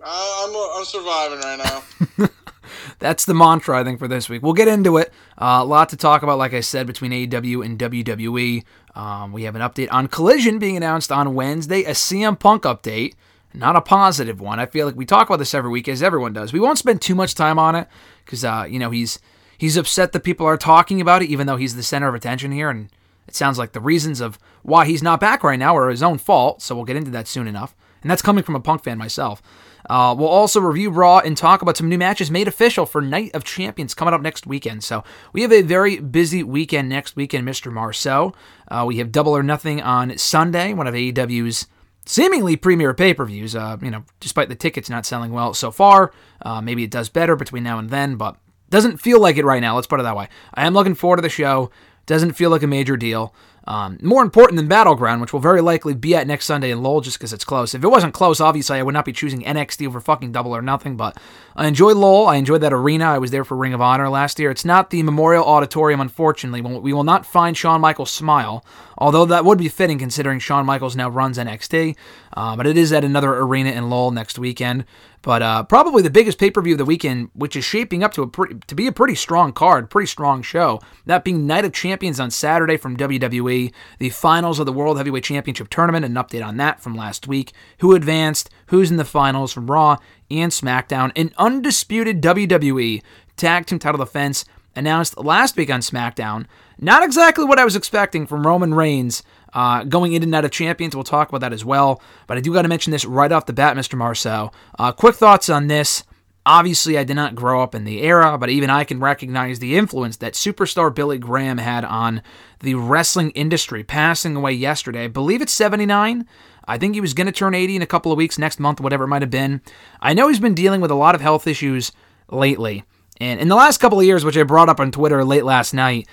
Uh, 0.00 0.46
I'm 0.46 0.78
I'm 0.78 0.84
surviving 0.84 1.40
right 1.40 1.58
now. 1.58 2.28
That's 3.00 3.24
the 3.24 3.34
mantra, 3.34 3.80
I 3.80 3.82
think, 3.82 3.98
for 3.98 4.06
this 4.06 4.28
week. 4.28 4.44
We'll 4.44 4.52
get 4.52 4.68
into 4.68 4.96
it. 4.96 5.12
Uh, 5.36 5.58
a 5.60 5.64
lot 5.64 5.88
to 5.88 5.96
talk 5.96 6.22
about, 6.22 6.38
like 6.38 6.54
I 6.54 6.60
said, 6.60 6.86
between 6.86 7.10
AEW 7.10 7.64
and 7.64 7.76
WWE. 7.76 8.62
Um, 8.94 9.32
we 9.32 9.42
have 9.42 9.56
an 9.56 9.62
update 9.62 9.88
on 9.90 10.06
Collision 10.06 10.60
being 10.60 10.76
announced 10.76 11.10
on 11.10 11.34
Wednesday, 11.34 11.82
a 11.82 11.94
CM 11.94 12.38
Punk 12.38 12.62
update. 12.62 13.14
Not 13.52 13.74
a 13.74 13.80
positive 13.80 14.40
one. 14.40 14.60
I 14.60 14.66
feel 14.66 14.86
like 14.86 14.94
we 14.94 15.04
talk 15.04 15.28
about 15.28 15.40
this 15.40 15.52
every 15.52 15.70
week, 15.70 15.88
as 15.88 16.00
everyone 16.00 16.32
does. 16.32 16.52
We 16.52 16.60
won't 16.60 16.78
spend 16.78 17.02
too 17.02 17.16
much 17.16 17.34
time 17.34 17.58
on 17.58 17.74
it 17.74 17.88
because, 18.24 18.44
uh, 18.44 18.66
you 18.70 18.78
know, 18.78 18.90
he's 18.90 19.18
he's 19.58 19.76
upset 19.76 20.12
that 20.12 20.24
people 20.24 20.46
are 20.46 20.56
talking 20.56 21.00
about 21.00 21.22
it, 21.22 21.28
even 21.28 21.46
though 21.46 21.56
he's 21.56 21.76
the 21.76 21.82
center 21.82 22.08
of 22.08 22.14
attention 22.14 22.52
here. 22.52 22.70
And 22.70 22.88
it 23.26 23.34
sounds 23.34 23.58
like 23.58 23.72
the 23.72 23.80
reasons 23.80 24.20
of 24.20 24.38
why 24.62 24.86
he's 24.86 25.02
not 25.02 25.20
back 25.20 25.44
right 25.44 25.58
now 25.58 25.76
are 25.76 25.90
his 25.90 26.02
own 26.02 26.16
fault. 26.16 26.62
So 26.62 26.74
we'll 26.74 26.84
get 26.84 26.96
into 26.96 27.10
that 27.10 27.28
soon 27.28 27.46
enough. 27.46 27.74
And 28.00 28.10
that's 28.10 28.22
coming 28.22 28.44
from 28.44 28.54
a 28.54 28.60
Punk 28.60 28.84
fan 28.84 28.96
myself. 28.96 29.42
Uh, 29.88 30.14
we'll 30.16 30.28
also 30.28 30.60
review 30.60 30.90
Raw 30.90 31.18
and 31.18 31.36
talk 31.36 31.62
about 31.62 31.76
some 31.76 31.88
new 31.88 31.98
matches 31.98 32.30
made 32.30 32.46
official 32.46 32.86
for 32.86 33.00
Night 33.00 33.34
of 33.34 33.44
Champions 33.44 33.94
coming 33.94 34.14
up 34.14 34.20
next 34.20 34.46
weekend. 34.46 34.84
So 34.84 35.02
we 35.32 35.42
have 35.42 35.52
a 35.52 35.62
very 35.62 35.98
busy 35.98 36.42
weekend 36.42 36.88
next 36.88 37.16
weekend, 37.16 37.46
Mr. 37.46 37.72
Marceau. 37.72 38.34
Uh, 38.68 38.84
we 38.86 38.98
have 38.98 39.10
Double 39.10 39.36
or 39.36 39.42
Nothing 39.42 39.80
on 39.80 40.16
Sunday, 40.18 40.72
one 40.74 40.86
of 40.86 40.94
AEW's 40.94 41.66
seemingly 42.06 42.56
premier 42.56 42.94
pay-per-views. 42.94 43.56
Uh, 43.56 43.78
you 43.82 43.90
know, 43.90 44.04
despite 44.20 44.48
the 44.48 44.54
tickets 44.54 44.90
not 44.90 45.06
selling 45.06 45.32
well 45.32 45.54
so 45.54 45.70
far, 45.70 46.12
uh, 46.42 46.60
maybe 46.60 46.84
it 46.84 46.90
does 46.90 47.08
better 47.08 47.36
between 47.36 47.62
now 47.62 47.78
and 47.78 47.90
then, 47.90 48.16
but 48.16 48.36
doesn't 48.70 48.98
feel 48.98 49.20
like 49.20 49.36
it 49.36 49.44
right 49.44 49.60
now. 49.60 49.74
Let's 49.74 49.86
put 49.86 50.00
it 50.00 50.04
that 50.04 50.16
way. 50.16 50.28
I 50.54 50.66
am 50.66 50.74
looking 50.74 50.94
forward 50.94 51.16
to 51.16 51.22
the 51.22 51.28
show. 51.28 51.70
Doesn't 52.06 52.32
feel 52.32 52.50
like 52.50 52.62
a 52.62 52.66
major 52.66 52.96
deal. 52.96 53.34
Um, 53.68 53.98
more 54.00 54.22
important 54.22 54.56
than 54.56 54.66
Battleground, 54.66 55.20
which 55.20 55.34
will 55.34 55.40
very 55.40 55.60
likely 55.60 55.94
be 55.94 56.14
at 56.14 56.26
next 56.26 56.46
Sunday 56.46 56.70
in 56.70 56.82
Lowell 56.82 57.02
just 57.02 57.18
because 57.18 57.34
it's 57.34 57.44
close. 57.44 57.74
If 57.74 57.84
it 57.84 57.88
wasn't 57.88 58.14
close, 58.14 58.40
obviously 58.40 58.78
I 58.78 58.82
would 58.82 58.94
not 58.94 59.04
be 59.04 59.12
choosing 59.12 59.42
NXT 59.42 59.86
over 59.86 60.00
fucking 60.00 60.32
Double 60.32 60.56
or 60.56 60.62
Nothing, 60.62 60.96
but 60.96 61.18
I 61.54 61.66
enjoy 61.66 61.92
Lowell. 61.92 62.28
I 62.28 62.36
enjoyed 62.36 62.62
that 62.62 62.72
arena. 62.72 63.04
I 63.04 63.18
was 63.18 63.30
there 63.30 63.44
for 63.44 63.58
Ring 63.58 63.74
of 63.74 63.82
Honor 63.82 64.08
last 64.08 64.38
year. 64.38 64.50
It's 64.50 64.64
not 64.64 64.88
the 64.88 65.02
Memorial 65.02 65.44
Auditorium, 65.44 66.00
unfortunately. 66.00 66.62
We 66.62 66.94
will 66.94 67.04
not 67.04 67.26
find 67.26 67.54
Shawn 67.54 67.82
Michaels' 67.82 68.10
smile, 68.10 68.64
although 68.98 69.24
that 69.24 69.44
would 69.44 69.58
be 69.58 69.68
fitting 69.68 69.98
considering 69.98 70.38
Shawn 70.38 70.66
Michaels 70.66 70.96
now 70.96 71.08
runs 71.08 71.38
NXT. 71.38 71.96
Uh, 72.36 72.56
but 72.56 72.66
it 72.66 72.76
is 72.76 72.92
at 72.92 73.04
another 73.04 73.34
arena 73.34 73.70
in 73.70 73.88
Lowell 73.88 74.10
next 74.10 74.38
weekend. 74.38 74.84
But 75.22 75.42
uh, 75.42 75.62
probably 75.64 76.02
the 76.02 76.10
biggest 76.10 76.38
pay 76.38 76.50
per 76.50 76.62
view 76.62 76.74
of 76.74 76.78
the 76.78 76.84
weekend, 76.84 77.30
which 77.34 77.56
is 77.56 77.64
shaping 77.64 78.04
up 78.04 78.12
to 78.14 78.22
a 78.22 78.58
to 78.66 78.74
be 78.74 78.86
a 78.86 78.92
pretty 78.92 79.14
strong 79.14 79.52
card, 79.52 79.90
pretty 79.90 80.06
strong 80.06 80.42
show. 80.42 80.80
That 81.06 81.24
being 81.24 81.46
Night 81.46 81.64
of 81.64 81.72
Champions 81.72 82.20
on 82.20 82.30
Saturday 82.30 82.76
from 82.76 82.96
WWE, 82.96 83.72
the 83.98 84.10
finals 84.10 84.58
of 84.58 84.66
the 84.66 84.72
World 84.72 84.96
Heavyweight 84.96 85.24
Championship 85.24 85.70
tournament, 85.70 86.04
an 86.04 86.14
update 86.14 86.46
on 86.46 86.56
that 86.58 86.80
from 86.80 86.94
last 86.94 87.26
week, 87.26 87.52
who 87.80 87.94
advanced, 87.94 88.48
who's 88.66 88.90
in 88.90 88.96
the 88.96 89.04
finals 89.04 89.52
from 89.52 89.70
Raw 89.70 89.96
and 90.30 90.52
SmackDown, 90.52 91.10
an 91.16 91.32
undisputed 91.36 92.22
WWE 92.22 93.02
tag 93.36 93.66
team 93.66 93.78
title 93.78 93.98
defense 93.98 94.44
announced 94.78 95.18
last 95.18 95.56
week 95.56 95.70
on 95.70 95.80
SmackDown. 95.80 96.46
Not 96.78 97.02
exactly 97.02 97.44
what 97.44 97.58
I 97.58 97.64
was 97.64 97.76
expecting 97.76 98.26
from 98.26 98.46
Roman 98.46 98.72
Reigns. 98.72 99.22
Uh, 99.52 99.82
going 99.84 100.12
into 100.12 100.26
Night 100.26 100.44
of 100.44 100.50
Champions, 100.50 100.94
we'll 100.94 101.04
talk 101.04 101.28
about 101.28 101.40
that 101.40 101.52
as 101.52 101.64
well. 101.64 102.00
But 102.26 102.38
I 102.38 102.40
do 102.40 102.52
got 102.52 102.62
to 102.62 102.68
mention 102.68 102.92
this 102.92 103.04
right 103.04 103.32
off 103.32 103.46
the 103.46 103.52
bat, 103.52 103.76
Mr. 103.76 103.96
Marceau. 103.96 104.52
Uh, 104.78 104.92
quick 104.92 105.16
thoughts 105.16 105.48
on 105.48 105.66
this. 105.66 106.04
Obviously, 106.46 106.96
I 106.96 107.04
did 107.04 107.16
not 107.16 107.34
grow 107.34 107.62
up 107.62 107.74
in 107.74 107.84
the 107.84 108.00
era, 108.00 108.38
but 108.38 108.48
even 108.48 108.70
I 108.70 108.84
can 108.84 109.00
recognize 109.00 109.58
the 109.58 109.76
influence 109.76 110.16
that 110.18 110.32
superstar 110.32 110.94
Billy 110.94 111.18
Graham 111.18 111.58
had 111.58 111.84
on 111.84 112.22
the 112.60 112.74
wrestling 112.74 113.30
industry, 113.30 113.84
passing 113.84 114.34
away 114.34 114.52
yesterday. 114.52 115.04
I 115.04 115.08
believe 115.08 115.42
it's 115.42 115.52
79. 115.52 116.26
I 116.66 116.78
think 116.78 116.94
he 116.94 117.00
was 117.00 117.14
going 117.14 117.26
to 117.26 117.32
turn 117.32 117.54
80 117.54 117.76
in 117.76 117.82
a 117.82 117.86
couple 117.86 118.12
of 118.12 118.18
weeks, 118.18 118.38
next 118.38 118.60
month, 118.60 118.80
whatever 118.80 119.04
it 119.04 119.08
might 119.08 119.22
have 119.22 119.30
been. 119.30 119.60
I 120.00 120.14
know 120.14 120.28
he's 120.28 120.40
been 120.40 120.54
dealing 120.54 120.80
with 120.80 120.90
a 120.90 120.94
lot 120.94 121.14
of 121.14 121.20
health 121.20 121.46
issues 121.46 121.92
lately. 122.30 122.84
And 123.20 123.40
in 123.40 123.48
the 123.48 123.56
last 123.56 123.78
couple 123.78 123.98
of 123.98 124.06
years, 124.06 124.24
which 124.24 124.36
I 124.36 124.42
brought 124.42 124.68
up 124.68 124.80
on 124.80 124.92
Twitter 124.92 125.24
late 125.24 125.44
last 125.44 125.74
night, 125.74 126.06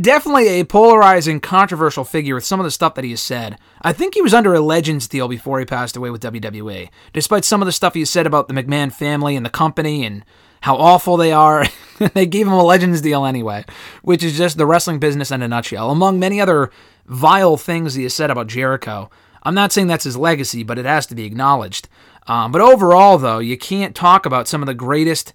definitely 0.00 0.48
a 0.48 0.64
polarizing, 0.64 1.40
controversial 1.40 2.04
figure 2.04 2.34
with 2.34 2.44
some 2.44 2.60
of 2.60 2.64
the 2.64 2.70
stuff 2.70 2.94
that 2.94 3.04
he 3.04 3.10
has 3.10 3.22
said. 3.22 3.56
I 3.82 3.92
think 3.92 4.14
he 4.14 4.22
was 4.22 4.34
under 4.34 4.54
a 4.54 4.60
Legends 4.60 5.08
deal 5.08 5.28
before 5.28 5.58
he 5.58 5.64
passed 5.64 5.96
away 5.96 6.10
with 6.10 6.22
WWE, 6.22 6.90
despite 7.12 7.44
some 7.44 7.62
of 7.62 7.66
the 7.66 7.72
stuff 7.72 7.94
he 7.94 8.04
said 8.04 8.26
about 8.26 8.48
the 8.48 8.54
McMahon 8.54 8.92
family 8.92 9.36
and 9.36 9.46
the 9.46 9.50
company 9.50 10.04
and 10.04 10.24
how 10.62 10.76
awful 10.76 11.16
they 11.16 11.32
are. 11.32 11.64
they 12.14 12.26
gave 12.26 12.46
him 12.46 12.52
a 12.52 12.62
Legends 12.62 13.00
deal 13.00 13.24
anyway, 13.24 13.64
which 14.02 14.22
is 14.22 14.36
just 14.36 14.58
the 14.58 14.66
wrestling 14.66 14.98
business 14.98 15.30
in 15.30 15.42
a 15.42 15.48
nutshell, 15.48 15.90
among 15.90 16.18
many 16.18 16.40
other 16.40 16.70
vile 17.06 17.56
things 17.56 17.94
he 17.94 18.02
has 18.02 18.14
said 18.14 18.30
about 18.30 18.46
Jericho. 18.46 19.10
I'm 19.42 19.54
not 19.54 19.72
saying 19.72 19.86
that's 19.86 20.04
his 20.04 20.18
legacy, 20.18 20.62
but 20.62 20.78
it 20.78 20.84
has 20.84 21.06
to 21.06 21.14
be 21.14 21.24
acknowledged. 21.24 21.88
Um, 22.26 22.52
but 22.52 22.60
overall, 22.60 23.16
though, 23.16 23.38
you 23.38 23.56
can't 23.56 23.96
talk 23.96 24.26
about 24.26 24.46
some 24.46 24.62
of 24.62 24.66
the 24.66 24.74
greatest 24.74 25.32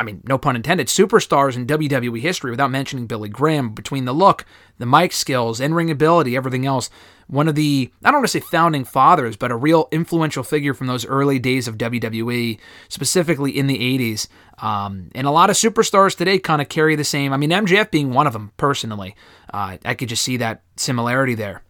I 0.00 0.02
mean, 0.02 0.22
no 0.24 0.38
pun 0.38 0.56
intended, 0.56 0.86
superstars 0.86 1.56
in 1.56 1.66
WWE 1.66 2.20
history 2.20 2.50
without 2.50 2.70
mentioning 2.70 3.06
Billy 3.06 3.28
Graham. 3.28 3.74
Between 3.74 4.06
the 4.06 4.14
look, 4.14 4.46
the 4.78 4.86
mic 4.86 5.12
skills, 5.12 5.60
in 5.60 5.74
ring 5.74 5.90
ability, 5.90 6.34
everything 6.34 6.64
else, 6.64 6.88
one 7.26 7.48
of 7.48 7.54
the, 7.54 7.92
I 8.02 8.10
don't 8.10 8.20
want 8.20 8.28
to 8.28 8.40
say 8.40 8.40
founding 8.40 8.84
fathers, 8.84 9.36
but 9.36 9.50
a 9.50 9.56
real 9.56 9.88
influential 9.92 10.42
figure 10.42 10.72
from 10.72 10.86
those 10.86 11.04
early 11.04 11.38
days 11.38 11.68
of 11.68 11.76
WWE, 11.76 12.58
specifically 12.88 13.56
in 13.56 13.66
the 13.66 13.76
80s. 13.76 14.26
Um, 14.64 15.10
and 15.14 15.26
a 15.26 15.30
lot 15.30 15.50
of 15.50 15.56
superstars 15.56 16.16
today 16.16 16.38
kind 16.38 16.62
of 16.62 16.70
carry 16.70 16.96
the 16.96 17.04
same. 17.04 17.34
I 17.34 17.36
mean, 17.36 17.50
MJF 17.50 17.90
being 17.90 18.14
one 18.14 18.26
of 18.26 18.32
them, 18.32 18.52
personally. 18.56 19.14
Uh, 19.52 19.76
I 19.84 19.92
could 19.92 20.08
just 20.08 20.22
see 20.22 20.38
that 20.38 20.62
similarity 20.76 21.34
there. 21.34 21.62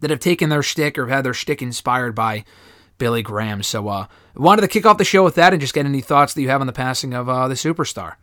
That 0.00 0.10
have 0.10 0.20
taken 0.20 0.50
their 0.50 0.62
shtick 0.62 0.98
or 0.98 1.06
had 1.06 1.24
their 1.24 1.34
shtick 1.34 1.62
inspired 1.62 2.14
by 2.14 2.44
Billy 2.98 3.22
Graham. 3.22 3.62
So, 3.62 3.88
uh, 3.88 4.06
wanted 4.34 4.62
to 4.62 4.68
kick 4.68 4.86
off 4.86 4.98
the 4.98 5.04
show 5.04 5.24
with 5.24 5.34
that 5.36 5.52
and 5.52 5.60
just 5.60 5.74
get 5.74 5.86
any 5.86 6.00
thoughts 6.00 6.34
that 6.34 6.42
you 6.42 6.48
have 6.48 6.60
on 6.60 6.66
the 6.66 6.72
passing 6.72 7.14
of 7.14 7.28
uh, 7.28 7.48
the 7.48 7.54
superstar. 7.54 8.14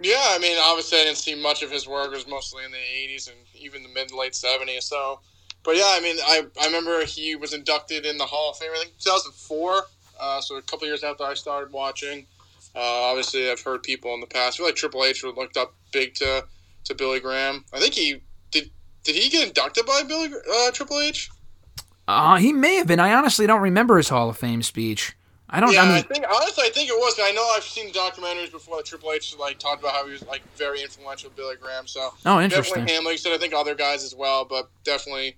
Yeah, 0.00 0.14
I 0.20 0.38
mean, 0.38 0.56
obviously, 0.60 0.98
I 0.98 1.04
didn't 1.04 1.18
see 1.18 1.34
much 1.34 1.62
of 1.62 1.70
his 1.70 1.88
work. 1.88 2.06
It 2.06 2.12
was 2.12 2.28
mostly 2.28 2.64
in 2.64 2.70
the 2.70 2.76
'80s 2.76 3.28
and 3.28 3.36
even 3.54 3.82
the 3.82 3.88
mid 3.88 4.12
late 4.12 4.32
'70s. 4.32 4.84
So, 4.84 5.20
but 5.64 5.76
yeah, 5.76 5.90
I 5.96 6.00
mean, 6.00 6.16
I, 6.24 6.46
I 6.60 6.66
remember 6.66 7.04
he 7.04 7.34
was 7.34 7.52
inducted 7.52 8.06
in 8.06 8.16
the 8.16 8.26
Hall 8.26 8.50
of 8.50 8.58
Fame. 8.58 8.70
I 8.74 8.78
think 8.78 8.98
2004. 8.98 9.82
Uh, 10.20 10.40
so 10.40 10.56
a 10.56 10.62
couple 10.62 10.86
years 10.86 11.04
after 11.04 11.24
I 11.24 11.34
started 11.34 11.72
watching. 11.72 12.26
Uh, 12.74 12.80
obviously, 12.80 13.50
I've 13.50 13.60
heard 13.60 13.82
people 13.82 14.14
in 14.14 14.20
the 14.20 14.26
past. 14.26 14.56
I 14.56 14.58
feel 14.58 14.66
like 14.66 14.76
Triple 14.76 15.04
H 15.04 15.24
looked 15.24 15.56
up 15.56 15.74
big 15.92 16.14
to 16.14 16.44
to 16.84 16.94
Billy 16.94 17.20
Graham. 17.20 17.64
I 17.72 17.80
think 17.80 17.94
he 17.94 18.20
did. 18.50 18.70
Did 19.02 19.16
he 19.16 19.28
get 19.30 19.48
inducted 19.48 19.86
by 19.86 20.02
Billy 20.06 20.28
uh, 20.28 20.70
Triple 20.70 21.00
H? 21.00 21.30
Uh, 22.08 22.36
he 22.36 22.54
may 22.54 22.76
have 22.76 22.86
been. 22.86 22.98
I 22.98 23.12
honestly 23.12 23.46
don't 23.46 23.60
remember 23.60 23.98
his 23.98 24.08
Hall 24.08 24.30
of 24.30 24.38
Fame 24.38 24.62
speech. 24.62 25.14
I 25.50 25.60
don't. 25.60 25.72
Yeah, 25.72 25.82
I 25.82 25.86
I, 25.86 25.94
mean, 25.96 26.04
think 26.04 26.24
honestly, 26.28 26.64
I 26.64 26.70
think 26.70 26.88
it 26.88 26.94
was. 26.94 27.20
I 27.22 27.32
know 27.32 27.46
I've 27.54 27.62
seen 27.62 27.92
documentaries 27.92 28.50
before 28.50 28.78
that 28.78 28.86
Triple 28.86 29.12
H 29.12 29.36
like 29.38 29.58
talked 29.58 29.82
about 29.82 29.92
how 29.92 30.06
he 30.06 30.12
was 30.12 30.26
like 30.26 30.42
very 30.56 30.82
influential, 30.82 31.30
Billy 31.36 31.56
Graham. 31.60 31.86
So 31.86 32.14
oh, 32.24 32.40
interesting. 32.40 32.76
definitely 32.76 32.96
him. 32.96 33.04
Like 33.04 33.12
you 33.12 33.18
said, 33.18 33.32
I 33.34 33.38
think 33.38 33.52
other 33.52 33.74
guys 33.74 34.04
as 34.04 34.14
well, 34.14 34.46
but 34.46 34.70
definitely 34.84 35.36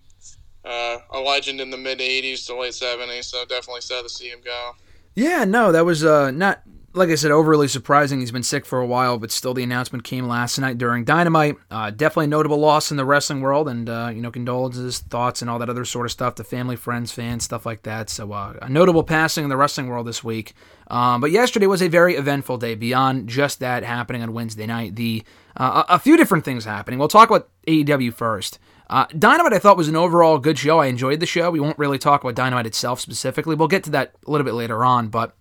uh, 0.64 0.98
a 1.10 1.18
legend 1.18 1.60
in 1.60 1.70
the 1.70 1.76
mid 1.76 1.98
'80s 1.98 2.46
to 2.46 2.56
late 2.56 2.72
'70s. 2.72 3.24
So 3.24 3.44
definitely 3.46 3.80
sad 3.80 4.02
to 4.02 4.08
see 4.08 4.28
him 4.28 4.38
go. 4.44 4.76
Yeah, 5.16 5.44
no, 5.44 5.72
that 5.72 5.84
was 5.84 6.04
uh, 6.04 6.30
not 6.30 6.62
like 6.92 7.08
I 7.08 7.14
said, 7.14 7.30
overly 7.30 7.68
surprising. 7.68 8.18
He's 8.18 8.32
been 8.32 8.42
sick 8.42 8.66
for 8.66 8.80
a 8.80 8.86
while, 8.86 9.16
but 9.18 9.30
still, 9.30 9.54
the 9.54 9.62
announcement 9.62 10.02
came 10.02 10.26
last 10.26 10.58
night 10.58 10.76
during 10.76 11.04
Dynamite. 11.04 11.56
Uh, 11.70 11.90
definitely 11.90 12.24
a 12.24 12.28
notable 12.28 12.58
loss 12.58 12.90
in 12.90 12.96
the 12.96 13.04
wrestling 13.04 13.40
world, 13.40 13.68
and 13.68 13.88
uh, 13.88 14.10
you 14.12 14.20
know, 14.20 14.30
condolences, 14.30 14.98
thoughts, 14.98 15.40
and 15.40 15.50
all 15.50 15.58
that 15.60 15.70
other 15.70 15.84
sort 15.84 16.06
of 16.06 16.12
stuff 16.12 16.34
to 16.36 16.44
family, 16.44 16.74
friends, 16.74 17.12
fans, 17.12 17.44
stuff 17.44 17.64
like 17.64 17.84
that. 17.84 18.10
So, 18.10 18.32
uh, 18.32 18.54
a 18.60 18.68
notable 18.68 19.04
passing 19.04 19.44
in 19.44 19.50
the 19.50 19.56
wrestling 19.56 19.86
world 19.86 20.06
this 20.06 20.24
week. 20.24 20.54
Um, 20.88 21.20
but 21.20 21.30
yesterday 21.30 21.66
was 21.66 21.82
a 21.82 21.88
very 21.88 22.16
eventful 22.16 22.58
day. 22.58 22.74
Beyond 22.74 23.28
just 23.28 23.60
that 23.60 23.84
happening 23.84 24.22
on 24.22 24.32
Wednesday 24.32 24.66
night, 24.66 24.96
the 24.96 25.22
uh, 25.56 25.84
a 25.88 25.98
few 25.98 26.16
different 26.16 26.44
things 26.44 26.64
happening. 26.64 26.98
We'll 26.98 27.08
talk 27.08 27.30
about 27.30 27.48
AEW 27.68 28.12
first. 28.12 28.58
Uh, 28.88 29.06
Dynamite, 29.16 29.52
I 29.52 29.60
thought, 29.60 29.76
was 29.76 29.86
an 29.86 29.94
overall 29.94 30.40
good 30.40 30.58
show. 30.58 30.80
I 30.80 30.86
enjoyed 30.86 31.20
the 31.20 31.26
show. 31.26 31.52
We 31.52 31.60
won't 31.60 31.78
really 31.78 31.98
talk 31.98 32.24
about 32.24 32.34
Dynamite 32.34 32.66
itself 32.66 32.98
specifically. 32.98 33.54
We'll 33.54 33.68
get 33.68 33.84
to 33.84 33.90
that 33.90 34.16
a 34.26 34.30
little 34.32 34.44
bit 34.44 34.54
later 34.54 34.84
on, 34.84 35.06
but 35.08 35.36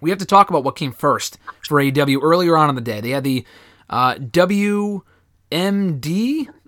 we 0.00 0.10
have 0.10 0.18
to 0.18 0.26
talk 0.26 0.50
about 0.50 0.64
what 0.64 0.76
came 0.76 0.92
first 0.92 1.38
for 1.66 1.80
AEW 1.80 2.20
earlier 2.22 2.56
on 2.56 2.68
in 2.68 2.74
the 2.74 2.80
day. 2.80 3.00
They 3.00 3.10
had 3.10 3.24
the 3.24 3.44
uh, 3.88 4.14
WMD 4.16 5.02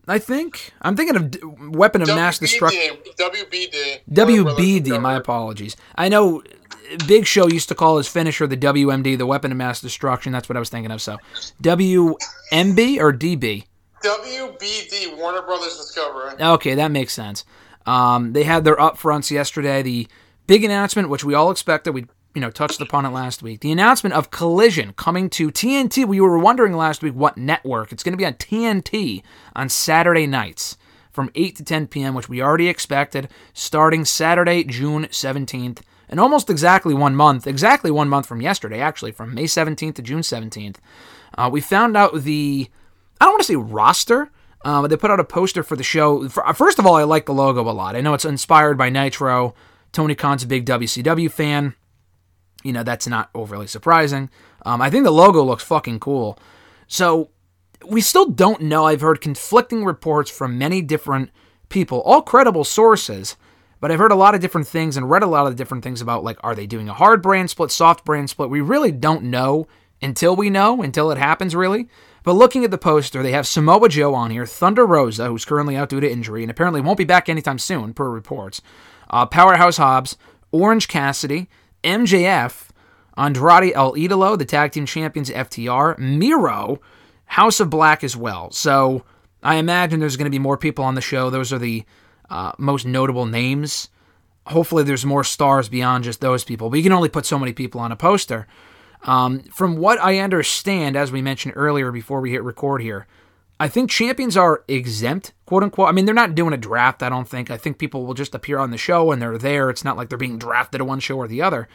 I 0.08 0.18
think 0.18 0.72
I'm 0.82 0.96
thinking 0.96 1.16
of 1.16 1.30
D- 1.32 1.40
Weapon 1.42 2.02
of 2.02 2.08
Mass 2.08 2.38
Destruction. 2.38 2.96
WBD. 3.18 4.00
WBD. 4.10 5.00
My 5.00 5.14
apologies. 5.14 5.76
I 5.96 6.08
know 6.08 6.42
Big 7.08 7.26
Show 7.26 7.48
used 7.48 7.68
to 7.70 7.74
call 7.74 7.96
his 7.98 8.06
finisher 8.06 8.46
the 8.46 8.56
WMD, 8.56 9.18
the 9.18 9.26
Weapon 9.26 9.50
of 9.50 9.58
Mass 9.58 9.80
Destruction. 9.80 10.32
That's 10.32 10.48
what 10.48 10.56
I 10.56 10.60
was 10.60 10.70
thinking 10.70 10.92
of. 10.92 11.02
So 11.02 11.18
WMB 11.62 13.00
or 13.00 13.12
DB? 13.12 13.64
WBD, 14.04 15.16
Warner 15.16 15.42
Brothers 15.42 15.76
Discovery. 15.76 16.34
Okay, 16.40 16.74
that 16.74 16.92
makes 16.92 17.12
sense. 17.12 17.44
Um, 17.84 18.32
they 18.32 18.44
had 18.44 18.64
their 18.64 18.76
upfronts 18.76 19.30
yesterday. 19.30 19.82
The 19.82 20.06
big 20.46 20.62
announcement, 20.62 21.08
which 21.08 21.24
we 21.24 21.34
all 21.34 21.50
expected, 21.50 21.94
we 21.94 22.06
you 22.36 22.40
know 22.40 22.50
touched 22.50 22.82
upon 22.82 23.06
it 23.06 23.08
last 23.08 23.42
week. 23.42 23.60
The 23.60 23.72
announcement 23.72 24.14
of 24.14 24.30
Collision 24.30 24.92
coming 24.92 25.30
to 25.30 25.50
TNT. 25.50 26.06
We 26.06 26.20
were 26.20 26.38
wondering 26.38 26.74
last 26.74 27.02
week 27.02 27.14
what 27.14 27.38
network. 27.38 27.92
It's 27.92 28.02
going 28.02 28.12
to 28.12 28.18
be 28.18 28.26
on 28.26 28.34
TNT 28.34 29.22
on 29.56 29.70
Saturday 29.70 30.26
nights 30.26 30.76
from 31.10 31.30
8 31.34 31.56
to 31.56 31.64
10 31.64 31.86
p.m., 31.86 32.14
which 32.14 32.28
we 32.28 32.42
already 32.42 32.68
expected, 32.68 33.30
starting 33.54 34.04
Saturday, 34.04 34.64
June 34.64 35.06
17th, 35.06 35.80
and 36.10 36.20
almost 36.20 36.50
exactly 36.50 36.92
one 36.92 37.16
month, 37.16 37.46
exactly 37.46 37.90
one 37.90 38.10
month 38.10 38.26
from 38.26 38.42
yesterday, 38.42 38.80
actually, 38.80 39.12
from 39.12 39.34
May 39.34 39.44
17th 39.44 39.94
to 39.94 40.02
June 40.02 40.20
17th. 40.20 40.76
Uh, 41.38 41.48
we 41.50 41.62
found 41.62 41.96
out 41.96 42.20
the, 42.22 42.68
I 43.18 43.24
don't 43.24 43.32
want 43.32 43.40
to 43.40 43.46
say 43.46 43.56
roster, 43.56 44.30
uh, 44.62 44.82
but 44.82 44.88
they 44.88 44.96
put 44.98 45.10
out 45.10 45.20
a 45.20 45.24
poster 45.24 45.62
for 45.62 45.74
the 45.74 45.82
show. 45.82 46.28
First 46.28 46.78
of 46.78 46.84
all, 46.84 46.96
I 46.96 47.04
like 47.04 47.24
the 47.24 47.32
logo 47.32 47.62
a 47.62 47.72
lot. 47.72 47.96
I 47.96 48.02
know 48.02 48.12
it's 48.12 48.26
inspired 48.26 48.76
by 48.76 48.90
Nitro. 48.90 49.54
Tony 49.92 50.14
Khan's 50.14 50.42
a 50.42 50.46
big 50.46 50.66
WCW 50.66 51.30
fan. 51.30 51.74
You 52.66 52.72
know, 52.72 52.82
that's 52.82 53.06
not 53.06 53.30
overly 53.34 53.66
surprising. 53.66 54.28
Um, 54.64 54.82
I 54.82 54.90
think 54.90 55.04
the 55.04 55.10
logo 55.12 55.42
looks 55.42 55.62
fucking 55.62 56.00
cool. 56.00 56.38
So 56.88 57.30
we 57.86 58.00
still 58.00 58.26
don't 58.26 58.62
know. 58.62 58.86
I've 58.86 59.00
heard 59.00 59.20
conflicting 59.20 59.84
reports 59.84 60.30
from 60.30 60.58
many 60.58 60.82
different 60.82 61.30
people, 61.68 62.00
all 62.02 62.22
credible 62.22 62.64
sources, 62.64 63.36
but 63.80 63.92
I've 63.92 63.98
heard 63.98 64.12
a 64.12 64.16
lot 64.16 64.34
of 64.34 64.40
different 64.40 64.66
things 64.66 64.96
and 64.96 65.08
read 65.08 65.22
a 65.22 65.28
lot 65.28 65.46
of 65.46 65.56
different 65.56 65.84
things 65.84 66.00
about 66.00 66.24
like, 66.24 66.38
are 66.42 66.54
they 66.54 66.66
doing 66.66 66.88
a 66.88 66.94
hard 66.94 67.22
brand 67.22 67.50
split, 67.50 67.70
soft 67.70 68.04
brand 68.04 68.30
split? 68.30 68.50
We 68.50 68.60
really 68.60 68.92
don't 68.92 69.24
know 69.24 69.68
until 70.02 70.34
we 70.34 70.50
know, 70.50 70.82
until 70.82 71.10
it 71.10 71.18
happens, 71.18 71.54
really. 71.54 71.88
But 72.22 72.32
looking 72.32 72.64
at 72.64 72.72
the 72.72 72.78
poster, 72.78 73.22
they 73.22 73.32
have 73.32 73.46
Samoa 73.46 73.88
Joe 73.88 74.12
on 74.14 74.32
here, 74.32 74.46
Thunder 74.46 74.84
Rosa, 74.84 75.28
who's 75.28 75.44
currently 75.44 75.76
out 75.76 75.88
due 75.88 76.00
to 76.00 76.10
injury 76.10 76.42
and 76.42 76.50
apparently 76.50 76.80
won't 76.80 76.98
be 76.98 77.04
back 77.04 77.28
anytime 77.28 77.58
soon, 77.58 77.94
per 77.94 78.10
reports. 78.10 78.60
Uh, 79.08 79.26
Powerhouse 79.26 79.76
Hobbs, 79.76 80.16
Orange 80.50 80.88
Cassidy, 80.88 81.48
MJF, 81.86 82.68
Andrade 83.16 83.72
El 83.74 83.94
Idolo, 83.94 84.36
the 84.36 84.44
tag 84.44 84.72
team 84.72 84.84
champions 84.84 85.30
FTR, 85.30 85.98
Miro, 85.98 86.80
House 87.26 87.60
of 87.60 87.70
Black 87.70 88.04
as 88.04 88.16
well. 88.16 88.50
So 88.50 89.04
I 89.42 89.56
imagine 89.56 90.00
there's 90.00 90.16
going 90.16 90.26
to 90.26 90.30
be 90.30 90.38
more 90.38 90.58
people 90.58 90.84
on 90.84 90.96
the 90.96 91.00
show. 91.00 91.30
Those 91.30 91.52
are 91.52 91.58
the 91.58 91.84
uh, 92.28 92.52
most 92.58 92.84
notable 92.84 93.26
names. 93.26 93.88
Hopefully, 94.46 94.82
there's 94.82 95.06
more 95.06 95.24
stars 95.24 95.68
beyond 95.68 96.04
just 96.04 96.20
those 96.20 96.44
people. 96.44 96.68
But 96.70 96.76
you 96.76 96.82
can 96.82 96.92
only 96.92 97.08
put 97.08 97.26
so 97.26 97.38
many 97.38 97.52
people 97.52 97.80
on 97.80 97.92
a 97.92 97.96
poster. 97.96 98.46
Um, 99.02 99.40
from 99.44 99.76
what 99.76 100.00
I 100.00 100.18
understand, 100.18 100.96
as 100.96 101.12
we 101.12 101.22
mentioned 101.22 101.54
earlier 101.56 101.92
before 101.92 102.20
we 102.20 102.32
hit 102.32 102.42
record 102.42 102.82
here, 102.82 103.06
I 103.58 103.68
think 103.68 103.90
champions 103.90 104.36
are 104.36 104.64
exempt, 104.68 105.32
quote 105.46 105.62
unquote. 105.62 105.88
I 105.88 105.92
mean, 105.92 106.04
they're 106.04 106.14
not 106.14 106.34
doing 106.34 106.52
a 106.52 106.58
draft, 106.58 107.02
I 107.02 107.08
don't 107.08 107.28
think. 107.28 107.50
I 107.50 107.56
think 107.56 107.78
people 107.78 108.04
will 108.04 108.14
just 108.14 108.34
appear 108.34 108.58
on 108.58 108.70
the 108.70 108.76
show 108.76 109.10
and 109.12 109.20
they're 109.20 109.38
there. 109.38 109.70
It's 109.70 109.84
not 109.84 109.96
like 109.96 110.08
they're 110.08 110.18
being 110.18 110.38
drafted 110.38 110.78
to 110.78 110.84
one 110.84 111.00
show 111.00 111.16
or 111.16 111.26
the 111.26 111.42
other. 111.42 111.68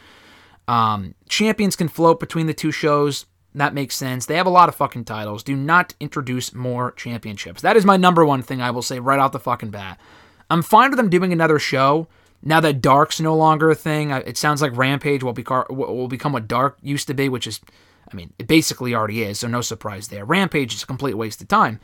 Um, 0.68 1.14
champions 1.28 1.74
can 1.74 1.88
float 1.88 2.20
between 2.20 2.46
the 2.46 2.54
two 2.54 2.70
shows. 2.70 3.26
That 3.54 3.74
makes 3.74 3.96
sense. 3.96 4.26
They 4.26 4.36
have 4.36 4.46
a 4.46 4.50
lot 4.50 4.68
of 4.68 4.76
fucking 4.76 5.04
titles. 5.04 5.42
Do 5.42 5.56
not 5.56 5.94
introduce 5.98 6.54
more 6.54 6.92
championships. 6.92 7.62
That 7.62 7.76
is 7.76 7.84
my 7.84 7.96
number 7.96 8.24
one 8.24 8.42
thing 8.42 8.62
I 8.62 8.70
will 8.70 8.82
say 8.82 8.98
right 9.00 9.18
out 9.18 9.32
the 9.32 9.40
fucking 9.40 9.70
bat. 9.70 10.00
I'm 10.48 10.62
fine 10.62 10.90
with 10.90 10.98
them 10.98 11.10
doing 11.10 11.32
another 11.32 11.58
show. 11.58 12.06
Now 12.42 12.60
that 12.60 12.80
Dark's 12.80 13.20
no 13.20 13.36
longer 13.36 13.70
a 13.70 13.74
thing, 13.74 14.10
it 14.10 14.36
sounds 14.36 14.62
like 14.62 14.76
Rampage 14.76 15.22
will, 15.22 15.34
becar- 15.34 15.68
will 15.70 16.08
become 16.08 16.32
what 16.32 16.48
Dark 16.48 16.76
used 16.82 17.06
to 17.08 17.14
be, 17.14 17.28
which 17.28 17.46
is, 17.46 17.60
I 18.12 18.16
mean, 18.16 18.32
it 18.38 18.46
basically 18.46 18.94
already 18.94 19.22
is, 19.22 19.40
so 19.40 19.48
no 19.48 19.60
surprise 19.60 20.08
there. 20.08 20.24
Rampage 20.24 20.74
is 20.74 20.82
a 20.82 20.86
complete 20.86 21.14
waste 21.14 21.40
of 21.40 21.48
time. 21.48 21.80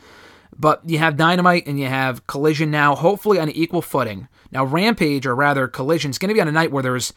But 0.57 0.83
you 0.89 0.99
have 0.99 1.17
Dynamite 1.17 1.67
and 1.67 1.79
you 1.79 1.87
have 1.87 2.27
Collision 2.27 2.71
now, 2.71 2.95
hopefully 2.95 3.39
on 3.39 3.49
an 3.49 3.55
equal 3.55 3.83
footing. 3.83 4.29
Now, 4.51 4.65
Rampage, 4.65 5.27
or 5.27 5.35
rather 5.35 5.69
Collision, 5.69 6.11
is 6.11 6.19
going 6.19 6.29
to 6.29 6.35
be 6.35 6.41
on 6.41 6.49
a 6.49 6.53
night 6.53 6.73
where 6.73 6.83
there's 6.83 7.13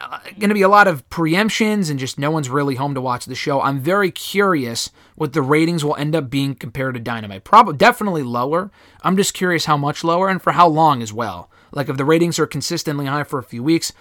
uh, 0.00 0.18
going 0.38 0.48
to 0.48 0.54
be 0.54 0.62
a 0.62 0.68
lot 0.68 0.86
of 0.86 1.08
preemptions 1.10 1.90
and 1.90 1.98
just 1.98 2.18
no 2.18 2.30
one's 2.30 2.48
really 2.48 2.74
home 2.74 2.94
to 2.94 3.00
watch 3.00 3.26
the 3.26 3.34
show. 3.34 3.60
I'm 3.60 3.80
very 3.80 4.10
curious 4.10 4.90
what 5.14 5.32
the 5.32 5.42
ratings 5.42 5.84
will 5.84 5.96
end 5.96 6.14
up 6.14 6.30
being 6.30 6.54
compared 6.54 6.94
to 6.94 7.00
Dynamite. 7.00 7.44
Probably 7.44 7.76
definitely 7.76 8.22
lower. 8.22 8.70
I'm 9.02 9.16
just 9.16 9.34
curious 9.34 9.64
how 9.64 9.76
much 9.76 10.04
lower 10.04 10.28
and 10.28 10.40
for 10.40 10.52
how 10.52 10.68
long 10.68 11.02
as 11.02 11.12
well. 11.12 11.50
Like 11.72 11.88
if 11.88 11.96
the 11.96 12.04
ratings 12.04 12.38
are 12.38 12.46
consistently 12.46 13.06
high 13.06 13.24
for 13.24 13.38
a 13.38 13.44
few 13.44 13.62
weeks, 13.62 13.92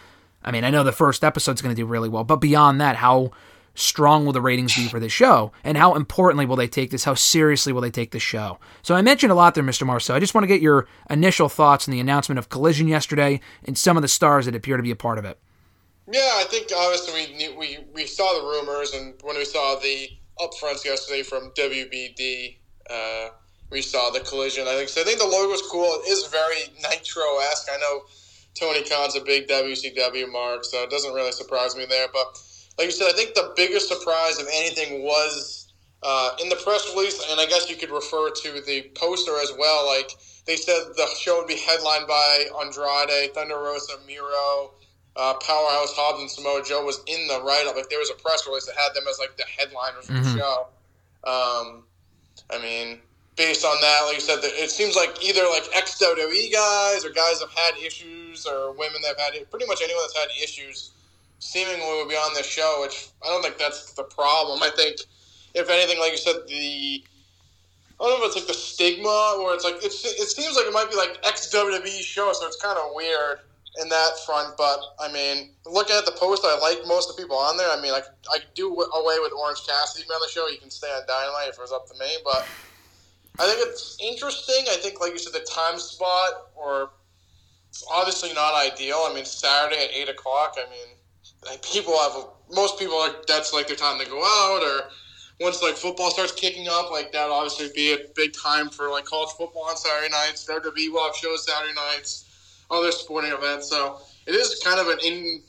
I 0.44 0.52
mean, 0.52 0.64
I 0.64 0.70
know 0.70 0.84
the 0.84 0.92
first 0.92 1.24
episode's 1.24 1.62
going 1.62 1.74
to 1.76 1.82
do 1.82 1.86
really 1.86 2.10
well, 2.10 2.24
but 2.24 2.38
beyond 2.38 2.80
that, 2.82 2.98
how 2.98 3.32
strong 3.76 4.26
will 4.26 4.34
the 4.34 4.42
ratings 4.42 4.76
be 4.76 4.88
for 4.90 5.00
this 5.00 5.12
show? 5.12 5.52
And 5.64 5.78
how 5.78 5.96
importantly 5.96 6.46
will 6.46 6.56
they 6.56 6.68
take 6.68 6.92
this? 6.92 7.04
How 7.04 7.14
seriously 7.14 7.74
will 7.74 7.82
they 7.82 7.92
take 7.92 8.12
the 8.12 8.20
show? 8.20 8.60
So 8.82 8.96
I 8.96 9.02
mentioned 9.02 9.32
a 9.32 9.36
lot 9.36 9.56
there, 9.56 9.64
Mr. 9.64 9.86
Marceau. 9.86 10.16
I 10.16 10.20
just 10.20 10.34
want 10.34 10.44
to 10.44 10.48
get 10.48 10.62
your 10.62 10.88
initial 11.10 11.50
thoughts 11.50 11.88
on 11.88 11.92
the 11.92 12.00
announcement 12.00 12.40
of 12.40 12.50
Collision 12.50 12.88
yesterday 12.88 13.40
and 13.66 13.78
some 13.78 13.98
of 13.98 14.02
the 14.02 14.08
stars 14.08 14.46
that 14.46 14.56
appear 14.56 14.78
to 14.78 14.84
be 14.84 14.92
a 14.92 14.96
part 14.96 15.18
of 15.18 15.26
it. 15.26 15.40
Yeah, 16.12 16.20
I 16.36 16.44
think 16.50 16.68
obviously 16.76 17.14
we 17.14 17.36
knew, 17.36 17.56
we 17.58 17.78
we 17.94 18.06
saw 18.06 18.34
the 18.34 18.46
rumors, 18.46 18.94
and 18.94 19.14
when 19.24 19.38
we 19.38 19.46
saw 19.46 19.80
the 19.80 20.10
upfronts 20.38 20.84
yesterday 20.84 21.24
from 21.24 21.52
WBD, 21.58 22.58
uh, 22.90 23.30
we 23.72 23.82
saw 23.82 24.10
the 24.10 24.20
collision. 24.20 24.68
I 24.68 24.76
think 24.76 24.90
so. 24.90 25.02
I 25.02 25.06
think 25.06 25.20
the 25.20 25.26
logo's 25.26 25.64
cool. 25.72 26.02
It 26.06 26.10
is 26.10 26.28
very 26.28 26.74
Nitro 26.82 27.24
esque. 27.50 27.70
I 27.72 27.78
know 27.78 28.02
Tony 28.54 28.84
Khan's 28.84 29.16
a 29.16 29.22
big 29.22 29.48
WCW 29.48 30.30
mark, 30.32 30.66
so 30.66 30.84
it 30.84 30.90
doesn't 30.90 31.14
really 31.14 31.32
surprise 31.32 31.76
me 31.76 31.86
there. 31.86 32.08
But 32.12 32.38
like 32.78 32.88
you 32.88 32.92
said, 32.92 33.10
I 33.10 33.14
think 33.14 33.34
the 33.34 33.54
biggest 33.56 33.88
surprise 33.88 34.40
of 34.40 34.48
anything 34.52 35.04
was 35.04 35.74
uh, 36.02 36.36
in 36.42 36.50
the 36.50 36.56
press 36.58 36.92
release, 36.96 37.24
and 37.30 37.40
I 37.40 37.46
guess 37.46 37.70
you 37.70 37.76
could 37.76 37.92
refer 37.92 38.30
to 38.30 38.62
the 38.66 38.90
poster 38.96 39.40
as 39.42 39.52
well. 39.58 39.86
Like 39.86 40.12
they 40.46 40.56
said, 40.56 40.84
the 40.96 41.08
show 41.20 41.40
would 41.40 41.48
be 41.48 41.58
headlined 41.58 42.08
by 42.08 42.46
Andrade, 42.60 43.34
Thunder 43.34 43.58
Rosa, 43.58 43.94
Miro 44.06 44.72
uh, 45.16 45.34
Powerhouse 45.36 45.94
Hobbs 45.94 46.22
and 46.22 46.30
Samoa 46.30 46.64
Joe 46.66 46.84
was 46.84 47.02
in 47.08 47.28
the 47.28 47.42
write 47.44 47.68
up. 47.68 47.76
Like 47.76 47.90
there 47.90 48.00
was 48.00 48.10
a 48.10 48.16
press 48.16 48.48
release 48.48 48.66
that 48.66 48.76
had 48.76 48.94
them 48.94 49.04
as 49.10 49.20
like 49.20 49.38
the 49.38 49.46
headliners 49.46 50.10
of 50.10 50.16
the 50.16 50.40
show. 50.40 50.68
Um, 51.24 51.84
I 52.50 52.60
mean, 52.62 53.00
based 53.36 53.64
on 53.64 53.80
that, 53.82 54.02
like 54.08 54.16
you 54.16 54.22
said, 54.22 54.40
it 54.42 54.72
seems 54.72 54.96
like 54.96 55.24
either 55.24 55.44
like 55.44 55.64
ex 55.74 56.02
WWE 56.02 56.52
guys 56.52 57.06
or 57.06 57.10
guys 57.10 57.40
have 57.42 57.52
had 57.52 57.78
issues 57.78 58.46
or 58.46 58.72
women 58.74 59.02
that 59.04 59.20
have 59.20 59.34
had 59.34 59.50
pretty 59.52 59.66
much 59.68 59.82
anyone 59.84 60.04
that's 60.04 60.18
had 60.18 60.30
issues 60.42 60.92
seemingly 61.44 61.86
will 61.86 62.08
be 62.08 62.16
on 62.16 62.34
this 62.34 62.48
show. 62.48 62.80
Which 62.82 63.10
I 63.24 63.28
don't 63.28 63.44
think 63.44 63.58
that's 63.58 63.94
the 63.94 64.04
problem. 64.04 64.64
I 64.64 64.70
think 64.76 64.98
if 65.54 65.70
anything, 65.70 66.00
like 66.00 66.12
you 66.12 66.18
said, 66.18 66.36
the 66.48 67.04
I 68.00 68.04
don't 68.04 68.20
know 68.20 68.26
if 68.26 68.36
it's 68.36 68.36
like 68.36 68.48
the 68.48 68.54
stigma 68.54 69.38
or 69.40 69.54
it's 69.54 69.64
like 69.64 69.76
it's, 69.84 70.04
it 70.06 70.28
seems 70.30 70.56
like 70.56 70.66
it 70.66 70.74
might 70.74 70.90
be 70.90 70.96
like 70.96 71.20
ex 71.24 71.54
WWE 71.54 72.02
show, 72.02 72.32
so 72.34 72.48
it's 72.48 72.62
kind 72.62 72.78
of 72.78 72.92
weird 72.96 73.40
in 73.82 73.90
that 73.90 74.12
front. 74.26 74.58
But 74.58 74.80
I 75.00 75.12
mean, 75.12 75.52
looking 75.66 75.96
at 75.96 76.06
the 76.06 76.16
post, 76.18 76.44
I 76.46 76.58
like 76.60 76.88
most 76.88 77.10
of 77.10 77.16
the 77.16 77.22
people 77.22 77.38
on 77.38 77.58
there. 77.58 77.70
I 77.70 77.80
mean, 77.82 77.94
I 77.94 78.02
I 78.32 78.40
do 78.56 78.74
away 78.74 79.18
with 79.22 79.34
Orange 79.34 79.66
Cassidy 79.68 80.04
being 80.08 80.16
on 80.16 80.22
the 80.22 80.32
show. 80.32 80.48
You 80.48 80.58
can 80.58 80.72
stay 80.72 80.88
on 80.88 81.04
Dynamite 81.08 81.50
if 81.50 81.56
it 81.56 81.62
was 81.62 81.72
up 81.72 81.88
to 81.88 82.00
me, 82.00 82.10
but 82.24 82.48
I 83.40 83.48
think 83.48 83.60
it's 83.68 83.98
interesting. 84.02 84.66
I 84.70 84.78
think, 84.78 85.00
like 85.00 85.12
you 85.12 85.20
said, 85.20 85.34
the 85.34 85.46
time 85.46 85.80
spot 85.80 86.52
or 86.56 86.90
it's 87.70 87.84
obviously 87.92 88.32
not 88.34 88.54
ideal. 88.54 89.08
I 89.10 89.14
mean, 89.16 89.26
Saturday 89.26 89.86
at 89.86 89.90
eight 89.92 90.08
o'clock. 90.08 90.58
I 90.58 90.70
mean, 90.70 90.86
like, 90.86 90.93
people 91.62 91.98
have 92.00 92.14
most 92.52 92.78
people 92.80 92.96
are 92.96 93.16
that's 93.28 93.54
like 93.54 93.68
their 93.68 93.76
time 93.76 94.00
to 94.00 94.06
go 94.06 94.22
out 94.22 94.62
or 94.64 94.90
once 95.40 95.62
like 95.62 95.76
football 95.76 96.12
starts 96.12 96.32
kicking 96.32 96.68
up, 96.70 96.92
like 96.92 97.12
that 97.12 97.30
obviously 97.30 97.70
be 97.76 97.94
a 97.94 97.98
big 98.16 98.34
time 98.34 98.70
for 98.70 98.90
like 98.90 99.06
college 99.06 99.30
football 99.38 99.64
on 99.64 99.76
Saturday 99.76 100.10
nights. 100.10 100.48
WWE 100.48 101.06
have 101.06 101.16
shows 101.16 101.46
Saturday 101.46 101.74
nights, 101.74 102.64
other 102.70 102.92
sporting 102.92 103.32
events. 103.32 103.70
So 103.70 104.00
it 104.26 104.32
is 104.36 104.62
kind 104.64 104.80
of 104.80 104.88
an 104.88 105.00
in, 105.04 105.42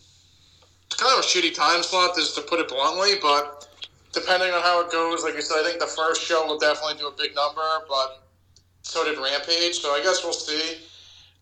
kind 0.91 1.13
of 1.13 1.25
a 1.25 1.27
shitty 1.27 1.55
time 1.55 1.83
slot, 1.83 2.17
just 2.17 2.35
to 2.37 2.43
put 2.43 2.61
it 2.61 2.69
bluntly. 2.69 3.13
But 3.21 3.69
depending 4.13 4.53
on 4.53 4.63
how 4.63 4.81
it 4.81 4.91
goes, 4.91 5.23
like 5.23 5.37
I 5.37 5.41
said, 5.41 5.59
I 5.61 5.65
think 5.65 5.81
the 5.81 5.87
first 5.87 6.23
show 6.23 6.47
will 6.47 6.59
definitely 6.59 6.99
do 6.99 7.09
a 7.09 7.13
big 7.13 7.35
number, 7.35 7.63
but 7.89 8.25
so 8.83 9.05
did 9.05 9.19
Rampage. 9.19 9.79
So 9.79 9.91
I 9.91 10.03
guess 10.03 10.25
we'll 10.25 10.33
see. 10.33 10.79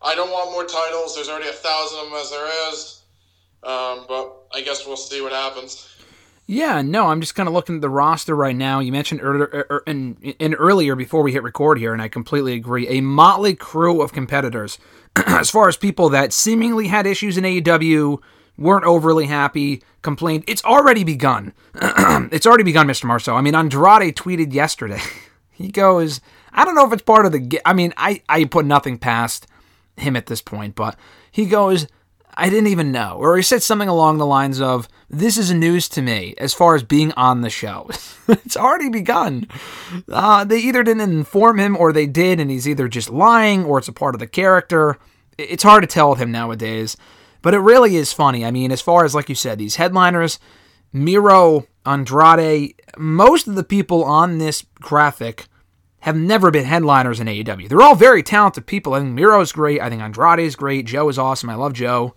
I 0.01 0.15
don't 0.15 0.31
want 0.31 0.51
more 0.51 0.65
titles. 0.65 1.15
There's 1.15 1.29
already 1.29 1.49
a 1.49 1.53
thousand 1.53 1.99
of 1.99 2.05
them 2.05 2.19
as 2.19 2.29
there 2.29 2.71
is. 2.71 3.02
Um, 3.65 4.05
but 4.07 4.33
I 4.53 4.61
guess 4.61 4.85
we'll 4.85 4.97
see 4.97 5.21
what 5.21 5.31
happens. 5.31 5.89
Yeah, 6.45 6.81
no, 6.81 7.07
I'm 7.07 7.21
just 7.21 7.35
kind 7.35 7.47
of 7.47 7.53
looking 7.53 7.75
at 7.75 7.81
the 7.81 7.89
roster 7.89 8.35
right 8.35 8.55
now. 8.55 8.81
You 8.81 8.91
mentioned 8.91 9.21
earlier, 9.23 9.65
er, 9.69 9.83
in, 9.87 10.17
in 10.39 10.53
earlier 10.55 10.95
before 10.95 11.23
we 11.23 11.31
hit 11.31 11.41
record 11.41 11.79
here, 11.79 11.93
and 11.93 12.01
I 12.01 12.09
completely 12.09 12.53
agree. 12.53 12.87
A 12.89 12.99
motley 12.99 13.55
crew 13.55 14.01
of 14.01 14.11
competitors. 14.11 14.77
as 15.15 15.49
far 15.49 15.69
as 15.69 15.77
people 15.77 16.09
that 16.09 16.33
seemingly 16.33 16.87
had 16.87 17.07
issues 17.07 17.37
in 17.37 17.43
AEW, 17.43 18.21
weren't 18.57 18.85
overly 18.85 19.27
happy, 19.27 19.81
complained. 20.01 20.43
It's 20.47 20.63
already 20.63 21.03
begun. 21.03 21.53
it's 21.75 22.45
already 22.45 22.63
begun, 22.63 22.87
Mr. 22.87 23.05
Marceau. 23.05 23.35
I 23.35 23.41
mean, 23.41 23.55
Andrade 23.55 24.15
tweeted 24.15 24.53
yesterday. 24.53 25.01
he 25.51 25.69
goes, 25.69 26.19
I 26.51 26.65
don't 26.65 26.75
know 26.75 26.85
if 26.85 26.93
it's 26.93 27.03
part 27.03 27.25
of 27.25 27.31
the. 27.31 27.61
I 27.65 27.73
mean, 27.73 27.93
I 27.97 28.21
I 28.27 28.45
put 28.45 28.65
nothing 28.65 28.97
past 28.97 29.47
him 29.97 30.15
at 30.15 30.25
this 30.25 30.41
point, 30.41 30.75
but 30.75 30.97
he 31.31 31.45
goes, 31.45 31.87
I 32.35 32.49
didn't 32.49 32.67
even 32.67 32.91
know, 32.91 33.17
or 33.19 33.37
he 33.37 33.43
said 33.43 33.63
something 33.63 33.89
along 33.89 34.17
the 34.17 34.25
lines 34.25 34.59
of, 34.59 34.87
"This 35.09 35.37
is 35.37 35.51
news 35.51 35.87
to 35.89 36.01
me 36.01 36.33
as 36.37 36.53
far 36.53 36.75
as 36.75 36.83
being 36.83 37.11
on 37.13 37.41
the 37.41 37.49
show. 37.49 37.89
it's 38.27 38.57
already 38.57 38.89
begun." 38.89 39.47
Uh, 40.09 40.43
they 40.43 40.59
either 40.59 40.83
didn't 40.83 41.01
inform 41.01 41.59
him, 41.59 41.77
or 41.77 41.91
they 41.91 42.07
did, 42.07 42.39
and 42.39 42.49
he's 42.49 42.67
either 42.67 42.87
just 42.87 43.09
lying, 43.09 43.65
or 43.65 43.77
it's 43.77 43.87
a 43.87 43.93
part 43.93 44.15
of 44.15 44.19
the 44.19 44.27
character. 44.27 44.97
It's 45.37 45.63
hard 45.63 45.83
to 45.83 45.87
tell 45.87 46.11
with 46.11 46.19
him 46.19 46.31
nowadays, 46.31 46.97
but 47.41 47.53
it 47.53 47.59
really 47.59 47.95
is 47.95 48.13
funny. 48.13 48.45
I 48.45 48.51
mean, 48.51 48.71
as 48.71 48.81
far 48.81 49.05
as 49.05 49.15
like 49.15 49.29
you 49.29 49.35
said, 49.35 49.57
these 49.57 49.75
headliners. 49.75 50.39
Miro, 50.95 51.65
Andrade, 51.87 52.75
most 52.97 53.47
of 53.47 53.55
the 53.55 53.63
people 53.63 54.03
on 54.03 54.37
this 54.37 54.63
graphic 54.75 55.47
have 56.01 56.15
never 56.15 56.51
been 56.51 56.65
headliners 56.65 57.19
in 57.19 57.27
AEW. 57.27 57.67
They're 57.67 57.81
all 57.81 57.95
very 57.95 58.21
talented 58.21 58.67
people. 58.67 58.93
I 58.93 58.99
think 58.99 59.13
Miro's 59.13 59.51
great. 59.51 59.81
I 59.81 59.89
think 59.89 60.01
Andrade 60.01 60.39
is 60.39 60.55
great. 60.55 60.85
Joe 60.85 61.09
is 61.09 61.17
awesome. 61.17 61.49
I 61.49 61.55
love 61.55 61.73
Joe. 61.73 62.13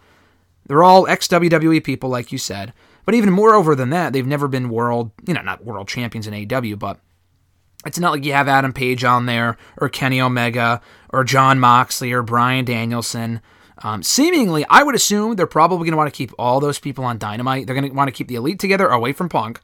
They're 0.67 0.83
all 0.83 1.07
ex 1.07 1.29
WWE 1.29 1.83
people, 1.85 2.11
like 2.11 2.33
you 2.33 2.39
said. 2.39 2.73
But 3.05 3.15
even 3.15 3.33
moreover 3.33 3.75
than 3.75 3.91
that, 3.91 4.13
they've 4.13 4.27
never 4.27 4.49
been 4.49 4.69
world, 4.69 5.13
you 5.27 5.35
know, 5.35 5.43
not 5.43 5.65
world 5.65 5.89
champions 5.89 6.27
in 6.27 6.35
AEW, 6.35 6.79
but 6.79 6.99
it's 7.87 8.01
not 8.01 8.11
like 8.11 8.25
you 8.25 8.33
have 8.33 8.49
Adam 8.49 8.73
Page 8.73 9.05
on 9.05 9.27
there, 9.27 9.57
or 9.79 9.89
Kenny 9.89 10.21
Omega, 10.21 10.81
or 11.11 11.23
Jon 11.23 11.61
Moxley, 11.61 12.13
or 12.13 12.23
Bryan 12.23 12.65
Danielson. 12.65 13.41
Um, 13.83 14.03
seemingly, 14.03 14.65
I 14.69 14.83
would 14.83 14.95
assume 14.97 15.37
they're 15.37 15.47
probably 15.47 15.85
going 15.85 15.93
to 15.93 15.97
want 15.97 16.13
to 16.13 16.17
keep 16.17 16.33
all 16.39 16.59
those 16.59 16.81
people 16.81 17.05
on 17.05 17.19
Dynamite. 17.19 17.67
They're 17.67 17.77
going 17.77 17.89
to 17.89 17.95
want 17.95 18.09
to 18.09 18.13
keep 18.13 18.27
the 18.27 18.35
Elite 18.35 18.59
together 18.59 18.89
away 18.89 19.13
from 19.13 19.29
Punk, 19.29 19.61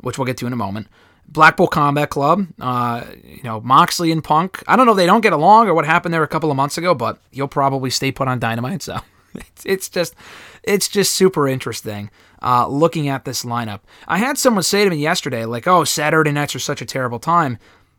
which 0.00 0.16
we'll 0.16 0.24
get 0.24 0.38
to 0.38 0.46
in 0.46 0.52
a 0.52 0.56
moment. 0.56 0.86
Blackpool 1.28 1.66
Combat 1.66 2.08
Club, 2.08 2.46
uh, 2.60 3.04
you 3.24 3.42
know, 3.42 3.60
Moxley 3.60 4.12
and 4.12 4.22
Punk. 4.22 4.62
I 4.68 4.76
don't 4.76 4.86
know 4.86 4.92
if 4.92 4.96
they 4.96 5.06
don't 5.06 5.20
get 5.20 5.32
along 5.32 5.68
or 5.68 5.74
what 5.74 5.84
happened 5.84 6.14
there 6.14 6.22
a 6.22 6.28
couple 6.28 6.50
of 6.50 6.56
months 6.56 6.78
ago, 6.78 6.94
but 6.94 7.18
you'll 7.32 7.48
probably 7.48 7.90
stay 7.90 8.12
put 8.12 8.28
on 8.28 8.38
Dynamite. 8.38 8.82
So 8.82 9.00
it's, 9.38 9.66
it's 9.66 9.88
just, 9.88 10.14
it's 10.62 10.88
just 10.88 11.14
super 11.14 11.48
interesting 11.48 12.10
uh, 12.42 12.66
looking 12.68 13.08
at 13.08 13.24
this 13.24 13.44
lineup. 13.44 13.80
I 14.06 14.18
had 14.18 14.38
someone 14.38 14.62
say 14.62 14.84
to 14.84 14.90
me 14.90 14.96
yesterday, 14.96 15.44
like, 15.44 15.66
"Oh, 15.66 15.84
Saturday 15.84 16.32
nights 16.32 16.54
are 16.54 16.60
such 16.60 16.82
a 16.82 16.86
terrible 16.86 17.18
time," 17.18 17.58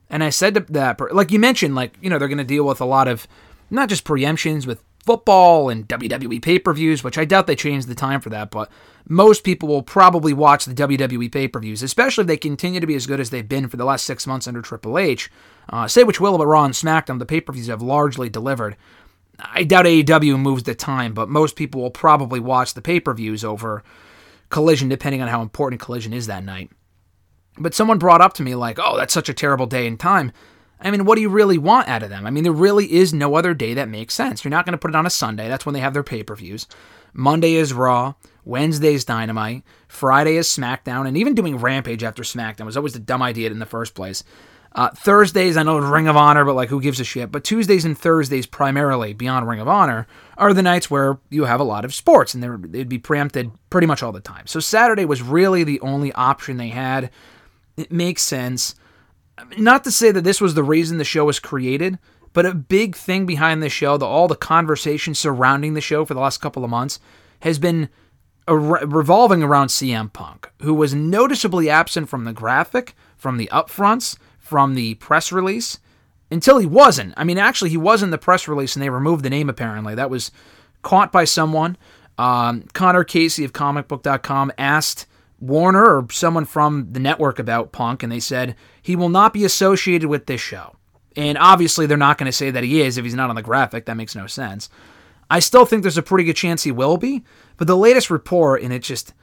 and 0.09 0.23
I 0.23 0.29
said 0.29 0.53
to 0.55 0.59
that, 0.73 0.99
like 1.13 1.31
you 1.31 1.39
mentioned, 1.39 1.75
like 1.75 1.97
you 2.01 2.09
know, 2.09 2.19
they're 2.19 2.27
going 2.27 2.37
to 2.37 2.43
deal 2.43 2.65
with 2.65 2.81
a 2.81 2.85
lot 2.85 3.07
of 3.07 3.27
not 3.69 3.89
just 3.89 4.05
preemptions 4.05 4.65
with 4.65 4.83
football 5.05 5.69
and 5.69 5.87
WWE 5.87 6.41
pay 6.41 6.59
per 6.59 6.73
views, 6.73 7.03
which 7.03 7.17
I 7.17 7.25
doubt 7.25 7.47
they 7.47 7.55
changed 7.55 7.87
the 7.87 7.95
time 7.95 8.21
for 8.21 8.29
that, 8.29 8.51
but 8.51 8.69
most 9.09 9.43
people 9.43 9.69
will 9.69 9.83
probably 9.83 10.33
watch 10.33 10.65
the 10.65 10.73
WWE 10.73 11.31
pay 11.31 11.47
per 11.47 11.59
views, 11.59 11.81
especially 11.81 12.23
if 12.23 12.27
they 12.27 12.37
continue 12.37 12.79
to 12.79 12.87
be 12.87 12.95
as 12.95 13.07
good 13.07 13.19
as 13.19 13.29
they've 13.29 13.47
been 13.47 13.67
for 13.67 13.77
the 13.77 13.85
last 13.85 14.05
six 14.05 14.27
months 14.27 14.47
under 14.47 14.61
Triple 14.61 14.97
H. 14.97 15.31
Uh, 15.69 15.87
say 15.87 16.03
which 16.03 16.21
will 16.21 16.35
about 16.35 16.47
Raw 16.47 16.65
and 16.65 16.73
SmackDown, 16.73 17.19
the 17.19 17.25
pay 17.25 17.41
per 17.41 17.53
views 17.53 17.67
have 17.67 17.81
largely 17.81 18.29
delivered. 18.29 18.75
I 19.39 19.63
doubt 19.63 19.85
AEW 19.85 20.39
moves 20.39 20.63
the 20.63 20.75
time, 20.75 21.13
but 21.13 21.29
most 21.29 21.55
people 21.55 21.81
will 21.81 21.91
probably 21.91 22.39
watch 22.39 22.73
the 22.73 22.81
pay 22.81 22.99
per 22.99 23.13
views 23.13 23.43
over 23.43 23.83
Collision, 24.49 24.89
depending 24.89 25.21
on 25.21 25.27
how 25.27 25.41
important 25.41 25.81
Collision 25.81 26.13
is 26.13 26.27
that 26.27 26.43
night. 26.43 26.71
But 27.57 27.73
someone 27.73 27.97
brought 27.97 28.21
up 28.21 28.33
to 28.33 28.43
me, 28.43 28.55
like, 28.55 28.79
oh, 28.79 28.97
that's 28.97 29.13
such 29.13 29.29
a 29.29 29.33
terrible 29.33 29.65
day 29.65 29.87
and 29.87 29.99
time. 29.99 30.31
I 30.79 30.91
mean, 30.91 31.05
what 31.05 31.15
do 31.15 31.21
you 31.21 31.29
really 31.29 31.57
want 31.57 31.87
out 31.87 32.03
of 32.03 32.09
them? 32.09 32.27
I 32.27 32.29
mean, 32.29 32.43
there 32.43 32.53
really 32.53 32.91
is 32.91 33.13
no 33.13 33.35
other 33.35 33.53
day 33.53 33.73
that 33.73 33.89
makes 33.89 34.13
sense. 34.13 34.43
You're 34.43 34.51
not 34.51 34.65
going 34.65 34.73
to 34.73 34.77
put 34.77 34.91
it 34.91 34.95
on 34.95 35.07
a 35.07 35.11
Sunday. 35.11 35.47
That's 35.47 35.65
when 35.65 35.73
they 35.73 35.79
have 35.79 35.93
their 35.93 36.03
pay 36.03 36.21
per 36.23 36.35
views. 36.35 36.67
Monday 37.13 37.55
is 37.55 37.73
Raw. 37.73 38.13
Wednesday's 38.45 39.03
Dynamite. 39.03 39.63
Friday 39.87 40.37
is 40.37 40.47
SmackDown. 40.47 41.07
And 41.07 41.17
even 41.17 41.33
doing 41.33 41.57
Rampage 41.57 42.03
after 42.03 42.21
SmackDown 42.21 42.65
was 42.65 42.77
always 42.77 42.95
a 42.95 42.99
dumb 42.99 43.23
idea 43.23 43.49
in 43.49 43.59
the 43.59 43.65
first 43.65 43.95
place. 43.95 44.23
Uh, 44.77 44.91
Thursdays, 44.91 45.57
I 45.57 45.63
know 45.63 45.79
Ring 45.79 46.07
of 46.07 46.15
Honor, 46.15 46.45
but 46.45 46.53
like, 46.53 46.69
who 46.69 46.79
gives 46.79 46.99
a 46.99 47.03
shit? 47.03 47.31
But 47.31 47.43
Tuesdays 47.43 47.83
and 47.83 47.97
Thursdays, 47.97 48.45
primarily 48.45 49.11
beyond 49.11 49.47
Ring 49.47 49.59
of 49.59 49.67
Honor, 49.67 50.05
are 50.37 50.53
the 50.53 50.61
nights 50.61 50.91
where 50.91 51.17
you 51.31 51.45
have 51.45 51.59
a 51.59 51.63
lot 51.63 51.83
of 51.83 51.95
sports, 51.95 52.35
and 52.35 52.43
they'd 52.71 52.87
be 52.87 52.99
preempted 52.99 53.49
pretty 53.71 53.87
much 53.87 54.03
all 54.03 54.11
the 54.11 54.19
time. 54.19 54.45
So 54.45 54.59
Saturday 54.59 55.03
was 55.03 55.23
really 55.23 55.63
the 55.63 55.81
only 55.81 56.13
option 56.13 56.57
they 56.57 56.69
had. 56.69 57.09
It 57.75 57.91
makes 57.91 58.21
sense. 58.21 58.75
Not 59.57 59.83
to 59.83 59.91
say 59.91 60.11
that 60.11 60.23
this 60.23 60.39
was 60.39 60.53
the 60.53 60.63
reason 60.63 60.99
the 60.99 61.03
show 61.03 61.25
was 61.25 61.39
created, 61.39 61.97
but 62.33 62.45
a 62.45 62.53
big 62.53 62.95
thing 62.95 63.25
behind 63.25 63.63
the 63.63 63.69
show, 63.69 63.97
the, 63.97 64.05
all 64.05 64.27
the 64.27 64.35
conversation 64.35 65.15
surrounding 65.15 65.73
the 65.73 65.81
show 65.81 66.05
for 66.05 66.13
the 66.13 66.19
last 66.19 66.37
couple 66.37 66.63
of 66.63 66.69
months, 66.69 66.99
has 67.39 67.57
been 67.57 67.89
re- 68.47 68.83
revolving 68.85 69.41
around 69.41 69.69
CM 69.69 70.13
Punk, 70.13 70.51
who 70.61 70.75
was 70.75 70.93
noticeably 70.93 71.67
absent 71.67 72.09
from 72.09 72.25
the 72.25 72.33
graphic, 72.33 72.93
from 73.15 73.37
the 73.37 73.49
upfronts, 73.51 74.17
from 74.47 74.75
the 74.75 74.95
press 74.95 75.31
release, 75.31 75.79
until 76.31 76.57
he 76.57 76.65
wasn't. 76.65 77.13
I 77.17 77.23
mean, 77.23 77.37
actually, 77.37 77.69
he 77.69 77.77
was 77.77 78.03
in 78.03 78.11
the 78.11 78.17
press 78.17 78.47
release 78.47 78.75
and 78.75 78.83
they 78.83 78.89
removed 78.89 79.23
the 79.23 79.29
name 79.29 79.49
apparently. 79.49 79.95
That 79.95 80.09
was 80.09 80.31
caught 80.81 81.11
by 81.11 81.25
someone. 81.25 81.77
Um, 82.17 82.63
Connor 82.73 83.03
Casey 83.03 83.43
of 83.43 83.53
comicbook.com 83.53 84.51
asked 84.57 85.05
Warner 85.39 85.85
or 85.85 86.07
someone 86.11 86.45
from 86.45 86.91
the 86.91 86.99
network 86.99 87.37
about 87.39 87.71
Punk, 87.71 88.01
and 88.01 88.11
they 88.11 88.19
said 88.19 88.55
he 88.81 88.95
will 88.95 89.09
not 89.09 89.33
be 89.33 89.45
associated 89.45 90.07
with 90.09 90.25
this 90.25 90.41
show. 90.41 90.75
And 91.15 91.37
obviously, 91.37 91.85
they're 91.85 91.97
not 91.97 92.17
going 92.17 92.27
to 92.27 92.31
say 92.31 92.51
that 92.51 92.63
he 92.63 92.81
is 92.81 92.97
if 92.97 93.05
he's 93.05 93.15
not 93.15 93.29
on 93.29 93.35
the 93.35 93.41
graphic. 93.41 93.85
That 93.85 93.97
makes 93.97 94.15
no 94.15 94.27
sense. 94.27 94.69
I 95.29 95.39
still 95.39 95.65
think 95.65 95.81
there's 95.81 95.97
a 95.97 96.03
pretty 96.03 96.23
good 96.23 96.35
chance 96.35 96.63
he 96.63 96.71
will 96.71 96.97
be, 96.97 97.23
but 97.57 97.67
the 97.67 97.77
latest 97.77 98.09
report, 98.09 98.61
and 98.61 98.71
it 98.71 98.81
just 98.81 99.13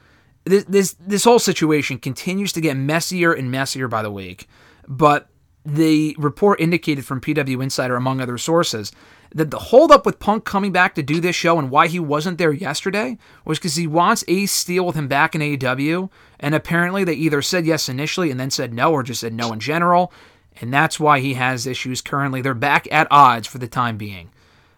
this 0.43 0.63
this 0.65 0.95
this 0.99 1.23
whole 1.23 1.39
situation 1.39 1.97
continues 1.97 2.53
to 2.53 2.61
get 2.61 2.77
messier 2.77 3.33
and 3.33 3.51
messier 3.51 3.87
by 3.87 4.01
the 4.01 4.11
week. 4.11 4.47
But 4.87 5.29
the 5.65 6.15
report 6.19 6.61
indicated 6.61 7.05
from 7.05 7.21
PW 7.21 7.61
Insider, 7.63 7.95
among 7.95 8.21
other 8.21 8.37
sources, 8.37 8.91
that 9.33 9.51
the 9.51 9.59
holdup 9.59 10.05
with 10.05 10.19
Punk 10.19 10.45
coming 10.45 10.71
back 10.71 10.95
to 10.95 11.03
do 11.03 11.19
this 11.19 11.35
show 11.35 11.57
and 11.57 11.71
why 11.71 11.87
he 11.87 11.99
wasn't 11.99 12.37
there 12.37 12.53
yesterday 12.53 13.17
was 13.43 13.57
because 13.57 13.75
he 13.75 13.87
wants 13.87 14.23
Ace 14.27 14.51
Steel 14.51 14.85
with 14.85 14.95
him 14.95 15.07
back 15.07 15.33
in 15.35 15.41
AEW, 15.41 16.09
and 16.39 16.53
apparently 16.53 17.03
they 17.03 17.13
either 17.13 17.41
said 17.41 17.65
yes 17.65 17.89
initially 17.89 18.29
and 18.31 18.39
then 18.39 18.51
said 18.51 18.73
no, 18.73 18.91
or 18.91 19.03
just 19.03 19.21
said 19.21 19.33
no 19.33 19.51
in 19.51 19.59
general, 19.59 20.13
and 20.61 20.73
that's 20.73 20.99
why 20.99 21.19
he 21.19 21.33
has 21.33 21.65
issues 21.67 22.01
currently. 22.01 22.41
They're 22.41 22.53
back 22.53 22.87
at 22.91 23.07
odds 23.09 23.47
for 23.47 23.57
the 23.57 23.67
time 23.67 23.97
being. 23.97 24.29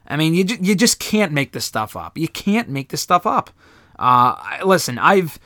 I 0.07 0.15
mean, 0.15 0.33
you, 0.33 0.45
you 0.61 0.73
just 0.73 0.99
can't 0.99 1.33
make 1.33 1.51
this 1.51 1.65
stuff 1.65 1.95
up. 1.95 2.17
You 2.17 2.29
can't 2.29 2.69
make 2.69 2.89
this 2.89 3.01
stuff 3.01 3.27
up. 3.27 3.49
Uh, 3.99 4.59
listen, 4.63 4.97
I've 4.97 5.37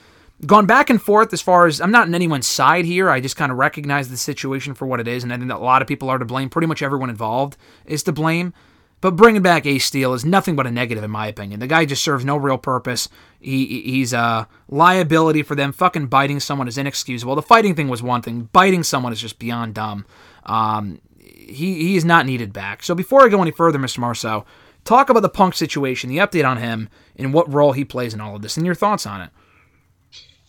gone 0.46 0.66
back 0.66 0.90
and 0.90 1.02
forth 1.02 1.34
as 1.34 1.42
far 1.42 1.68
as 1.68 1.80
I'm 1.82 1.92
not 1.92 2.08
on 2.08 2.16
anyone's 2.16 2.48
side 2.48 2.86
here. 2.86 3.10
I 3.10 3.20
just 3.20 3.36
kind 3.36 3.52
of 3.52 3.58
recognize 3.58 4.10
the 4.10 4.18
situation 4.18 4.74
for 4.74 4.86
what 4.86 5.00
it 5.00 5.08
is, 5.08 5.24
and 5.24 5.32
I 5.34 5.38
think 5.38 5.50
that 5.50 5.58
a 5.58 5.60
lot 5.60 5.82
of 5.82 5.88
people 5.88 6.10
are 6.10 6.18
to 6.18 6.26
blame. 6.26 6.50
Pretty 6.50 6.68
much 6.68 6.82
everyone 6.82 7.10
involved 7.10 7.58
is 7.86 8.04
to 8.04 8.12
blame. 8.12 8.54
But 9.02 9.16
bringing 9.16 9.42
back 9.42 9.66
Ace 9.66 9.86
Steel 9.86 10.14
is 10.14 10.24
nothing 10.24 10.56
but 10.56 10.68
a 10.68 10.72
negative, 10.72 11.04
in 11.04 11.10
my 11.10 11.26
opinion. 11.26 11.60
The 11.60 11.66
guy 11.66 11.86
just 11.86 12.04
serves 12.04 12.24
no 12.24 12.38
real 12.38 12.60
purpose. 12.60 13.10
He, 13.40 13.66
he- 13.66 13.82
he's 13.94 14.14
a 14.14 14.48
liability 14.70 15.42
for 15.42 15.56
them. 15.56 15.72
Fucking 15.72 16.06
biting 16.08 16.40
someone 16.40 16.68
is 16.68 16.78
inexcusable. 16.78 17.36
The 17.36 17.42
fighting 17.42 17.74
thing 17.74 17.88
was 17.88 18.04
one 18.04 18.22
thing. 18.22 18.50
Biting 18.54 18.84
someone 18.84 19.12
is 19.12 19.20
just 19.20 19.40
beyond 19.40 19.74
dumb. 19.74 20.06
Um, 20.46 21.00
he, 21.20 21.74
he 21.76 21.96
is 21.96 22.06
not 22.06 22.26
needed 22.28 22.54
back. 22.54 22.84
So 22.84 22.94
before 22.94 23.24
I 23.24 23.30
go 23.30 23.42
any 23.42 23.50
further, 23.52 23.80
Mr. 23.80 23.98
Marceau, 24.00 24.46
talk 24.86 25.10
about 25.10 25.22
the 25.22 25.30
Punk 25.30 25.56
situation, 25.56 26.10
the 26.10 26.18
update 26.20 26.48
on 26.48 26.58
him, 26.58 26.88
and 27.16 27.34
what 27.34 27.52
role 27.52 27.72
he 27.72 27.84
plays 27.84 28.14
in 28.14 28.22
all 28.22 28.36
of 28.36 28.44
this, 28.44 28.56
and 28.56 28.66
your 28.68 28.76
thoughts 28.76 29.06
on 29.08 29.22
it. 29.22 29.30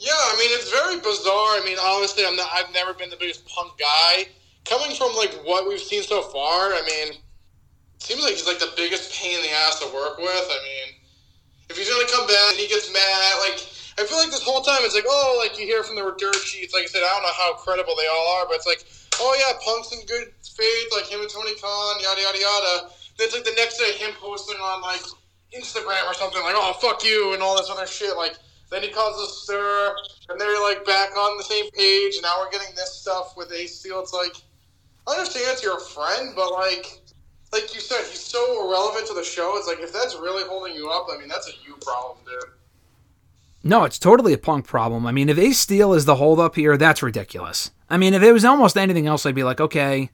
Yeah, 0.03 0.19
I 0.19 0.35
mean 0.35 0.51
it's 0.51 0.67
very 0.67 0.99
bizarre. 0.99 1.55
I 1.55 1.63
mean, 1.63 1.79
honestly, 1.79 2.27
I'm 2.27 2.35
not, 2.35 2.51
I've 2.51 2.75
never 2.75 2.91
been 2.91 3.07
the 3.07 3.21
biggest 3.23 3.47
punk 3.47 3.79
guy. 3.79 4.27
Coming 4.67 4.99
from 4.99 5.15
like 5.15 5.31
what 5.47 5.63
we've 5.71 5.79
seen 5.79 6.03
so 6.03 6.27
far, 6.27 6.75
I 6.75 6.83
mean, 6.83 7.23
seems 8.03 8.19
like 8.27 8.35
he's 8.35 8.51
like 8.51 8.59
the 8.59 8.75
biggest 8.75 9.15
pain 9.15 9.39
in 9.39 9.47
the 9.47 9.55
ass 9.63 9.79
to 9.79 9.87
work 9.95 10.19
with. 10.19 10.27
I 10.51 10.59
mean, 10.59 10.99
if 11.71 11.79
he's 11.79 11.87
gonna 11.87 12.11
come 12.11 12.27
back 12.27 12.51
and 12.51 12.59
he 12.59 12.67
gets 12.67 12.91
mad, 12.91 13.47
like 13.47 13.63
I 13.95 14.03
feel 14.03 14.19
like 14.19 14.35
this 14.35 14.43
whole 14.43 14.59
time 14.67 14.83
it's 14.83 14.99
like, 14.99 15.07
oh, 15.07 15.39
like 15.39 15.55
you 15.55 15.71
hear 15.71 15.87
from 15.87 15.95
the 15.95 16.03
dirt 16.19 16.43
sheets. 16.43 16.75
Like 16.75 16.83
I 16.83 16.91
said, 16.91 17.07
I 17.07 17.11
don't 17.15 17.23
know 17.23 17.39
how 17.39 17.55
credible 17.63 17.95
they 17.95 18.11
all 18.11 18.43
are, 18.43 18.51
but 18.51 18.59
it's 18.59 18.67
like, 18.67 18.83
oh 19.23 19.31
yeah, 19.39 19.55
Punk's 19.63 19.95
in 19.95 20.03
good 20.11 20.35
faith, 20.43 20.91
like 20.91 21.07
him 21.07 21.23
and 21.23 21.31
Tony 21.31 21.55
Khan, 21.63 22.03
yada 22.03 22.19
yada 22.19 22.43
yada. 22.43 22.75
Then 23.23 23.31
it's 23.31 23.39
like 23.39 23.47
the 23.47 23.55
next 23.55 23.79
day, 23.79 23.95
him 24.03 24.19
posting 24.19 24.59
on 24.59 24.83
like 24.83 25.07
Instagram 25.55 26.11
or 26.11 26.15
something, 26.19 26.43
like, 26.43 26.59
oh 26.59 26.75
fuck 26.83 27.07
you 27.07 27.39
and 27.39 27.43
all 27.43 27.55
this 27.55 27.71
other 27.71 27.87
shit, 27.87 28.19
like. 28.19 28.35
Then 28.73 28.83
he 28.83 28.89
causes 28.89 29.29
a 29.29 29.33
stir, 29.33 29.95
and 30.31 30.41
they're 30.41 30.63
like 30.63 30.83
back 30.87 31.11
on 31.15 31.37
the 31.37 31.45
same 31.45 31.71
page. 31.73 32.15
And 32.15 32.23
now 32.23 32.37
we're 32.41 32.51
getting 32.51 32.75
this 32.75 32.95
stuff 32.95 33.37
with 33.37 33.53
Ace 33.53 33.79
Steel. 33.79 34.01
It's 34.01 34.15
like, 34.15 34.35
I 35.07 35.13
understand 35.13 35.45
it's 35.51 35.63
your 35.63 35.79
friend, 35.79 36.33
but 36.35 36.51
like, 36.53 37.03
like 37.53 37.75
you 37.75 37.81
said, 37.81 38.01
he's 38.09 38.25
so 38.25 38.67
irrelevant 38.67 39.07
to 39.09 39.15
the 39.15 39.25
show. 39.25 39.59
It's 39.59 39.69
like 39.69 39.81
if 39.81 39.93
that's 39.93 40.15
really 40.15 40.45
holding 40.49 40.75
you 40.75 40.89
up, 40.89 41.07
I 41.13 41.19
mean, 41.19 41.29
that's 41.29 41.49
a 41.49 41.53
you 41.63 41.77
problem, 41.83 42.25
dude. 42.25 42.51
No, 43.63 43.85
it's 43.85 43.99
totally 43.99 44.33
a 44.33 44.39
punk 44.39 44.67
problem. 44.67 45.07
I 45.07 45.13
mean, 45.13 45.29
if 45.29 45.39
Ace 45.39 45.59
Steel 45.59 45.93
is 45.93 46.07
the 46.07 46.17
holdup 46.17 46.57
here, 46.57 46.79
that's 46.79 47.03
ridiculous. 47.03 47.73
I 47.91 47.99
mean, 47.99 48.15
if 48.15 48.23
it 48.23 48.33
was 48.33 48.45
almost 48.45 48.79
anything 48.79 49.07
else, 49.07 49.27
I'd 49.27 49.35
be 49.35 49.45
like, 49.45 49.61
okay, 49.61 50.09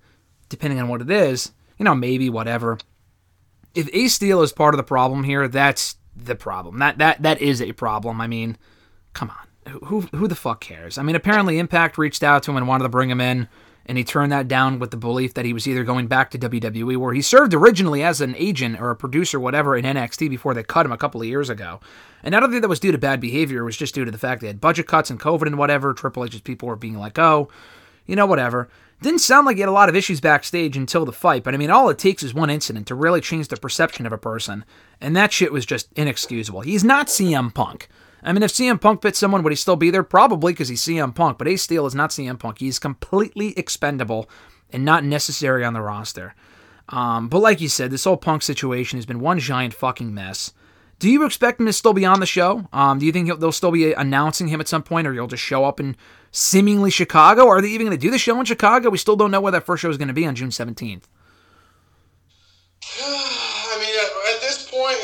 depending 0.49 0.81
on 0.81 0.89
what 0.89 1.01
it 1.01 1.11
is, 1.11 1.53
you 1.79 1.85
know, 1.85 1.95
maybe 1.95 2.29
whatever. 2.29 2.79
If 3.73 3.89
Ace 3.95 4.15
Steel 4.15 4.43
is 4.43 4.53
part 4.53 4.75
of 4.75 4.79
the 4.79 4.83
problem 4.83 5.23
here, 5.23 5.47
that's 5.47 5.95
the 6.25 6.35
problem. 6.35 6.79
That 6.79 6.99
that 6.99 7.23
that 7.23 7.41
is 7.41 7.63
a 7.63 7.73
problem. 7.73 8.21
I 8.21 8.27
mean, 8.27 8.57
come 9.13 9.31
on. 9.31 9.73
who 9.85 10.03
who 10.03 10.29
the 10.29 10.35
fuck 10.35 10.61
cares? 10.61 10.99
I 10.99 11.03
mean, 11.03 11.17
apparently 11.17 11.59
Impact 11.59 11.99
reached 11.99 12.23
out 12.23 12.43
to 12.45 12.51
him 12.51 12.57
and 12.57 12.69
wanted 12.69 12.85
to 12.85 12.89
bring 12.89 13.11
him 13.11 13.21
in, 13.21 13.49
and 13.87 13.99
he 13.99 14.05
turned 14.05 14.33
that 14.33 14.49
down 14.49 14.79
with 14.79 14.91
the 14.91 14.97
belief 14.97 15.35
that 15.35 15.45
he 15.45 15.53
was 15.53 15.67
either 15.67 15.85
going 15.85 16.07
back 16.07 16.31
to 16.31 16.39
WWE, 16.39 16.97
where 16.97 17.15
he 17.15 17.23
served 17.23 17.55
originally 17.55 18.03
as 18.03 18.21
an 18.21 18.35
agent 18.37 18.81
or 18.81 18.91
a 18.91 18.97
producer, 18.97 19.41
whatever, 19.41 19.77
in 19.77 19.85
NXT 19.85 20.29
before 20.29 20.55
they 20.55 20.63
cut 20.63 20.87
him 20.87 20.93
a 20.93 20.99
couple 20.99 21.21
of 21.21 21.27
years 21.27 21.49
ago. 21.49 21.81
And 22.23 22.35
I 22.35 22.41
don't 22.41 22.51
think 22.51 22.63
that 22.63 22.69
was 22.69 22.81
due 22.81 22.93
to 22.93 22.99
bad 22.99 23.21
behavior; 23.21 23.63
it 23.63 23.67
was 23.67 23.77
just 23.77 23.95
due 23.95 24.05
to 24.05 24.11
the 24.11 24.19
fact 24.19 24.41
they 24.41 24.47
had 24.47 24.61
budget 24.61 24.87
cuts 24.87 25.11
and 25.11 25.21
COVID 25.21 25.47
and 25.47 25.59
whatever. 25.59 25.95
Triple 25.95 26.25
H's 26.25 26.41
people 26.41 26.69
were 26.69 26.77
being 26.77 26.99
like, 26.99 27.19
"Oh, 27.19 27.49
you 28.07 28.17
know, 28.17 28.27
whatever." 28.27 28.69
Didn't 29.01 29.21
sound 29.21 29.47
like 29.47 29.57
he 29.57 29.61
had 29.61 29.69
a 29.69 29.73
lot 29.73 29.89
of 29.89 29.95
issues 29.95 30.21
backstage 30.21 30.77
until 30.77 31.05
the 31.05 31.13
fight, 31.13 31.45
but 31.45 31.55
I 31.55 31.57
mean, 31.57 31.71
all 31.71 31.89
it 31.89 31.99
takes 31.99 32.25
is 32.25 32.35
one 32.35 32.51
incident 32.51 32.89
to 32.89 32.97
really 32.97 33.21
change 33.21 33.47
the 33.47 33.57
perception 33.57 34.07
of 34.07 34.13
a 34.13 34.19
person, 34.19 34.65
and 35.01 35.17
that 35.17 35.33
shit 35.33 35.53
was 35.53 35.65
just 35.67 35.89
inexcusable. 35.97 36.61
He's 36.63 36.85
not 36.85 37.07
CM 37.09 37.53
Punk. 37.55 37.89
I 38.23 38.33
mean, 38.33 38.43
if 38.43 38.53
CM 38.53 38.81
Punk 38.81 39.01
bit 39.01 39.15
someone, 39.15 39.43
would 39.45 39.53
he 39.53 39.57
still 39.57 39.77
be 39.77 39.91
there? 39.91 40.03
Probably 40.03 40.53
because 40.53 40.69
he's 40.69 40.83
CM 40.83 41.15
Punk, 41.15 41.39
but 41.39 41.47
Ace 41.47 41.63
Steel 41.63 41.87
is 41.87 41.95
not 41.95 42.11
CM 42.11 42.39
Punk. 42.39 42.59
He's 42.59 42.79
completely 42.79 43.57
expendable 43.57 44.29
and 44.71 44.85
not 44.85 45.05
necessary 45.05 45.65
on 45.65 45.73
the 45.73 45.81
roster. 45.81 46.35
Um, 46.89 47.29
but 47.29 47.39
like 47.41 47.61
you 47.61 47.69
said, 47.69 47.91
this 47.91 48.05
whole 48.05 48.17
Punk 48.17 48.43
situation 48.43 48.99
has 48.99 49.07
been 49.07 49.21
one 49.21 49.39
giant 49.39 49.75
fucking 49.75 50.13
mess. 50.13 50.53
Do 50.99 51.09
you 51.09 51.25
expect 51.25 51.61
him 51.61 51.67
to 51.67 51.73
still 51.73 51.93
be 51.93 52.05
on 52.05 52.19
the 52.19 52.27
show? 52.27 52.67
Um, 52.73 52.99
do 52.99 53.07
you 53.07 53.13
think 53.13 53.27
he'll- 53.27 53.37
they'll 53.37 53.53
still 53.53 53.71
be 53.71 53.93
announcing 53.93 54.49
him 54.49 54.61
at 54.61 54.67
some 54.67 54.83
point, 54.83 55.07
or 55.07 55.13
he'll 55.13 55.29
just 55.29 55.45
show 55.45 55.65
up 55.65 55.79
in 55.79 55.97
seemingly 56.33 56.91
Chicago? 56.91 57.47
Are 57.47 57.61
they 57.61 57.69
even 57.69 57.87
going 57.87 57.97
to 57.97 58.05
do 58.05 58.11
the 58.11 58.19
show 58.19 58.39
in 58.41 58.47
Chicago? 58.47 58.91
We 58.91 58.99
still 58.99 59.15
don't 59.15 59.31
know 59.31 59.41
where 59.41 59.53
that 59.53 59.65
first 59.65 59.83
show 59.83 59.91
is 59.91 59.97
going 59.97 60.09
to 60.09 60.15
be 60.15 60.27
on 60.27 60.35
June 60.35 60.51
17th. 60.51 61.05
I 63.01 63.77
mean, 63.81 63.95
at, 63.95 64.35
at 64.35 64.41
this 64.41 64.69
point, 64.69 64.97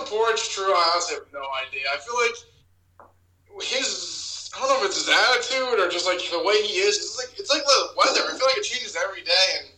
if 0.00 0.12
what's 0.12 0.42
is 0.42 0.48
true, 0.48 0.72
I 0.72 0.90
honestly 0.94 1.16
have 1.16 1.32
no 1.32 1.44
idea. 1.66 1.82
I 1.92 1.98
feel 1.98 2.16
like 2.16 3.66
his, 3.66 4.50
I 4.54 4.60
don't 4.60 4.68
know 4.68 4.80
if 4.80 4.86
it's 4.86 5.04
his 5.04 5.08
attitude 5.08 5.80
or 5.80 5.90
just 5.90 6.06
like 6.06 6.18
the 6.30 6.42
way 6.42 6.62
he 6.62 6.78
is. 6.78 6.96
It's 6.96 7.18
like 7.18 7.38
it's 7.38 7.50
like 7.50 7.62
the 7.62 7.80
weather. 7.96 8.20
I 8.24 8.36
feel 8.36 8.46
like 8.46 8.58
it 8.58 8.64
changes 8.64 8.96
every 8.96 9.22
day, 9.22 9.46
and 9.60 9.68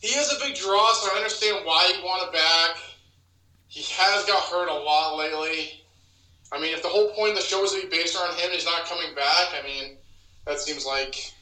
he 0.00 0.08
is 0.08 0.32
a 0.32 0.40
big 0.44 0.54
draw, 0.54 0.92
so 0.94 1.10
I 1.12 1.16
understand 1.16 1.64
why 1.64 1.92
you 1.96 2.04
want 2.04 2.28
it 2.28 2.32
back. 2.32 2.82
He 3.68 3.82
has 3.96 4.24
got 4.26 4.42
hurt 4.44 4.68
a 4.68 4.74
lot 4.74 5.16
lately. 5.16 5.84
I 6.52 6.60
mean, 6.60 6.72
if 6.72 6.82
the 6.82 6.88
whole 6.88 7.10
point 7.10 7.30
of 7.30 7.36
the 7.36 7.42
show 7.42 7.64
is 7.64 7.72
to 7.72 7.82
be 7.82 7.88
based 7.88 8.14
around 8.14 8.38
him, 8.38 8.50
he's 8.52 8.64
not 8.64 8.84
coming 8.84 9.14
back. 9.14 9.48
I 9.58 9.62
mean, 9.64 9.96
that 10.46 10.60
seems 10.60 10.86
like 10.86 11.32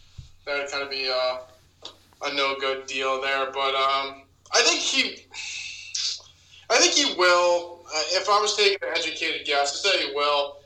that 0.46 0.58
would 0.58 0.70
kind 0.70 0.82
of 0.82 0.90
be 0.90 1.08
a, 1.08 1.40
a 2.24 2.34
no 2.34 2.56
good 2.58 2.86
deal 2.86 3.20
there. 3.20 3.50
But 3.52 3.74
um, 3.74 4.22
I 4.54 4.62
think 4.62 4.80
he, 4.80 5.26
I 6.72 6.78
think 6.78 6.92
he 6.94 7.14
will. 7.18 7.80
Uh, 7.86 8.02
if 8.16 8.28
I 8.28 8.40
was 8.40 8.56
taking 8.56 8.78
an 8.82 8.96
educated 8.96 9.46
guess, 9.46 9.84
I 9.84 9.90
say 9.90 10.08
he 10.08 10.14
will. 10.14 10.56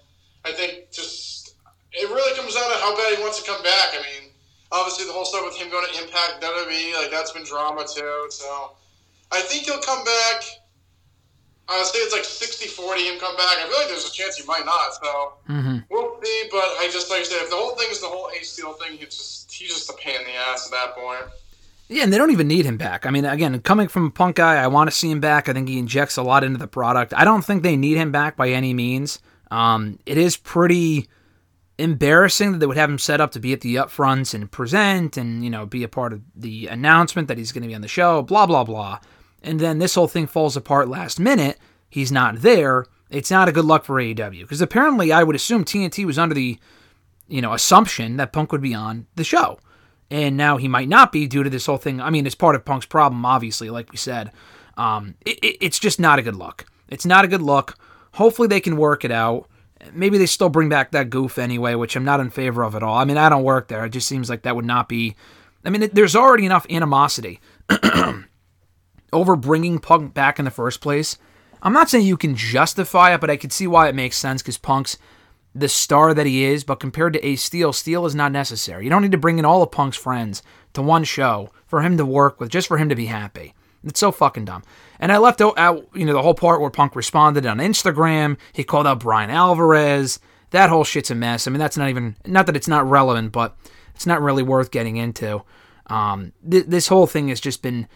I 0.45 0.53
think 0.53 0.91
just 0.93 1.57
it 1.93 2.09
really 2.09 2.37
comes 2.37 2.55
down 2.55 2.71
to 2.71 2.77
how 2.79 2.95
bad 2.97 3.17
he 3.17 3.23
wants 3.23 3.43
to 3.43 3.51
come 3.51 3.63
back. 3.63 3.89
I 3.95 3.99
mean, 3.99 4.31
obviously 4.71 5.07
the 5.07 5.13
whole 5.13 5.25
stuff 5.25 5.43
with 5.45 5.57
him 5.57 5.71
going 5.71 5.87
to 5.93 6.03
Impact 6.03 6.43
WWE, 6.43 6.95
like 7.03 7.11
that's 7.11 7.33
been 7.33 7.45
drama 7.45 7.83
too. 7.83 8.27
So 8.31 8.73
I 9.33 9.41
think 9.41 9.65
he'll 9.65 9.81
come 9.81 10.05
back. 10.05 10.43
I 11.69 11.83
say 11.83 11.99
it's 11.99 12.13
like 12.15 12.23
60-40 12.23 13.11
him 13.13 13.19
come 13.19 13.35
back. 13.35 13.59
I 13.59 13.67
feel 13.67 13.77
like 13.79 13.89
there's 13.89 14.09
a 14.09 14.13
chance 14.13 14.37
he 14.37 14.47
might 14.47 14.65
not. 14.65 14.95
So 15.03 15.33
Mm-hmm. 15.49 15.79
we'll 15.91 16.21
see. 16.23 16.43
But 16.51 16.63
I 16.79 16.89
just 16.93 17.11
like 17.11 17.21
I 17.21 17.23
said, 17.25 17.43
if 17.43 17.51
the 17.51 17.57
whole 17.57 17.75
thing 17.75 17.91
is 17.91 18.01
the 18.01 18.07
whole 18.07 18.31
Ace 18.39 18.53
Steel 18.53 18.75
thing, 18.75 18.99
he's 18.99 19.07
just 19.15 19.51
he's 19.53 19.71
just 19.75 19.91
a 19.91 19.95
pain 19.95 20.21
in 20.21 20.27
the 20.27 20.35
ass 20.35 20.67
at 20.67 20.73
that 20.73 20.95
point. 20.95 21.25
Yeah, 21.89 22.03
and 22.03 22.12
they 22.12 22.18
don't 22.18 22.32
even 22.32 22.49
need 22.49 22.66
him 22.66 22.76
back. 22.76 23.07
I 23.07 23.11
mean, 23.11 23.24
again, 23.24 23.61
coming 23.61 23.87
from 23.87 24.07
a 24.07 24.11
punk 24.11 24.37
guy, 24.37 24.57
I 24.57 24.66
want 24.66 24.91
to 24.91 24.97
see 24.97 25.11
him 25.11 25.20
back. 25.20 25.49
I 25.49 25.53
think 25.53 25.68
he 25.68 25.78
injects 25.78 26.16
a 26.16 26.22
lot 26.22 26.43
into 26.43 26.59
the 26.59 26.66
product. 26.66 27.14
I 27.16 27.24
don't 27.24 27.45
think 27.45 27.62
they 27.62 27.76
need 27.76 27.97
him 27.97 28.11
back 28.11 28.37
by 28.37 28.51
any 28.51 28.74
means. 28.74 29.20
Um, 29.53 30.01
it 30.05 30.18
is 30.18 30.37
pretty 30.37 31.09
embarrassing 31.78 32.53
that 32.53 32.59
they 32.59 32.66
would 32.66 32.76
have 32.76 32.91
him 32.91 32.99
set 32.99 33.20
up 33.20 33.30
to 33.32 33.39
be 33.39 33.53
at 33.53 33.61
the 33.61 33.76
upfronts 33.76 34.34
and 34.34 34.51
present 34.51 35.16
and, 35.16 35.45
you 35.45 35.51
know, 35.51 35.64
be 35.64 35.84
a 35.84 35.89
part 35.89 36.12
of 36.12 36.22
the 36.34 36.66
announcement 36.66 37.28
that 37.28 37.39
he's 37.39 37.53
going 37.53 37.62
to 37.62 37.68
be 37.68 37.74
on 37.74 37.82
the 37.82 37.89
show, 37.89 38.22
blah, 38.22 38.47
blah, 38.47 38.64
blah. 38.64 38.99
And 39.43 39.61
then 39.61 39.78
this 39.78 39.95
whole 39.95 40.09
thing 40.09 40.26
falls 40.26 40.57
apart 40.57 40.89
last 40.89 41.20
minute. 41.20 41.59
He's 41.89 42.11
not 42.11 42.41
there. 42.43 42.87
It's 43.11 43.30
not 43.30 43.49
a 43.49 43.53
good 43.53 43.64
luck 43.64 43.84
for 43.84 44.01
AEW. 44.01 44.41
Because 44.41 44.61
apparently, 44.61 45.12
I 45.12 45.22
would 45.22 45.37
assume 45.37 45.64
TNT 45.64 46.05
was 46.05 46.18
under 46.18 46.34
the, 46.34 46.59
you 47.28 47.41
know, 47.41 47.53
assumption 47.53 48.16
that 48.16 48.32
Punk 48.32 48.51
would 48.51 48.62
be 48.62 48.74
on 48.74 49.07
the 49.14 49.22
show 49.22 49.61
and 50.11 50.37
now 50.37 50.57
he 50.57 50.69
might 50.69 50.89
not 50.89 51.13
be 51.13 51.27
due 51.27 51.43
to 51.43 51.51
this 51.51 51.67
whole 51.67 51.77
thing. 51.79 52.01
I 52.01 52.11
mean, 52.11 52.27
it's 52.27 52.35
part 52.35 52.55
of 52.55 52.65
Punk's 52.65 52.87
problem, 52.87 53.25
obviously, 53.25 53.71
like 53.71 53.91
we 53.91 53.97
said. 53.99 54.31
Um, 54.77 55.15
it, 55.25 55.39
it- 55.43 55.57
it's 55.61 55.79
just 55.79 55.99
not 56.01 56.19
a 56.19 56.23
good 56.23 56.37
look. 56.37 56.67
It's 56.89 57.07
not 57.07 57.25
a 57.25 57.29
good 57.29 57.43
look. 57.43 57.77
Hopefully, 58.15 58.49
they 58.49 58.61
can 58.61 58.77
work 58.77 59.05
it 59.05 59.11
out. 59.11 59.49
Maybe 59.93 60.17
they 60.19 60.27
still 60.27 60.49
bring 60.49 60.69
back 60.69 60.91
that 60.93 61.11
goof 61.11 61.39
anyway, 61.39 61.75
which 61.75 61.97
I'm 61.97 62.05
not 62.05 62.21
in 62.21 62.31
favor 62.31 62.63
of 62.65 62.75
at 62.75 62.83
all. 62.83 62.97
I 62.97 63.05
mean, 63.05 63.19
I 63.19 63.29
don't 63.29 63.43
work 63.45 63.69
there. 63.69 63.85
It 63.85 63.91
just 63.91 64.09
seems 64.09 64.31
like 64.31 64.43
that 64.43 64.57
would 64.57 64.65
not 64.65 64.89
be. 64.89 65.15
I 65.65 65.71
mean, 65.71 65.83
it, 65.83 65.95
there's 65.95 66.17
already 66.17 66.47
enough 66.47 66.67
animosity 66.71 67.41
over 69.13 69.37
bringing 69.37 69.79
Punk 69.79 70.15
back 70.15 70.39
in 70.39 70.45
the 70.45 70.51
first 70.51 70.81
place. 70.81 71.19
I'm 71.63 71.73
not 71.73 71.89
saying 71.91 72.07
you 72.07 72.17
can 72.17 72.37
justify 72.37 73.15
it, 73.15 73.21
but 73.21 73.31
I 73.31 73.37
could 73.37 73.53
see 73.53 73.67
why 73.67 73.89
it 73.89 73.95
makes 73.95 74.17
sense 74.17 74.43
because 74.43 74.59
Punk's 74.59 74.99
the 75.59 75.69
star 75.69 76.13
that 76.13 76.27
he 76.27 76.45
is, 76.45 76.65
but 76.65 76.81
compared 76.81 77.15
to 77.15 77.27
Ace 77.27 77.43
Steel, 77.43 77.73
Steel 77.73 78.05
is 78.05 78.15
not 78.15 78.33
necessary. 78.33 78.85
You 78.85 78.91
don't 78.91 79.03
need 79.03 79.13
to 79.13 79.19
bring 79.19 79.39
in 79.39 79.45
all 79.45 79.63
of 79.63 79.71
Punk's 79.71 79.97
friends 79.97 80.43
to 80.75 80.83
one 80.83 81.05
show 81.05 81.51
for 81.67 81.81
him 81.81 81.97
to 81.97 82.05
work 82.05 82.39
with, 82.39 82.51
just 82.51 82.69
for 82.69 82.79
him 82.79 82.89
to 82.89 82.95
be 82.95 83.07
happy. 83.07 83.55
It's 83.83 84.01
so 84.01 84.13
fucking 84.13 84.45
dumb. 84.45 84.65
And 84.99 85.13
I 85.13 85.19
left 85.19 85.41
out, 85.41 85.89
you 85.95 86.05
know, 86.05 86.13
the 86.13 86.23
whole 86.23 86.35
part 86.35 86.61
where 86.61 86.71
Punk 86.71 86.97
responded 86.97 87.47
on 87.47 87.59
Instagram. 87.59 88.37
He 88.53 88.65
called 88.65 88.87
out 88.87 89.01
Bryan 89.01 89.31
Alvarez. 89.31 90.19
That 90.51 90.71
whole 90.71 90.85
shit's 90.85 91.11
a 91.11 91.15
mess. 91.15 91.47
I 91.47 91.51
mean, 91.51 91.59
that's 91.59 91.77
not 91.77 91.89
even, 91.89 92.17
not 92.27 92.47
that 92.47 92.57
it's 92.57 92.69
not 92.69 92.89
relevant, 92.89 93.33
but 93.33 93.57
it's 93.95 94.07
not 94.07 94.23
really 94.23 94.43
worth 94.43 94.71
getting 94.71 94.97
into. 94.97 95.43
Um, 95.87 96.33
th- 96.49 96.67
this 96.67 96.89
whole 96.89 97.07
thing 97.07 97.29
has 97.29 97.41
just 97.41 97.63
been 97.63 97.87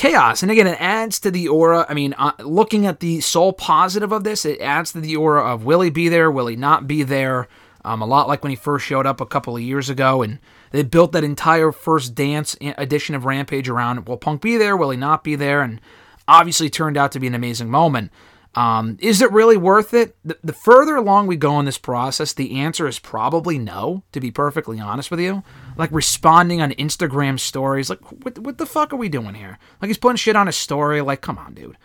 chaos. 0.00 0.42
And 0.42 0.50
again, 0.50 0.66
it 0.66 0.80
adds 0.80 1.20
to 1.20 1.30
the 1.30 1.48
aura. 1.48 1.84
I 1.86 1.92
mean, 1.92 2.14
uh, 2.16 2.32
looking 2.38 2.86
at 2.86 3.00
the 3.00 3.20
sole 3.20 3.52
positive 3.52 4.12
of 4.12 4.24
this, 4.24 4.46
it 4.46 4.58
adds 4.58 4.92
to 4.92 5.00
the 5.00 5.14
aura 5.14 5.44
of 5.44 5.64
will 5.66 5.82
he 5.82 5.90
be 5.90 6.08
there? 6.08 6.30
Will 6.30 6.46
he 6.46 6.56
not 6.56 6.86
be 6.86 7.02
there? 7.02 7.48
Um, 7.84 8.00
a 8.00 8.06
lot 8.06 8.26
like 8.26 8.42
when 8.42 8.48
he 8.48 8.56
first 8.56 8.86
showed 8.86 9.04
up 9.06 9.20
a 9.20 9.26
couple 9.26 9.56
of 9.56 9.62
years 9.62 9.90
ago, 9.90 10.22
and 10.22 10.38
they 10.70 10.82
built 10.82 11.12
that 11.12 11.22
entire 11.22 11.70
first 11.70 12.14
dance 12.14 12.56
edition 12.60 13.14
of 13.14 13.26
Rampage 13.26 13.68
around 13.68 14.06
will 14.06 14.16
Punk 14.16 14.40
be 14.40 14.56
there? 14.56 14.74
Will 14.74 14.88
he 14.88 14.96
not 14.96 15.22
be 15.22 15.34
there? 15.34 15.60
And 15.60 15.82
obviously 16.26 16.70
turned 16.70 16.96
out 16.96 17.12
to 17.12 17.20
be 17.20 17.26
an 17.26 17.34
amazing 17.34 17.68
moment. 17.68 18.10
Um, 18.54 18.98
is 19.00 19.22
it 19.22 19.30
really 19.30 19.56
worth 19.56 19.94
it? 19.94 20.16
The, 20.24 20.36
the 20.42 20.52
further 20.52 20.96
along 20.96 21.28
we 21.28 21.36
go 21.36 21.60
in 21.60 21.66
this 21.66 21.78
process, 21.78 22.32
the 22.32 22.58
answer 22.58 22.88
is 22.88 22.98
probably 22.98 23.58
no, 23.58 24.02
to 24.10 24.20
be 24.20 24.32
perfectly 24.32 24.80
honest 24.80 25.10
with 25.10 25.20
you. 25.20 25.44
Like 25.76 25.92
responding 25.92 26.60
on 26.60 26.72
Instagram 26.72 27.38
stories, 27.38 27.88
like, 27.88 28.00
what, 28.24 28.38
what 28.40 28.58
the 28.58 28.66
fuck 28.66 28.92
are 28.92 28.96
we 28.96 29.08
doing 29.08 29.34
here? 29.34 29.58
Like, 29.80 29.88
he's 29.88 29.98
putting 29.98 30.16
shit 30.16 30.34
on 30.34 30.48
his 30.48 30.56
story. 30.56 31.00
Like, 31.00 31.20
come 31.20 31.38
on, 31.38 31.54
dude. 31.54 31.76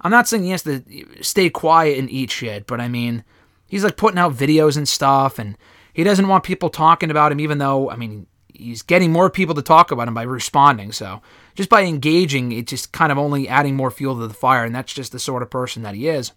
I'm 0.00 0.10
not 0.10 0.26
saying 0.26 0.44
he 0.44 0.50
has 0.50 0.62
to 0.62 0.82
stay 1.20 1.50
quiet 1.50 1.98
and 1.98 2.10
eat 2.10 2.30
shit, 2.30 2.66
but 2.66 2.80
I 2.80 2.88
mean, 2.88 3.24
he's 3.66 3.84
like 3.84 3.96
putting 3.96 4.18
out 4.18 4.34
videos 4.34 4.76
and 4.76 4.88
stuff, 4.88 5.38
and 5.38 5.58
he 5.92 6.04
doesn't 6.04 6.28
want 6.28 6.44
people 6.44 6.70
talking 6.70 7.10
about 7.10 7.32
him, 7.32 7.40
even 7.40 7.58
though, 7.58 7.90
I 7.90 7.96
mean, 7.96 8.26
he's 8.48 8.82
getting 8.82 9.12
more 9.12 9.30
people 9.30 9.54
to 9.54 9.62
talk 9.62 9.90
about 9.90 10.08
him 10.08 10.14
by 10.14 10.22
responding. 10.22 10.92
So 10.92 11.20
just 11.54 11.68
by 11.68 11.82
engaging, 11.82 12.52
it's 12.52 12.70
just 12.70 12.92
kind 12.92 13.12
of 13.12 13.18
only 13.18 13.48
adding 13.48 13.76
more 13.76 13.90
fuel 13.90 14.18
to 14.18 14.26
the 14.26 14.34
fire, 14.34 14.64
and 14.64 14.74
that's 14.74 14.92
just 14.92 15.12
the 15.12 15.18
sort 15.18 15.42
of 15.42 15.50
person 15.50 15.82
that 15.82 15.94
he 15.94 16.08
is. 16.08 16.32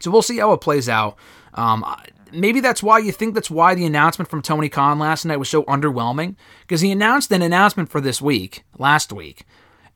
So 0.00 0.10
we'll 0.10 0.22
see 0.22 0.38
how 0.38 0.52
it 0.52 0.60
plays 0.60 0.88
out. 0.88 1.16
Um, 1.54 1.84
maybe 2.32 2.60
that's 2.60 2.82
why 2.82 2.98
you 2.98 3.12
think 3.12 3.34
that's 3.34 3.50
why 3.50 3.74
the 3.74 3.86
announcement 3.86 4.30
from 4.30 4.42
Tony 4.42 4.68
Khan 4.68 4.98
last 4.98 5.24
night 5.24 5.38
was 5.38 5.48
so 5.48 5.62
underwhelming 5.64 6.36
because 6.62 6.80
he 6.80 6.90
announced 6.90 7.30
an 7.32 7.42
announcement 7.42 7.88
for 7.88 8.00
this 8.00 8.20
week, 8.20 8.64
last 8.78 9.12
week, 9.12 9.44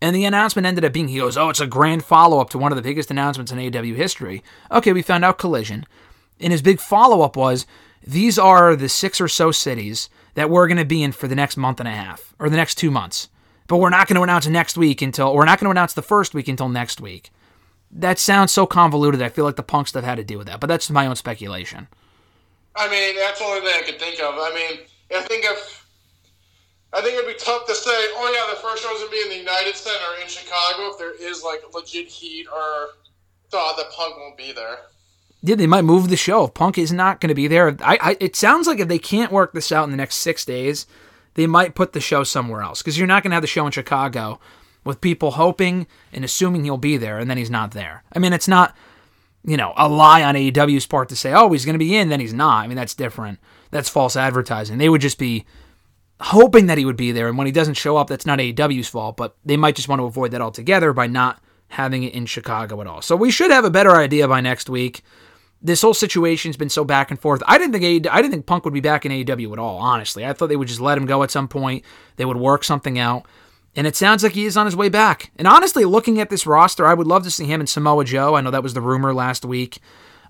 and 0.00 0.16
the 0.16 0.24
announcement 0.24 0.66
ended 0.66 0.84
up 0.84 0.92
being 0.92 1.08
he 1.08 1.18
goes, 1.18 1.36
"Oh, 1.36 1.50
it's 1.50 1.60
a 1.60 1.66
grand 1.66 2.04
follow 2.04 2.40
up 2.40 2.50
to 2.50 2.58
one 2.58 2.72
of 2.72 2.76
the 2.76 2.82
biggest 2.82 3.10
announcements 3.10 3.52
in 3.52 3.58
AW 3.58 3.94
history." 3.94 4.42
Okay, 4.70 4.92
we 4.92 5.02
found 5.02 5.24
out 5.24 5.38
Collision, 5.38 5.86
and 6.40 6.52
his 6.52 6.62
big 6.62 6.80
follow 6.80 7.22
up 7.22 7.36
was 7.36 7.66
these 8.02 8.38
are 8.38 8.74
the 8.74 8.88
six 8.88 9.20
or 9.20 9.28
so 9.28 9.50
cities 9.50 10.08
that 10.34 10.48
we're 10.48 10.68
going 10.68 10.78
to 10.78 10.84
be 10.84 11.02
in 11.02 11.12
for 11.12 11.28
the 11.28 11.34
next 11.34 11.56
month 11.56 11.80
and 11.80 11.88
a 11.88 11.92
half 11.92 12.34
or 12.38 12.48
the 12.48 12.56
next 12.56 12.76
two 12.76 12.90
months. 12.90 13.28
But 13.70 13.76
we're 13.76 13.90
not 13.90 14.08
going 14.08 14.16
to 14.16 14.22
announce 14.22 14.48
next 14.48 14.76
week 14.76 15.00
until 15.00 15.32
we're 15.32 15.44
not 15.44 15.60
going 15.60 15.66
to 15.66 15.70
announce 15.70 15.92
the 15.92 16.02
first 16.02 16.34
week 16.34 16.48
until 16.48 16.68
next 16.68 17.00
week. 17.00 17.30
That 17.92 18.18
sounds 18.18 18.50
so 18.50 18.66
convoluted. 18.66 19.22
I 19.22 19.28
feel 19.28 19.44
like 19.44 19.54
the 19.54 19.62
punk 19.62 19.86
stuff 19.86 20.02
had 20.02 20.16
to 20.16 20.24
do 20.24 20.38
with 20.38 20.48
that, 20.48 20.58
but 20.58 20.66
that's 20.66 20.90
my 20.90 21.06
own 21.06 21.14
speculation. 21.14 21.86
I 22.74 22.90
mean, 22.90 23.14
that's 23.14 23.38
the 23.38 23.44
only 23.44 23.60
thing 23.60 23.80
I 23.80 23.82
could 23.82 24.00
think 24.00 24.20
of. 24.20 24.34
I 24.34 24.52
mean, 24.56 24.80
I 25.16 25.22
think 25.22 25.44
if 25.44 25.86
I 26.92 27.00
think 27.00 27.14
it'd 27.14 27.28
be 27.28 27.38
tough 27.38 27.64
to 27.68 27.74
say, 27.76 27.92
oh 27.92 28.32
yeah, 28.34 28.52
the 28.52 28.60
first 28.60 28.82
show's 28.82 28.98
gonna 28.98 29.10
be 29.12 29.20
in 29.22 29.28
the 29.28 29.36
United 29.36 29.76
Center 29.76 30.20
in 30.20 30.28
Chicago 30.28 30.88
if 30.90 30.98
there 30.98 31.14
is 31.14 31.44
like 31.44 31.62
legit 31.72 32.08
heat 32.08 32.48
or 32.52 32.88
thought 33.52 33.76
that 33.76 33.92
Punk 33.92 34.16
won't 34.16 34.36
be 34.36 34.50
there. 34.50 34.78
Yeah, 35.44 35.54
they 35.54 35.68
might 35.68 35.82
move 35.82 36.08
the 36.08 36.16
show. 36.16 36.46
If 36.46 36.54
Punk 36.54 36.76
is 36.76 36.90
not 36.90 37.20
going 37.20 37.28
to 37.28 37.36
be 37.36 37.46
there, 37.46 37.76
I, 37.82 37.98
I, 38.02 38.16
it 38.18 38.34
sounds 38.34 38.66
like 38.66 38.80
if 38.80 38.88
they 38.88 38.98
can't 38.98 39.30
work 39.30 39.52
this 39.52 39.70
out 39.70 39.84
in 39.84 39.92
the 39.92 39.96
next 39.96 40.16
six 40.16 40.44
days, 40.44 40.86
they 41.40 41.46
might 41.46 41.74
put 41.74 41.92
the 41.92 42.00
show 42.00 42.22
somewhere 42.24 42.62
else 42.62 42.82
because 42.82 42.98
you're 42.98 43.06
not 43.06 43.22
going 43.22 43.30
to 43.30 43.36
have 43.36 43.42
the 43.42 43.46
show 43.56 43.66
in 43.66 43.72
Chicago 43.72 44.38
with 44.84 45.00
people 45.00 45.32
hoping 45.32 45.86
and 46.12 46.24
assuming 46.24 46.64
he'll 46.64 46.76
be 46.76 46.96
there 46.96 47.18
and 47.18 47.30
then 47.30 47.38
he's 47.38 47.50
not 47.50 47.70
there. 47.72 48.02
I 48.14 48.18
mean, 48.18 48.32
it's 48.32 48.48
not. 48.48 48.76
you 49.44 49.56
know, 49.56 49.72
a 49.76 49.88
lie 49.88 50.22
on 50.22 50.34
AEW's 50.34 50.86
part 50.86 51.08
to 51.08 51.16
say, 51.16 51.32
oh, 51.32 51.50
he's 51.52 51.64
going 51.64 51.74
to 51.74 51.78
be 51.78 51.96
in, 51.96 52.08
then 52.08 52.20
he's 52.20 52.34
not. 52.34 52.64
I 52.64 52.66
mean, 52.66 52.76
that's 52.76 52.94
different. 52.94 53.38
That's 53.70 53.88
false 53.88 54.16
advertising. 54.16 54.78
They 54.78 54.88
would 54.88 55.00
just 55.00 55.18
be 55.18 55.46
hoping 56.20 56.66
that 56.66 56.76
he 56.76 56.84
would 56.84 56.96
be 56.96 57.12
there, 57.12 57.28
and 57.28 57.38
when 57.38 57.46
he 57.46 57.52
doesn't 57.52 57.74
show 57.74 57.96
up, 57.96 58.08
that's 58.08 58.26
not 58.26 58.38
AEW's 58.38 58.88
fault, 58.88 59.16
but 59.16 59.36
they 59.44 59.56
might 59.56 59.76
just 59.76 59.88
want 59.88 60.00
to 60.00 60.04
avoid 60.04 60.32
that 60.32 60.42
altogether 60.42 60.92
by 60.92 61.06
not 61.06 61.40
having 61.68 62.02
it 62.02 62.12
in 62.12 62.26
Chicago 62.26 62.80
at 62.80 62.86
all. 62.86 63.00
So 63.00 63.16
we 63.16 63.30
should 63.30 63.50
have 63.50 63.64
a 63.64 63.70
better 63.70 63.92
idea 63.92 64.28
by 64.28 64.42
next 64.42 64.68
week. 64.68 65.02
This 65.62 65.82
whole 65.82 65.94
situation's 65.94 66.56
been 66.56 66.70
so 66.70 66.84
back 66.84 67.10
and 67.10 67.20
forth. 67.20 67.42
I 67.46 67.58
didn't 67.58 67.72
think 67.72 67.84
AEW, 67.84 68.10
I 68.10 68.22
didn't 68.22 68.32
think 68.32 68.46
Punk 68.46 68.64
would 68.64 68.74
be 68.74 68.80
back 68.80 69.04
in 69.04 69.12
AEW 69.12 69.52
at 69.52 69.58
all. 69.58 69.78
Honestly, 69.78 70.24
I 70.24 70.32
thought 70.32 70.48
they 70.48 70.56
would 70.56 70.68
just 70.68 70.80
let 70.80 70.96
him 70.96 71.06
go 71.06 71.22
at 71.22 71.30
some 71.30 71.48
point. 71.48 71.84
They 72.16 72.24
would 72.24 72.38
work 72.38 72.64
something 72.64 72.98
out, 72.98 73.26
and 73.76 73.86
it 73.86 73.94
sounds 73.94 74.22
like 74.22 74.32
he 74.32 74.46
is 74.46 74.56
on 74.56 74.66
his 74.66 74.76
way 74.76 74.88
back. 74.88 75.30
And 75.36 75.46
honestly, 75.46 75.84
looking 75.84 76.18
at 76.18 76.30
this 76.30 76.46
roster, 76.46 76.86
I 76.86 76.94
would 76.94 77.06
love 77.06 77.24
to 77.24 77.30
see 77.30 77.44
him 77.44 77.60
and 77.60 77.68
Samoa 77.68 78.04
Joe. 78.04 78.36
I 78.36 78.40
know 78.40 78.50
that 78.50 78.62
was 78.62 78.74
the 78.74 78.80
rumor 78.80 79.12
last 79.12 79.44
week. 79.44 79.80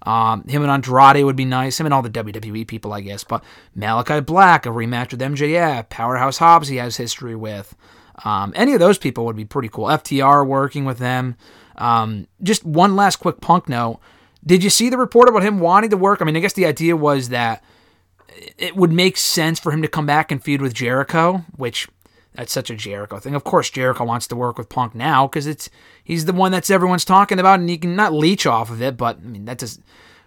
Um, 0.03 0.45
him 0.45 0.63
and 0.63 0.71
Andrade 0.71 1.25
would 1.25 1.37
be 1.37 1.45
nice. 1.45 1.79
Him 1.79 1.87
and 1.87 1.95
all 1.95 2.03
the 2.03 2.11
WWE 2.11 2.67
people, 2.67 2.93
I 2.93 3.01
guess. 3.01 3.23
But 3.23 3.45
Malakai 3.77 4.25
Black, 4.25 4.67
a 4.67 4.71
rematch 4.71 5.11
with 5.11 5.21
MJF, 5.21 5.91
Powerhouse 5.91 6.39
Hobbs, 6.39 6.69
he 6.69 6.77
has 6.77 6.97
history 6.97 7.37
with. 7.37 7.77
Um, 8.25 8.53
any 8.57 8.73
of 8.73 8.81
those 8.81 8.99
people 8.99 9.25
would 9.27 9.37
be 9.37 9.45
pretty 9.45 9.69
cool. 9.69 9.87
FTR 9.87 10.47
working 10.47 10.85
with 10.85 10.99
them. 10.99 11.37
Um, 11.77 12.27
just 12.43 12.65
one 12.65 12.97
last 12.97 13.17
quick 13.17 13.41
punk 13.41 13.69
note. 13.69 14.01
Did 14.45 14.65
you 14.65 14.71
see 14.71 14.89
the 14.89 14.99
report 14.99 15.29
about 15.29 15.43
him 15.43 15.61
wanting 15.61 15.91
to 15.91 15.97
work? 15.97 16.21
I 16.21 16.25
mean, 16.25 16.37
I 16.37 16.41
guess 16.41 16.55
the 16.55 16.67
idea 16.67 16.97
was 16.97 17.29
that 17.29 17.63
it 18.59 18.77
would 18.77 18.93
make 18.93 19.17
sense 19.17 19.59
for 19.59 19.73
him 19.73 19.83
to 19.83 19.89
come 19.89 20.07
back 20.07 20.33
and 20.33 20.43
feud 20.43 20.63
with 20.63 20.75
Jericho, 20.75 21.45
which 21.57 21.89
that's 22.35 22.53
such 22.53 22.71
a 22.71 22.77
Jericho 22.77 23.19
thing. 23.19 23.35
Of 23.35 23.45
course, 23.45 23.71
Jericho 23.71 24.05
wants 24.05 24.27
to 24.29 24.37
work 24.37 24.57
with 24.57 24.69
Punk 24.69 24.95
now 24.95 25.27
because 25.27 25.47
it's 25.47 25.69
he's 26.05 26.25
the 26.25 26.33
one 26.33 26.53
that's 26.53 26.71
everyone's 26.71 27.05
talking 27.05 27.39
about, 27.39 27.61
and 27.61 27.69
he 27.69 27.79
can 27.79 27.97
not 27.97 28.13
leech 28.13 28.47
off 28.47 28.71
of 28.71 28.81
it. 28.81 28.97
But 28.97 29.19
I 29.19 29.27
mean, 29.27 29.45
that 29.47 29.59
does. 29.59 29.81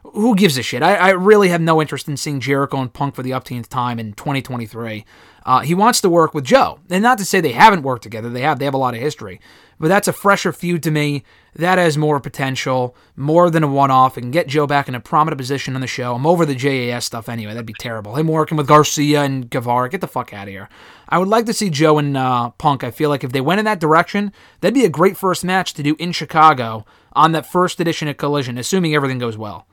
Who 0.04 0.36
gives 0.36 0.58
a 0.58 0.64
shit? 0.64 0.84
I, 0.84 0.96
I 0.96 1.10
really 1.12 1.48
have 1.48 1.62
no 1.62 1.82
interest 1.82 2.10
in 2.10 2.18
seeing 2.18 2.42
Jericho 2.42 2.82
and 2.82 2.92
Punk 2.92 3.16
for 3.16 3.24
the 3.24 3.32
upteenth 3.32 3.70
time 3.70 4.00
in 4.00 4.12
2023. 4.14 5.06
Uh, 5.46 5.60
he 5.60 5.76
wants 5.76 6.02
to 6.02 6.10
work 6.10 6.34
with 6.34 6.46
Joe, 6.46 6.80
and 6.90 7.04
not 7.04 7.18
to 7.18 7.26
say 7.26 7.42
they 7.42 7.52
haven't 7.52 7.84
worked 7.84 8.04
together. 8.04 8.30
They 8.30 8.42
have. 8.42 8.60
They 8.60 8.66
have 8.66 8.74
a 8.74 8.78
lot 8.78 8.94
of 8.94 9.02
history, 9.02 9.42
but 9.80 9.90
that's 9.90 10.08
a 10.08 10.14
fresher 10.14 10.54
feud 10.54 10.84
to 10.84 10.92
me. 10.92 11.24
That 11.56 11.78
has 11.78 11.98
more 11.98 12.20
potential, 12.20 12.96
more 13.16 13.50
than 13.50 13.62
a 13.62 13.68
one-off, 13.68 14.18
and 14.18 14.34
get 14.34 14.48
Joe 14.48 14.66
back 14.66 14.88
in 14.88 14.96
a 14.96 15.00
prominent 15.00 15.38
position 15.38 15.76
on 15.76 15.82
the 15.82 15.88
show. 15.88 16.16
I'm 16.16 16.26
over 16.26 16.46
the 16.46 16.56
JAS 16.56 17.06
stuff 17.06 17.30
anyway. 17.30 17.54
That'd 17.54 17.66
be 17.66 17.76
terrible. 17.78 18.16
Him 18.16 18.28
working 18.28 18.58
with 18.58 18.68
Garcia 18.68 19.22
and 19.22 19.50
Guevara. 19.50 19.90
Get 19.90 20.02
the 20.02 20.08
fuck 20.08 20.34
out 20.34 20.48
of 20.48 20.52
here. 20.52 20.70
I 21.10 21.20
would 21.20 21.28
like 21.28 21.46
to 21.46 21.54
see 21.54 21.70
Joe 21.70 22.00
and 22.00 22.18
uh, 22.18 22.50
Punk. 22.52 22.84
I 22.84 22.90
feel 22.90 23.10
like 23.10 23.24
if 23.24 23.34
they 23.34 23.42
went 23.42 23.60
in 23.60 23.66
that 23.66 23.80
direction, 23.80 24.32
that'd 24.62 24.74
be 24.74 24.86
a 24.86 24.90
great 24.90 25.18
first 25.18 25.44
match 25.44 25.74
to 25.76 25.84
do 25.84 25.96
in 26.00 26.12
Chicago 26.12 26.86
on 27.12 27.34
that 27.34 27.46
first 27.46 27.80
edition 27.80 28.08
of 28.08 28.18
Collision, 28.18 28.58
assuming 28.58 28.96
everything 28.96 29.20
goes 29.20 29.38
well. 29.38 29.68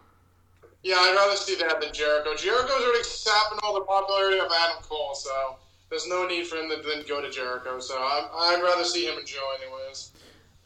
Yeah, 0.83 0.97
I'd 0.97 1.14
rather 1.14 1.37
see 1.37 1.57
that 1.57 1.81
than 1.81 1.93
Jericho. 1.93 2.35
Jericho's 2.35 2.83
already 2.83 3.05
sapping 3.05 3.59
all 3.62 3.74
the 3.74 3.83
popularity 3.83 4.39
of 4.39 4.47
Adam 4.47 4.83
Cole, 4.83 5.14
so 5.14 5.57
there's 5.91 6.09
no 6.09 6.26
need 6.26 6.47
for 6.47 6.57
him 6.57 6.70
to 6.70 6.76
then 6.76 7.05
go 7.07 7.20
to 7.20 7.31
Jericho. 7.31 7.81
So 7.81 7.97
I'm, 7.99 8.24
I'd 8.33 8.62
rather 8.62 8.85
see 8.85 9.07
him 9.07 9.18
and 9.18 9.26
Joe, 9.26 9.47
anyways. 9.62 10.12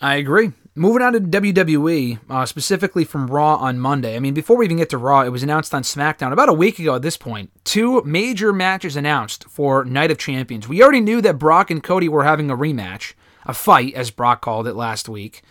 I 0.01 0.17
agree. 0.17 0.53
Moving 0.77 1.03
on 1.03 1.13
to 1.13 1.21
WWE, 1.21 2.19
uh, 2.29 2.47
specifically 2.47 3.05
from 3.05 3.29
Raw 3.29 3.55
on 3.57 3.79
Monday. 3.79 4.17
I 4.17 4.19
mean, 4.19 4.35
before 4.35 4.57
we 4.57 4.65
even 4.65 4.77
get 4.77 4.91
to 4.91 4.99
Raw, 4.99 5.23
it 5.23 5.29
was 5.31 5.43
announced 5.43 5.73
on 5.73 5.83
SmackDown 5.83 6.33
about 6.33 6.49
a 6.49 6.53
week 6.53 6.79
ago 6.79 6.97
at 6.97 7.03
this 7.03 7.17
point. 7.17 7.51
Two 7.65 8.03
major 8.03 8.53
matches 8.53 8.97
announced 8.97 9.45
for 9.45 9.85
Night 9.85 10.11
of 10.11 10.19
Champions. 10.19 10.69
We 10.69 10.83
already 10.83 11.01
knew 11.01 11.21
that 11.23 11.39
Brock 11.39 11.71
and 11.71 11.83
Cody 11.83 12.09
were 12.09 12.25
having 12.25 12.51
a 12.51 12.57
rematch, 12.57 13.15
a 13.47 13.55
fight, 13.55 13.95
as 13.95 14.11
Brock 14.11 14.43
called 14.43 14.67
it 14.67 14.75
last 14.75 15.09
week. 15.09 15.43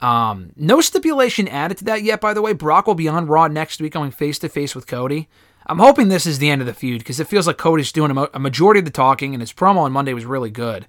Um, 0.00 0.52
no 0.56 0.80
stipulation 0.80 1.48
added 1.48 1.78
to 1.78 1.84
that 1.84 2.02
yet, 2.02 2.20
by 2.20 2.34
the 2.34 2.42
way. 2.42 2.52
Brock 2.52 2.86
will 2.86 2.94
be 2.94 3.08
on 3.08 3.26
Raw 3.26 3.48
next 3.48 3.80
week 3.80 3.92
going 3.92 4.10
face 4.10 4.38
to 4.40 4.48
face 4.48 4.74
with 4.74 4.86
Cody. 4.86 5.28
I'm 5.66 5.78
hoping 5.78 6.08
this 6.08 6.26
is 6.26 6.38
the 6.38 6.50
end 6.50 6.60
of 6.60 6.66
the 6.66 6.74
feud 6.74 6.98
because 6.98 7.18
it 7.18 7.26
feels 7.26 7.46
like 7.46 7.56
Cody's 7.56 7.92
doing 7.92 8.10
a, 8.10 8.14
mo- 8.14 8.28
a 8.32 8.38
majority 8.38 8.78
of 8.78 8.84
the 8.84 8.90
talking, 8.90 9.34
and 9.34 9.42
his 9.42 9.52
promo 9.52 9.78
on 9.78 9.92
Monday 9.92 10.14
was 10.14 10.24
really 10.24 10.50
good. 10.50 10.86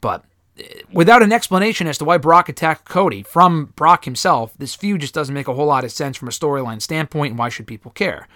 But 0.00 0.24
eh, 0.58 0.82
without 0.92 1.22
an 1.22 1.32
explanation 1.32 1.86
as 1.86 1.98
to 1.98 2.04
why 2.04 2.18
Brock 2.18 2.48
attacked 2.48 2.84
Cody 2.84 3.22
from 3.22 3.72
Brock 3.76 4.04
himself, 4.04 4.52
this 4.58 4.74
feud 4.74 5.00
just 5.00 5.14
doesn't 5.14 5.34
make 5.34 5.48
a 5.48 5.54
whole 5.54 5.66
lot 5.66 5.84
of 5.84 5.92
sense 5.92 6.16
from 6.16 6.28
a 6.28 6.32
storyline 6.32 6.82
standpoint, 6.82 7.30
and 7.30 7.38
why 7.38 7.48
should 7.48 7.66
people 7.66 7.92
care? 7.92 8.28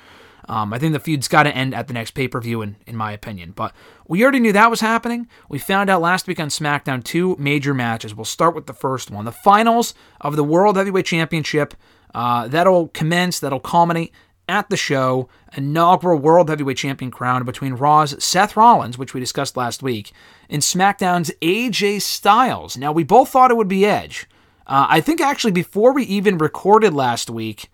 Um, 0.49 0.73
I 0.73 0.79
think 0.79 0.93
the 0.93 1.01
feud's 1.01 1.29
got 1.29 1.43
to 1.45 1.55
end 1.55 1.75
at 1.75 1.89
the 1.89 1.95
next 1.95 2.13
pay 2.13 2.29
per 2.29 2.41
view, 2.41 2.63
in, 2.63 2.77
in 2.87 2.97
my 2.97 3.13
opinion. 3.13 3.53
But 3.55 3.75
we 4.07 4.23
already 4.23 4.41
knew 4.41 4.53
that 4.53 4.71
was 4.71 4.81
happening. 4.81 5.29
We 5.49 5.59
found 5.59 5.91
out 5.91 6.01
last 6.01 6.27
week 6.27 6.39
on 6.39 6.49
SmackDown 6.49 7.03
two 7.03 7.37
major 7.39 7.75
matches. 7.75 8.15
We'll 8.15 8.25
start 8.25 8.55
with 8.55 8.67
the 8.67 8.73
first 8.73 9.11
one 9.11 9.25
the 9.25 9.33
finals 9.33 9.95
of 10.21 10.37
the 10.37 10.45
World 10.45 10.77
Heavyweight 10.77 11.07
Championship. 11.07 11.75
Uh, 12.15 12.49
that'll 12.49 12.89
commence, 12.89 13.41
that'll 13.41 13.61
culminate 13.61 14.13
at 14.49 14.71
the 14.71 14.77
show. 14.77 15.29
Inaugural 15.57 16.19
World 16.19 16.49
Heavyweight 16.49 16.77
Champion 16.77 17.11
crown 17.11 17.45
between 17.45 17.75
Raw's 17.75 18.23
Seth 18.23 18.57
Rollins, 18.57 18.99
which 18.99 19.15
we 19.15 19.21
discussed 19.21 19.57
last 19.57 19.83
week, 19.83 20.13
and 20.49 20.63
SmackDown's 20.63 21.31
AJ 21.43 22.03
Styles. 22.03 22.77
Now, 22.77 22.93
we 22.93 23.05
both 23.05 23.31
thought 23.31 23.51
it 23.51 23.57
would 23.57 23.69
be 23.69 23.85
Edge. 23.85 24.29
Uh, 24.67 24.87
I 24.89 25.01
think 25.01 25.21
actually 25.21 25.53
before 25.53 25.93
we 25.93 26.05
even 26.05 26.39
recorded 26.39 26.93
last 26.93 27.31
week, 27.31 27.71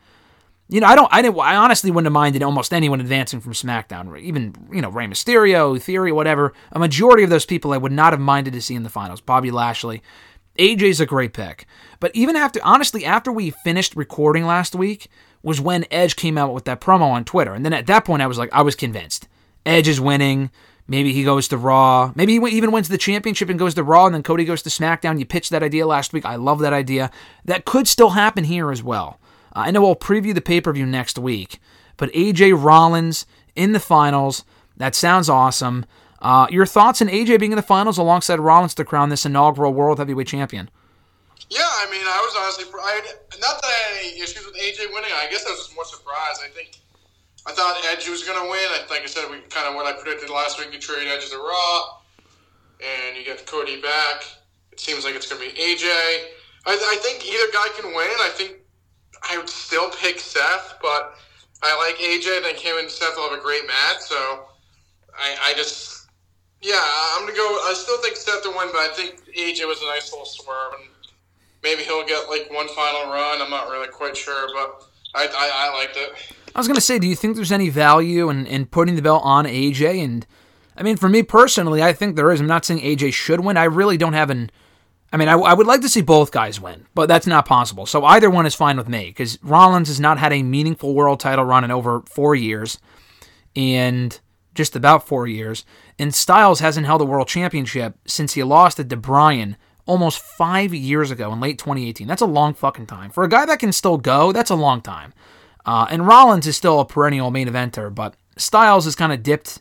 you 0.72 0.80
know, 0.80 0.86
I 0.86 0.94
don't, 0.94 1.12
I 1.12 1.20
didn't, 1.20 1.38
I 1.38 1.56
honestly 1.56 1.90
wouldn't 1.90 2.06
have 2.06 2.14
minded 2.14 2.42
almost 2.42 2.72
anyone 2.72 2.98
advancing 2.98 3.40
from 3.40 3.52
SmackDown, 3.52 4.18
even 4.18 4.54
you 4.72 4.80
know 4.80 4.88
Rey 4.88 5.06
Mysterio, 5.06 5.80
Theory, 5.80 6.12
whatever. 6.12 6.54
A 6.72 6.78
majority 6.78 7.22
of 7.24 7.28
those 7.28 7.44
people 7.44 7.74
I 7.74 7.76
would 7.76 7.92
not 7.92 8.14
have 8.14 8.20
minded 8.20 8.54
to 8.54 8.62
see 8.62 8.74
in 8.74 8.82
the 8.82 8.88
finals. 8.88 9.20
Bobby 9.20 9.50
Lashley, 9.50 10.02
AJ's 10.58 10.98
a 10.98 11.04
great 11.04 11.34
pick, 11.34 11.66
but 12.00 12.10
even 12.14 12.36
after, 12.36 12.58
honestly, 12.64 13.04
after 13.04 13.30
we 13.30 13.50
finished 13.50 13.94
recording 13.94 14.46
last 14.46 14.74
week, 14.74 15.08
was 15.42 15.60
when 15.60 15.84
Edge 15.90 16.16
came 16.16 16.38
out 16.38 16.54
with 16.54 16.64
that 16.64 16.80
promo 16.80 17.02
on 17.02 17.26
Twitter, 17.26 17.52
and 17.52 17.66
then 17.66 17.74
at 17.74 17.86
that 17.88 18.06
point 18.06 18.22
I 18.22 18.26
was 18.26 18.38
like, 18.38 18.50
I 18.50 18.62
was 18.62 18.74
convinced 18.74 19.28
Edge 19.66 19.88
is 19.88 20.00
winning. 20.00 20.50
Maybe 20.88 21.12
he 21.12 21.22
goes 21.22 21.48
to 21.48 21.58
Raw. 21.58 22.12
Maybe 22.16 22.38
he 22.38 22.56
even 22.56 22.72
wins 22.72 22.88
the 22.88 22.98
championship 22.98 23.50
and 23.50 23.58
goes 23.58 23.74
to 23.74 23.84
Raw, 23.84 24.06
and 24.06 24.14
then 24.14 24.22
Cody 24.22 24.46
goes 24.46 24.62
to 24.62 24.70
SmackDown. 24.70 25.18
You 25.18 25.26
pitched 25.26 25.50
that 25.50 25.62
idea 25.62 25.86
last 25.86 26.14
week. 26.14 26.24
I 26.24 26.36
love 26.36 26.60
that 26.60 26.72
idea. 26.72 27.10
That 27.44 27.66
could 27.66 27.86
still 27.86 28.10
happen 28.10 28.44
here 28.44 28.72
as 28.72 28.82
well. 28.82 29.20
I 29.52 29.70
know 29.70 29.82
we'll 29.82 29.96
preview 29.96 30.34
the 30.34 30.40
pay 30.40 30.60
per 30.60 30.72
view 30.72 30.86
next 30.86 31.18
week, 31.18 31.60
but 31.96 32.12
AJ 32.12 32.62
Rollins 32.62 33.26
in 33.54 33.72
the 33.72 33.80
finals, 33.80 34.44
that 34.76 34.94
sounds 34.94 35.28
awesome. 35.28 35.84
Uh, 36.20 36.46
your 36.50 36.66
thoughts 36.66 37.02
on 37.02 37.08
AJ 37.08 37.40
being 37.40 37.52
in 37.52 37.56
the 37.56 37.62
finals 37.62 37.98
alongside 37.98 38.38
Rollins 38.38 38.74
to 38.74 38.84
crown 38.84 39.08
this 39.08 39.26
inaugural 39.26 39.74
World 39.74 39.98
Heavyweight 39.98 40.28
Champion? 40.28 40.70
Yeah, 41.50 41.60
I 41.60 41.90
mean, 41.90 42.00
I 42.00 42.18
was 42.22 42.34
honestly, 42.38 42.64
I, 42.80 43.02
not 43.40 43.60
that 43.60 43.68
I 43.68 43.76
had 43.90 44.06
any 44.06 44.20
issues 44.20 44.46
with 44.46 44.54
AJ 44.54 44.94
winning. 44.94 45.10
I 45.12 45.28
guess 45.30 45.44
I 45.44 45.50
was 45.50 45.66
just 45.66 45.74
more 45.74 45.84
surprised. 45.84 46.40
I 46.42 46.48
think 46.48 46.78
I 47.44 47.52
thought 47.52 47.76
Edge 47.90 48.08
was 48.08 48.22
going 48.22 48.38
to 48.38 48.48
win. 48.48 48.66
I, 48.70 48.86
like 48.88 49.02
I 49.02 49.06
said, 49.06 49.28
we 49.28 49.38
kind 49.50 49.66
of 49.68 49.74
what 49.74 49.84
I 49.84 49.92
predicted 49.92 50.30
last 50.30 50.58
week. 50.58 50.72
You 50.72 50.78
trade 50.78 51.08
Edge 51.08 51.28
to 51.28 51.36
Raw, 51.36 51.98
and 52.80 53.16
you 53.16 53.24
get 53.24 53.44
Cody 53.44 53.82
back. 53.82 54.24
It 54.70 54.80
seems 54.80 55.04
like 55.04 55.14
it's 55.14 55.28
going 55.28 55.42
to 55.42 55.54
be 55.54 55.60
AJ. 55.60 55.84
I, 56.64 56.72
I 56.72 56.96
think 57.02 57.26
either 57.26 57.52
guy 57.52 57.68
can 57.76 57.92
win. 57.92 58.16
I 58.22 58.30
think 58.32 58.61
I 59.30 59.38
would 59.38 59.48
still 59.48 59.90
pick 59.90 60.18
Seth, 60.18 60.78
but 60.82 61.14
I 61.62 61.76
like 61.78 61.96
AJ. 61.96 62.38
I 62.38 62.42
think 62.42 62.58
him 62.58 62.78
and 62.78 62.90
Seth 62.90 63.16
will 63.16 63.30
have 63.30 63.38
a 63.38 63.42
great 63.42 63.66
match. 63.66 64.00
So 64.00 64.46
I, 65.16 65.50
I 65.50 65.54
just, 65.54 66.08
yeah, 66.60 66.82
I'm 67.14 67.22
gonna 67.22 67.36
go. 67.36 67.46
I 67.68 67.74
still 67.76 68.00
think 68.02 68.16
Seth 68.16 68.42
to 68.42 68.50
win, 68.50 68.68
but 68.72 68.80
I 68.80 68.90
think 68.94 69.20
AJ 69.36 69.66
was 69.66 69.80
a 69.82 69.86
nice 69.86 70.10
little 70.10 70.26
swerve, 70.26 70.74
and 70.80 70.88
maybe 71.62 71.82
he'll 71.82 72.06
get 72.06 72.28
like 72.28 72.50
one 72.52 72.68
final 72.68 73.12
run. 73.12 73.40
I'm 73.40 73.50
not 73.50 73.70
really 73.70 73.88
quite 73.88 74.16
sure, 74.16 74.48
but 74.54 74.84
I, 75.14 75.26
I, 75.26 75.50
I 75.68 75.78
liked 75.78 75.96
it. 75.96 76.12
I 76.54 76.60
was 76.60 76.66
going 76.66 76.76
to 76.76 76.82
say, 76.82 76.98
do 76.98 77.06
you 77.06 77.16
think 77.16 77.36
there's 77.36 77.52
any 77.52 77.70
value 77.70 78.28
in, 78.28 78.46
in 78.46 78.66
putting 78.66 78.94
the 78.96 79.02
belt 79.02 79.22
on 79.24 79.46
AJ? 79.46 80.04
And 80.04 80.26
I 80.76 80.82
mean, 80.82 80.96
for 80.96 81.08
me 81.08 81.22
personally, 81.22 81.82
I 81.82 81.92
think 81.92 82.16
there 82.16 82.30
is. 82.30 82.40
I'm 82.40 82.46
not 82.46 82.64
saying 82.64 82.80
AJ 82.80 83.14
should 83.14 83.40
win. 83.40 83.56
I 83.56 83.64
really 83.64 83.96
don't 83.96 84.12
have 84.12 84.30
an. 84.30 84.50
I 85.12 85.18
mean, 85.18 85.28
I, 85.28 85.34
I 85.34 85.52
would 85.52 85.66
like 85.66 85.82
to 85.82 85.88
see 85.88 86.00
both 86.00 86.32
guys 86.32 86.60
win, 86.60 86.86
but 86.94 87.06
that's 87.06 87.26
not 87.26 87.44
possible. 87.44 87.84
So 87.84 88.04
either 88.04 88.30
one 88.30 88.46
is 88.46 88.54
fine 88.54 88.76
with 88.78 88.88
me 88.88 89.06
because 89.06 89.38
Rollins 89.42 89.88
has 89.88 90.00
not 90.00 90.18
had 90.18 90.32
a 90.32 90.42
meaningful 90.42 90.94
world 90.94 91.20
title 91.20 91.44
run 91.44 91.64
in 91.64 91.70
over 91.70 92.02
four 92.08 92.34
years, 92.34 92.78
and 93.54 94.18
just 94.54 94.76
about 94.76 95.06
four 95.06 95.26
years. 95.26 95.64
And 95.98 96.14
Styles 96.14 96.60
hasn't 96.60 96.86
held 96.86 97.00
a 97.00 97.06
world 97.06 97.28
championship 97.28 97.96
since 98.06 98.34
he 98.34 98.42
lost 98.42 98.80
it 98.80 98.88
to 98.90 98.96
Bryan 98.96 99.56
almost 99.86 100.20
five 100.20 100.72
years 100.72 101.10
ago 101.10 101.32
in 101.32 101.40
late 101.40 101.58
2018. 101.58 102.06
That's 102.06 102.22
a 102.22 102.26
long 102.26 102.54
fucking 102.54 102.86
time. 102.86 103.10
For 103.10 103.24
a 103.24 103.28
guy 103.28 103.44
that 103.46 103.58
can 103.58 103.72
still 103.72 103.98
go, 103.98 104.32
that's 104.32 104.50
a 104.50 104.54
long 104.54 104.80
time. 104.80 105.12
Uh, 105.64 105.86
and 105.90 106.06
Rollins 106.06 106.46
is 106.46 106.56
still 106.56 106.80
a 106.80 106.84
perennial 106.84 107.30
main 107.30 107.48
eventer, 107.48 107.94
but 107.94 108.14
Styles 108.36 108.84
has 108.84 108.96
kind 108.96 109.12
of 109.12 109.22
dipped, 109.22 109.60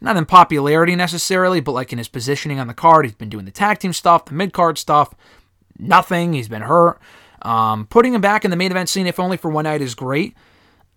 not 0.00 0.16
in 0.16 0.26
popularity 0.26 0.94
necessarily, 0.94 1.60
but 1.60 1.72
like 1.72 1.92
in 1.92 1.98
his 1.98 2.08
positioning 2.08 2.58
on 2.60 2.66
the 2.66 2.74
card. 2.74 3.04
He's 3.04 3.14
been 3.14 3.28
doing 3.28 3.44
the 3.44 3.50
tag 3.50 3.78
team 3.78 3.92
stuff, 3.92 4.26
the 4.26 4.34
mid 4.34 4.52
card 4.52 4.78
stuff, 4.78 5.14
nothing. 5.78 6.32
He's 6.32 6.48
been 6.48 6.62
hurt. 6.62 7.00
Um, 7.42 7.86
putting 7.86 8.14
him 8.14 8.20
back 8.20 8.44
in 8.44 8.50
the 8.50 8.56
main 8.56 8.70
event 8.70 8.88
scene, 8.88 9.06
if 9.06 9.20
only 9.20 9.36
for 9.36 9.50
one 9.50 9.64
night, 9.64 9.80
is 9.80 9.94
great. 9.94 10.34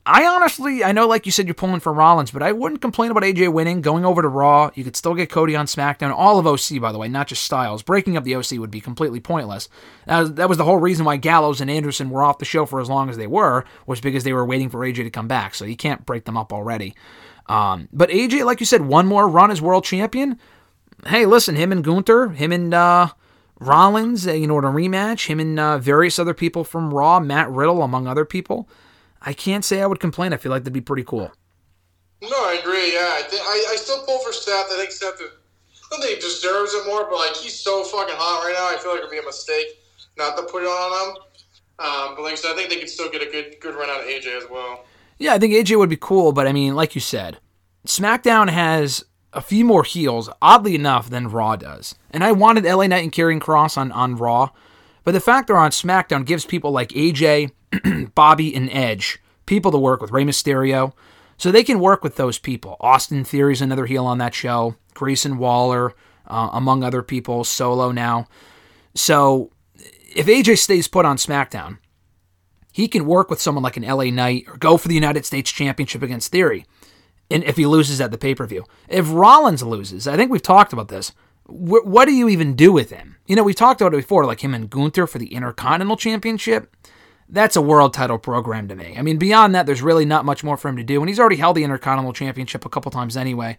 I 0.03 0.25
honestly, 0.25 0.83
I 0.83 0.93
know, 0.93 1.07
like 1.07 1.27
you 1.27 1.31
said, 1.31 1.45
you're 1.45 1.53
pulling 1.53 1.79
for 1.79 1.93
Rollins, 1.93 2.31
but 2.31 2.41
I 2.41 2.53
wouldn't 2.53 2.81
complain 2.81 3.11
about 3.11 3.21
AJ 3.21 3.53
winning, 3.53 3.81
going 3.81 4.03
over 4.03 4.23
to 4.23 4.27
Raw. 4.27 4.71
You 4.73 4.83
could 4.83 4.95
still 4.95 5.13
get 5.13 5.29
Cody 5.29 5.55
on 5.55 5.67
SmackDown. 5.67 6.11
All 6.11 6.39
of 6.39 6.47
OC, 6.47 6.81
by 6.81 6.91
the 6.91 6.97
way, 6.97 7.07
not 7.07 7.27
just 7.27 7.43
Styles. 7.43 7.83
Breaking 7.83 8.17
up 8.17 8.23
the 8.23 8.35
OC 8.35 8.53
would 8.53 8.71
be 8.71 8.81
completely 8.81 9.19
pointless. 9.19 9.69
That 10.07 10.19
was, 10.21 10.33
that 10.33 10.49
was 10.49 10.57
the 10.57 10.63
whole 10.63 10.79
reason 10.79 11.05
why 11.05 11.17
Gallows 11.17 11.61
and 11.61 11.69
Anderson 11.69 12.09
were 12.09 12.23
off 12.23 12.39
the 12.39 12.45
show 12.45 12.65
for 12.65 12.81
as 12.81 12.89
long 12.89 13.11
as 13.11 13.17
they 13.17 13.27
were, 13.27 13.63
was 13.85 14.01
because 14.01 14.23
they 14.23 14.33
were 14.33 14.45
waiting 14.45 14.71
for 14.71 14.79
AJ 14.79 14.95
to 14.95 15.11
come 15.11 15.27
back. 15.27 15.53
So 15.53 15.65
you 15.65 15.77
can't 15.77 16.03
break 16.03 16.25
them 16.25 16.37
up 16.37 16.51
already. 16.51 16.95
Um, 17.51 17.89
but 17.91 18.09
AJ, 18.09 18.45
like 18.45 18.59
you 18.61 18.65
said, 18.65 18.83
one 18.83 19.07
more 19.07 19.27
run 19.27 19.51
as 19.51 19.61
world 19.61 19.83
champion. 19.83 20.39
Hey, 21.05 21.25
listen, 21.25 21.55
him 21.55 21.71
and 21.71 21.83
Gunther, 21.83 22.29
him 22.29 22.51
and 22.51 22.73
uh, 22.73 23.09
Rollins, 23.59 24.25
uh, 24.25 24.33
you 24.33 24.47
know, 24.47 24.57
in 24.59 24.63
a 24.63 24.69
rematch, 24.69 25.27
him 25.27 25.39
and 25.39 25.59
uh, 25.59 25.77
various 25.77 26.17
other 26.17 26.33
people 26.33 26.63
from 26.63 26.93
Raw, 26.93 27.19
Matt 27.19 27.49
Riddle, 27.49 27.83
among 27.83 28.07
other 28.07 28.23
people. 28.23 28.69
I 29.21 29.33
can't 29.33 29.65
say 29.65 29.81
I 29.81 29.87
would 29.87 29.99
complain. 29.99 30.31
I 30.31 30.37
feel 30.37 30.51
like 30.51 30.63
that'd 30.63 30.73
be 30.73 30.81
pretty 30.81 31.03
cool. 31.03 31.31
No, 32.21 32.29
I 32.29 32.57
agree. 32.61 32.93
Yeah, 32.93 33.17
I, 33.17 33.23
think, 33.23 33.41
I 33.41 33.65
I 33.71 33.75
still 33.75 34.03
pull 34.05 34.19
for 34.19 34.31
Seth. 34.31 34.67
I 34.71 34.77
think 34.77 34.91
Seth. 34.91 35.19
I 35.19 35.27
don't 35.91 36.01
think 36.01 36.15
he 36.15 36.21
deserves 36.21 36.73
it 36.73 36.85
more, 36.85 37.03
but 37.09 37.17
like 37.17 37.35
he's 37.35 37.59
so 37.59 37.83
fucking 37.83 38.15
hot 38.15 38.45
right 38.45 38.53
now. 38.53 38.75
I 38.75 38.81
feel 38.81 38.91
like 38.91 38.99
it'd 38.99 39.11
be 39.11 39.17
a 39.17 39.25
mistake 39.25 39.67
not 40.17 40.37
to 40.37 40.43
put 40.43 40.63
it 40.63 40.67
on 40.67 41.09
him. 41.09 41.17
Um, 41.79 42.15
but 42.15 42.21
like 42.23 42.33
I 42.33 42.35
said, 42.35 42.51
I 42.51 42.55
think 42.55 42.69
they 42.69 42.79
could 42.79 42.89
still 42.89 43.09
get 43.09 43.21
a 43.21 43.31
good 43.31 43.57
good 43.59 43.75
run 43.75 43.89
out 43.89 44.01
of 44.01 44.05
AJ 44.05 44.37
as 44.37 44.49
well. 44.49 44.85
Yeah, 45.22 45.36
I 45.36 45.38
think 45.38 45.53
AJ 45.53 45.78
would 45.78 45.88
be 45.88 45.97
cool, 45.97 46.32
but 46.32 46.47
I 46.47 46.51
mean, 46.51 46.74
like 46.74 46.95
you 46.95 47.01
said, 47.01 47.38
SmackDown 47.86 48.49
has 48.49 49.05
a 49.34 49.39
few 49.39 49.63
more 49.63 49.84
heels, 49.84 50.32
oddly 50.41 50.74
enough, 50.74 51.11
than 51.11 51.28
Raw 51.28 51.55
does. 51.55 51.93
And 52.09 52.24
I 52.24 52.32
wanted 52.32 52.65
LA 52.65 52.88
Knight 52.88 53.03
and 53.03 53.11
Karrion 53.11 53.39
Kross 53.39 53.78
on, 53.78 53.91
on 53.91 54.15
Raw, 54.15 54.49
but 55.03 55.11
the 55.11 55.19
fact 55.19 55.45
they're 55.45 55.57
on 55.57 55.69
SmackDown 55.69 56.26
gives 56.26 56.43
people 56.43 56.72
like 56.72 56.89
AJ, 56.89 57.51
Bobby, 58.15 58.55
and 58.55 58.67
Edge 58.72 59.19
people 59.45 59.72
to 59.72 59.78
work 59.78 60.01
with, 60.01 60.09
Rey 60.09 60.24
Mysterio. 60.24 60.93
So 61.38 61.51
they 61.51 61.63
can 61.63 61.80
work 61.80 62.03
with 62.03 62.15
those 62.15 62.39
people. 62.39 62.78
Austin 62.80 63.24
Theory's 63.24 63.61
another 63.61 63.86
heel 63.86 64.07
on 64.07 64.17
that 64.17 64.34
show, 64.34 64.76
Grayson 64.95 65.38
Waller, 65.38 65.93
uh, 66.26 66.49
among 66.51 66.84
other 66.84 67.03
people, 67.03 67.43
solo 67.43 67.91
now. 67.91 68.26
So 68.95 69.51
if 70.15 70.26
AJ 70.26 70.57
stays 70.57 70.88
put 70.88 71.05
on 71.05 71.17
SmackDown, 71.17 71.78
he 72.72 72.88
can 72.88 73.05
work 73.05 73.30
with 73.30 73.41
someone 73.41 73.63
like 73.63 73.78
an 73.78 73.84
LA 73.84 74.05
Knight 74.05 74.45
or 74.47 74.57
go 74.57 74.78
for 74.78 74.88
the 74.88 74.95
United 74.95 75.26
States 75.26 75.51
Championship 75.51 76.01
against 76.01 76.32
Theory. 76.32 76.65
And 77.30 77.43
if 77.43 77.57
he 77.57 77.65
loses 77.65 78.01
at 78.01 78.11
the 78.11 78.17
pay 78.17 78.36
per 78.36 78.45
view, 78.45 78.65
if 78.88 79.11
Rollins 79.11 79.63
loses, 79.63 80.07
I 80.07 80.17
think 80.17 80.32
we've 80.32 80.41
talked 80.41 80.74
about 80.74 80.89
this. 80.89 81.11
Wh- 81.45 81.86
what 81.86 82.05
do 82.05 82.13
you 82.13 82.30
even 82.30 82.55
do 82.55 82.72
with 82.72 82.91
him? 82.91 83.17
You 83.26 83.36
know, 83.36 83.43
we 83.43 83.53
talked 83.53 83.82
about 83.82 83.93
it 83.93 83.97
before, 83.97 84.26
like 84.26 84.41
him 84.41 84.53
and 84.53 84.69
Gunther 84.69 85.07
for 85.07 85.19
the 85.19 85.34
Intercontinental 85.34 85.97
Championship. 85.97 86.76
That's 87.30 87.55
a 87.55 87.61
world 87.61 87.93
title 87.93 88.17
program 88.17 88.67
to 88.67 88.76
me. 88.76 88.95
I 88.97 89.01
mean, 89.01 89.17
beyond 89.17 89.55
that, 89.55 89.65
there's 89.65 89.82
really 89.82 90.03
not 90.03 90.26
much 90.26 90.43
more 90.43 90.57
for 90.57 90.67
him 90.67 90.76
to 90.76 90.84
do, 90.84 90.99
and 90.99 91.07
he's 91.07 91.19
already 91.19 91.38
held 91.38 91.55
the 91.55 91.63
Intercontinental 91.63 92.11
Championship 92.11 92.65
a 92.65 92.69
couple 92.69 92.91
times 92.91 93.15
anyway. 93.15 93.57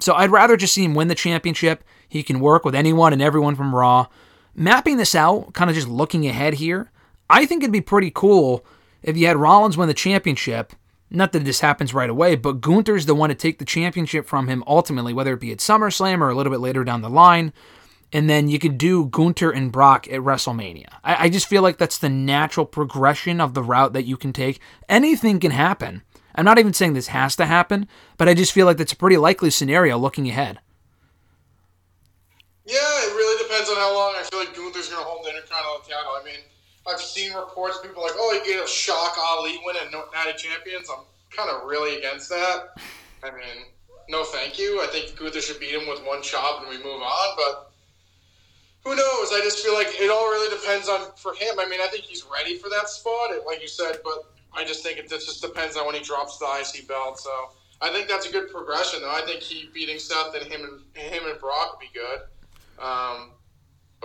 So 0.00 0.14
I'd 0.14 0.32
rather 0.32 0.56
just 0.56 0.74
see 0.74 0.84
him 0.84 0.94
win 0.94 1.06
the 1.08 1.14
championship. 1.14 1.84
He 2.08 2.24
can 2.24 2.40
work 2.40 2.64
with 2.64 2.74
anyone 2.74 3.12
and 3.12 3.22
everyone 3.22 3.54
from 3.54 3.74
Raw. 3.74 4.08
Mapping 4.54 4.96
this 4.96 5.14
out, 5.14 5.52
kind 5.54 5.70
of 5.70 5.76
just 5.76 5.88
looking 5.88 6.26
ahead 6.26 6.54
here, 6.54 6.90
I 7.28 7.46
think 7.46 7.62
it'd 7.62 7.72
be 7.72 7.80
pretty 7.80 8.10
cool 8.14 8.64
if 9.02 9.16
you 9.16 9.26
had 9.26 9.36
Rollins 9.36 9.76
win 9.76 9.88
the 9.88 9.94
championship. 9.94 10.72
Not 11.10 11.32
that 11.32 11.44
this 11.44 11.60
happens 11.60 11.94
right 11.94 12.10
away, 12.10 12.34
but 12.34 12.60
Gunther's 12.60 13.06
the 13.06 13.14
one 13.14 13.28
to 13.28 13.34
take 13.34 13.58
the 13.58 13.64
championship 13.64 14.26
from 14.26 14.48
him 14.48 14.64
ultimately, 14.66 15.12
whether 15.12 15.34
it 15.34 15.40
be 15.40 15.52
at 15.52 15.58
SummerSlam 15.58 16.20
or 16.20 16.30
a 16.30 16.34
little 16.34 16.50
bit 16.50 16.60
later 16.60 16.82
down 16.82 17.02
the 17.02 17.10
line. 17.10 17.52
And 18.12 18.30
then 18.30 18.48
you 18.48 18.58
could 18.58 18.78
do 18.78 19.06
Gunther 19.06 19.50
and 19.50 19.70
Brock 19.70 20.08
at 20.08 20.20
WrestleMania. 20.20 20.88
I, 21.04 21.24
I 21.24 21.28
just 21.28 21.48
feel 21.48 21.62
like 21.62 21.78
that's 21.78 21.98
the 21.98 22.08
natural 22.08 22.66
progression 22.66 23.40
of 23.40 23.54
the 23.54 23.62
route 23.62 23.92
that 23.92 24.04
you 24.04 24.16
can 24.16 24.32
take. 24.32 24.60
Anything 24.88 25.38
can 25.40 25.50
happen. 25.50 26.02
I'm 26.34 26.44
not 26.44 26.58
even 26.58 26.72
saying 26.72 26.94
this 26.94 27.08
has 27.08 27.34
to 27.36 27.46
happen, 27.46 27.88
but 28.16 28.28
I 28.28 28.34
just 28.34 28.52
feel 28.52 28.66
like 28.66 28.76
that's 28.76 28.92
a 28.92 28.96
pretty 28.96 29.16
likely 29.16 29.50
scenario 29.50 29.98
looking 29.98 30.28
ahead. 30.28 30.60
Yeah, 32.64 32.74
it 32.76 33.14
really 33.14 33.42
depends 33.42 33.70
on 33.70 33.76
how 33.76 33.94
long 33.94 34.14
I 34.18 34.22
feel 34.24 34.40
like 34.40 34.54
Gunther's 34.54 34.88
going 34.88 35.02
to 35.02 35.08
hold 35.08 35.24
the 35.24 35.30
Intercontinental 35.30 35.80
title. 35.88 36.12
I 36.20 36.22
mean, 36.24 36.40
I've 36.88 37.00
seen 37.00 37.34
reports, 37.34 37.78
people 37.82 38.02
like, 38.02 38.12
oh, 38.16 38.40
he 38.44 38.52
a 38.54 38.66
shock 38.66 39.16
Ali 39.18 39.58
win 39.64 39.76
at 39.76 39.92
Night 39.92 40.34
of 40.34 40.36
Champions. 40.36 40.88
I'm 40.90 41.04
kind 41.30 41.50
of 41.50 41.68
really 41.68 41.98
against 41.98 42.28
that. 42.30 42.78
I 43.22 43.30
mean, 43.30 43.66
no 44.08 44.24
thank 44.24 44.58
you. 44.58 44.80
I 44.82 44.86
think 44.86 45.16
Gunther 45.18 45.40
should 45.40 45.60
beat 45.60 45.74
him 45.74 45.88
with 45.88 46.04
one 46.04 46.22
chop 46.22 46.60
and 46.60 46.68
we 46.70 46.76
move 46.78 47.02
on, 47.02 47.36
but 47.36 47.72
who 48.84 48.94
knows? 48.94 49.32
I 49.32 49.40
just 49.42 49.64
feel 49.64 49.74
like 49.74 49.88
it 49.90 50.10
all 50.10 50.30
really 50.30 50.54
depends 50.56 50.88
on 50.88 51.10
for 51.16 51.34
him. 51.34 51.58
I 51.58 51.68
mean, 51.68 51.80
I 51.80 51.88
think 51.88 52.04
he's 52.04 52.24
ready 52.32 52.56
for 52.56 52.68
that 52.68 52.88
spot, 52.88 53.30
like 53.44 53.60
you 53.60 53.66
said, 53.68 53.98
but 54.04 54.30
I 54.54 54.64
just 54.64 54.84
think 54.84 54.98
it 54.98 55.08
just 55.08 55.42
depends 55.42 55.76
on 55.76 55.86
when 55.86 55.96
he 55.96 56.02
drops 56.02 56.38
the 56.38 56.46
IC 56.46 56.86
belt. 56.86 57.18
So 57.18 57.30
I 57.80 57.90
think 57.90 58.08
that's 58.08 58.28
a 58.28 58.32
good 58.32 58.48
progression, 58.48 59.02
though. 59.02 59.10
I 59.10 59.22
think 59.22 59.40
he 59.40 59.68
beating 59.74 59.98
Seth 59.98 60.34
and 60.34 60.46
him 60.46 60.62
and 60.62 61.04
him 61.04 61.28
and 61.28 61.38
Brock 61.40 61.72
would 61.72 61.80
be 61.80 61.90
good. 61.92 62.20
Um, 62.78 63.32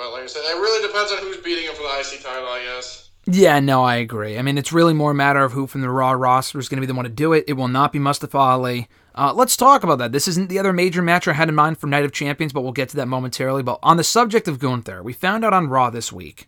but 0.01 0.13
like 0.13 0.23
I 0.23 0.27
said, 0.27 0.39
it 0.39 0.59
really 0.59 0.85
depends 0.87 1.11
on 1.11 1.19
who's 1.19 1.37
beating 1.37 1.65
him 1.65 1.75
for 1.75 1.83
the 1.83 1.99
IC 1.99 2.23
title, 2.23 2.47
I 2.47 2.63
guess. 2.63 3.11
Yeah, 3.27 3.59
no, 3.59 3.83
I 3.83 3.97
agree. 3.97 4.39
I 4.39 4.41
mean, 4.41 4.57
it's 4.57 4.73
really 4.73 4.95
more 4.95 5.11
a 5.11 5.15
matter 5.15 5.43
of 5.43 5.51
who 5.51 5.67
from 5.67 5.81
the 5.81 5.91
Raw 5.91 6.11
roster 6.13 6.57
is 6.57 6.67
going 6.67 6.77
to 6.77 6.81
be 6.81 6.87
the 6.87 6.95
one 6.95 7.05
to 7.05 7.11
do 7.11 7.33
it. 7.33 7.43
It 7.47 7.53
will 7.53 7.67
not 7.67 7.93
be 7.93 7.99
Mustafa 7.99 8.35
Ali. 8.35 8.87
Uh, 9.13 9.31
let's 9.31 9.55
talk 9.55 9.83
about 9.83 9.99
that. 9.99 10.11
This 10.11 10.27
isn't 10.27 10.49
the 10.49 10.57
other 10.57 10.73
major 10.73 11.03
match 11.03 11.27
I 11.27 11.33
had 11.33 11.49
in 11.49 11.53
mind 11.53 11.77
for 11.77 11.85
Night 11.85 12.03
of 12.03 12.11
Champions, 12.11 12.51
but 12.51 12.61
we'll 12.61 12.71
get 12.71 12.89
to 12.89 12.95
that 12.95 13.07
momentarily. 13.07 13.61
But 13.61 13.77
on 13.83 13.97
the 13.97 14.03
subject 14.03 14.47
of 14.47 14.57
Gunther, 14.57 15.03
we 15.03 15.13
found 15.13 15.45
out 15.45 15.53
on 15.53 15.67
Raw 15.67 15.91
this 15.91 16.11
week. 16.11 16.47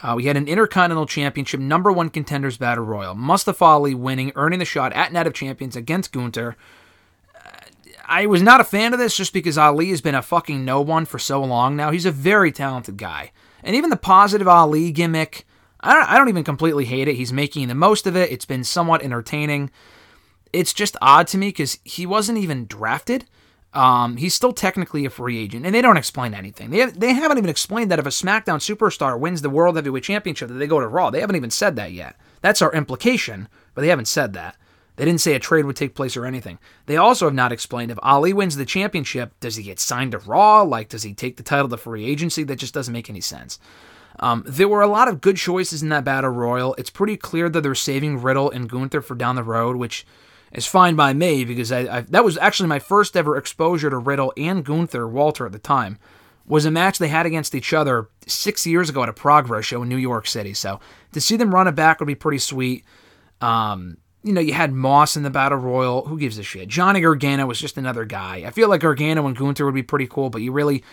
Uh, 0.00 0.14
we 0.16 0.26
had 0.26 0.36
an 0.36 0.46
Intercontinental 0.46 1.06
Championship 1.06 1.58
number 1.58 1.90
one 1.90 2.08
contenders 2.08 2.56
battle 2.56 2.84
royal. 2.84 3.16
Mustafa 3.16 3.64
Ali 3.64 3.94
winning, 3.94 4.30
earning 4.36 4.60
the 4.60 4.64
shot 4.64 4.92
at 4.92 5.12
Night 5.12 5.26
of 5.26 5.34
Champions 5.34 5.74
against 5.74 6.12
Gunther. 6.12 6.56
I 8.06 8.26
was 8.26 8.42
not 8.42 8.60
a 8.60 8.64
fan 8.64 8.92
of 8.92 8.98
this 8.98 9.16
just 9.16 9.32
because 9.32 9.58
Ali 9.58 9.90
has 9.90 10.00
been 10.00 10.14
a 10.14 10.22
fucking 10.22 10.64
no 10.64 10.80
one 10.80 11.04
for 11.04 11.18
so 11.18 11.42
long 11.42 11.76
now. 11.76 11.90
He's 11.90 12.06
a 12.06 12.10
very 12.12 12.52
talented 12.52 12.96
guy. 12.96 13.32
And 13.62 13.76
even 13.76 13.90
the 13.90 13.96
positive 13.96 14.48
Ali 14.48 14.90
gimmick, 14.90 15.46
I 15.80 15.94
don't, 15.94 16.08
I 16.10 16.18
don't 16.18 16.28
even 16.28 16.44
completely 16.44 16.84
hate 16.84 17.08
it. 17.08 17.16
He's 17.16 17.32
making 17.32 17.68
the 17.68 17.74
most 17.74 18.06
of 18.06 18.16
it. 18.16 18.30
It's 18.30 18.44
been 18.44 18.64
somewhat 18.64 19.02
entertaining. 19.02 19.70
It's 20.52 20.72
just 20.72 20.96
odd 21.00 21.26
to 21.28 21.38
me 21.38 21.48
because 21.48 21.78
he 21.84 22.06
wasn't 22.06 22.38
even 22.38 22.66
drafted. 22.66 23.26
Um, 23.74 24.18
he's 24.18 24.34
still 24.34 24.52
technically 24.52 25.06
a 25.06 25.10
free 25.10 25.38
agent, 25.38 25.64
and 25.64 25.74
they 25.74 25.80
don't 25.80 25.96
explain 25.96 26.34
anything. 26.34 26.68
They, 26.68 26.84
they 26.86 27.14
haven't 27.14 27.38
even 27.38 27.48
explained 27.48 27.90
that 27.90 27.98
if 27.98 28.04
a 28.04 28.10
SmackDown 28.10 28.58
superstar 28.58 29.18
wins 29.18 29.40
the 29.40 29.48
World 29.48 29.76
Heavyweight 29.76 30.04
Championship, 30.04 30.48
that 30.48 30.54
they 30.54 30.66
go 30.66 30.78
to 30.78 30.86
Raw. 30.86 31.08
They 31.08 31.20
haven't 31.20 31.36
even 31.36 31.50
said 31.50 31.76
that 31.76 31.92
yet. 31.92 32.16
That's 32.42 32.60
our 32.60 32.72
implication, 32.72 33.48
but 33.74 33.80
they 33.80 33.88
haven't 33.88 34.08
said 34.08 34.34
that. 34.34 34.56
They 34.96 35.04
didn't 35.04 35.20
say 35.22 35.34
a 35.34 35.38
trade 35.38 35.64
would 35.64 35.76
take 35.76 35.94
place 35.94 36.16
or 36.16 36.26
anything. 36.26 36.58
They 36.86 36.96
also 36.96 37.26
have 37.26 37.34
not 37.34 37.52
explained 37.52 37.90
if 37.90 37.98
Ali 38.02 38.32
wins 38.32 38.56
the 38.56 38.66
championship, 38.66 39.32
does 39.40 39.56
he 39.56 39.62
get 39.62 39.80
signed 39.80 40.12
to 40.12 40.18
Raw? 40.18 40.62
Like, 40.62 40.90
does 40.90 41.02
he 41.02 41.14
take 41.14 41.38
the 41.38 41.42
title 41.42 41.68
to 41.68 41.76
free 41.76 42.04
agency? 42.04 42.44
That 42.44 42.56
just 42.56 42.74
doesn't 42.74 42.92
make 42.92 43.08
any 43.08 43.22
sense. 43.22 43.58
Um, 44.20 44.44
there 44.46 44.68
were 44.68 44.82
a 44.82 44.86
lot 44.86 45.08
of 45.08 45.20
good 45.20 45.36
choices 45.36 45.82
in 45.82 45.88
that 45.88 46.04
battle 46.04 46.30
royal. 46.30 46.74
It's 46.74 46.90
pretty 46.90 47.16
clear 47.16 47.48
that 47.48 47.62
they're 47.62 47.74
saving 47.74 48.20
Riddle 48.20 48.50
and 48.50 48.68
Gunther 48.68 49.00
for 49.00 49.14
down 49.14 49.36
the 49.36 49.42
road, 49.42 49.76
which 49.76 50.06
is 50.52 50.66
fine 50.66 50.94
by 50.94 51.14
me 51.14 51.44
because 51.44 51.72
I, 51.72 51.98
I 51.98 52.00
that 52.02 52.24
was 52.24 52.36
actually 52.38 52.68
my 52.68 52.78
first 52.78 53.16
ever 53.16 53.36
exposure 53.36 53.88
to 53.88 53.96
Riddle 53.96 54.32
and 54.36 54.64
Gunther 54.64 55.08
Walter 55.08 55.46
at 55.46 55.52
the 55.52 55.58
time. 55.58 55.98
Was 56.44 56.66
a 56.66 56.70
match 56.70 56.98
they 56.98 57.08
had 57.08 57.24
against 57.24 57.54
each 57.54 57.72
other 57.72 58.08
six 58.26 58.66
years 58.66 58.90
ago 58.90 59.04
at 59.04 59.08
a 59.08 59.12
Progress 59.12 59.64
show 59.64 59.82
in 59.82 59.88
New 59.88 59.96
York 59.96 60.26
City. 60.26 60.52
So 60.54 60.80
to 61.12 61.20
see 61.20 61.36
them 61.36 61.54
run 61.54 61.68
it 61.68 61.76
back 61.76 62.00
would 62.00 62.06
be 62.06 62.16
pretty 62.16 62.38
sweet. 62.38 62.84
Um, 63.40 63.96
you 64.22 64.32
know, 64.32 64.40
you 64.40 64.52
had 64.52 64.72
Moss 64.72 65.16
in 65.16 65.22
the 65.22 65.30
Battle 65.30 65.58
Royal. 65.58 66.06
Who 66.06 66.18
gives 66.18 66.38
a 66.38 66.42
shit? 66.42 66.68
Johnny 66.68 67.00
Gargano 67.00 67.46
was 67.46 67.60
just 67.60 67.76
another 67.76 68.04
guy. 68.04 68.44
I 68.46 68.50
feel 68.50 68.68
like 68.68 68.80
Gargano 68.80 69.26
and 69.26 69.36
Gunther 69.36 69.64
would 69.64 69.74
be 69.74 69.82
pretty 69.82 70.06
cool, 70.06 70.30
but 70.30 70.42
you 70.42 70.52
really, 70.52 70.84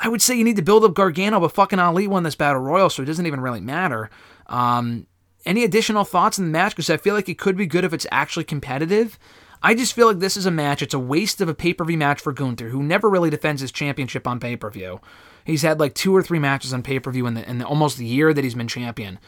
I 0.00 0.08
would 0.08 0.22
say 0.22 0.34
you 0.36 0.44
need 0.44 0.56
to 0.56 0.62
build 0.62 0.84
up 0.84 0.94
Gargano, 0.94 1.40
but 1.40 1.52
fucking 1.52 1.78
Ali 1.78 2.06
won 2.06 2.22
this 2.22 2.34
Battle 2.34 2.62
Royal, 2.62 2.88
so 2.90 3.02
it 3.02 3.06
doesn't 3.06 3.26
even 3.26 3.40
really 3.40 3.60
matter. 3.60 4.10
Um, 4.46 5.06
any 5.44 5.64
additional 5.64 6.04
thoughts 6.04 6.38
in 6.38 6.46
the 6.46 6.50
match? 6.50 6.72
Because 6.72 6.90
I 6.90 6.96
feel 6.96 7.14
like 7.14 7.28
it 7.28 7.38
could 7.38 7.56
be 7.56 7.66
good 7.66 7.84
if 7.84 7.92
it's 7.92 8.06
actually 8.10 8.44
competitive. 8.44 9.18
I 9.62 9.74
just 9.74 9.92
feel 9.92 10.06
like 10.06 10.20
this 10.20 10.36
is 10.36 10.46
a 10.46 10.50
match. 10.50 10.82
It's 10.82 10.94
a 10.94 10.98
waste 10.98 11.40
of 11.40 11.48
a 11.48 11.54
pay 11.54 11.74
per 11.74 11.84
view 11.84 11.98
match 11.98 12.20
for 12.20 12.32
Gunther, 12.32 12.68
who 12.68 12.82
never 12.82 13.10
really 13.10 13.30
defends 13.30 13.60
his 13.60 13.72
championship 13.72 14.26
on 14.26 14.40
pay 14.40 14.56
per 14.56 14.70
view. 14.70 15.00
He's 15.44 15.62
had 15.62 15.80
like 15.80 15.94
two 15.94 16.14
or 16.14 16.22
three 16.22 16.38
matches 16.38 16.72
on 16.72 16.82
pay 16.82 17.00
per 17.00 17.10
view 17.10 17.26
in 17.26 17.34
the 17.34 17.48
in 17.48 17.58
the, 17.58 17.66
almost 17.66 17.98
the 17.98 18.06
year 18.06 18.32
that 18.32 18.44
he's 18.44 18.54
been 18.54 18.68
champion. 18.68 19.18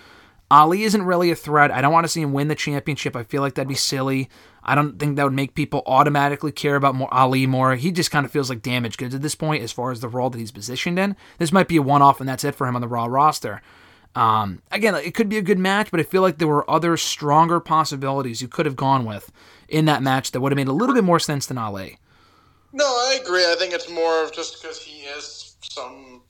Ali 0.51 0.83
isn't 0.83 1.03
really 1.03 1.31
a 1.31 1.37
threat. 1.37 1.71
I 1.71 1.81
don't 1.81 1.93
want 1.93 2.05
to 2.05 2.09
see 2.09 2.23
him 2.23 2.33
win 2.33 2.49
the 2.49 2.55
championship. 2.55 3.15
I 3.15 3.23
feel 3.23 3.41
like 3.41 3.55
that'd 3.55 3.69
be 3.69 3.75
silly. 3.75 4.29
I 4.65 4.75
don't 4.75 4.99
think 4.99 5.17
that 5.17 5.25
would 5.25 5.33
make 5.33 5.55
people 5.55 5.83
automatically 5.87 6.53
care 6.53 6.77
about 6.77 6.97
more 6.97 7.13
Ali 7.15 7.47
more. 7.47 7.77
He 7.77 7.93
just 7.93 8.11
kind 8.11 8.27
of 8.27 8.33
feels 8.33 8.51
like 8.51 8.61
damaged 8.61 8.99
goods 8.99 9.15
at 9.15 9.23
this 9.23 9.35
point 9.37 9.63
as 9.63 9.73
far 9.73 9.93
as 9.93 10.01
the 10.01 10.09
role 10.09 10.29
that 10.31 10.39
he's 10.39 10.51
positioned 10.51 10.99
in. 10.99 11.17
This 11.39 11.53
might 11.53 11.69
be 11.69 11.77
a 11.77 11.83
one 11.83 12.03
off 12.03 12.21
and 12.21 12.29
that's 12.29 12.45
it 12.45 12.55
for 12.55 12.67
him 12.67 12.75
on 12.75 12.83
the 12.83 12.89
Raw 12.89 13.07
roster. 13.07 13.63
Um, 14.17 14.61
again, 14.73 14.97
it 14.97 15.15
could 15.15 15.29
be 15.29 15.39
a 15.39 15.43
good 15.43 15.59
match, 15.59 15.91
but 15.93 16.01
I 16.01 16.03
feel 16.03 16.23
like 16.23 16.39
there 16.39 16.49
were 16.49 16.69
other 16.69 16.97
stronger 16.97 17.61
possibilities 17.61 18.43
you 18.43 18.49
could 18.49 18.67
have 18.67 18.77
gone 18.77 19.05
with 19.05 19.31
in 19.69 19.85
that 19.85 20.03
match 20.03 20.33
that 20.33 20.41
would 20.41 20.51
have 20.51 20.57
made 20.57 20.69
a 20.69 20.73
little 20.73 20.95
bit 20.95 21.05
more 21.05 21.21
sense 21.21 21.47
than 21.47 21.59
Ali. 21.59 21.99
No, 22.73 22.85
I 22.85 23.21
agree. 23.23 23.45
I 23.45 23.55
think 23.57 23.73
it's 23.73 23.89
more 23.89 24.25
of 24.25 24.33
just 24.33 24.61
because 24.61 24.83
he 24.83 25.03
is 25.03 25.57
some 25.61 26.23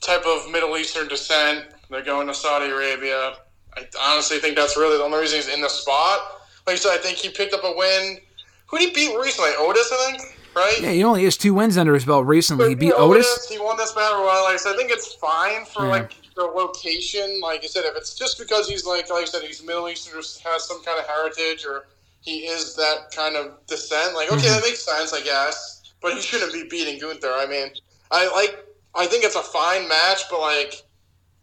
type 0.00 0.24
of 0.26 0.50
Middle 0.50 0.76
Eastern 0.78 1.08
descent. 1.08 1.66
They're 1.90 2.02
going 2.02 2.26
to 2.26 2.34
Saudi 2.34 2.70
Arabia. 2.70 3.34
I 3.76 3.86
honestly 4.00 4.38
think 4.38 4.56
that's 4.56 4.76
really 4.76 4.96
the 4.98 5.04
only 5.04 5.18
reason 5.18 5.36
he's 5.38 5.48
in 5.48 5.60
the 5.60 5.68
spot. 5.68 6.20
like 6.66 6.74
I 6.74 6.78
said, 6.78 6.92
I 6.92 6.98
think 6.98 7.18
he 7.18 7.28
picked 7.28 7.54
up 7.54 7.64
a 7.64 7.72
win. 7.76 8.18
Who 8.66 8.78
did 8.78 8.88
he 8.88 8.94
beat 8.94 9.18
recently? 9.18 9.50
Otis, 9.58 9.90
I 9.92 10.10
think. 10.16 10.36
Right? 10.54 10.80
Yeah, 10.80 10.90
he 10.90 11.04
only 11.04 11.22
has 11.24 11.36
two 11.36 11.54
wins 11.54 11.78
under 11.78 11.94
his 11.94 12.04
belt 12.04 12.26
recently. 12.26 12.70
He 12.70 12.74
beat 12.74 12.92
Otis. 12.96 13.48
He 13.48 13.58
won 13.58 13.76
this 13.76 13.92
battle 13.92 14.18
royal. 14.18 14.44
Like 14.44 14.54
I 14.54 14.56
said, 14.56 14.74
I 14.74 14.76
think 14.76 14.90
it's 14.90 15.14
fine 15.14 15.64
for 15.64 15.84
Yeah. 15.84 15.90
like 15.90 16.12
the 16.34 16.42
location. 16.42 17.40
Like 17.40 17.62
I 17.62 17.66
said, 17.68 17.84
if 17.84 17.96
it's 17.96 18.14
just 18.14 18.38
because 18.38 18.68
he's 18.68 18.84
like, 18.84 19.08
like 19.10 19.22
I 19.22 19.26
said, 19.26 19.42
he's 19.42 19.62
Middle 19.62 19.88
Eastern, 19.88 20.14
or 20.14 20.22
has 20.22 20.66
some 20.66 20.82
kind 20.84 20.98
of 20.98 21.06
heritage, 21.06 21.64
or 21.64 21.86
he 22.20 22.40
is 22.46 22.74
that 22.76 23.12
kind 23.14 23.36
of 23.36 23.64
descent. 23.68 24.14
Like, 24.14 24.28
okay, 24.32 24.38
Mm-hmm. 24.42 24.54
that 24.54 24.62
makes 24.62 24.80
sense, 24.84 25.12
I 25.12 25.20
guess. 25.20 25.82
But 26.02 26.14
he 26.14 26.20
shouldn't 26.20 26.52
be 26.52 26.64
beating 26.68 26.98
Gunther. 26.98 27.30
I 27.32 27.46
mean, 27.46 27.68
I 28.10 28.28
like. 28.34 28.66
I 28.96 29.06
think 29.06 29.24
it's 29.24 29.36
a 29.36 29.42
fine 29.42 29.86
match, 29.88 30.22
but 30.30 30.40
like, 30.40 30.82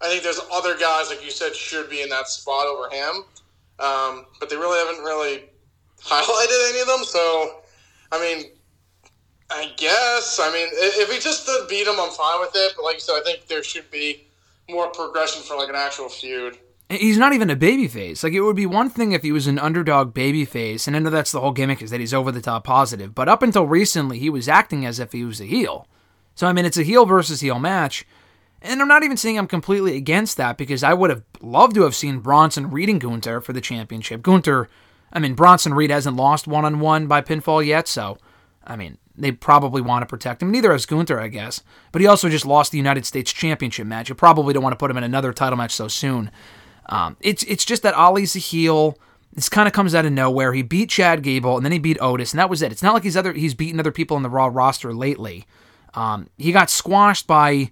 I 0.01 0.07
think 0.09 0.23
there's 0.23 0.39
other 0.51 0.77
guys, 0.77 1.09
like 1.09 1.23
you 1.23 1.31
said, 1.31 1.55
should 1.55 1.89
be 1.89 2.01
in 2.01 2.09
that 2.09 2.27
spot 2.27 2.67
over 2.67 2.89
him. 2.93 3.23
Um, 3.79 4.25
but 4.39 4.49
they 4.49 4.55
really 4.55 4.77
haven't 4.77 5.03
really 5.03 5.43
highlighted 6.01 6.69
any 6.69 6.81
of 6.81 6.87
them. 6.87 7.03
So, 7.03 7.61
I 8.11 8.19
mean, 8.19 8.51
I 9.49 9.71
guess. 9.77 10.39
I 10.41 10.51
mean, 10.51 10.67
if 10.71 11.11
he 11.11 11.19
just 11.19 11.49
beat 11.69 11.87
him, 11.87 11.95
I'm 11.99 12.11
fine 12.11 12.39
with 12.39 12.51
it. 12.53 12.73
But 12.75 12.83
like 12.83 12.95
you 12.95 13.01
said, 13.01 13.13
I 13.13 13.21
think 13.23 13.47
there 13.47 13.63
should 13.63 13.89
be 13.91 14.27
more 14.69 14.87
progression 14.89 15.41
for 15.43 15.57
like 15.57 15.69
an 15.69 15.75
actual 15.75 16.09
feud. 16.09 16.57
He's 16.89 17.17
not 17.17 17.33
even 17.33 17.49
a 17.49 17.55
babyface. 17.55 18.23
Like 18.23 18.33
it 18.33 18.41
would 18.41 18.55
be 18.55 18.65
one 18.65 18.89
thing 18.89 19.11
if 19.11 19.21
he 19.21 19.31
was 19.33 19.47
an 19.47 19.59
underdog 19.59 20.13
babyface, 20.13 20.87
and 20.87 20.95
I 20.95 20.99
know 20.99 21.09
that's 21.09 21.33
the 21.33 21.41
whole 21.41 21.51
gimmick 21.51 21.81
is 21.81 21.89
that 21.91 21.99
he's 21.99 22.13
over 22.13 22.31
the 22.31 22.41
top 22.41 22.63
positive. 22.63 23.13
But 23.13 23.27
up 23.27 23.43
until 23.43 23.65
recently, 23.65 24.19
he 24.19 24.29
was 24.29 24.47
acting 24.47 24.85
as 24.85 24.99
if 24.99 25.11
he 25.11 25.25
was 25.25 25.41
a 25.41 25.45
heel. 25.45 25.87
So 26.35 26.47
I 26.47 26.53
mean, 26.53 26.65
it's 26.65 26.77
a 26.77 26.83
heel 26.83 27.05
versus 27.05 27.41
heel 27.41 27.59
match, 27.59 28.05
and 28.67 28.81
I'm 28.81 28.87
not 28.87 29.03
even 29.03 29.17
saying 29.17 29.37
I'm 29.37 29.47
completely 29.47 29.95
against 29.97 30.37
that 30.37 30.57
because 30.57 30.83
I 30.83 30.93
would 30.93 31.09
have 31.09 31.23
loved 31.41 31.75
to 31.75 31.83
have 31.83 31.95
seen 31.95 32.19
Bronson 32.19 32.69
reading 32.69 32.99
Gunther 32.99 33.41
for 33.41 33.53
the 33.53 33.61
championship. 33.61 34.21
Gunther, 34.21 34.69
I 35.11 35.19
mean, 35.19 35.33
Bronson 35.33 35.73
Reed 35.73 35.89
hasn't 35.89 36.15
lost 36.15 36.47
one 36.47 36.65
on 36.65 36.79
one 36.79 37.07
by 37.07 37.21
pinfall 37.21 37.65
yet, 37.65 37.87
so 37.87 38.17
I 38.65 38.75
mean, 38.75 38.97
they 39.15 39.31
probably 39.31 39.81
want 39.81 40.03
to 40.03 40.05
protect 40.05 40.41
him. 40.41 40.51
Neither 40.51 40.71
has 40.71 40.85
Gunther, 40.85 41.19
I 41.19 41.29
guess. 41.29 41.63
But 41.91 42.01
he 42.01 42.07
also 42.07 42.29
just 42.29 42.45
lost 42.45 42.71
the 42.71 42.77
United 42.77 43.05
States 43.05 43.33
Championship 43.33 43.87
match. 43.87 44.09
You 44.09 44.15
probably 44.15 44.53
don't 44.53 44.63
want 44.63 44.73
to 44.73 44.77
put 44.77 44.91
him 44.91 44.97
in 44.97 45.03
another 45.03 45.33
title 45.33 45.57
match 45.57 45.71
so 45.71 45.87
soon. 45.87 46.29
Um, 46.87 47.17
it's 47.21 47.43
it's 47.43 47.65
just 47.65 47.83
that 47.83 47.95
Ali's 47.95 48.35
a 48.35 48.39
heel. 48.39 48.97
This 49.33 49.49
kind 49.49 49.67
of 49.67 49.73
comes 49.73 49.93
out 49.95 50.05
of 50.05 50.11
nowhere. 50.11 50.53
He 50.53 50.61
beat 50.61 50.89
Chad 50.89 51.21
Gable 51.21 51.57
and 51.57 51.65
then 51.65 51.71
he 51.71 51.79
beat 51.79 51.97
Otis, 51.99 52.33
and 52.33 52.39
that 52.39 52.49
was 52.49 52.61
it. 52.61 52.71
It's 52.71 52.83
not 52.83 52.93
like 52.93 53.03
he's 53.03 53.17
other 53.17 53.33
he's 53.33 53.53
beaten 53.53 53.79
other 53.79 53.91
people 53.91 54.15
on 54.17 54.23
the 54.23 54.29
Raw 54.29 54.49
roster 54.51 54.93
lately. 54.93 55.45
Um, 55.93 56.29
he 56.37 56.51
got 56.51 56.69
squashed 56.69 57.27
by. 57.27 57.71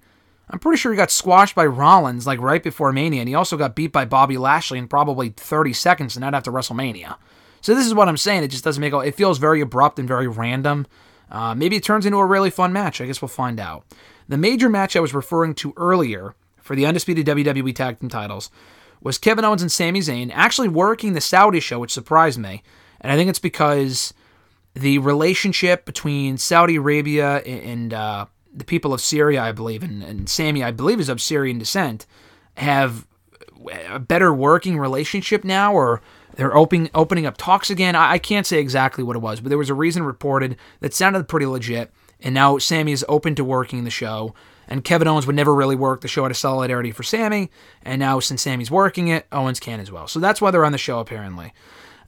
I'm 0.50 0.60
pretty 0.60 0.78
sure 0.78 0.92
he 0.92 0.98
got 0.98 1.12
squashed 1.12 1.56
by 1.56 1.66
Rollins 1.66 2.28
like 2.28 2.40
right 2.40 2.62
before 2.62 2.92
Mania, 2.92 3.22
and 3.22 3.30
he 3.30 3.36
also 3.36 3.58
got 3.58 3.76
beat 3.76 3.92
by 3.92 4.06
Bobby 4.06 4.38
Lashley 4.38 4.78
in 4.78 4.88
probably 4.88 5.30
30 5.30 5.74
seconds, 5.74 6.16
and 6.16 6.22
not 6.22 6.36
after 6.36 6.52
WrestleMania. 6.52 7.18
So 7.62 7.74
this 7.74 7.88
is 7.88 7.96
what 7.96 8.08
I'm 8.08 8.18
saying. 8.18 8.44
It 8.44 8.50
just 8.50 8.64
doesn't 8.64 8.82
make 8.82 8.94
it 8.94 9.16
feels 9.16 9.40
very 9.40 9.60
abrupt 9.62 9.98
and 9.98 10.08
very 10.08 10.28
random. 10.28 10.86
Uh, 11.32 11.56
maybe 11.56 11.76
it 11.76 11.84
turns 11.84 12.06
into 12.06 12.20
a 12.20 12.26
really 12.26 12.52
fun 12.52 12.72
match. 12.72 13.02
I 13.02 13.08
guess 13.08 13.22
we'll 13.22 13.30
find 13.30 13.60
out. 13.60 13.86
The 14.28 14.38
major 14.38 14.70
match 14.70 14.96
I 14.96 15.00
was 15.00 15.14
referring 15.14 15.56
to 15.56 15.74
earlier 15.78 16.36
for 16.62 16.76
the 16.76 16.86
undisputed 16.86 17.26
WWE 17.26 17.74
Tag 17.74 18.00
Team 18.00 18.10
titles 18.10 18.52
was 19.02 19.18
Kevin 19.18 19.46
Owens 19.46 19.62
and 19.62 19.72
Sami 19.72 20.00
Zayn 20.00 20.32
actually 20.34 20.68
working 20.68 21.14
the 21.14 21.22
Saudi 21.22 21.60
show, 21.60 21.80
which 21.80 21.94
surprised 21.94 22.40
me. 22.40 22.64
And 23.02 23.12
I 23.12 23.16
think 23.16 23.30
it's 23.30 23.40
because 23.40 24.14
the 24.74 24.98
relationship 25.00 25.86
between 25.86 26.38
Saudi 26.38 26.76
Arabia 26.76 27.38
and 27.38 27.94
uh, 27.94 28.26
the 28.56 28.64
people 28.64 28.94
of 28.94 29.02
Syria, 29.02 29.42
I 29.42 29.52
believe, 29.52 29.84
and, 29.84 30.02
and 30.04 30.30
Sami, 30.30 30.64
I 30.64 30.72
believe, 30.72 31.00
is 31.00 31.10
of 31.10 31.22
Syrian 31.22 31.58
descent, 31.58 32.06
have 32.56 33.06
a 33.92 34.00
better 34.00 34.34
working 34.34 34.78
relationship 34.78 35.44
now, 35.44 35.74
or 35.74 36.02
they're 36.36 36.56
opening 36.56 36.90
opening 36.94 37.26
up 37.26 37.38
talks 37.38 37.70
again. 37.70 37.96
I, 37.96 38.14
I 38.14 38.18
can't 38.18 38.46
say 38.46 38.60
exactly 38.60 39.04
what 39.04 39.16
it 39.16 39.22
was, 39.22 39.40
but 39.42 39.50
there 39.50 39.58
was 39.58 39.70
a 39.70 39.74
reason 39.74 40.04
reported 40.04 40.58
that 40.80 40.94
sounded 40.94 41.28
pretty 41.28 41.46
legit. 41.46 41.92
And 42.22 42.34
now 42.34 42.58
Sami 42.58 42.94
is 42.94 43.06
open 43.10 43.36
to 43.36 43.44
working 43.44 43.84
the 43.84 43.90
show, 43.90 44.34
and 44.68 44.84
Kevin 44.84 45.08
Owens 45.08 45.28
would 45.28 45.36
never 45.36 45.54
really 45.54 45.76
work 45.76 46.02
the 46.02 46.08
show 46.08 46.26
out 46.26 46.32
of 46.32 46.38
solidarity 46.38 46.92
for 46.92 47.04
Sami. 47.04 47.52
And 47.84 48.00
now 48.00 48.20
since 48.20 48.42
Sami's 48.42 48.72
working 48.72 49.10
it, 49.10 49.28
Owens 49.32 49.60
can 49.60 49.80
as 49.80 49.92
well. 49.92 50.08
So 50.08 50.20
that's 50.20 50.42
why 50.42 50.52
they're 50.52 50.66
on 50.66 50.72
the 50.72 50.78
show 50.78 51.00
apparently. 51.00 51.54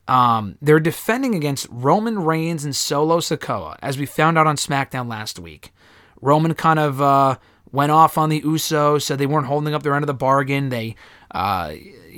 Um, 0.08 0.58
they're 0.62 0.80
defending 0.80 1.36
against 1.36 1.68
Roman 1.70 2.20
Reigns 2.20 2.64
and 2.64 2.76
Solo 2.76 3.20
Sikoa, 3.20 3.78
as 3.82 3.98
we 3.98 4.06
found 4.06 4.38
out 4.38 4.48
on 4.48 4.56
SmackDown 4.56 5.10
last 5.10 5.38
week. 5.38 5.72
Roman 6.22 6.54
kind 6.54 6.80
of 6.80 7.02
uh, 7.02 7.38
went 7.72 7.92
off 7.92 8.18
on 8.18 8.30
the 8.30 8.42
Usos, 8.42 9.04
said 9.04 9.20
they 9.20 9.26
weren't 9.26 9.48
holding 9.48 9.74
up 9.74 9.84
their 9.84 9.94
end 9.94 10.04
of 10.04 10.08
the 10.08 10.14
bargain. 10.14 10.70
They 10.70 10.96
uh, 11.32 11.74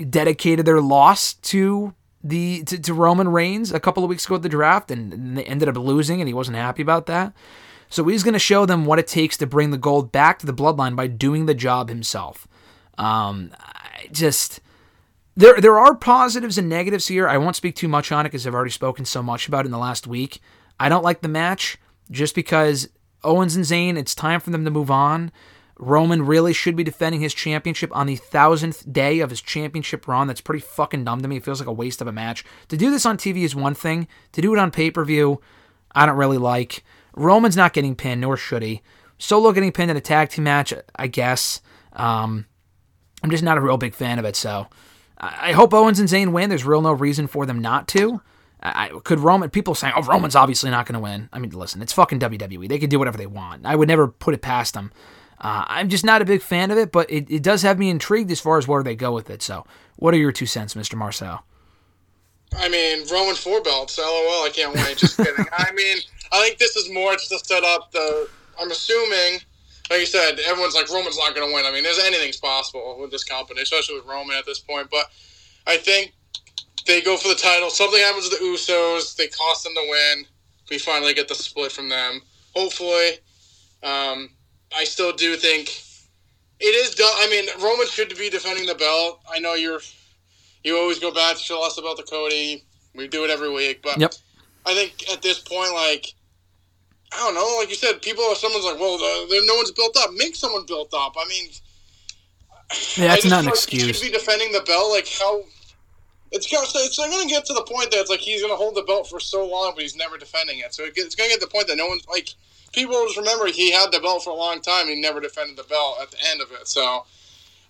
dedicated 0.10 0.66
their 0.66 0.82
loss 0.82 1.34
to 1.34 1.94
the 2.24 2.64
to, 2.64 2.80
to 2.80 2.94
Roman 2.94 3.30
Reigns 3.30 3.72
a 3.72 3.80
couple 3.80 4.04
of 4.04 4.10
weeks 4.10 4.26
ago 4.26 4.36
at 4.36 4.42
the 4.42 4.50
draft, 4.50 4.92
and, 4.92 5.38
they 5.38 5.44
ended 5.44 5.70
up 5.70 5.78
losing, 5.78 6.22
and 6.22 6.28
he 6.28 6.34
wasn't 6.34 6.58
happy 6.58 6.82
about 6.82 7.06
that. 7.08 7.34
So 7.90 8.04
he's 8.06 8.24
going 8.24 8.34
to 8.34 8.40
show 8.40 8.66
them 8.66 8.86
what 8.86 9.00
it 9.00 9.08
takes 9.08 9.38
to 9.38 9.48
bring 9.48 9.72
the 9.72 9.78
gold 9.78 10.12
back 10.12 10.38
to 10.40 10.46
the 10.46 10.54
bloodline 10.54 10.96
by 10.96 11.08
doing 11.08 11.48
the 11.48 11.56
job 11.56 11.90
himself. 11.90 12.48
Um, 12.98 13.52
just 14.12 14.60
there 15.36 15.60
there 15.60 15.80
are 15.80 15.96
positives 15.96 16.58
and 16.58 16.70
negatives 16.70 17.08
here. 17.08 17.28
I 17.28 17.38
won't 17.38 17.56
speak 17.56 17.76
too 17.76 17.88
much 17.88 18.12
on 18.12 18.26
it 18.26 18.30
because 18.30 18.46
I've 18.46 18.54
already 18.54 18.72
spoken 18.72 19.06
so 19.06 19.24
much 19.24 19.48
about 19.48 19.66
it 19.66 19.68
in 19.68 19.72
the 19.72 19.78
last 19.78 20.06
week. 20.06 20.42
I 20.80 20.90
don't 20.90 21.04
like 21.04 21.22
the 21.22 21.28
match 21.28 21.78
just 22.12 22.36
because 22.36 22.90
Owens 23.24 23.56
and 23.56 23.66
Zayn, 23.66 23.98
it's 23.98 24.16
time 24.16 24.40
for 24.40 24.50
them 24.50 24.66
to 24.66 24.72
move 24.72 24.90
on. 24.92 25.32
Roman 25.78 26.26
really 26.26 26.52
should 26.52 26.76
be 26.76 26.84
defending 26.84 27.22
his 27.22 27.34
championship 27.34 27.96
on 27.96 28.06
the 28.06 28.18
thousandth 28.18 28.92
day 28.92 29.20
of 29.20 29.30
his 29.30 29.42
championship 29.42 30.08
run. 30.08 30.28
That's 30.28 30.42
pretty 30.42 30.60
fucking 30.60 31.06
dumb 31.06 31.22
to 31.22 31.28
me. 31.28 31.38
It 31.38 31.46
feels 31.46 31.62
like 31.62 31.70
a 31.70 31.74
waste 31.74 32.02
of 32.02 32.08
a 32.08 32.12
match. 32.12 32.44
To 32.68 32.78
do 32.78 32.92
this 32.92 33.06
on 33.06 33.18
TV 33.18 33.44
is 33.44 33.56
one 33.56 33.76
thing. 33.76 34.08
To 34.34 34.42
do 34.42 34.54
it 34.54 34.60
on 34.60 34.72
pay 34.72 34.92
per 34.92 35.06
view, 35.06 35.40
I 35.94 36.06
don't 36.06 36.18
really 36.18 36.38
like. 36.38 36.84
Roman's 37.16 37.58
not 37.58 37.74
getting 37.74 37.96
pinned, 37.96 38.22
nor 38.22 38.36
should 38.36 38.62
he. 38.62 38.82
Solo 39.18 39.54
getting 39.54 39.72
pinned 39.72 39.92
in 39.92 39.98
a 39.98 40.02
tag 40.02 40.30
team 40.30 40.44
match, 40.44 40.74
I 40.96 41.08
guess. 41.08 41.62
Um, 41.94 42.46
I'm 43.24 43.32
just 43.32 43.44
not 43.44 43.58
a 43.58 43.62
real 43.62 43.78
big 43.78 43.94
fan 43.94 44.20
of 44.20 44.26
it, 44.26 44.36
so 44.36 44.68
I 45.18 45.54
hope 45.54 45.74
Owens 45.74 46.00
and 46.00 46.10
Zayn 46.10 46.32
win. 46.32 46.50
There's 46.50 46.66
real 46.66 46.82
no 46.82 46.94
reason 46.94 47.28
for 47.28 47.46
them 47.46 47.60
not 47.60 47.88
to. 47.90 48.22
I, 48.62 48.90
could 49.04 49.20
Roman 49.20 49.50
people 49.50 49.74
saying, 49.74 49.94
"Oh, 49.96 50.02
Roman's 50.04 50.36
obviously 50.36 50.70
not 50.70 50.86
going 50.86 50.94
to 50.94 51.00
win." 51.00 51.30
I 51.32 51.40
mean, 51.40 51.52
listen, 51.52 51.82
it's 51.82 51.94
fucking 51.94 52.20
WWE. 52.20 52.68
They 52.68 52.80
can 52.80 52.90
do 52.90 53.00
whatever 53.00 53.18
they 53.18 53.28
want. 53.28 53.66
I 53.66 53.76
would 53.76 53.88
never 53.88 54.08
put 54.08 54.34
it 54.34 54.42
past 54.42 54.74
them. 54.74 54.92
Uh, 55.40 55.64
I'm 55.68 55.88
just 55.88 56.04
not 56.04 56.22
a 56.22 56.26
big 56.26 56.42
fan 56.42 56.70
of 56.70 56.78
it, 56.78 56.92
but 56.92 57.10
it, 57.10 57.32
it 57.32 57.42
does 57.42 57.62
have 57.62 57.80
me 57.80 57.90
intrigued 57.90 58.30
as 58.32 58.42
far 58.42 58.58
as 58.58 58.68
where 58.68 58.84
they 58.84 58.96
go 58.96 59.14
with 59.14 59.30
it. 59.30 59.42
So, 59.42 59.66
what 59.96 60.14
are 60.14 60.18
your 60.18 60.34
two 60.34 60.46
cents, 60.46 60.74
Mr. 60.74 60.96
Marcel? 60.96 61.46
I 62.58 62.68
mean, 62.68 63.06
Roman 63.12 63.36
four 63.36 63.62
belts. 63.62 63.98
LOL. 63.98 64.44
I 64.44 64.50
can't 64.54 64.76
wait. 64.76 64.98
Just 64.98 65.16
kidding. 65.16 65.46
I 65.58 65.72
mean, 65.72 65.98
I 66.34 66.42
think 66.42 66.58
this 66.58 66.76
is 66.76 66.92
more 66.92 67.14
just 67.14 67.30
to 67.30 67.40
set 67.40 67.64
up 67.64 67.92
the. 67.92 68.28
I'm 68.60 68.72
assuming, 68.72 69.40
like 69.90 70.02
you 70.02 70.06
said, 70.06 70.38
everyone's 70.40 70.76
like 70.76 70.90
Roman's 70.90 71.18
not 71.18 71.34
going 71.34 71.48
to 71.48 71.54
win. 71.54 71.66
I 71.66 71.72
mean, 71.72 71.84
there's 71.84 72.00
anything's 72.00 72.38
possible 72.38 72.98
with 73.00 73.12
this 73.12 73.24
company, 73.24 73.62
especially 73.62 73.96
with 73.96 74.06
Roman 74.06 74.36
at 74.36 74.46
this 74.46 74.60
point. 74.60 74.90
But 74.92 75.06
I 75.66 75.78
think 75.78 76.14
they 76.90 77.02
go 77.02 77.16
for 77.18 77.28
the 77.30 77.36
title. 77.36 77.70
Something 77.70 78.00
happens 78.02 78.28
to 78.30 78.36
the 78.36 78.44
Usos. 78.44 79.16
They 79.16 79.28
cost 79.28 79.64
them 79.64 79.74
the 79.76 79.88
win. 79.90 80.26
We 80.70 80.78
finally 80.78 81.14
get 81.14 81.28
the 81.28 81.36
split 81.36 81.72
from 81.72 81.88
them. 81.90 82.22
Hopefully, 82.56 83.12
um, 83.84 84.30
I 84.76 84.84
still 84.84 85.14
do 85.14 85.36
think 85.36 85.70
it 86.60 86.66
is 86.66 86.96
done. 86.96 87.12
I 87.18 87.30
mean, 87.30 87.46
Roman 87.64 87.88
should 87.88 88.16
be 88.18 88.30
defending 88.30 88.66
the 88.66 88.76
belt. 88.76 89.22
I 89.34 89.40
know 89.40 89.54
you're. 89.54 89.80
You 90.64 90.78
always 90.78 91.00
go 91.00 91.12
back 91.14 91.38
to 91.38 91.42
show 91.42 91.66
us 91.66 91.78
about 91.78 91.96
the 91.98 92.04
Cody. 92.04 92.66
We 92.94 93.08
do 93.08 93.24
it 93.24 93.30
every 93.30 93.50
week, 93.50 93.82
but 93.82 93.98
Yep. 93.98 94.14
I 94.66 94.74
think 94.74 95.10
at 95.12 95.22
this 95.22 95.40
point, 95.40 95.74
like, 95.74 96.14
I 97.14 97.18
don't 97.18 97.34
know, 97.34 97.56
like 97.60 97.70
you 97.70 97.76
said, 97.76 98.02
people, 98.02 98.24
if 98.32 98.40
someone's 98.40 98.66
like, 98.66 98.78
well, 98.80 98.98
the, 98.98 99.28
the, 99.30 99.42
no 99.48 99.56
one's 99.56 99.72
built 99.72 99.96
up, 99.98 100.12
make 100.14 100.36
someone 100.36 100.66
built 100.66 100.94
up. 100.94 101.14
I 101.18 101.26
mean, 101.30 101.50
Yeah, 102.98 103.08
that's 103.08 103.26
not 103.26 103.40
an 103.40 103.46
like 103.46 103.54
excuse. 103.56 103.84
should 103.98 104.06
be 104.06 104.12
defending 104.12 104.52
the 104.52 104.62
belt. 104.62 104.92
Like, 104.92 105.08
how. 105.08 105.42
It's 106.32 106.50
going 106.50 106.66
to 106.66 106.78
it's 106.80 106.98
going 106.98 107.12
to 107.12 107.28
get 107.28 107.46
to 107.46 107.54
the 107.54 107.64
point 107.64 107.92
that 107.92 108.00
it's 108.00 108.10
like 108.10 108.20
he's 108.20 108.42
going 108.42 108.54
to 108.54 108.58
hold 108.58 108.76
the 108.76 108.84
belt 108.84 109.10
for 109.10 109.20
so 109.20 109.46
long, 109.48 109.74
but 109.74 109.82
he's 109.82 109.96
never 109.96 110.18
defending 110.18 110.60
it. 110.60 110.74
So 110.74 110.84
it 110.84 110.94
gets, 110.94 111.08
it's 111.08 111.16
going 111.16 111.30
to 111.30 111.36
get 111.36 111.42
to 111.42 111.48
the 111.48 111.52
point 111.52 111.68
that 111.68 111.78
no 111.78 111.88
one's 111.88 112.08
like 112.08 112.30
people 112.72 112.94
just 113.06 113.18
remember 113.18 113.48
he 113.48 113.72
had 113.72 113.92
the 113.92 114.00
belt 114.00 114.24
for 114.24 114.30
a 114.30 114.36
long 114.36 114.62
time 114.62 114.88
he 114.88 115.00
never 115.00 115.20
defended 115.20 115.58
the 115.58 115.64
belt 115.64 115.98
at 116.02 116.12
the 116.12 116.18
end 116.32 116.42
of 116.42 116.52
it. 116.52 116.68
So 116.68 117.06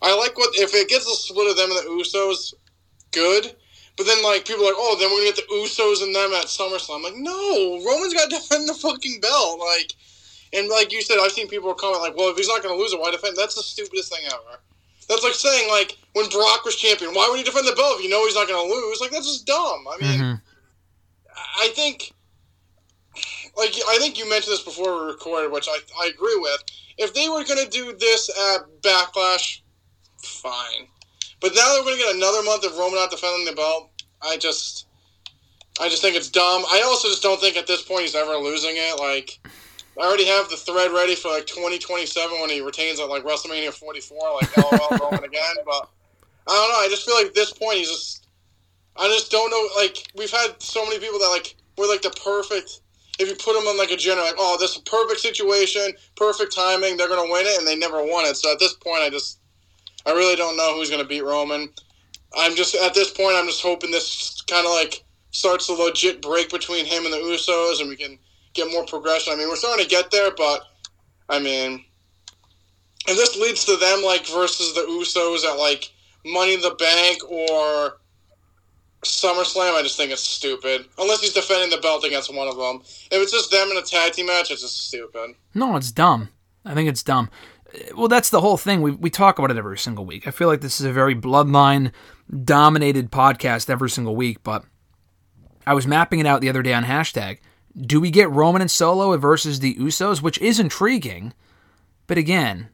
I 0.01 0.16
like 0.16 0.38
what 0.38 0.53
if 0.55 0.74
it 0.74 0.89
gets 0.89 1.07
a 1.07 1.16
split 1.16 1.49
of 1.49 1.57
them 1.57 1.72
and 1.72 1.80
the 1.80 2.03
Usos, 2.03 2.53
good. 3.12 3.55
But 3.97 4.05
then 4.05 4.24
like 4.24 4.45
people 4.45 4.64
are 4.64 4.72
like, 4.72 4.80
oh, 4.80 4.95
then 4.99 5.10
we're 5.12 5.24
gonna 5.24 5.36
get 5.36 5.47
the 5.47 5.53
Usos 5.55 6.03
and 6.03 6.16
them 6.16 6.32
at 6.32 6.47
SummerSlam. 6.47 7.03
Like, 7.03 7.16
no, 7.18 7.84
Roman's 7.84 8.14
got 8.14 8.30
to 8.30 8.36
defend 8.39 8.70
the 8.70 8.74
fucking 8.74 9.20
belt. 9.20 9.60
Like, 9.60 9.93
and 10.53 10.70
like 10.70 10.93
you 10.93 11.01
said, 11.01 11.18
I've 11.22 11.32
seen 11.32 11.47
people 11.47 11.74
comment 11.74 12.01
like, 12.01 12.16
well, 12.16 12.30
if 12.30 12.38
he's 12.38 12.47
not 12.47 12.64
gonna 12.64 12.76
lose 12.76 12.93
it, 12.93 12.99
why 12.99 13.12
defend? 13.12 13.36
That's 13.36 13.55
the 13.55 13.64
stupidest 13.64 14.14
thing 14.14 14.26
ever. 14.28 14.60
That's 15.10 15.24
like 15.24 15.34
saying 15.34 15.70
like 15.70 15.97
when 16.14 16.28
Brock 16.30 16.66
was 16.66 16.76
champion, 16.76 17.14
why 17.14 17.28
would 17.30 17.38
he 17.38 17.43
defend 17.43 17.68
the 17.68 17.76
belt 17.76 17.97
if 17.97 18.03
you 18.03 18.10
know 18.10 18.26
he's 18.26 18.36
not 18.36 18.47
gonna 18.47 18.68
lose? 18.68 18.99
Like 19.01 19.12
that's 19.12 19.28
just 19.28 19.45
dumb. 19.45 19.86
I 19.88 19.97
mean, 20.01 20.20
Mhm. 20.20 20.41
I 21.62 21.70
think, 21.70 22.12
like 23.55 23.74
I 23.88 23.97
think 23.99 24.18
you 24.18 24.30
mentioned 24.30 24.53
this 24.53 24.62
before 24.64 24.99
we 25.05 25.12
recorded, 25.12 25.51
which 25.51 25.68
I 25.68 25.80
I 26.01 26.07
agree 26.07 26.36
with. 26.38 26.64
If 26.97 27.14
they 27.14 27.30
were 27.30 27.43
gonna 27.43 27.70
do 27.70 27.93
this 27.93 28.30
at 28.30 28.62
Backlash, 28.82 29.62
fine. 30.22 30.88
But 31.39 31.55
now 31.55 31.74
they're 31.74 31.84
gonna 31.84 31.97
get 31.97 32.16
another 32.16 32.43
month 32.43 32.66
of 32.66 32.78
Roman 32.78 32.95
not 32.99 33.12
defending 33.12 33.45
the 33.45 33.53
belt. 33.53 33.91
I 34.22 34.36
just, 34.36 34.88
I 35.80 35.88
just 35.88 36.01
think 36.01 36.18
it's 36.18 36.30
dumb. 36.30 36.66
I 36.70 36.82
also 36.82 37.07
just 37.07 37.24
don't 37.24 37.39
think 37.39 37.55
at 37.55 37.68
this 37.68 37.82
point 37.82 38.01
he's 38.01 38.16
ever 38.16 38.36
losing 38.36 38.76
it. 38.76 38.99
Like, 38.99 39.39
I 39.97 40.05
already 40.05 40.26
have 40.26 40.49
the 40.49 40.57
thread 40.57 40.91
ready 40.91 41.16
for 41.16 41.30
like 41.30 41.45
2027 41.47 42.41
when 42.41 42.49
he 42.49 42.60
retains 42.60 42.99
at 42.99 43.07
like 43.10 43.24
WrestleMania 43.24 43.72
44, 43.72 44.34
like 44.34 44.57
LOL 44.91 44.97
Roman 44.99 45.24
again. 45.24 45.55
But 45.66 45.89
I 46.50 46.54
don't 46.54 46.70
know. 46.70 46.86
I 46.86 46.88
just 46.89 47.06
feel 47.06 47.16
like 47.16 47.28
at 47.28 47.36
this 47.36 47.54
point 47.54 47.78
he's 47.78 47.89
just. 47.89 48.28
I 48.97 49.08
just 49.08 49.32
don't 49.32 49.50
know. 49.50 49.70
Like, 49.78 50.12
we've 50.16 50.32
had 50.32 50.62
so 50.62 50.84
many 50.84 51.00
people 51.00 51.20
that 51.20 51.30
like 51.30 51.56
were 51.78 51.88
like 51.88 52.02
the 52.02 52.10
perfect. 52.10 52.82
If 53.20 53.28
you 53.28 53.36
put 53.36 53.54
them 53.54 53.68
on 53.68 53.78
like 53.78 53.91
a 53.91 53.97
general, 53.97 54.26
like, 54.26 54.36
oh, 54.38 54.58
this 54.60 54.72
is 54.72 54.78
a 54.78 54.82
perfect 54.84 55.20
situation, 55.20 55.91
perfect 56.16 56.56
timing, 56.56 56.97
they're 56.97 57.10
gonna 57.10 57.30
win 57.30 57.45
it, 57.45 57.58
and 57.58 57.68
they 57.68 57.76
never 57.76 58.04
won 58.04 58.26
it. 58.26 58.36
So 58.38 58.52
at 58.52 58.60
this 58.60 58.74
point, 58.74 59.02
I 59.02 59.10
just, 59.10 59.39
I 60.06 60.12
really 60.12 60.36
don't 60.36 60.56
know 60.58 60.74
who's 60.74 60.89
gonna 60.89 61.06
beat 61.06 61.24
Roman. 61.24 61.70
I'm 62.38 62.56
just 62.56 62.76
at 62.76 62.93
this 62.93 63.12
point, 63.12 63.36
I'm 63.36 63.45
just 63.45 63.62
hoping 63.62 63.91
this 63.91 64.41
kind 64.43 64.66
of 64.66 64.72
like 64.72 65.04
starts 65.32 65.70
a 65.70 65.74
legit 65.74 66.22
break 66.22 66.50
between 66.50 66.86
him 66.86 67.06
and 67.06 67.14
the 67.14 67.18
Usos, 67.18 67.82
and 67.82 67.89
we 67.89 67.95
can 67.95 68.18
get 68.54 68.72
more 68.72 68.86
progression. 68.86 69.34
I 69.34 69.36
mean, 69.36 69.50
we're 69.50 69.56
starting 69.56 69.84
to 69.84 69.89
get 69.89 70.12
there, 70.12 70.32
but 70.36 70.64
I 71.28 71.39
mean, 71.39 71.86
if 73.08 73.18
this 73.18 73.38
leads 73.38 73.66
to 73.66 73.78
them 73.78 74.04
like 74.04 74.28
versus 74.28 74.74
the 74.74 74.82
Usos 74.82 75.45
at 75.45 75.58
like 75.58 75.91
Money 76.26 76.56
in 76.56 76.62
the 76.62 76.76
Bank 76.78 77.30
or 77.30 78.00
SummerSlam, 79.04 79.76
I 79.76 79.82
just 79.82 79.98
think 79.98 80.12
it's 80.12 80.28
stupid. 80.28 80.86
Unless 80.98 81.22
he's 81.22 81.34
defending 81.34 81.70
the 81.70 81.82
belt 81.82 82.04
against 82.04 82.34
one 82.34 82.48
of 82.48 82.58
them. 82.58 82.82
If 83.12 83.22
it's 83.22 83.32
just 83.32 83.52
them 83.52 83.70
in 83.72 83.78
a 83.78 83.82
tag 83.82 84.14
team 84.14 84.28
match, 84.28 84.52
it's 84.52 84.62
just 84.62 84.88
stupid. 84.88 85.36
No, 85.54 85.76
it's 85.76 85.92
dumb. 85.92 86.30
I 86.66 86.74
think 86.74 86.90
it's 86.90 87.04
dumb. 87.04 87.30
Well, 87.96 88.08
that's 88.08 88.30
the 88.30 88.42
whole 88.42 88.58
thing. 88.58 88.82
We, 88.82 88.92
we 88.92 89.10
talk 89.10 89.40
about 89.40 89.52
it 89.52 89.58
every 89.58 89.78
single 89.78 90.06
week. 90.06 90.28
I 90.28 90.32
feel 90.32 90.48
like 90.48 90.62
this 90.62 90.80
is 90.80 90.86
a 90.86 90.92
very 90.94 91.16
bloodline 91.16 91.92
dominated 92.44 93.12
podcast 93.12 93.70
every 93.70 93.90
single 93.90 94.16
week, 94.16 94.44
but 94.44 94.66
I 95.66 95.74
was 95.74 95.88
mapping 95.88 96.20
it 96.20 96.26
out 96.26 96.42
the 96.42 96.50
other 96.50 96.64
day 96.64 96.74
on 96.74 96.84
hashtag. 96.84 97.40
Do 97.80 98.02
we 98.02 98.12
get 98.12 98.30
Roman 98.32 98.62
and 98.62 98.72
Solo 98.72 99.16
versus 99.18 99.60
the 99.60 99.76
Usos, 99.76 100.22
which 100.22 100.40
is 100.40 100.60
intriguing, 100.60 101.34
but 102.08 102.18
again, 102.18 102.70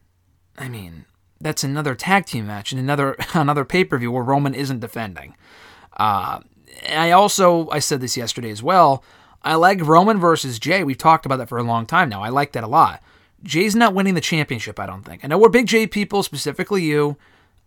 I 0.56 0.68
mean, 0.68 1.04
that's 1.40 1.64
another 1.64 1.94
tag 1.94 2.26
team 2.26 2.46
match 2.46 2.72
and 2.72 2.80
another 2.80 3.16
another 3.34 3.64
pay 3.64 3.84
per 3.84 3.98
view 3.98 4.12
where 4.12 4.22
Roman 4.22 4.54
isn't 4.54 4.80
defending. 4.80 5.36
Uh, 5.96 6.40
I 6.90 7.10
also 7.10 7.68
I 7.70 7.78
said 7.78 8.00
this 8.00 8.16
yesterday 8.16 8.50
as 8.50 8.62
well. 8.62 9.02
I 9.42 9.54
like 9.54 9.80
Roman 9.80 10.18
versus 10.18 10.58
Jay. 10.58 10.82
We've 10.82 10.98
talked 10.98 11.24
about 11.24 11.36
that 11.36 11.48
for 11.48 11.58
a 11.58 11.62
long 11.62 11.86
time 11.86 12.08
now. 12.08 12.22
I 12.22 12.30
like 12.30 12.52
that 12.52 12.64
a 12.64 12.68
lot. 12.68 13.02
Jay's 13.42 13.76
not 13.76 13.94
winning 13.94 14.14
the 14.14 14.20
championship. 14.20 14.80
I 14.80 14.86
don't 14.86 15.04
think. 15.04 15.24
I 15.24 15.28
know 15.28 15.38
we're 15.38 15.48
big 15.48 15.66
Jay 15.66 15.86
people, 15.86 16.22
specifically 16.22 16.82
you. 16.82 17.16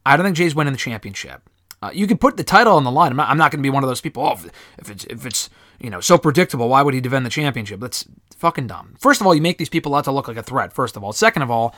I 0.05 0.17
don't 0.17 0.25
think 0.25 0.35
Jay's 0.35 0.55
winning 0.55 0.73
the 0.73 0.79
championship. 0.79 1.41
Uh, 1.81 1.91
you 1.93 2.07
can 2.07 2.17
put 2.17 2.35
the 2.35 2.43
title 2.43 2.75
on 2.75 2.83
the 2.83 2.91
line. 2.91 3.11
I'm 3.11 3.17
not, 3.17 3.37
not 3.37 3.51
going 3.51 3.59
to 3.59 3.63
be 3.63 3.69
one 3.69 3.83
of 3.83 3.89
those 3.89 4.01
people. 4.01 4.23
Oh, 4.23 4.33
if, 4.33 4.45
if 4.77 4.89
it's 4.89 5.03
if 5.05 5.25
it's 5.25 5.49
you 5.79 5.89
know 5.89 6.01
so 6.01 6.17
predictable, 6.17 6.67
why 6.67 6.81
would 6.81 6.93
he 6.93 6.99
defend 6.99 7.25
the 7.25 7.29
championship? 7.29 7.79
That's 7.79 8.05
fucking 8.35 8.67
dumb. 8.67 8.95
First 8.99 9.21
of 9.21 9.27
all, 9.27 9.33
you 9.33 9.41
make 9.41 9.57
these 9.57 9.69
people 9.69 9.95
out 9.95 10.03
to 10.03 10.11
look 10.11 10.27
like 10.27 10.37
a 10.37 10.43
threat. 10.43 10.73
First 10.73 10.97
of 10.97 11.03
all, 11.03 11.13
second 11.13 11.43
of 11.43 11.51
all, 11.51 11.73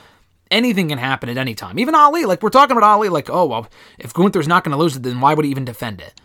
anything 0.52 0.89
can 0.89 0.99
happen 0.99 1.30
at 1.30 1.38
any 1.38 1.56
time. 1.56 1.80
Even 1.80 1.95
Ali, 1.95 2.26
like 2.26 2.43
we're 2.43 2.49
talking 2.49 2.78
about 2.78 2.88
Ali, 2.88 3.10
like 3.10 3.30
oh 3.30 3.45
well, 3.45 3.68
if 3.97 4.14
Gunther's 4.14 4.47
not 4.47 4.64
going 4.64 4.78
to 4.78 4.82
lose 4.82 4.95
it, 4.95 5.04
then 5.04 5.22
why 5.22 5.34
would 5.34 5.45
he 5.45 5.52
even 5.52 5.66
defend 5.66 6.02
it? 6.02 6.20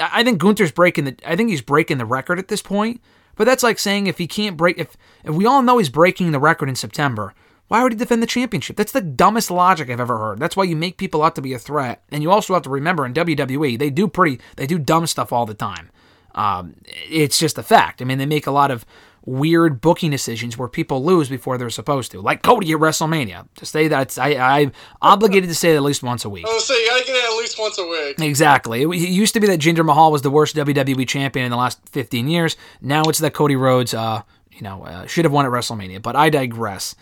I 0.00 0.22
think 0.22 0.38
Gunther's 0.38 0.72
breaking 0.72 1.04
the. 1.04 1.16
I 1.24 1.36
think 1.36 1.50
he's 1.50 1.62
breaking 1.62 1.98
the 1.98 2.04
record 2.04 2.38
at 2.38 2.48
this 2.48 2.62
point. 2.62 3.00
But 3.38 3.44
that's 3.44 3.62
like 3.62 3.78
saying 3.78 4.08
if 4.08 4.18
he 4.18 4.26
can't 4.26 4.56
break, 4.56 4.78
if 4.78 4.96
if 5.24 5.34
we 5.34 5.46
all 5.46 5.62
know 5.62 5.78
he's 5.78 5.88
breaking 5.88 6.32
the 6.32 6.40
record 6.40 6.68
in 6.68 6.74
September, 6.74 7.34
why 7.68 7.82
would 7.82 7.92
he 7.92 7.98
defend 7.98 8.20
the 8.20 8.26
championship? 8.26 8.76
That's 8.76 8.92
the 8.92 9.00
dumbest 9.00 9.50
logic 9.50 9.88
I've 9.88 10.00
ever 10.00 10.18
heard. 10.18 10.40
That's 10.40 10.56
why 10.56 10.64
you 10.64 10.74
make 10.74 10.98
people 10.98 11.22
out 11.22 11.36
to 11.36 11.42
be 11.42 11.54
a 11.54 11.58
threat, 11.58 12.02
and 12.10 12.22
you 12.22 12.32
also 12.32 12.52
have 12.54 12.64
to 12.64 12.70
remember 12.70 13.06
in 13.06 13.14
WWE 13.14 13.78
they 13.78 13.90
do 13.90 14.08
pretty, 14.08 14.40
they 14.56 14.66
do 14.66 14.78
dumb 14.78 15.06
stuff 15.06 15.32
all 15.32 15.46
the 15.46 15.54
time. 15.54 15.90
Um, 16.34 16.74
it's 16.84 17.38
just 17.38 17.58
a 17.58 17.62
fact. 17.62 18.02
I 18.02 18.04
mean, 18.04 18.18
they 18.18 18.26
make 18.26 18.46
a 18.46 18.52
lot 18.52 18.72
of 18.72 18.84
weird 19.28 19.80
booking 19.80 20.10
decisions 20.10 20.56
where 20.56 20.68
people 20.68 21.04
lose 21.04 21.28
before 21.28 21.58
they're 21.58 21.70
supposed 21.70 22.10
to, 22.12 22.20
like 22.20 22.42
Cody 22.42 22.72
at 22.72 22.78
WrestleMania. 22.78 23.46
To 23.56 23.66
say 23.66 23.88
that, 23.88 24.18
I, 24.18 24.36
I'm 24.36 24.72
obligated 25.02 25.48
to 25.50 25.54
say 25.54 25.72
that 25.72 25.76
at 25.76 25.82
least 25.82 26.02
once 26.02 26.24
a 26.24 26.30
week. 26.30 26.44
Gonna 26.44 26.60
say 26.60 26.74
you 26.82 26.88
gotta 26.88 27.04
get 27.04 27.16
it 27.16 27.24
at 27.24 27.36
least 27.36 27.58
once 27.58 27.78
a 27.78 27.86
week. 27.86 28.20
Exactly. 28.20 28.82
It, 28.82 28.88
it 28.88 29.10
used 29.10 29.34
to 29.34 29.40
be 29.40 29.46
that 29.48 29.60
Jinder 29.60 29.84
Mahal 29.84 30.10
was 30.10 30.22
the 30.22 30.30
worst 30.30 30.56
WWE 30.56 31.06
champion 31.06 31.44
in 31.44 31.50
the 31.50 31.56
last 31.56 31.80
15 31.90 32.28
years. 32.28 32.56
Now 32.80 33.02
it's 33.02 33.18
that 33.18 33.34
Cody 33.34 33.56
Rhodes, 33.56 33.94
uh, 33.94 34.22
you 34.50 34.62
know, 34.62 34.84
uh, 34.84 35.06
should 35.06 35.24
have 35.24 35.32
won 35.32 35.46
at 35.46 35.52
WrestleMania. 35.52 36.02
But 36.02 36.16
I 36.16 36.30
digress. 36.30 36.94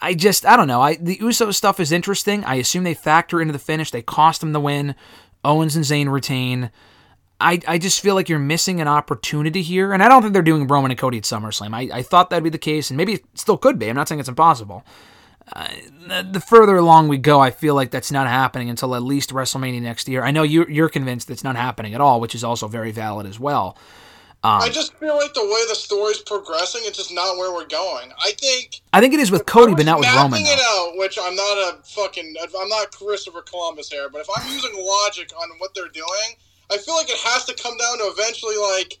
I 0.00 0.14
just, 0.14 0.44
I 0.44 0.56
don't 0.56 0.68
know. 0.68 0.80
I 0.80 0.96
the 0.96 1.18
Uso 1.20 1.50
stuff 1.50 1.80
is 1.80 1.92
interesting. 1.92 2.44
I 2.44 2.56
assume 2.56 2.84
they 2.84 2.94
factor 2.94 3.40
into 3.40 3.52
the 3.52 3.58
finish. 3.58 3.90
They 3.90 4.02
cost 4.02 4.40
them 4.40 4.52
the 4.52 4.60
win. 4.60 4.94
Owens 5.44 5.76
and 5.76 5.84
Zayn 5.84 6.10
retain. 6.10 6.70
I, 7.40 7.60
I 7.68 7.78
just 7.78 8.00
feel 8.00 8.14
like 8.14 8.28
you're 8.28 8.38
missing 8.38 8.80
an 8.80 8.88
opportunity 8.88 9.62
here. 9.62 9.92
And 9.92 10.02
I 10.02 10.08
don't 10.08 10.22
think 10.22 10.32
they're 10.32 10.42
doing 10.42 10.66
Roman 10.66 10.90
and 10.90 10.98
Cody 10.98 11.18
at 11.18 11.24
SummerSlam. 11.24 11.74
I, 11.74 11.98
I 11.98 12.02
thought 12.02 12.30
that'd 12.30 12.44
be 12.44 12.50
the 12.50 12.58
case, 12.58 12.90
and 12.90 12.96
maybe 12.96 13.14
it 13.14 13.24
still 13.34 13.58
could 13.58 13.78
be. 13.78 13.88
I'm 13.88 13.96
not 13.96 14.08
saying 14.08 14.20
it's 14.20 14.28
impossible. 14.28 14.84
Uh, 15.52 15.68
the, 16.08 16.28
the 16.32 16.40
further 16.40 16.76
along 16.76 17.08
we 17.08 17.18
go, 17.18 17.38
I 17.40 17.50
feel 17.50 17.74
like 17.74 17.90
that's 17.90 18.10
not 18.10 18.26
happening 18.26 18.68
until 18.68 18.94
at 18.96 19.02
least 19.02 19.30
WrestleMania 19.30 19.80
next 19.80 20.08
year. 20.08 20.24
I 20.24 20.30
know 20.30 20.42
you're, 20.42 20.68
you're 20.68 20.88
convinced 20.88 21.30
it's 21.30 21.44
not 21.44 21.56
happening 21.56 21.94
at 21.94 22.00
all, 22.00 22.20
which 22.20 22.34
is 22.34 22.42
also 22.42 22.66
very 22.66 22.90
valid 22.90 23.26
as 23.26 23.38
well. 23.38 23.76
Um, 24.42 24.60
I 24.62 24.68
just 24.68 24.94
feel 24.94 25.16
like 25.16 25.32
the 25.34 25.42
way 25.42 25.62
the 25.68 25.74
story's 25.74 26.20
progressing, 26.20 26.82
it's 26.84 26.98
just 26.98 27.12
not 27.12 27.36
where 27.36 27.52
we're 27.52 27.66
going. 27.66 28.12
I 28.22 28.32
think 28.32 28.80
I 28.92 29.00
think 29.00 29.14
it 29.14 29.20
is 29.20 29.30
with 29.30 29.46
Cody, 29.46 29.74
but 29.74 29.86
not 29.86 29.98
with 29.98 30.06
mapping 30.06 30.32
Roman. 30.32 30.42
it 30.42 30.56
Though. 30.56 30.90
out, 30.90 30.98
which 30.98 31.18
I'm 31.20 31.34
not 31.34 31.74
a 31.74 31.78
fucking, 31.82 32.34
I'm 32.60 32.68
not 32.68 32.92
Christopher 32.92 33.42
Columbus 33.42 33.90
here, 33.90 34.08
but 34.10 34.20
if 34.20 34.28
I'm 34.36 34.46
using 34.52 34.72
logic 34.76 35.32
on 35.40 35.48
what 35.58 35.74
they're 35.74 35.88
doing, 35.88 36.36
I 36.70 36.78
feel 36.78 36.96
like 36.96 37.10
it 37.10 37.18
has 37.18 37.44
to 37.46 37.54
come 37.54 37.76
down 37.76 37.98
to 37.98 38.04
eventually 38.04 38.56
like, 38.56 38.98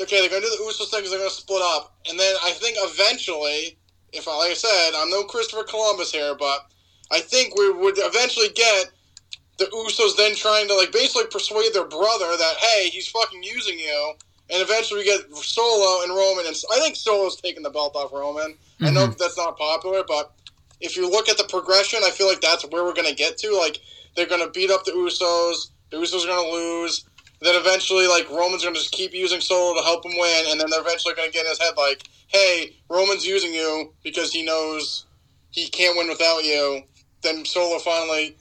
okay, 0.00 0.20
they're 0.20 0.28
gonna 0.28 0.42
do 0.42 0.50
the 0.50 0.64
Usos 0.64 0.90
thing 0.90 1.02
'cause 1.02 1.10
they're 1.10 1.18
gonna 1.18 1.30
split 1.30 1.62
up, 1.62 1.94
and 2.08 2.18
then 2.18 2.36
I 2.42 2.52
think 2.52 2.76
eventually, 2.80 3.76
if 4.12 4.28
I 4.28 4.36
like 4.36 4.50
I 4.52 4.54
said, 4.54 4.94
I'm 4.94 5.10
no 5.10 5.24
Christopher 5.24 5.64
Columbus 5.64 6.12
here, 6.12 6.34
but 6.34 6.66
I 7.10 7.20
think 7.20 7.56
we 7.56 7.70
would 7.70 7.98
eventually 7.98 8.48
get 8.50 8.90
the 9.58 9.66
Usos 9.66 10.16
then 10.16 10.34
trying 10.34 10.68
to 10.68 10.74
like 10.74 10.92
basically 10.92 11.26
persuade 11.26 11.72
their 11.72 11.84
brother 11.84 12.36
that 12.36 12.56
hey, 12.58 12.88
he's 12.90 13.08
fucking 13.08 13.42
using 13.42 13.78
you, 13.78 14.14
and 14.50 14.62
eventually 14.62 15.00
we 15.00 15.04
get 15.04 15.34
Solo 15.36 16.02
and 16.02 16.14
Roman, 16.14 16.46
and 16.46 16.56
I 16.72 16.80
think 16.80 16.96
Solo's 16.96 17.40
taking 17.40 17.62
the 17.62 17.70
belt 17.70 17.94
off 17.96 18.12
Roman. 18.12 18.56
I 18.80 18.90
know 18.90 19.06
mm-hmm. 19.06 19.18
that's 19.18 19.36
not 19.36 19.56
popular, 19.56 20.02
but 20.06 20.32
if 20.80 20.96
you 20.96 21.08
look 21.08 21.28
at 21.28 21.38
the 21.38 21.44
progression, 21.44 22.00
I 22.04 22.10
feel 22.10 22.26
like 22.28 22.40
that's 22.40 22.64
where 22.66 22.84
we're 22.84 22.94
gonna 22.94 23.14
get 23.14 23.38
to. 23.38 23.56
Like 23.56 23.80
they're 24.16 24.26
gonna 24.26 24.50
beat 24.50 24.70
up 24.70 24.84
the 24.84 24.92
Usos, 24.92 25.70
the 25.94 26.00
Usos 26.00 26.24
are 26.24 26.28
gonna 26.28 26.48
lose. 26.48 27.04
Then 27.40 27.54
eventually, 27.56 28.06
like 28.06 28.28
Roman's 28.30 28.64
gonna 28.64 28.74
just 28.76 28.92
keep 28.92 29.12
using 29.12 29.40
Solo 29.40 29.78
to 29.78 29.84
help 29.84 30.04
him 30.04 30.16
win, 30.16 30.46
and 30.48 30.60
then 30.60 30.70
they're 30.70 30.80
eventually 30.80 31.14
gonna 31.14 31.30
get 31.30 31.44
in 31.44 31.50
his 31.50 31.58
head 31.60 31.76
like, 31.76 32.02
"Hey, 32.28 32.76
Roman's 32.88 33.26
using 33.26 33.52
you 33.52 33.92
because 34.02 34.32
he 34.32 34.42
knows 34.42 35.04
he 35.50 35.68
can't 35.68 35.96
win 35.96 36.08
without 36.08 36.44
you." 36.44 36.84
Then 37.22 37.44
Solo 37.44 37.78
finally 37.78 38.36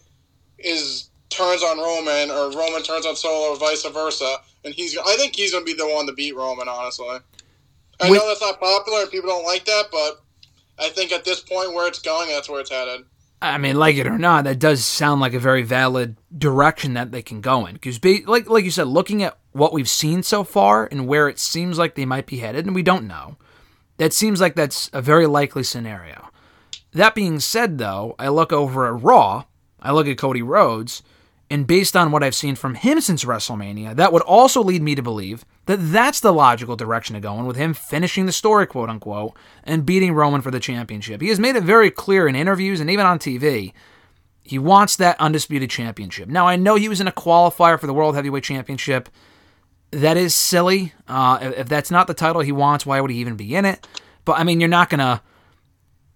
is 0.60 1.10
turns 1.30 1.64
on 1.64 1.80
Roman, 1.80 2.32
or 2.32 2.52
Roman 2.52 2.84
turns 2.84 3.06
on 3.06 3.16
Solo, 3.16 3.54
or 3.54 3.56
vice 3.58 3.84
versa, 3.84 4.38
and 4.64 4.74
he's. 4.74 4.98
I 4.98 5.16
think 5.18 5.36
he's 5.36 5.52
gonna 5.52 5.66
be 5.66 5.74
the 5.74 5.88
one 5.88 6.06
to 6.08 6.14
beat 6.14 6.36
Roman. 6.36 6.68
Honestly, 6.70 7.08
I 8.00 8.10
Wait- 8.10 8.18
know 8.18 8.28
that's 8.28 8.42
not 8.42 8.60
popular 8.60 9.02
and 9.02 9.12
people 9.12 9.30
don't 9.30 9.46
like 9.46 9.66
that, 9.66 9.86
but 9.92 10.22
I 10.80 10.90
think 10.90 11.12
at 11.12 11.26
this 11.26 11.40
point 11.40 11.74
where 11.74 11.88
it's 11.88 12.00
going, 12.00 12.30
that's 12.30 12.50
where 12.50 12.62
it's 12.62 12.72
headed. 12.72 13.06
I 13.44 13.58
mean, 13.58 13.76
like 13.76 13.98
it 13.98 14.08
or 14.08 14.18
not, 14.18 14.46
that 14.46 14.58
does 14.58 14.86
sound 14.86 15.20
like 15.20 15.34
a 15.34 15.40
very 15.40 15.64
valid 15.64 16.16
direction 16.36 16.94
that 16.94 17.12
they 17.12 17.22
can 17.22 17.42
go 17.42 17.66
in. 17.66 17.74
Because, 17.74 18.00
like, 18.26 18.50
like 18.50 18.64
you 18.64 18.72
said, 18.72 18.88
looking 18.88 19.22
at 19.22 19.38
what 19.52 19.74
we've 19.74 19.90
seen 19.90 20.24
so 20.24 20.46
far 20.46 20.88
and 20.90 21.08
where 21.08 21.28
it 21.28 21.40
seems 21.40 21.78
like 21.78 21.96
they 21.96 22.06
might 22.06 22.26
be 22.26 22.38
headed, 22.38 22.66
and 22.66 22.74
we 22.74 22.84
don't 22.84 23.06
know, 23.06 23.36
that 23.98 24.14
seems 24.14 24.40
like 24.40 24.56
that's 24.56 24.90
a 24.94 25.02
very 25.02 25.28
likely 25.28 25.62
scenario. 25.64 26.30
That 26.94 27.16
being 27.16 27.42
said, 27.42 27.80
though, 27.80 28.16
I 28.18 28.30
look 28.30 28.54
over 28.54 28.88
at 28.88 29.04
Raw, 29.04 29.44
I 29.82 29.92
look 29.92 30.08
at 30.08 30.18
Cody 30.18 30.42
Rhodes, 30.42 31.04
and 31.50 31.68
based 31.68 31.98
on 31.98 32.12
what 32.12 32.24
I've 32.24 32.36
seen 32.36 32.56
from 32.56 32.76
him 32.76 33.02
since 33.02 33.26
WrestleMania, 33.26 33.96
that 33.98 34.14
would 34.14 34.22
also 34.22 34.64
lead 34.64 34.82
me 34.82 34.96
to 34.96 35.02
believe 35.02 35.44
that 35.66 35.78
that's 35.78 36.20
the 36.20 36.34
logical 36.34 36.76
direction 36.76 37.14
to 37.14 37.22
go 37.22 37.38
in 37.40 37.46
with 37.46 37.56
him 37.56 37.74
finishing 37.74 38.26
the 38.26 38.32
story, 38.32 38.68
quote 38.68 38.90
unquote, 38.90 39.36
and 39.64 39.86
beating 39.86 40.14
Roman 40.14 40.42
for 40.42 40.52
the 40.52 40.60
championship. 40.60 41.22
He 41.22 41.30
has 41.30 41.40
made 41.40 41.56
it 41.56 41.64
very 41.64 41.90
clear 41.90 42.28
in 42.28 42.36
interviews 42.36 42.80
and 42.80 42.90
even 42.90 43.06
on 43.06 43.20
TV. 43.20 43.74
He 44.44 44.60
wants 44.60 44.98
that 44.98 45.20
undisputed 45.22 45.70
championship. 45.70 46.28
Now, 46.28 46.48
I 46.48 46.58
know 46.58 46.76
he 46.76 46.90
was 46.90 47.00
in 47.00 47.08
a 47.08 47.14
qualifier 47.14 47.80
for 47.80 47.88
the 47.88 47.94
World 47.94 48.16
Heavyweight 48.16 48.44
Championship. 48.44 49.08
That 49.92 50.18
is 50.18 50.36
silly. 50.36 50.94
Uh, 51.08 51.54
if 51.56 51.70
that's 51.70 51.92
not 51.92 52.08
the 52.08 52.14
title 52.14 52.42
he 52.42 52.52
wants, 52.52 52.86
why 52.86 53.00
would 53.00 53.12
he 53.12 53.18
even 53.18 53.38
be 53.38 53.56
in 53.56 53.64
it? 53.64 53.88
But 54.26 54.40
I 54.40 54.44
mean, 54.44 54.60
you're 54.60 54.68
not 54.70 54.90
gonna. 54.90 55.22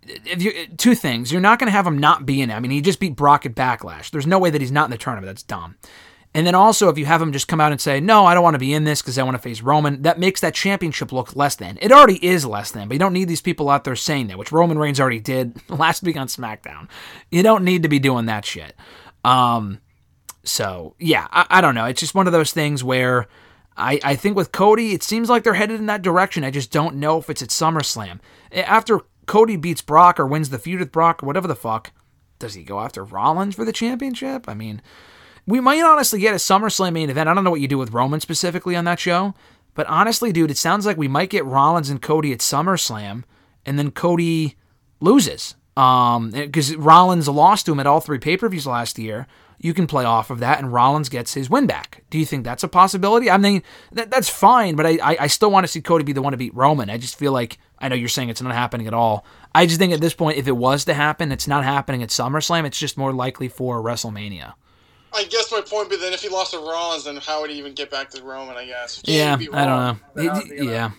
If 0.03 0.41
you 0.41 0.67
two 0.77 0.95
things, 0.95 1.31
you're 1.31 1.41
not 1.41 1.59
gonna 1.59 1.71
have 1.71 1.87
him 1.87 1.97
not 1.97 2.25
be 2.25 2.41
in 2.41 2.49
it. 2.49 2.53
I 2.53 2.59
mean, 2.59 2.71
he 2.71 2.81
just 2.81 2.99
beat 2.99 3.15
Brock 3.15 3.45
at 3.45 3.55
Backlash. 3.55 4.09
There's 4.09 4.27
no 4.27 4.39
way 4.39 4.49
that 4.49 4.59
he's 4.59 4.71
not 4.71 4.85
in 4.85 4.91
the 4.91 4.97
tournament. 4.97 5.27
That's 5.27 5.43
dumb. 5.43 5.75
And 6.33 6.45
then 6.45 6.55
also, 6.55 6.89
if 6.89 6.97
you 6.97 7.05
have 7.05 7.21
him 7.21 7.31
just 7.31 7.47
come 7.47 7.59
out 7.59 7.71
and 7.71 7.81
say, 7.81 7.99
"No, 7.99 8.25
I 8.25 8.33
don't 8.33 8.43
want 8.43 8.53
to 8.55 8.59
be 8.59 8.73
in 8.73 8.83
this 8.83 9.01
because 9.01 9.17
I 9.17 9.23
want 9.23 9.35
to 9.35 9.41
face 9.41 9.61
Roman," 9.61 10.03
that 10.03 10.19
makes 10.19 10.41
that 10.41 10.53
championship 10.53 11.11
look 11.11 11.35
less 11.35 11.55
than. 11.55 11.79
It 11.81 11.91
already 11.91 12.23
is 12.23 12.45
less 12.45 12.71
than, 12.71 12.87
but 12.87 12.95
you 12.95 12.99
don't 12.99 13.13
need 13.13 13.27
these 13.27 13.41
people 13.41 13.69
out 13.69 13.83
there 13.83 13.95
saying 13.95 14.27
that, 14.27 14.37
which 14.37 14.51
Roman 14.51 14.77
Reigns 14.77 14.99
already 14.99 15.19
did 15.19 15.57
last 15.69 16.03
week 16.03 16.17
on 16.17 16.27
SmackDown. 16.27 16.89
You 17.31 17.43
don't 17.43 17.63
need 17.63 17.83
to 17.83 17.89
be 17.89 17.99
doing 17.99 18.27
that 18.27 18.45
shit. 18.45 18.75
Um, 19.23 19.79
so 20.43 20.95
yeah, 20.99 21.27
I, 21.31 21.45
I 21.49 21.61
don't 21.61 21.75
know. 21.75 21.85
It's 21.85 21.99
just 21.99 22.15
one 22.15 22.27
of 22.27 22.33
those 22.33 22.51
things 22.51 22.83
where 22.83 23.27
I, 23.75 23.99
I 24.03 24.15
think 24.15 24.35
with 24.35 24.51
Cody, 24.51 24.93
it 24.93 25.03
seems 25.03 25.29
like 25.29 25.43
they're 25.43 25.53
headed 25.53 25.79
in 25.79 25.85
that 25.85 26.01
direction. 26.01 26.43
I 26.43 26.51
just 26.51 26.71
don't 26.71 26.95
know 26.95 27.19
if 27.19 27.29
it's 27.29 27.41
at 27.41 27.49
SummerSlam. 27.49 28.19
After 28.51 29.01
Cody 29.27 29.55
beats 29.55 29.81
Brock 29.81 30.19
or 30.19 30.25
wins 30.25 30.49
the 30.49 30.57
feud 30.57 30.79
with 30.79 30.91
Brock 30.91 31.21
or 31.21 31.27
whatever 31.27 31.47
the 31.47 31.55
fuck, 31.55 31.91
does 32.39 32.55
he 32.55 32.63
go 32.63 32.79
after 32.79 33.03
Rollins 33.03 33.55
for 33.55 33.65
the 33.65 33.71
championship? 33.71 34.49
I 34.49 34.55
mean, 34.55 34.81
we 35.47 35.61
might 35.61 35.81
honestly 35.81 36.19
get 36.19 36.33
a 36.33 36.37
SummerSlam 36.37 36.93
main 36.93 37.09
event. 37.09 37.29
I 37.29 37.33
don't 37.33 37.45
know 37.45 37.49
what 37.49 37.61
you 37.61 37.69
do 37.69 37.77
with 37.77 37.93
Roman 37.93 38.19
specifically 38.19 38.75
on 38.75 38.85
that 38.85 38.99
show, 38.99 39.33
but 39.73 39.87
honestly, 39.87 40.33
dude, 40.33 40.51
it 40.51 40.57
sounds 40.57 40.85
like 40.85 40.97
we 40.97 41.07
might 41.07 41.29
get 41.29 41.45
Rollins 41.45 41.89
and 41.89 42.01
Cody 42.01 42.33
at 42.33 42.39
SummerSlam, 42.39 43.23
and 43.65 43.79
then 43.79 43.91
Cody 43.91 44.55
loses. 44.99 45.55
Um, 45.77 46.31
because 46.31 46.75
Rollins 46.75 47.29
lost 47.29 47.67
to 47.67 47.71
him 47.71 47.79
at 47.79 47.87
all 47.87 48.01
three 48.01 48.19
pay 48.19 48.35
per 48.35 48.49
views 48.49 48.67
last 48.67 48.99
year. 48.99 49.25
You 49.59 49.73
can 49.73 49.87
play 49.87 50.05
off 50.05 50.29
of 50.29 50.39
that, 50.39 50.59
and 50.59 50.73
Rollins 50.73 51.09
gets 51.09 51.33
his 51.33 51.49
win 51.49 51.65
back. 51.65 52.03
Do 52.09 52.19
you 52.19 52.25
think 52.25 52.43
that's 52.43 52.63
a 52.63 52.67
possibility? 52.67 53.29
I 53.29 53.37
mean, 53.37 53.63
that, 53.91 54.11
that's 54.11 54.29
fine, 54.29 54.75
but 54.75 54.85
I, 54.85 54.99
I, 55.01 55.17
I 55.21 55.27
still 55.27 55.49
want 55.49 55.63
to 55.63 55.67
see 55.67 55.81
Cody 55.81 56.03
be 56.03 56.13
the 56.13 56.21
one 56.21 56.31
to 56.31 56.37
beat 56.37 56.53
Roman. 56.53 56.89
I 56.89 56.97
just 56.97 57.17
feel 57.17 57.31
like 57.31 57.57
I 57.79 57.87
know 57.87 57.95
you're 57.95 58.09
saying 58.09 58.29
it's 58.29 58.41
not 58.41 58.53
happening 58.53 58.85
at 58.85 58.93
all. 58.93 59.25
I 59.55 59.65
just 59.65 59.79
think 59.79 59.93
at 59.93 60.01
this 60.01 60.13
point, 60.13 60.37
if 60.37 60.47
it 60.47 60.57
was 60.57 60.85
to 60.85 60.93
happen, 60.93 61.31
it's 61.31 61.47
not 61.47 61.63
happening 61.63 62.03
at 62.03 62.09
SummerSlam. 62.09 62.65
It's 62.65 62.79
just 62.79 62.97
more 62.97 63.13
likely 63.13 63.47
for 63.47 63.81
WrestleMania. 63.81 64.53
I 65.17 65.23
guess 65.25 65.51
my 65.51 65.61
point 65.61 65.89
would 65.89 65.89
be 65.89 65.97
then 65.97 66.13
if 66.13 66.21
he 66.21 66.29
lost 66.29 66.51
to 66.51 66.59
Rollins, 66.59 67.05
then 67.05 67.17
how 67.17 67.41
would 67.41 67.49
he 67.49 67.57
even 67.57 67.73
get 67.73 67.89
back 67.91 68.09
to 68.11 68.23
Roman? 68.23 68.55
I 68.55 68.65
guess. 68.65 69.01
He 69.03 69.17
Yeah, 69.17 69.33
I 69.33 69.37
don't 69.37 69.53
know. 69.53 69.97
then, 70.15 70.35
It- 70.37 70.47
you 70.47 70.63
know. 70.65 70.71
yeah. 70.71 70.91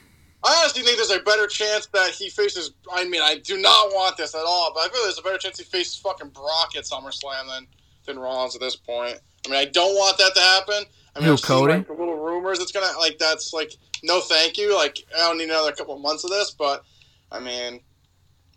I 0.44 0.54
honestly 0.60 0.82
think 0.82 0.96
there's 0.96 1.10
a 1.10 1.18
better 1.20 1.46
chance 1.48 1.86
that 1.92 2.10
he 2.12 2.30
faces. 2.30 2.70
I 2.92 3.04
mean, 3.04 3.20
I 3.22 3.38
do 3.38 3.56
not 3.60 3.88
want 3.92 4.16
this 4.16 4.34
at 4.36 4.44
all, 4.46 4.72
but 4.72 4.80
I 4.84 4.88
feel 4.88 5.02
there's 5.02 5.18
a 5.18 5.22
better 5.22 5.36
chance 5.38 5.58
he 5.58 5.64
faces 5.64 5.96
fucking 5.96 6.28
Brock 6.28 6.76
at 6.76 6.84
SummerSlam 6.84 7.48
than 7.48 7.66
than 8.06 8.18
Rollins 8.18 8.54
at 8.54 8.60
this 8.60 8.76
point. 8.76 9.18
I 9.46 9.50
mean, 9.50 9.58
I 9.58 9.64
don't 9.66 9.94
want 9.94 10.16
that 10.18 10.34
to 10.34 10.40
happen. 10.40 10.84
I 11.16 11.18
mean, 11.20 11.26
Who, 11.26 11.32
I've 11.32 11.40
seen, 11.40 11.46
Cody? 11.46 11.72
like, 11.74 11.88
little 11.90 12.16
rumors. 12.16 12.60
It's 12.60 12.70
gonna 12.72 12.96
like 12.98 13.18
that's 13.18 13.52
like 13.52 13.74
no, 14.04 14.20
thank 14.20 14.56
you. 14.58 14.74
Like 14.76 14.98
I 15.16 15.20
don't 15.28 15.38
need 15.38 15.50
another 15.50 15.72
couple 15.72 15.94
of 15.96 16.00
months 16.00 16.22
of 16.24 16.30
this, 16.30 16.52
but 16.52 16.84
I 17.32 17.40
mean, 17.40 17.80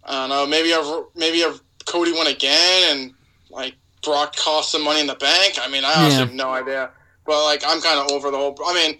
I 0.03 0.11
don't 0.13 0.29
know. 0.29 0.45
Maybe 0.45 0.73
I've 0.73 1.03
maybe 1.15 1.43
I've 1.43 1.61
Cody 1.85 2.13
won 2.13 2.27
again, 2.27 2.95
and 2.97 3.13
like 3.49 3.73
Brock 4.03 4.35
cost 4.35 4.71
some 4.71 4.83
money 4.83 4.99
in 5.01 5.07
the 5.07 5.15
bank. 5.15 5.59
I 5.61 5.67
mean, 5.67 5.83
I 5.85 5.93
honestly 5.93 6.19
Yeah. 6.19 6.25
have 6.25 6.33
no 6.33 6.49
idea. 6.51 6.91
But 7.25 7.43
like, 7.43 7.63
I'm 7.65 7.81
kind 7.81 7.99
of 7.99 8.11
over 8.11 8.31
the 8.31 8.37
whole. 8.37 8.57
I 8.65 8.73
mean, 8.73 8.99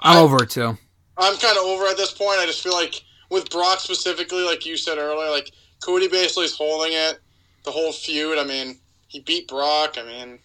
I'm 0.00 0.16
I- 0.16 0.20
over 0.20 0.42
it 0.44 0.50
too. 0.50 0.76
I'm 1.18 1.36
kind 1.36 1.58
of 1.58 1.64
over 1.64 1.86
at 1.86 1.96
this 1.98 2.12
point. 2.12 2.38
I 2.40 2.46
just 2.46 2.62
feel 2.62 2.72
like 2.72 3.02
with 3.28 3.50
Brock 3.50 3.80
specifically, 3.80 4.42
like 4.42 4.64
you 4.64 4.76
said 4.78 4.96
earlier, 4.98 5.28
like 5.30 5.50
Cody 5.84 6.08
basically 6.08 6.46
is 6.46 6.56
holding 6.56 6.92
it 6.94 7.18
the 7.64 7.70
whole 7.70 7.92
feud. 7.92 8.38
I 8.38 8.44
mean, 8.44 8.78
he 9.08 9.20
beat 9.20 9.46
Brock. 9.48 9.96
I 9.98 10.02
mean, 10.04 10.38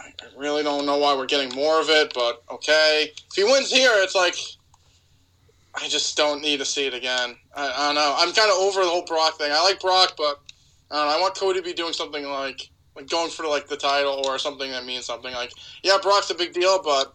I 0.00 0.10
really 0.38 0.62
don't 0.62 0.86
know 0.86 0.96
why 0.96 1.14
we're 1.14 1.26
getting 1.26 1.54
more 1.54 1.80
of 1.80 1.90
it, 1.90 2.12
but 2.14 2.42
okay. 2.50 3.12
If 3.30 3.34
he 3.36 3.44
wins 3.44 3.70
here, 3.70 3.90
it's 3.96 4.14
like 4.14 4.36
I 5.74 5.86
just 5.88 6.16
don't 6.16 6.40
need 6.40 6.58
to 6.58 6.64
see 6.64 6.86
it 6.86 6.94
again. 6.94 7.36
I, 7.54 7.66
I 7.70 7.86
don't 7.86 7.94
know. 7.96 8.14
I'm 8.18 8.32
kind 8.32 8.50
of 8.50 8.56
over 8.58 8.82
the 8.82 8.88
whole 8.88 9.04
Brock 9.04 9.36
thing. 9.38 9.52
I 9.52 9.60
like 9.62 9.80
Brock, 9.80 10.14
but 10.16 10.40
I. 10.90 11.16
I 11.16 11.20
want 11.20 11.36
Cody 11.36 11.60
to 11.60 11.64
be 11.64 11.72
doing 11.72 11.92
something 11.92 12.24
like 12.24 12.70
like 12.96 13.08
going 13.08 13.30
for 13.30 13.46
like 13.46 13.68
the 13.68 13.76
title 13.76 14.22
or 14.26 14.38
something 14.38 14.70
that 14.72 14.84
means 14.84 15.06
something. 15.06 15.32
Like, 15.32 15.52
yeah, 15.82 15.98
Brock's 16.02 16.30
a 16.30 16.34
big 16.34 16.52
deal, 16.52 16.82
but 16.82 17.14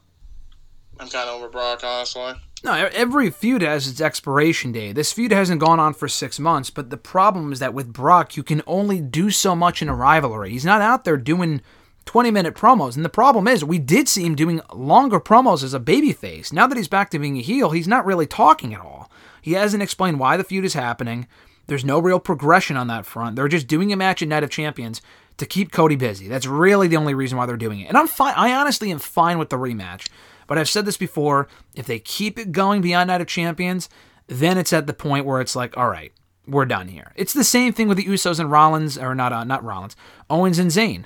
I'm 1.00 1.10
kind 1.10 1.30
of 1.30 1.36
over 1.36 1.50
Brock, 1.50 1.82
honestly. 1.84 2.34
No, 2.64 2.74
every 2.94 3.30
feud 3.30 3.62
has 3.62 3.90
its 3.90 4.00
expiration 4.00 4.72
date. 4.72 4.94
This 4.94 5.12
feud 5.12 5.34
hasn't 5.34 5.60
gone 5.60 5.82
on 5.82 5.94
for 5.94 6.08
six 6.08 6.40
months, 6.40 6.70
but 6.70 6.90
the 6.90 6.98
problem 6.98 7.52
is 7.52 7.60
that 7.60 7.74
with 7.74 7.92
Brock, 7.92 8.38
you 8.38 8.44
can 8.44 8.62
only 8.66 9.02
do 9.02 9.30
so 9.30 9.54
much 9.54 9.82
in 9.82 9.90
a 9.90 9.96
rivalry. 9.96 10.52
He's 10.52 10.64
not 10.64 10.82
out 10.82 11.04
there 11.04 11.18
doing 11.18 11.62
20 12.06 12.32
minute 12.32 12.56
promos. 12.56 12.96
And 12.96 13.04
the 13.04 13.10
problem 13.10 13.50
is, 13.50 13.66
we 13.66 13.80
did 13.80 14.08
see 14.08 14.24
him 14.24 14.36
doing 14.36 14.62
longer 14.74 15.20
promos 15.20 15.64
as 15.64 15.74
a 15.74 15.80
babyface. 15.80 16.54
Now 16.54 16.68
that 16.68 16.78
he's 16.78 16.88
back 16.88 17.10
to 17.12 17.20
being 17.20 17.38
a 17.38 17.42
heel, 17.42 17.72
he's 17.72 17.88
not 17.88 18.06
really 18.06 18.28
talking 18.28 18.74
at 18.74 18.80
all. 18.80 19.12
He 19.42 19.54
hasn't 19.54 19.84
explained 19.84 20.20
why 20.20 20.38
the 20.38 20.46
feud 20.46 20.64
is 20.64 20.74
happening. 20.74 21.28
There's 21.68 21.86
no 21.86 22.00
real 22.00 22.20
progression 22.20 22.78
on 22.78 22.88
that 22.88 23.06
front. 23.06 23.36
They're 23.36 23.48
just 23.48 23.68
doing 23.68 23.94
a 23.94 23.98
match 23.98 24.22
at 24.22 24.28
Night 24.28 24.44
of 24.44 24.50
Champions 24.50 25.02
to 25.38 25.46
keep 25.46 25.72
Cody 25.72 25.96
busy. 25.96 26.28
That's 26.28 26.46
really 26.46 26.88
the 26.88 26.98
only 26.98 27.14
reason 27.14 27.38
why 27.38 27.46
they're 27.46 27.58
doing 27.58 27.80
it. 27.80 27.88
And 27.88 27.98
I'm 27.98 28.08
fine. 28.08 28.34
I 28.36 28.54
honestly 28.54 28.92
am 28.92 29.00
fine 29.00 29.38
with 29.38 29.50
the 29.50 29.58
rematch. 29.58 30.08
But 30.48 30.58
I've 30.58 30.70
said 30.70 30.86
this 30.86 30.98
before. 30.98 31.48
If 31.74 31.86
they 31.86 32.00
keep 32.00 32.38
it 32.38 32.52
going 32.52 32.82
beyond 32.82 33.08
Night 33.08 33.22
of 33.22 33.28
Champions, 33.28 33.90
then 34.28 34.58
it's 34.58 34.74
at 34.74 34.88
the 34.88 34.94
point 34.94 35.26
where 35.26 35.42
it's 35.42 35.56
like, 35.56 35.78
all 35.78 35.90
right, 35.90 36.12
we're 36.46 36.66
done 36.66 36.90
here. 36.90 37.14
It's 37.16 37.34
the 37.34 37.44
same 37.44 37.74
thing 37.74 37.88
with 37.88 37.98
the 37.98 38.06
Usos 38.06 38.40
and 38.40 38.52
Rollins, 38.52 38.98
or 38.98 39.16
not, 39.16 39.32
uh, 39.32 39.44
not 39.44 39.64
Rollins, 39.64 39.96
Owens 40.30 40.60
and 40.60 40.72
Zayn. 40.72 41.06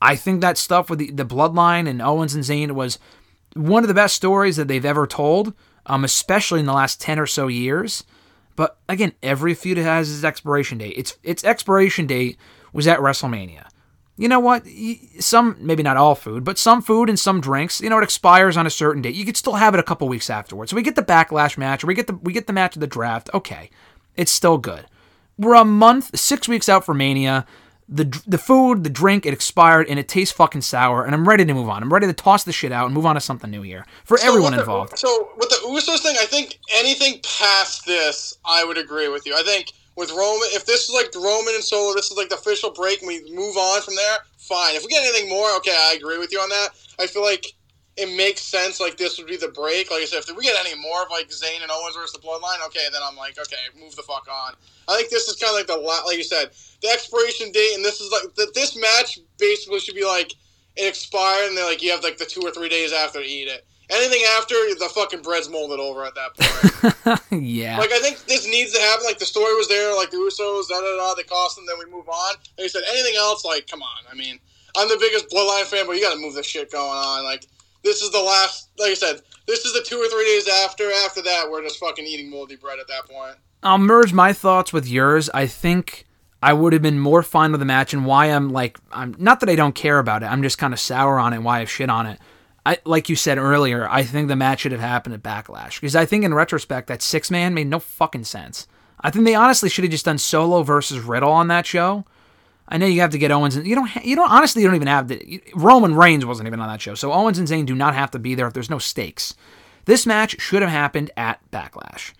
I 0.00 0.16
think 0.16 0.40
that 0.40 0.58
stuff 0.58 0.88
with 0.88 0.98
the, 0.98 1.10
the 1.10 1.26
bloodline 1.26 1.88
and 1.88 2.00
Owens 2.00 2.34
and 2.34 2.44
Zayn 2.44 2.72
was 2.72 2.98
one 3.54 3.82
of 3.82 3.88
the 3.88 3.94
best 3.94 4.14
stories 4.14 4.56
that 4.56 4.68
they've 4.68 4.84
ever 4.84 5.06
told, 5.06 5.54
um, 5.86 6.04
especially 6.04 6.60
in 6.60 6.66
the 6.66 6.72
last 6.72 7.00
10 7.00 7.18
or 7.18 7.26
so 7.26 7.48
years. 7.48 8.04
But 8.58 8.76
again, 8.88 9.12
every 9.22 9.54
feud 9.54 9.78
has 9.78 10.12
its 10.12 10.24
expiration 10.24 10.78
date. 10.78 10.94
Its 10.96 11.16
its 11.22 11.44
expiration 11.44 12.08
date 12.08 12.36
was 12.72 12.88
at 12.88 12.98
WrestleMania. 12.98 13.68
You 14.16 14.26
know 14.26 14.40
what? 14.40 14.66
Some 15.20 15.54
maybe 15.60 15.84
not 15.84 15.96
all 15.96 16.16
food, 16.16 16.42
but 16.42 16.58
some 16.58 16.82
food 16.82 17.08
and 17.08 17.16
some 17.16 17.40
drinks. 17.40 17.80
You 17.80 17.88
know, 17.88 17.98
it 17.98 18.02
expires 18.02 18.56
on 18.56 18.66
a 18.66 18.70
certain 18.70 19.00
date. 19.00 19.14
You 19.14 19.24
could 19.24 19.36
still 19.36 19.54
have 19.54 19.74
it 19.74 19.80
a 19.80 19.84
couple 19.84 20.08
weeks 20.08 20.28
afterwards. 20.28 20.72
So 20.72 20.74
we 20.74 20.82
get 20.82 20.96
the 20.96 21.04
backlash 21.04 21.56
match, 21.56 21.84
or 21.84 21.86
we 21.86 21.94
get 21.94 22.08
the 22.08 22.16
we 22.16 22.32
get 22.32 22.48
the 22.48 22.52
match 22.52 22.74
of 22.74 22.80
the 22.80 22.88
draft. 22.88 23.30
Okay, 23.32 23.70
it's 24.16 24.32
still 24.32 24.58
good. 24.58 24.86
We're 25.38 25.54
a 25.54 25.64
month, 25.64 26.18
six 26.18 26.48
weeks 26.48 26.68
out 26.68 26.84
for 26.84 26.94
Mania. 26.94 27.46
The 27.90 28.04
the 28.26 28.36
food, 28.38 28.84
the 28.84 28.90
drink, 28.90 29.24
it 29.24 29.32
expired 29.32 29.86
and 29.88 29.98
it 29.98 30.08
tastes 30.08 30.34
fucking 30.36 30.60
sour. 30.60 31.04
And 31.04 31.14
I'm 31.14 31.26
ready 31.26 31.44
to 31.46 31.54
move 31.54 31.68
on. 31.70 31.82
I'm 31.82 31.92
ready 31.92 32.06
to 32.06 32.12
toss 32.12 32.44
the 32.44 32.52
shit 32.52 32.70
out 32.70 32.84
and 32.86 32.94
move 32.94 33.06
on 33.06 33.14
to 33.14 33.20
something 33.20 33.50
new 33.50 33.62
here 33.62 33.86
for 34.04 34.18
So 34.18 34.28
everyone 34.28 34.52
the- 34.52 34.60
involved. 34.60 34.98
so 34.98 35.30
with 35.38 35.48
the 35.48 35.56
Usos 35.66 36.00
thing, 36.02 36.16
I 36.20 36.26
think 36.26 36.58
anything 36.74 37.20
past 37.38 37.86
this, 37.86 38.34
I 38.44 38.64
would 38.64 38.76
agree 38.76 39.08
with 39.08 39.24
you. 39.24 39.34
I 39.34 39.42
think 39.42 39.72
with 39.96 40.10
Roman, 40.10 40.48
if 40.52 40.66
this 40.66 40.88
is 40.88 40.90
like 40.94 41.14
Roman 41.14 41.54
and 41.54 41.64
Solo, 41.64 41.94
this 41.94 42.10
is 42.10 42.16
like 42.16 42.28
the 42.28 42.34
official 42.36 42.70
break, 42.70 43.00
and 43.00 43.08
we 43.08 43.22
move 43.34 43.56
on 43.56 43.80
from 43.82 43.94
there. 43.96 44.18
Fine. 44.36 44.76
If 44.76 44.82
we 44.82 44.88
get 44.88 45.02
anything 45.02 45.28
more, 45.28 45.50
okay, 45.56 45.74
I 45.74 45.94
agree 45.94 46.18
with 46.18 46.30
you 46.30 46.40
on 46.40 46.48
that. 46.50 46.68
I 47.00 47.06
feel 47.06 47.22
like 47.22 47.54
it 47.98 48.16
makes 48.16 48.42
sense. 48.42 48.78
Like 48.78 48.96
this 48.96 49.18
would 49.18 49.26
be 49.26 49.36
the 49.36 49.48
break. 49.48 49.90
Like 49.90 50.02
I 50.02 50.04
said, 50.04 50.22
if 50.26 50.36
we 50.36 50.44
get 50.44 50.54
any 50.64 50.80
more 50.80 51.02
of 51.02 51.10
like 51.10 51.28
Zayn 51.28 51.60
and 51.60 51.70
Owens 51.70 51.96
versus 51.96 52.12
the 52.12 52.20
Bloodline, 52.20 52.64
okay, 52.66 52.86
then 52.92 53.02
I'm 53.02 53.16
like, 53.16 53.36
okay, 53.38 53.56
move 53.78 53.96
the 53.96 54.02
fuck 54.02 54.26
on. 54.30 54.54
I 54.86 54.96
think 54.96 55.10
this 55.10 55.26
is 55.26 55.36
kind 55.36 55.50
of 55.50 55.56
like 55.56 55.66
the 55.66 55.76
like 56.06 56.16
you 56.16 56.22
said, 56.22 56.50
the 56.80 56.88
expiration 56.88 57.50
date, 57.50 57.74
and 57.74 57.84
this 57.84 58.00
is 58.00 58.10
like 58.12 58.34
the, 58.36 58.50
this 58.54 58.76
match 58.76 59.18
basically 59.36 59.80
should 59.80 59.96
be 59.96 60.04
like 60.04 60.32
it 60.76 60.86
expired, 60.86 61.48
and 61.48 61.56
they're 61.56 61.66
like 61.66 61.82
you 61.82 61.90
have 61.90 62.04
like 62.04 62.18
the 62.18 62.24
two 62.24 62.40
or 62.40 62.52
three 62.52 62.68
days 62.68 62.92
after 62.92 63.20
to 63.20 63.26
eat 63.26 63.48
it. 63.48 63.66
Anything 63.90 64.20
after 64.36 64.54
the 64.54 64.90
fucking 64.94 65.22
bread's 65.22 65.48
molded 65.48 65.80
over 65.80 66.04
at 66.04 66.14
that 66.14 66.36
point. 66.36 67.32
yeah. 67.42 67.78
like 67.78 67.90
I 67.90 67.98
think 68.00 68.24
this 68.26 68.46
needs 68.46 68.72
to 68.74 68.80
happen. 68.80 69.06
Like 69.06 69.18
the 69.18 69.26
story 69.26 69.54
was 69.54 69.66
there, 69.66 69.96
like 69.96 70.10
the 70.10 70.18
Usos, 70.18 70.68
da 70.68 70.78
da 70.78 70.96
da. 70.96 71.14
They 71.14 71.24
cost 71.24 71.56
them, 71.56 71.64
then 71.66 71.78
we 71.78 71.90
move 71.90 72.08
on. 72.08 72.34
Like 72.56 72.64
you 72.64 72.68
said, 72.68 72.82
anything 72.90 73.16
else, 73.16 73.44
like 73.44 73.66
come 73.66 73.82
on. 73.82 74.04
I 74.08 74.14
mean, 74.14 74.38
I'm 74.76 74.88
the 74.88 74.98
biggest 75.00 75.30
Bloodline 75.30 75.64
fan, 75.64 75.86
but 75.86 75.96
you 75.96 76.02
got 76.02 76.14
to 76.14 76.20
move 76.20 76.34
this 76.34 76.46
shit 76.46 76.70
going 76.70 76.86
on. 76.86 77.24
Like 77.24 77.46
this 77.84 78.02
is 78.02 78.10
the 78.10 78.20
last. 78.20 78.70
Like 78.78 78.90
I 78.90 78.94
said, 78.94 79.22
this 79.46 79.64
is 79.64 79.72
the 79.72 79.82
two 79.82 79.96
or 79.96 80.08
three 80.08 80.24
days 80.24 80.48
after. 80.48 80.90
After 81.04 81.22
that, 81.22 81.50
we're 81.50 81.62
just 81.62 81.78
fucking 81.78 82.04
eating 82.04 82.30
moldy 82.30 82.56
bread 82.56 82.78
at 82.78 82.88
that 82.88 83.08
point. 83.08 83.36
I'll 83.62 83.78
merge 83.78 84.12
my 84.12 84.32
thoughts 84.32 84.72
with 84.72 84.86
yours. 84.86 85.28
I 85.34 85.46
think 85.46 86.06
I 86.42 86.52
would 86.52 86.72
have 86.72 86.82
been 86.82 87.00
more 87.00 87.22
fine 87.22 87.50
with 87.50 87.60
the 87.60 87.66
match 87.66 87.92
and 87.92 88.06
why 88.06 88.26
I'm 88.26 88.50
like 88.50 88.78
I'm 88.92 89.14
not 89.18 89.40
that 89.40 89.48
I 89.48 89.56
don't 89.56 89.74
care 89.74 89.98
about 89.98 90.22
it. 90.22 90.26
I'm 90.26 90.42
just 90.42 90.58
kind 90.58 90.72
of 90.72 90.80
sour 90.80 91.18
on 91.18 91.32
it. 91.32 91.42
Why 91.42 91.60
I've 91.60 91.70
shit 91.70 91.90
on 91.90 92.06
it. 92.06 92.20
I 92.64 92.78
like 92.84 93.08
you 93.08 93.16
said 93.16 93.38
earlier. 93.38 93.88
I 93.88 94.02
think 94.02 94.28
the 94.28 94.36
match 94.36 94.60
should 94.60 94.72
have 94.72 94.80
happened 94.80 95.14
at 95.14 95.22
Backlash 95.22 95.80
because 95.80 95.96
I 95.96 96.04
think 96.04 96.24
in 96.24 96.34
retrospect 96.34 96.86
that 96.88 97.02
six 97.02 97.30
man 97.30 97.54
made 97.54 97.66
no 97.66 97.78
fucking 97.78 98.24
sense. 98.24 98.68
I 99.00 99.10
think 99.10 99.24
they 99.24 99.34
honestly 99.34 99.68
should 99.68 99.84
have 99.84 99.92
just 99.92 100.04
done 100.04 100.18
Solo 100.18 100.62
versus 100.62 101.00
Riddle 101.00 101.30
on 101.30 101.48
that 101.48 101.66
show. 101.66 102.04
I 102.68 102.76
know 102.76 102.86
you 102.86 103.00
have 103.00 103.10
to 103.10 103.18
get 103.18 103.30
Owens 103.30 103.56
and 103.56 103.66
you 103.66 103.74
don't 103.74 103.86
ha- 103.86 104.02
you 104.04 104.14
don't 104.14 104.30
honestly 104.30 104.62
you 104.62 104.68
don't 104.68 104.76
even 104.76 104.88
have 104.88 105.08
the 105.08 105.42
Roman 105.54 105.94
Reigns 105.94 106.26
wasn't 106.26 106.46
even 106.46 106.60
on 106.60 106.68
that 106.68 106.80
show. 106.80 106.94
So 106.94 107.12
Owens 107.12 107.38
and 107.38 107.48
Zayn 107.48 107.66
do 107.66 107.74
not 107.74 107.94
have 107.94 108.10
to 108.12 108.18
be 108.18 108.34
there 108.34 108.46
if 108.46 108.52
there's 108.52 108.70
no 108.70 108.78
stakes. 108.78 109.34
This 109.86 110.04
match 110.04 110.38
should 110.40 110.60
have 110.60 110.70
happened 110.70 111.10
at 111.16 111.40
Backlash. 111.50 112.12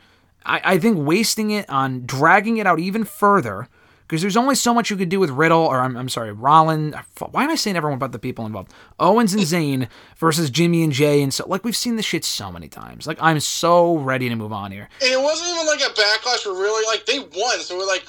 I, 0.46 0.60
I 0.64 0.78
think 0.78 1.06
wasting 1.06 1.50
it 1.50 1.68
on 1.68 2.06
dragging 2.06 2.56
it 2.56 2.66
out 2.66 2.78
even 2.78 3.04
further 3.04 3.68
because 4.06 4.22
there's 4.22 4.38
only 4.38 4.54
so 4.54 4.72
much 4.72 4.88
you 4.90 4.96
could 4.96 5.10
do 5.10 5.20
with 5.20 5.28
Riddle 5.28 5.60
or 5.60 5.80
I'm, 5.80 5.94
I'm 5.94 6.08
sorry, 6.08 6.32
Rollin. 6.32 6.98
Why 7.30 7.44
am 7.44 7.50
I 7.50 7.56
saying 7.56 7.76
everyone 7.76 7.98
but 7.98 8.12
the 8.12 8.18
people 8.18 8.46
involved? 8.46 8.72
Owens 8.98 9.34
and 9.34 9.42
Zayn 9.42 9.88
versus 10.16 10.48
Jimmy 10.48 10.82
and 10.82 10.94
Jay 10.94 11.22
and 11.22 11.32
so 11.32 11.46
like 11.46 11.62
we've 11.62 11.76
seen 11.76 11.96
this 11.96 12.06
shit 12.06 12.24
so 12.24 12.50
many 12.50 12.68
times. 12.68 13.06
Like 13.06 13.18
I'm 13.20 13.38
so 13.40 13.98
ready 13.98 14.30
to 14.30 14.34
move 14.34 14.52
on 14.52 14.72
here. 14.72 14.88
And 15.02 15.12
it 15.12 15.20
wasn't 15.20 15.50
even 15.50 15.66
like 15.66 15.80
a 15.80 15.92
backlash 15.92 16.46
where 16.46 16.54
really 16.54 16.86
like 16.86 17.04
they 17.04 17.18
won, 17.38 17.60
so 17.60 17.76
we're 17.76 17.86
like 17.86 18.06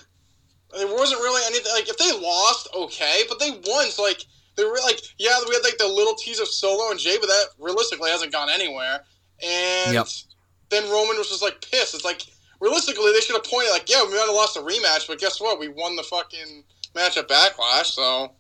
there 0.76 0.88
wasn't 0.88 1.22
really 1.22 1.41
anything 1.48 1.72
like 1.74 1.90
if 1.90 1.98
they 1.98 2.12
lost, 2.26 2.68
okay, 2.76 3.24
but 3.28 3.40
they 3.40 3.52
won, 3.52 3.90
so 3.90 4.04
like 4.04 4.24
they 4.56 4.64
were 4.66 4.78
like 4.84 5.00
yeah, 5.18 5.38
we 5.48 5.56
had 5.56 5.64
like 5.64 5.78
the 5.78 5.88
little 5.88 6.16
tease 6.16 6.40
of 6.40 6.48
Solo 6.48 6.91
and 6.91 7.00
Jay, 7.00 7.18
but 7.20 7.28
that 7.28 7.46
realistically 7.60 8.10
hasn't 8.12 8.32
gone 8.32 8.50
anywhere. 8.50 9.04
And 9.44 9.94
Yep. 9.94 10.08
then 10.70 10.84
Roman 10.91 11.18
was 11.18 11.30
just 11.30 11.41
like 11.41 11.62
pissed. 11.62 11.96
It's 11.96 12.06
like 12.06 12.22
realistically 12.60 13.12
they 13.14 13.22
should 13.22 13.36
have 13.36 13.46
pointed 13.46 13.72
like, 13.72 13.90
yeah, 13.90 14.04
we 14.04 14.12
might 14.12 14.26
have 14.28 14.36
lost 14.36 14.58
a 14.58 14.62
rematch, 14.62 15.08
but 15.08 15.20
guess 15.20 15.40
what? 15.40 15.60
We 15.60 15.70
won 15.70 15.96
the 15.96 16.04
fucking 16.04 16.64
match 16.96 17.18
at 17.18 17.28
Backlash, 17.28 17.86
so 17.86 18.34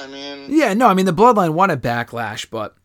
I 0.00 0.06
mean 0.06 0.46
Yeah, 0.48 0.72
no, 0.74 0.86
I 0.88 0.94
mean 0.94 1.06
the 1.06 1.12
Bloodline 1.12 1.54
won 1.54 1.70
at 1.70 1.82
Backlash, 1.82 2.48
but 2.50 2.76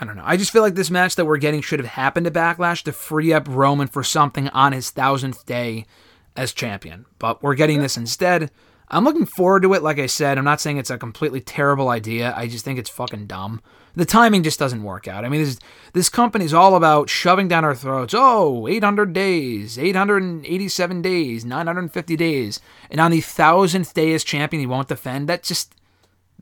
I 0.00 0.04
don't 0.04 0.16
know. 0.16 0.22
I 0.24 0.36
just 0.38 0.52
feel 0.52 0.62
like 0.62 0.76
this 0.76 0.90
match 0.90 1.16
that 1.16 1.26
we're 1.26 1.36
getting 1.36 1.60
should 1.60 1.80
have 1.80 1.88
happened 1.88 2.24
to 2.24 2.30
Backlash 2.30 2.82
to 2.84 2.92
free 2.92 3.32
up 3.32 3.46
Roman 3.48 3.88
for 3.88 4.02
something 4.02 4.48
on 4.50 4.72
his 4.72 4.90
thousandth 4.90 5.44
day 5.44 5.84
as 6.36 6.52
champion. 6.52 7.06
But 7.18 7.42
we're 7.42 7.54
getting 7.54 7.80
this 7.80 7.96
instead. 7.96 8.50
I'm 8.92 9.04
looking 9.04 9.26
forward 9.26 9.62
to 9.62 9.74
it. 9.74 9.82
Like 9.82 9.98
I 9.98 10.06
said, 10.06 10.36
I'm 10.36 10.44
not 10.44 10.60
saying 10.60 10.76
it's 10.76 10.90
a 10.90 10.98
completely 10.98 11.40
terrible 11.40 11.90
idea. 11.90 12.34
I 12.36 12.48
just 12.48 12.64
think 12.64 12.78
it's 12.78 12.90
fucking 12.90 13.26
dumb. 13.26 13.60
The 13.94 14.04
timing 14.04 14.42
just 14.42 14.58
doesn't 14.58 14.82
work 14.82 15.06
out. 15.06 15.24
I 15.24 15.28
mean, 15.28 15.42
this 15.42 15.58
this 15.92 16.08
company's 16.08 16.54
all 16.54 16.76
about 16.76 17.08
shoving 17.08 17.48
down 17.48 17.64
our 17.64 17.74
throats. 17.74 18.14
Oh, 18.16 18.66
800 18.66 19.12
days, 19.12 19.78
887 19.78 21.02
days, 21.02 21.44
950 21.44 22.16
days, 22.16 22.60
and 22.90 23.00
on 23.00 23.10
the 23.10 23.20
thousandth 23.20 23.94
day 23.94 24.12
as 24.12 24.24
champion, 24.24 24.60
he 24.60 24.66
won't 24.66 24.88
defend. 24.88 25.28
That 25.28 25.42
just 25.42 25.74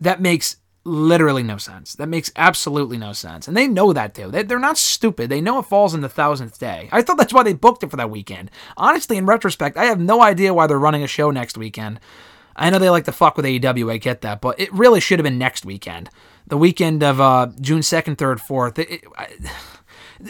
that 0.01 0.21
makes 0.21 0.57
literally 0.89 1.43
no 1.43 1.59
sense. 1.59 1.95
That 1.95 2.09
makes 2.09 2.33
absolutely 2.35 2.99
no 2.99 3.13
sense. 3.13 3.47
And 3.47 3.57
they 3.57 3.69
know 3.69 3.93
that 3.93 4.15
too. 4.15 4.31
They, 4.31 4.43
they're 4.43 4.59
not 4.59 4.79
stupid. 4.79 5.31
They 5.31 5.41
know 5.41 5.59
it 5.59 5.67
falls 5.67 5.95
in 5.95 6.01
the 6.01 6.09
thousandth 6.09 6.59
day. 6.59 6.89
I 6.91 7.03
thought 7.03 7.19
that's 7.19 7.33
why 7.33 7.43
they 7.43 7.53
booked 7.53 7.85
it 7.85 7.91
for 7.91 7.97
that 7.97 8.11
weekend. 8.11 8.51
Honestly, 8.77 9.17
in 9.17 9.27
retrospect, 9.27 9.77
I 9.77 9.85
have 9.85 10.01
no 10.01 10.23
idea 10.23 10.55
why 10.55 10.67
they're 10.67 10.79
running 10.79 11.03
a 11.03 11.09
show 11.09 11.31
next 11.31 11.59
weekend. 11.59 12.01
I 12.57 12.71
know 12.71 12.79
they 12.79 12.91
like 12.91 13.05
to 13.05 13.13
fuck 13.13 13.37
with 13.37 13.47
AEW, 13.47 13.93
I 13.93 13.99
get 13.99 14.23
that, 14.23 14.41
but 14.41 14.59
it 14.59 14.73
really 14.73 14.99
should 15.01 15.21
have 15.21 15.25
been 15.25 15.39
next 15.39 15.65
weekend. 15.65 16.11
The 16.49 16.59
weekend 16.59 17.05
of 17.05 17.21
uh, 17.21 17.49
June 17.61 17.81
2nd, 17.81 18.17
3rd, 18.17 18.41
4th. 18.75 19.39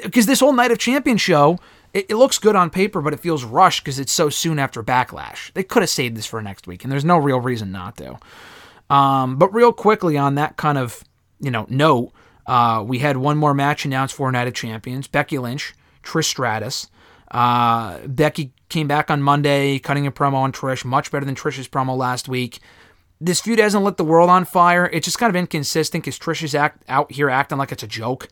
Because 0.03 0.27
this 0.27 0.41
whole 0.41 0.53
Night 0.53 0.71
of 0.71 0.79
Champion 0.79 1.17
show, 1.17 1.59
it, 1.95 2.11
it 2.11 2.17
looks 2.17 2.39
good 2.39 2.55
on 2.55 2.69
paper, 2.69 3.01
but 3.01 3.15
it 3.15 3.21
feels 3.21 3.45
rushed 3.45 3.83
because 3.83 3.99
it's 3.99 4.13
so 4.13 4.29
soon 4.29 4.59
after 4.59 4.83
Backlash. 4.83 5.53
They 5.55 5.63
could 5.63 5.83
have 5.83 5.89
saved 5.89 6.17
this 6.17 6.27
for 6.27 6.43
next 6.43 6.67
week, 6.67 6.85
and 6.85 6.93
there's 6.93 7.05
no 7.05 7.17
real 7.17 7.41
reason 7.41 7.73
not 7.73 7.97
to. 7.97 8.19
Um, 8.91 9.37
but 9.37 9.53
real 9.53 9.73
quickly 9.73 10.17
on 10.17 10.35
that 10.37 10.57
kind 10.57 10.79
of 10.79 11.05
you 11.41 11.51
know 11.51 11.67
note, 11.69 12.13
uh, 12.47 12.85
we 12.87 12.99
had 12.99 13.17
one 13.17 13.37
more 13.37 13.55
match 13.55 13.85
announced 13.85 14.15
for 14.15 14.31
Night 14.33 14.49
of 14.49 14.55
Champions: 14.55 15.07
Becky 15.07 15.39
Lynch, 15.39 15.75
Trish 16.03 16.25
Stratus. 16.25 16.89
Uh, 17.31 17.99
Becky 18.07 18.53
came 18.69 18.89
back 18.89 19.11
on 19.11 19.23
Monday, 19.23 19.79
cutting 19.79 20.07
a 20.07 20.13
promo 20.13 20.35
on 20.35 20.53
Trish, 20.53 20.85
much 20.85 21.11
better 21.11 21.27
than 21.27 21.35
Trish's 21.35 21.69
promo 21.69 21.97
last 21.97 22.29
week. 22.29 22.61
This 23.21 23.41
feud 23.41 23.59
hasn't 23.59 23.85
lit 23.85 23.97
the 23.97 24.05
world 24.05 24.31
on 24.31 24.45
fire. 24.45 24.89
It's 24.93 25.05
just 25.05 25.19
kind 25.19 25.29
of 25.29 25.37
inconsistent 25.37 26.05
because 26.05 26.19
Trish 26.19 26.43
is 26.43 26.55
act, 26.55 26.85
out 26.89 27.11
here 27.11 27.29
acting 27.29 27.59
like 27.59 27.73
it's 27.73 27.83
a 27.83 27.89
joke 27.89 28.29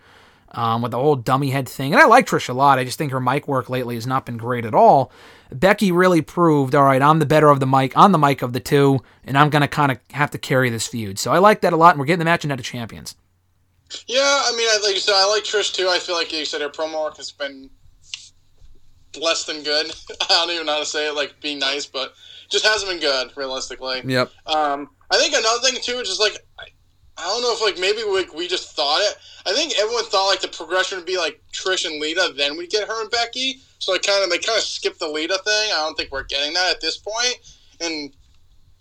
um, 0.56 0.80
with 0.82 0.90
the 0.90 0.98
whole 0.98 1.16
dummy 1.16 1.50
head 1.50 1.68
thing. 1.68 1.92
And 1.92 2.02
I 2.02 2.06
like 2.06 2.26
Trish 2.26 2.48
a 2.48 2.52
lot. 2.52 2.78
I 2.78 2.84
just 2.84 2.98
think 2.98 3.12
her 3.12 3.20
mic 3.20 3.46
work 3.46 3.68
lately 3.68 3.94
has 3.94 4.06
not 4.06 4.26
been 4.26 4.38
great 4.38 4.64
at 4.64 4.74
all. 4.74 5.12
Becky 5.52 5.92
really 5.92 6.22
proved, 6.22 6.74
all 6.74 6.82
right, 6.82 7.00
I'm 7.00 7.20
the 7.20 7.26
better 7.26 7.50
of 7.50 7.60
the 7.60 7.66
mic, 7.66 7.96
on 7.96 8.10
the 8.10 8.18
mic 8.18 8.42
of 8.42 8.52
the 8.52 8.58
two, 8.58 9.00
and 9.24 9.38
I'm 9.38 9.50
going 9.50 9.62
to 9.62 9.68
kind 9.68 9.92
of 9.92 9.98
have 10.12 10.32
to 10.32 10.38
carry 10.38 10.70
this 10.70 10.88
feud. 10.88 11.18
So 11.18 11.30
I 11.30 11.38
like 11.38 11.60
that 11.60 11.72
a 11.72 11.76
lot, 11.76 11.90
and 11.90 12.00
we're 12.00 12.06
getting 12.06 12.18
the 12.18 12.24
match 12.24 12.42
and 12.42 12.48
Night 12.48 12.58
of 12.58 12.64
Champions. 12.64 13.14
Yeah, 14.08 14.42
I 14.44 14.52
mean, 14.56 14.66
like 14.82 14.94
you 14.94 15.00
said, 15.00 15.14
I 15.14 15.28
like 15.28 15.44
Trish 15.44 15.72
too. 15.72 15.88
I 15.88 16.00
feel 16.00 16.16
like 16.16 16.32
you 16.32 16.44
said 16.44 16.62
her 16.62 16.68
promo 16.68 17.04
work 17.04 17.18
has 17.18 17.30
been 17.30 17.70
less 19.20 19.44
than 19.44 19.62
good. 19.62 19.86
I 20.22 20.26
don't 20.28 20.50
even 20.50 20.66
know 20.66 20.72
how 20.72 20.80
to 20.80 20.86
say 20.86 21.08
it, 21.08 21.14
like 21.14 21.38
being 21.40 21.58
nice, 21.58 21.86
but 21.86 22.14
just 22.48 22.64
hasn't 22.64 22.90
been 22.90 23.00
good, 23.00 23.36
realistically. 23.36 24.02
Yep. 24.04 24.32
Um, 24.46 24.88
I 25.10 25.18
think 25.18 25.34
another 25.34 25.60
thing 25.60 25.80
too 25.80 25.98
is 26.00 26.08
just 26.08 26.20
like 26.20 26.45
I, 27.16 27.22
I 27.22 27.24
don't 27.24 27.42
know 27.42 27.52
if 27.52 27.62
like 27.62 27.78
maybe 27.78 28.02
like 28.04 28.34
we 28.34 28.48
just 28.48 28.74
thought 28.74 29.00
it. 29.00 29.16
I 29.46 29.52
think 29.52 29.74
everyone 29.78 30.04
thought 30.04 30.28
like 30.28 30.40
the 30.40 30.48
progression 30.48 30.98
would 30.98 31.06
be 31.06 31.16
like 31.16 31.40
Trish 31.52 31.86
and 31.86 32.00
Lita, 32.00 32.32
then 32.36 32.56
we'd 32.56 32.70
get 32.70 32.88
her 32.88 33.00
and 33.00 33.10
Becky. 33.10 33.60
So 33.78 33.92
like 33.92 34.02
kind 34.02 34.24
of 34.24 34.30
they 34.30 34.38
kind 34.38 34.58
of 34.58 34.64
skipped 34.64 34.98
the 34.98 35.08
Lita 35.08 35.38
thing. 35.44 35.70
I 35.72 35.84
don't 35.84 35.96
think 35.96 36.12
we're 36.12 36.24
getting 36.24 36.54
that 36.54 36.74
at 36.74 36.80
this 36.80 36.96
point. 36.96 37.36
And 37.80 38.12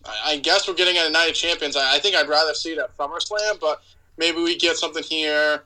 I, 0.06 0.34
I 0.34 0.38
guess 0.38 0.68
we're 0.68 0.74
getting 0.74 0.98
at 0.98 1.08
a 1.08 1.12
Night 1.12 1.30
of 1.30 1.36
Champions. 1.36 1.76
I, 1.76 1.96
I 1.96 2.00
think 2.00 2.16
I'd 2.16 2.30
rather 2.30 2.54
see 2.54 2.74
it 2.74 2.80
at 2.80 2.96
SummerSlam, 2.98 3.60
but 3.60 3.82
maybe 4.18 4.42
we 4.42 4.58
get 4.58 4.78
something 4.78 5.04
here. 5.04 5.64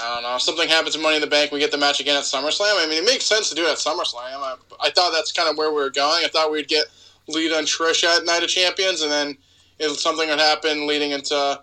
I 0.00 0.14
don't 0.14 0.22
know. 0.22 0.38
Something 0.38 0.68
happens 0.68 0.94
in 0.94 1.02
Money 1.02 1.16
in 1.16 1.22
the 1.22 1.28
Bank, 1.28 1.50
we 1.50 1.58
get 1.58 1.70
the 1.70 1.78
match 1.78 2.00
again 2.00 2.16
at 2.16 2.24
SummerSlam. 2.24 2.84
I 2.84 2.86
mean, 2.88 3.02
it 3.02 3.06
makes 3.06 3.24
sense 3.24 3.48
to 3.48 3.54
do 3.54 3.64
it 3.64 3.70
at 3.70 3.78
SummerSlam. 3.78 4.14
I, 4.14 4.56
I 4.80 4.90
thought 4.90 5.12
that's 5.12 5.32
kind 5.32 5.48
of 5.48 5.56
where 5.56 5.70
we 5.70 5.76
were 5.76 5.90
going. 5.90 6.24
I 6.24 6.28
thought 6.28 6.50
we'd 6.50 6.68
get 6.68 6.86
Lita 7.26 7.56
and 7.56 7.66
Trish 7.66 8.04
at 8.04 8.24
Night 8.24 8.42
of 8.42 8.48
Champions, 8.48 9.02
and 9.02 9.10
then 9.10 9.38
if 9.78 9.98
something 9.98 10.28
would 10.28 10.38
happen 10.38 10.86
leading 10.86 11.12
into 11.12 11.62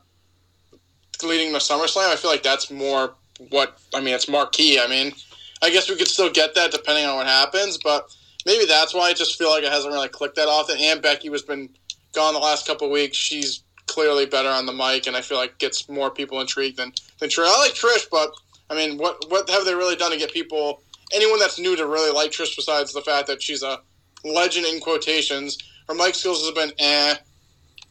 leading 1.24 1.52
to 1.54 1.60
SummerSlam. 1.60 2.12
I 2.12 2.16
feel 2.16 2.32
like 2.32 2.44
that's 2.44 2.72
more 2.72 3.14
what 3.50 3.80
I 3.94 4.02
mean. 4.02 4.14
It's 4.14 4.28
marquee. 4.28 4.80
I 4.80 4.88
mean, 4.88 5.14
I 5.62 5.70
guess 5.70 5.90
we 5.90 5.96
could 5.96 6.08
still 6.08 6.32
get 6.32 6.56
that 6.56 6.72
depending 6.72 7.06
on 7.06 7.16
what 7.16 7.28
happens, 7.28 7.78
but 7.78 8.14
maybe 8.46 8.66
that's 8.66 8.94
why 8.94 9.10
I 9.10 9.14
just 9.14 9.38
feel 9.38 9.50
like 9.50 9.64
it 9.64 9.72
hasn't 9.72 9.94
really 9.94 10.10
clicked 10.10 10.36
that 10.36 10.48
often. 10.48 10.78
And 10.80 11.02
Becky 11.02 11.30
has 11.30 11.42
been 11.42 11.70
gone 12.14 12.34
the 12.34 12.40
last 12.40 12.68
couple 12.68 12.90
weeks. 12.90 13.18
She's 13.18 13.64
clearly 13.88 14.26
better 14.26 14.50
on 14.50 14.66
the 14.66 14.74
mic, 14.74 15.08
and 15.08 15.16
I 15.16 15.22
feel 15.22 15.38
like 15.38 15.58
gets 15.58 15.88
more 15.90 16.10
people 16.10 16.42
intrigued 16.42 16.78
than 16.78 16.94
than 17.20 17.30
Trish. 17.30 17.48
I 17.48 17.60
like 17.60 17.74
Trish, 17.74 18.08
but 18.10 18.32
I 18.70 18.76
mean, 18.76 18.98
what 18.98 19.30
what 19.30 19.50
have 19.50 19.66
they 19.66 19.76
really 19.76 19.96
done 19.96 20.12
to 20.12 20.18
get 20.18 20.32
people? 20.32 20.82
Anyone 21.14 21.40
that's 21.40 21.60
new 21.60 21.76
to 21.76 21.86
really 21.86 22.12
like 22.12 22.32
Trish, 22.32 22.56
besides 22.56 22.94
the 22.94 23.02
fact 23.02 23.28
that 23.28 23.42
she's 23.42 23.64
a 23.64 23.80
legend 24.24 24.66
in 24.66 24.80
quotations, 24.80 25.58
her 25.88 25.94
mic 25.94 26.16
skills 26.16 26.46
have 26.46 26.56
been 26.56 26.74
eh. 26.80 27.16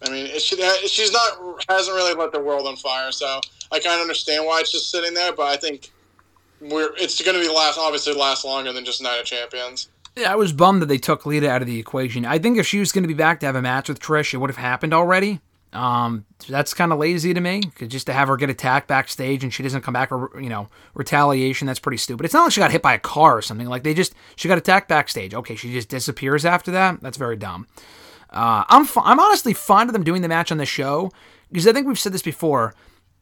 I 0.06 0.10
mean, 0.10 0.38
should, 0.38 0.60
she's 0.88 1.12
not 1.12 1.64
hasn't 1.68 1.94
really 1.96 2.14
lit 2.14 2.32
the 2.32 2.40
world 2.40 2.66
on 2.66 2.76
fire. 2.76 3.12
So 3.12 3.40
I 3.72 3.78
kind 3.80 3.96
of 3.96 4.02
understand 4.02 4.46
why 4.46 4.60
it's 4.60 4.72
just 4.72 4.90
sitting 4.90 5.14
there, 5.14 5.32
but 5.32 5.46
I 5.46 5.56
think 5.56 5.90
we're 6.60 6.94
it's 6.96 7.20
going 7.22 7.36
to 7.36 7.42
be 7.42 7.52
last 7.52 7.78
obviously 7.78 8.14
last 8.14 8.44
longer 8.44 8.72
than 8.72 8.84
just 8.84 9.02
Night 9.02 9.18
of 9.18 9.26
Champions. 9.26 9.88
Yeah, 10.16 10.32
I 10.32 10.36
was 10.36 10.52
bummed 10.52 10.80
that 10.82 10.86
they 10.86 10.98
took 10.98 11.26
Lita 11.26 11.50
out 11.50 11.60
of 11.60 11.66
the 11.66 11.78
equation. 11.78 12.24
I 12.24 12.38
think 12.38 12.56
if 12.56 12.66
she 12.66 12.78
was 12.78 12.92
going 12.92 13.02
to 13.02 13.08
be 13.08 13.14
back 13.14 13.40
to 13.40 13.46
have 13.46 13.56
a 13.56 13.62
match 13.62 13.88
with 13.88 13.98
Trish, 13.98 14.32
it 14.32 14.38
would 14.38 14.50
have 14.50 14.56
happened 14.56 14.94
already. 14.94 15.40
Um, 15.72 16.24
that's 16.48 16.72
kind 16.72 16.92
of 16.92 17.00
lazy 17.00 17.34
to 17.34 17.40
me, 17.40 17.62
just 17.88 18.06
to 18.06 18.12
have 18.12 18.28
her 18.28 18.36
get 18.36 18.48
attacked 18.48 18.86
backstage 18.86 19.42
and 19.42 19.52
she 19.52 19.64
doesn't 19.64 19.82
come 19.82 19.92
back, 19.92 20.12
or 20.12 20.30
you 20.40 20.48
know, 20.48 20.68
retaliation. 20.94 21.66
That's 21.66 21.80
pretty 21.80 21.96
stupid. 21.96 22.24
It's 22.24 22.32
not 22.32 22.44
like 22.44 22.52
she 22.52 22.60
got 22.60 22.70
hit 22.70 22.80
by 22.80 22.94
a 22.94 22.98
car 22.98 23.36
or 23.36 23.42
something. 23.42 23.66
Like 23.66 23.82
they 23.82 23.92
just 23.92 24.14
she 24.36 24.46
got 24.46 24.56
attacked 24.56 24.88
backstage. 24.88 25.34
Okay, 25.34 25.56
she 25.56 25.72
just 25.72 25.88
disappears 25.88 26.44
after 26.44 26.70
that. 26.70 27.00
That's 27.00 27.16
very 27.16 27.36
dumb. 27.36 27.66
Uh, 28.34 28.64
I'm 28.68 28.84
fi- 28.84 29.02
I'm 29.04 29.20
honestly 29.20 29.54
fond 29.54 29.88
of 29.88 29.94
them 29.94 30.04
doing 30.04 30.20
the 30.20 30.28
match 30.28 30.50
on 30.50 30.58
the 30.58 30.66
show 30.66 31.12
because 31.50 31.66
I 31.66 31.72
think 31.72 31.86
we've 31.86 31.98
said 31.98 32.12
this 32.12 32.22
before. 32.22 32.74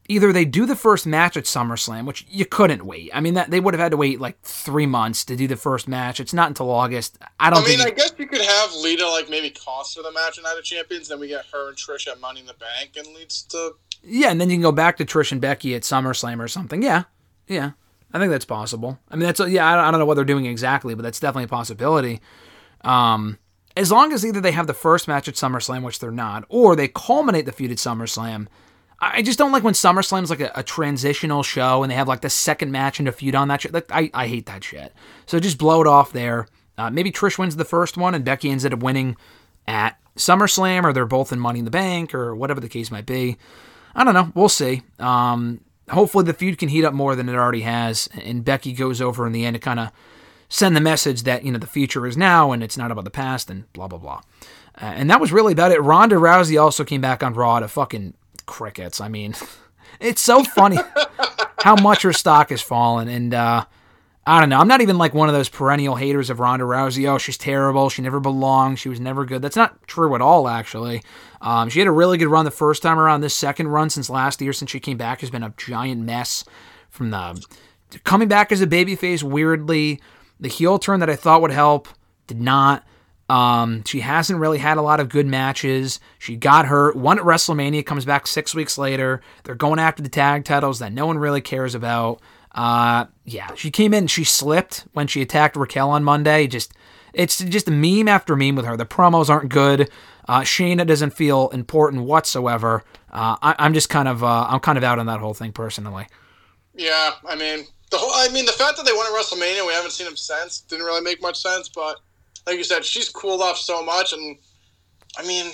Either 0.09 0.33
they 0.33 0.43
do 0.43 0.65
the 0.65 0.75
first 0.75 1.05
match 1.07 1.37
at 1.37 1.45
SummerSlam, 1.45 2.05
which 2.05 2.25
you 2.29 2.45
couldn't 2.45 2.85
wait. 2.85 3.09
I 3.13 3.21
mean, 3.21 3.35
that 3.35 3.51
they 3.51 3.61
would 3.61 3.73
have 3.73 3.79
had 3.79 3.91
to 3.91 3.97
wait 3.97 4.19
like 4.19 4.41
three 4.41 4.85
months 4.85 5.23
to 5.25 5.37
do 5.37 5.47
the 5.47 5.55
first 5.55 5.87
match. 5.87 6.19
It's 6.19 6.33
not 6.33 6.49
until 6.49 6.69
August. 6.69 7.17
I 7.39 7.49
don't 7.49 7.63
I 7.63 7.67
mean. 7.67 7.79
I 7.79 7.91
guess 7.91 8.11
you 8.17 8.27
could 8.27 8.41
have 8.41 8.73
Lita 8.73 9.07
like 9.09 9.29
maybe 9.29 9.49
cost 9.49 9.95
for 9.95 10.03
the 10.03 10.11
match 10.11 10.37
at 10.37 10.43
Night 10.43 10.57
of 10.57 10.65
Champions, 10.65 11.07
then 11.07 11.21
we 11.21 11.29
get 11.29 11.45
her 11.53 11.69
and 11.69 11.77
Trish 11.77 12.07
at 12.11 12.19
Money 12.19 12.41
in 12.41 12.47
the 12.47 12.55
Bank, 12.55 12.97
and 12.97 13.07
leads 13.15 13.43
to 13.43 13.75
Yeah, 14.03 14.29
and 14.29 14.41
then 14.41 14.49
you 14.49 14.55
can 14.55 14.61
go 14.63 14.73
back 14.73 14.97
to 14.97 15.05
Trish 15.05 15.31
and 15.31 15.39
Becky 15.39 15.73
at 15.73 15.83
SummerSlam 15.83 16.41
or 16.43 16.49
something. 16.49 16.81
Yeah, 16.81 17.03
yeah, 17.47 17.71
I 18.11 18.19
think 18.19 18.29
that's 18.29 18.43
possible. 18.43 18.99
I 19.09 19.15
mean, 19.15 19.25
that's 19.25 19.39
yeah, 19.39 19.87
I 19.87 19.89
don't 19.89 20.01
know 20.01 20.05
what 20.05 20.15
they're 20.15 20.25
doing 20.25 20.47
exactly, 20.47 20.95
but 20.95 21.03
that's 21.03 21.21
definitely 21.21 21.45
a 21.45 21.47
possibility. 21.47 22.19
Um, 22.81 23.37
as 23.75 23.91
long 23.91 24.13
as 24.13 24.25
either 24.25 24.41
they 24.41 24.51
have 24.51 24.67
the 24.67 24.73
first 24.73 25.07
match 25.07 25.27
at 25.27 25.35
SummerSlam, 25.35 25.83
which 25.83 25.99
they're 25.99 26.11
not, 26.11 26.45
or 26.49 26.75
they 26.75 26.87
culminate 26.87 27.45
the 27.45 27.51
feud 27.51 27.71
at 27.71 27.77
SummerSlam. 27.77 28.47
I 28.99 29.21
just 29.21 29.37
don't 29.37 29.51
like 29.51 29.63
when 29.63 29.73
SummerSlam's 29.73 30.29
like 30.29 30.39
a, 30.39 30.51
a 30.55 30.63
transitional 30.63 31.43
show 31.43 31.83
and 31.83 31.91
they 31.91 31.95
have 31.95 32.07
like 32.07 32.21
the 32.21 32.29
second 32.29 32.71
match 32.71 32.99
and 32.99 33.07
a 33.07 33.11
feud 33.11 33.35
on 33.35 33.49
that 33.49 33.61
shit. 33.61 33.73
Like, 33.73 33.91
I, 33.91 34.09
I 34.13 34.27
hate 34.27 34.45
that 34.45 34.63
shit. 34.63 34.93
So 35.25 35.39
just 35.39 35.57
blow 35.57 35.81
it 35.81 35.87
off 35.87 36.13
there. 36.13 36.47
Uh, 36.77 36.89
maybe 36.89 37.11
Trish 37.11 37.37
wins 37.37 37.55
the 37.55 37.65
first 37.65 37.97
one 37.97 38.15
and 38.15 38.23
Becky 38.23 38.49
ends 38.49 38.65
up 38.65 38.79
winning 38.79 39.17
at 39.67 39.99
SummerSlam, 40.15 40.83
or 40.83 40.93
they're 40.93 41.05
both 41.05 41.31
in 41.33 41.39
Money 41.39 41.59
in 41.59 41.65
the 41.65 41.71
Bank, 41.71 42.13
or 42.13 42.35
whatever 42.35 42.59
the 42.59 42.69
case 42.69 42.91
might 42.91 43.05
be. 43.05 43.37
I 43.95 44.03
don't 44.03 44.13
know. 44.13 44.31
We'll 44.35 44.49
see. 44.49 44.83
Um, 44.99 45.61
hopefully 45.89 46.25
the 46.25 46.33
feud 46.33 46.57
can 46.57 46.69
heat 46.69 46.85
up 46.85 46.93
more 46.93 47.15
than 47.15 47.29
it 47.29 47.35
already 47.35 47.61
has, 47.61 48.07
and 48.21 48.45
Becky 48.45 48.73
goes 48.73 49.01
over 49.01 49.25
in 49.25 49.33
the 49.33 49.45
end 49.45 49.55
to 49.55 49.59
kind 49.59 49.79
of 49.79 49.91
send 50.53 50.75
the 50.75 50.81
message 50.81 51.23
that 51.23 51.43
you 51.43 51.51
know 51.51 51.57
the 51.57 51.65
future 51.65 52.05
is 52.05 52.15
now 52.15 52.51
and 52.51 52.61
it's 52.61 52.77
not 52.77 52.91
about 52.91 53.03
the 53.03 53.09
past 53.09 53.49
and 53.49 53.71
blah 53.73 53.87
blah 53.87 53.97
blah. 53.97 54.21
Uh, 54.79 54.85
and 54.85 55.09
that 55.09 55.19
was 55.19 55.31
really 55.31 55.53
about 55.53 55.71
it. 55.71 55.81
Ronda 55.81 56.15
Rousey 56.15 56.61
also 56.61 56.83
came 56.83 57.01
back 57.01 57.23
on 57.23 57.33
Raw 57.33 57.59
to 57.59 57.67
fucking 57.67 58.13
crickets. 58.45 59.01
I 59.01 59.07
mean, 59.07 59.33
it's 59.99 60.21
so 60.21 60.43
funny 60.43 60.77
how 61.59 61.75
much 61.75 62.03
her 62.03 62.13
stock 62.13 62.49
has 62.49 62.61
fallen, 62.61 63.07
and 63.07 63.33
uh, 63.33 63.65
I 64.27 64.39
don't 64.39 64.49
know. 64.49 64.59
I'm 64.59 64.67
not 64.67 64.81
even 64.81 64.99
like 64.99 65.15
one 65.15 65.27
of 65.27 65.33
those 65.33 65.49
perennial 65.49 65.95
haters 65.95 66.29
of 66.29 66.39
Ronda 66.39 66.65
Rousey. 66.65 67.09
Oh, 67.09 67.17
she's 67.17 67.37
terrible. 67.37 67.89
She 67.89 68.03
never 68.03 68.19
belonged. 68.19 68.77
She 68.77 68.89
was 68.89 68.99
never 68.99 69.25
good. 69.25 69.41
That's 69.41 69.55
not 69.55 69.87
true 69.87 70.13
at 70.13 70.21
all, 70.21 70.47
actually. 70.47 71.01
Um, 71.41 71.69
she 71.69 71.79
had 71.79 71.87
a 71.87 71.91
really 71.91 72.19
good 72.19 72.27
run 72.27 72.45
the 72.45 72.51
first 72.51 72.83
time 72.83 72.99
around. 72.99 73.21
This 73.21 73.35
second 73.35 73.69
run 73.69 73.89
since 73.89 74.07
last 74.07 74.39
year, 74.39 74.53
since 74.53 74.69
she 74.69 74.79
came 74.79 74.97
back, 74.97 75.21
has 75.21 75.31
been 75.31 75.43
a 75.43 75.53
giant 75.57 76.01
mess. 76.01 76.45
From 76.89 77.09
the 77.09 77.43
coming 78.03 78.27
back 78.27 78.51
as 78.51 78.61
a 78.61 78.67
babyface, 78.67 79.23
weirdly, 79.23 79.99
the 80.39 80.49
heel 80.49 80.79
turn 80.79 80.99
that 80.99 81.09
I 81.09 81.15
thought 81.15 81.41
would 81.41 81.51
help 81.51 81.87
did 82.27 82.41
not. 82.41 82.85
Um, 83.29 83.83
she 83.85 84.01
hasn't 84.01 84.39
really 84.39 84.57
had 84.57 84.77
a 84.77 84.81
lot 84.81 84.99
of 84.99 85.09
good 85.09 85.25
matches. 85.25 85.99
She 86.19 86.35
got 86.35 86.65
hurt. 86.65 86.95
One 86.95 87.17
at 87.17 87.25
WrestleMania, 87.25 87.85
comes 87.85 88.05
back 88.05 88.27
six 88.27 88.53
weeks 88.53 88.77
later. 88.77 89.21
They're 89.43 89.55
going 89.55 89.79
after 89.79 90.03
the 90.03 90.09
tag 90.09 90.45
titles 90.45 90.79
that 90.79 90.91
no 90.91 91.05
one 91.05 91.17
really 91.17 91.41
cares 91.41 91.73
about. 91.73 92.21
Uh, 92.51 93.05
yeah, 93.25 93.53
she 93.55 93.71
came 93.71 93.93
in, 93.93 94.07
she 94.07 94.23
slipped 94.23 94.85
when 94.93 95.07
she 95.07 95.21
attacked 95.21 95.55
Raquel 95.55 95.89
on 95.89 96.03
Monday. 96.03 96.47
Just, 96.47 96.73
it's 97.13 97.39
just 97.39 97.67
a 97.67 97.71
meme 97.71 98.07
after 98.07 98.35
meme 98.35 98.55
with 98.55 98.65
her. 98.65 98.77
The 98.77 98.85
promos 98.85 99.29
aren't 99.29 99.49
good. 99.49 99.89
Uh, 100.27 100.41
Shayna 100.41 100.85
doesn't 100.85 101.11
feel 101.11 101.49
important 101.49 102.03
whatsoever. 102.03 102.83
Uh, 103.11 103.37
I, 103.41 103.55
I'm 103.57 103.73
just 103.73 103.89
kind 103.89 104.07
of, 104.07 104.23
uh, 104.23 104.47
I'm 104.49 104.59
kind 104.59 104.77
of 104.77 104.83
out 104.83 104.99
on 104.99 105.07
that 105.07 105.19
whole 105.19 105.33
thing 105.33 105.53
personally. 105.53 106.07
Yeah, 106.75 107.11
I 107.27 107.35
mean 107.35 107.65
the 107.93 107.99
whole. 107.99 108.11
I 108.13 108.27
mean 108.33 108.45
the 108.45 108.51
fact 108.51 108.75
that 108.77 108.85
they 108.85 108.91
won 108.91 109.05
at 109.05 109.13
WrestleMania, 109.13 109.65
we 109.65 109.73
haven't 109.73 109.91
seen 109.91 110.07
them 110.07 110.17
since, 110.17 110.59
didn't 110.61 110.85
really 110.85 111.01
make 111.01 111.21
much 111.21 111.39
sense. 111.41 111.69
But 111.69 111.99
like 112.45 112.57
you 112.57 112.63
said, 112.63 112.83
she's 112.83 113.07
cooled 113.07 113.41
off 113.41 113.57
so 113.57 113.83
much, 113.85 114.11
and 114.11 114.37
I 115.17 115.25
mean, 115.25 115.51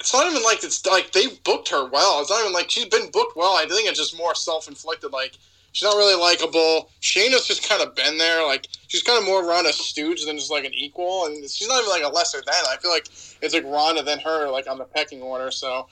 it's 0.00 0.12
not 0.12 0.26
even 0.30 0.42
like 0.42 0.62
it's 0.62 0.84
like 0.84 1.12
they 1.12 1.28
booked 1.44 1.70
her 1.70 1.88
well. 1.88 2.20
It's 2.20 2.30
not 2.30 2.40
even 2.40 2.52
like 2.52 2.70
she's 2.70 2.86
been 2.86 3.10
booked 3.10 3.36
well. 3.36 3.56
I 3.56 3.66
think 3.66 3.88
it's 3.88 3.98
just 3.98 4.18
more 4.18 4.34
self 4.34 4.68
inflicted. 4.68 5.12
Like 5.12 5.36
she's 5.72 5.86
not 5.86 5.96
really 5.96 6.20
likable. 6.20 6.90
Shayna's 7.00 7.46
just 7.46 7.68
kind 7.68 7.80
of 7.80 7.94
been 7.94 8.18
there. 8.18 8.44
Like 8.44 8.66
she's 8.88 9.02
kind 9.02 9.18
of 9.18 9.24
more 9.24 9.48
around 9.48 9.66
a 9.66 9.72
stooge 9.72 10.24
than 10.26 10.36
just 10.36 10.50
like 10.50 10.64
an 10.64 10.74
equal, 10.74 11.26
and 11.26 11.48
she's 11.48 11.68
not 11.68 11.78
even 11.78 11.90
like 11.90 12.02
a 12.02 12.08
lesser 12.08 12.42
than. 12.44 12.54
I 12.68 12.76
feel 12.78 12.90
like 12.90 13.08
it's 13.40 13.54
like 13.54 13.64
Ronda 13.64 14.02
than 14.02 14.18
her, 14.20 14.50
like 14.50 14.68
on 14.68 14.78
the 14.78 14.84
pecking 14.84 15.22
order. 15.22 15.50
So 15.52 15.86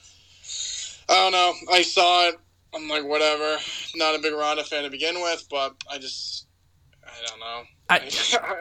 I 1.09 1.13
don't 1.13 1.31
know. 1.31 1.53
I 1.71 1.81
saw 1.81 2.29
it. 2.29 2.35
I'm 2.75 2.87
like, 2.87 3.05
whatever. 3.05 3.57
Not 3.95 4.15
a 4.15 4.19
big 4.19 4.33
Ronda 4.33 4.63
fan 4.63 4.83
to 4.83 4.89
begin 4.89 5.15
with, 5.21 5.45
but 5.49 5.75
I 5.89 5.97
just, 5.97 6.47
I 7.03 7.27
don't 7.27 7.39
know. 7.39 7.63
I- 7.89 8.09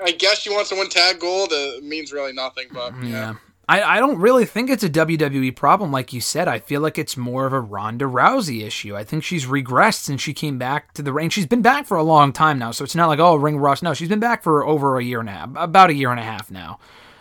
I, 0.05 0.13
guess 0.13 0.41
she 0.41 0.51
wants 0.51 0.71
to 0.71 0.77
win 0.77 0.89
tag 0.89 1.19
gold. 1.19 1.49
It 1.53 1.83
means 1.83 2.13
really 2.13 2.33
nothing, 2.33 2.69
but 2.73 2.93
yeah. 3.03 3.09
Yeah. 3.09 3.35
I, 3.67 3.83
I 3.97 3.99
don't 3.99 4.19
really 4.19 4.45
think 4.45 4.69
it's 4.69 4.85
a 4.85 4.91
WWE 4.91 5.57
problem, 5.57 5.91
like 5.91 6.13
you 6.13 6.21
said. 6.21 6.49
I 6.49 6.59
feel 6.59 6.83
like 6.83 6.99
it's 6.99 7.17
more 7.17 7.47
of 7.47 7.55
a 7.55 7.61
Ronda 7.61 8.05
Rousey 8.05 8.63
issue. 8.63 8.95
I 8.95 9.05
think 9.05 9.25
she's 9.25 9.47
regressed 9.47 10.01
since 10.03 10.21
she 10.21 10.35
came 10.35 10.59
back 10.59 10.93
to 10.95 11.03
the 11.03 11.15
ring. 11.15 11.31
She's 11.31 11.47
been 11.47 11.63
back 11.63 11.87
for 11.87 11.97
a 11.97 12.03
long 12.03 12.33
time 12.33 12.59
now, 12.59 12.73
so 12.73 12.85
it's 12.85 12.95
not 12.95 13.07
like, 13.07 13.21
oh, 13.21 13.37
ring 13.37 13.57
rust. 13.57 13.83
No, 13.83 13.95
she's 13.95 14.11
been 14.11 14.21
back 14.21 14.43
for 14.43 14.67
over 14.67 14.99
a 14.99 15.03
year 15.03 15.21
and 15.21 15.31
a 15.31 15.33
half, 15.33 15.51
about 15.57 15.89
a 15.89 15.95
year 15.95 16.11
and 16.11 16.21
a 16.21 16.25
half 16.25 16.51
now. 16.51 16.79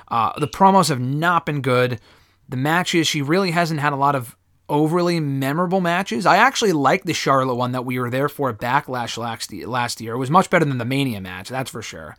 Uh, 0.10 0.38
the 0.38 0.48
promos 0.48 0.90
have 0.90 1.00
not 1.00 1.46
been 1.46 1.62
good. 1.62 2.02
The 2.50 2.58
matches, 2.58 3.08
she 3.08 3.22
really 3.22 3.52
hasn't 3.52 3.80
had 3.80 3.94
a 3.94 3.98
lot 3.98 4.14
of 4.16 4.36
overly 4.74 5.20
memorable 5.20 5.80
matches. 5.80 6.26
I 6.26 6.38
actually 6.38 6.72
like 6.72 7.04
the 7.04 7.14
Charlotte 7.14 7.56
one 7.56 7.74
that 7.74 7.86
we 7.86 8.00
were 8.00 8.10
there 8.10 8.28
for 8.28 8.50
at 8.50 8.58
Backlash 8.58 9.18
last 9.18 9.54
last 9.54 10.02
year. 10.02 10.16
It 10.16 10.18
was 10.18 10.32
much 10.32 10.50
better 10.50 10.66
than 10.66 10.80
the 10.80 10.86
Mania 10.86 11.22
match, 11.22 11.48
that's 11.48 11.70
for 11.70 11.84
sure. 11.84 12.18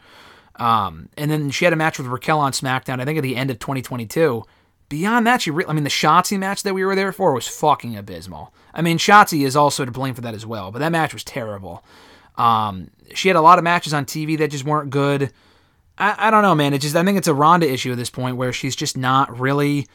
Um, 0.55 1.09
and 1.19 1.29
then 1.33 1.51
she 1.51 1.65
had 1.65 1.75
a 1.75 1.77
match 1.77 1.99
with 1.99 2.07
Raquel 2.07 2.39
on 2.39 2.53
SmackDown, 2.53 3.01
I 3.01 3.05
think 3.05 3.19
at 3.19 3.23
the 3.23 3.35
end 3.35 3.51
of 3.51 3.59
2022. 3.59 4.45
Beyond 4.89 5.27
that, 5.27 5.43
she 5.43 5.51
re- 5.51 5.65
I 5.67 5.73
mean, 5.73 5.83
the 5.83 5.91
Shotzi 5.91 6.39
match 6.39 6.63
that 6.63 6.75
we 6.75 6.85
were 6.85 6.95
there 6.95 7.11
for 7.11 7.33
was 7.33 7.49
fucking 7.49 7.97
abysmal. 7.97 8.55
I 8.73 8.83
mean, 8.83 8.99
Shotzi 8.99 9.45
is 9.45 9.57
also 9.57 9.85
to 9.85 9.91
blame 9.91 10.15
for 10.15 10.21
that 10.21 10.35
as 10.35 10.47
well, 10.47 10.71
but 10.71 10.79
that 10.79 10.93
match 10.93 11.13
was 11.13 11.25
terrible. 11.25 11.85
Um, 12.37 12.91
she 13.15 13.29
had 13.29 13.37
a 13.37 13.41
lot 13.41 13.59
of 13.59 13.65
matches 13.65 13.93
on 13.93 14.05
TV 14.05 14.39
that 14.39 14.53
just 14.53 14.65
weren't 14.65 14.91
good. 14.91 15.33
I, 15.99 16.29
I 16.29 16.31
don't 16.31 16.43
know, 16.43 16.55
man. 16.55 16.73
It 16.73 16.83
just 16.83 16.95
I 16.95 17.03
think 17.03 17.19
it's 17.19 17.27
a 17.27 17.35
Ronda 17.35 17.69
issue 17.69 17.91
at 17.91 17.99
this 17.99 18.11
point 18.11 18.37
where 18.37 18.53
she's 18.53 18.77
just 18.77 18.97
not 18.97 19.37
really 19.41 19.89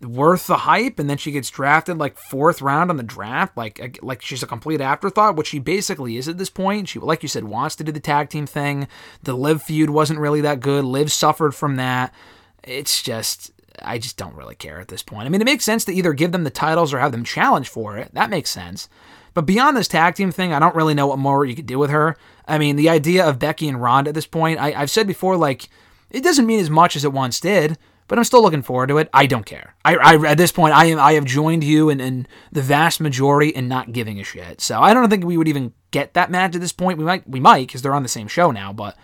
worth 0.00 0.46
the 0.46 0.58
hype, 0.58 0.98
and 0.98 1.08
then 1.08 1.16
she 1.16 1.32
gets 1.32 1.50
drafted 1.50 1.98
like 1.98 2.18
fourth 2.18 2.60
round 2.60 2.90
on 2.90 2.96
the 2.96 3.02
draft, 3.02 3.56
like 3.56 3.98
like 4.02 4.22
she's 4.22 4.42
a 4.42 4.46
complete 4.46 4.80
afterthought, 4.80 5.36
which 5.36 5.48
she 5.48 5.58
basically 5.58 6.16
is 6.16 6.28
at 6.28 6.38
this 6.38 6.50
point. 6.50 6.88
She, 6.88 6.98
like 6.98 7.22
you 7.22 7.28
said, 7.28 7.44
wants 7.44 7.76
to 7.76 7.84
do 7.84 7.92
the 7.92 8.00
tag 8.00 8.28
team 8.28 8.46
thing. 8.46 8.88
The 9.22 9.34
Liv 9.34 9.62
feud 9.62 9.90
wasn't 9.90 10.20
really 10.20 10.40
that 10.42 10.60
good. 10.60 10.84
Liv 10.84 11.10
suffered 11.10 11.54
from 11.54 11.76
that. 11.76 12.14
It's 12.62 13.02
just. 13.02 13.52
I 13.82 13.98
just 13.98 14.16
don't 14.16 14.34
really 14.34 14.54
care 14.54 14.80
at 14.80 14.88
this 14.88 15.02
point. 15.02 15.26
I 15.26 15.28
mean, 15.28 15.42
it 15.42 15.44
makes 15.44 15.62
sense 15.62 15.84
to 15.84 15.92
either 15.92 16.14
give 16.14 16.32
them 16.32 16.44
the 16.44 16.50
titles 16.50 16.94
or 16.94 16.98
have 16.98 17.12
them 17.12 17.24
challenge 17.24 17.68
for 17.68 17.98
it. 17.98 18.08
That 18.14 18.30
makes 18.30 18.48
sense. 18.48 18.88
But 19.34 19.44
beyond 19.44 19.76
this 19.76 19.86
tag 19.86 20.14
team 20.14 20.32
thing, 20.32 20.54
I 20.54 20.58
don't 20.58 20.74
really 20.74 20.94
know 20.94 21.06
what 21.06 21.18
more 21.18 21.44
you 21.44 21.54
could 21.54 21.66
do 21.66 21.78
with 21.78 21.90
her. 21.90 22.16
I 22.48 22.56
mean, 22.56 22.76
the 22.76 22.88
idea 22.88 23.26
of 23.26 23.38
Becky 23.38 23.68
and 23.68 23.82
Ronda 23.82 24.08
at 24.08 24.14
this 24.14 24.26
point, 24.26 24.58
I, 24.58 24.72
I've 24.72 24.90
said 24.90 25.06
before, 25.06 25.36
like, 25.36 25.68
it 26.10 26.24
doesn't 26.24 26.46
mean 26.46 26.58
as 26.58 26.70
much 26.70 26.96
as 26.96 27.04
it 27.04 27.12
once 27.12 27.38
did, 27.38 27.76
but 28.08 28.18
I'm 28.18 28.24
still 28.24 28.42
looking 28.42 28.62
forward 28.62 28.88
to 28.88 28.98
it. 28.98 29.08
I 29.12 29.26
don't 29.26 29.46
care. 29.46 29.74
I, 29.84 29.96
I 29.96 30.30
at 30.30 30.38
this 30.38 30.52
point, 30.52 30.74
I 30.74 30.86
am 30.86 30.98
I 30.98 31.12
have 31.12 31.24
joined 31.24 31.64
you 31.64 31.90
and 31.90 32.00
and 32.00 32.28
the 32.52 32.62
vast 32.62 33.00
majority 33.00 33.50
in 33.50 33.68
not 33.68 33.92
giving 33.92 34.20
a 34.20 34.24
shit. 34.24 34.60
So 34.60 34.80
I 34.80 34.94
don't 34.94 35.08
think 35.08 35.24
we 35.24 35.36
would 35.36 35.48
even 35.48 35.72
get 35.90 36.14
that 36.14 36.30
match 36.30 36.54
at 36.54 36.60
this 36.60 36.72
point. 36.72 36.98
We 36.98 37.04
might 37.04 37.28
we 37.28 37.40
might 37.40 37.66
because 37.66 37.82
they're 37.82 37.94
on 37.94 38.02
the 38.02 38.08
same 38.08 38.28
show 38.28 38.50
now, 38.50 38.72
but 38.72 38.96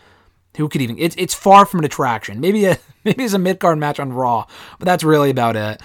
who 0.57 0.69
could 0.69 0.83
even? 0.83 0.99
It's 0.99 1.16
it's 1.19 1.35
far 1.35 1.66
from 1.66 1.81
an 1.81 1.85
attraction. 1.85 2.41
Maybe 2.41 2.65
a 2.66 2.79
maybe 3.05 3.24
it's 3.24 3.35
a 3.35 3.39
mid 3.39 3.61
card 3.61 3.79
match 3.79 3.99
on 3.99 4.12
Raw, 4.12 4.47
but 4.79 4.87
that's 4.87 5.05
really 5.05 5.31
about 5.31 5.57
it. 5.57 5.81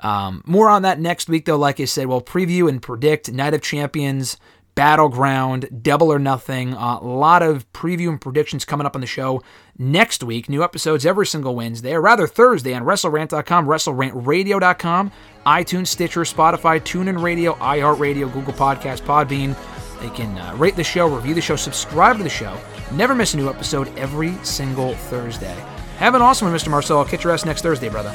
Um, 0.00 0.42
more 0.46 0.68
on 0.68 0.82
that 0.82 0.98
next 0.98 1.28
week, 1.28 1.44
though. 1.44 1.58
Like 1.58 1.80
I 1.80 1.84
said, 1.84 2.06
we'll 2.06 2.22
preview 2.22 2.68
and 2.68 2.80
predict 2.80 3.30
Night 3.30 3.54
of 3.54 3.60
Champions, 3.60 4.38
Battleground, 4.74 5.82
Double 5.82 6.12
or 6.12 6.18
Nothing. 6.18 6.74
Uh, 6.74 6.98
a 7.00 7.06
lot 7.06 7.42
of 7.42 7.70
preview 7.72 8.08
and 8.08 8.20
predictions 8.20 8.64
coming 8.64 8.86
up 8.86 8.94
on 8.94 9.00
the 9.00 9.06
show 9.06 9.42
next 9.80 10.22
week. 10.22 10.48
New 10.48 10.62
episodes 10.62 11.06
every 11.06 11.26
single 11.26 11.56
Wednesday, 11.56 11.94
or 11.94 12.00
rather 12.00 12.26
Thursday 12.26 12.74
on 12.74 12.82
WrestleRant.com, 12.82 13.66
WrestleRantRadio.com, 13.66 15.10
iTunes, 15.46 15.86
Stitcher, 15.88 16.20
Spotify, 16.20 16.78
TuneIn 16.80 17.20
Radio, 17.20 17.54
iHeartRadio, 17.54 18.32
Google 18.32 18.52
Podcast, 18.52 19.00
Podbean. 19.02 19.56
They 20.00 20.10
can 20.10 20.36
uh, 20.38 20.54
rate 20.56 20.76
the 20.76 20.84
show, 20.84 21.08
review 21.08 21.34
the 21.34 21.40
show, 21.40 21.56
subscribe 21.56 22.18
to 22.18 22.22
the 22.22 22.28
show. 22.30 22.56
Never 22.92 23.14
miss 23.14 23.34
a 23.34 23.36
new 23.36 23.48
episode 23.48 23.88
every 23.98 24.32
single 24.44 24.94
Thursday. 24.94 25.56
Have 25.98 26.14
an 26.14 26.22
awesome 26.22 26.48
one, 26.48 26.56
Mr. 26.56 26.68
Marceau. 26.68 26.98
I'll 26.98 27.04
catch 27.04 27.24
your 27.24 27.32
ass 27.32 27.44
next 27.44 27.62
Thursday, 27.62 27.88
brother. 27.88 28.12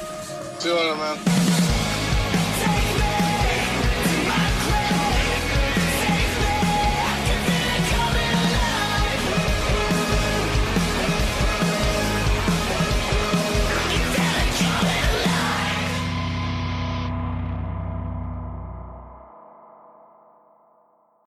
See 0.60 0.70
you 0.70 0.76
later, 0.76 0.96
man. 0.96 1.45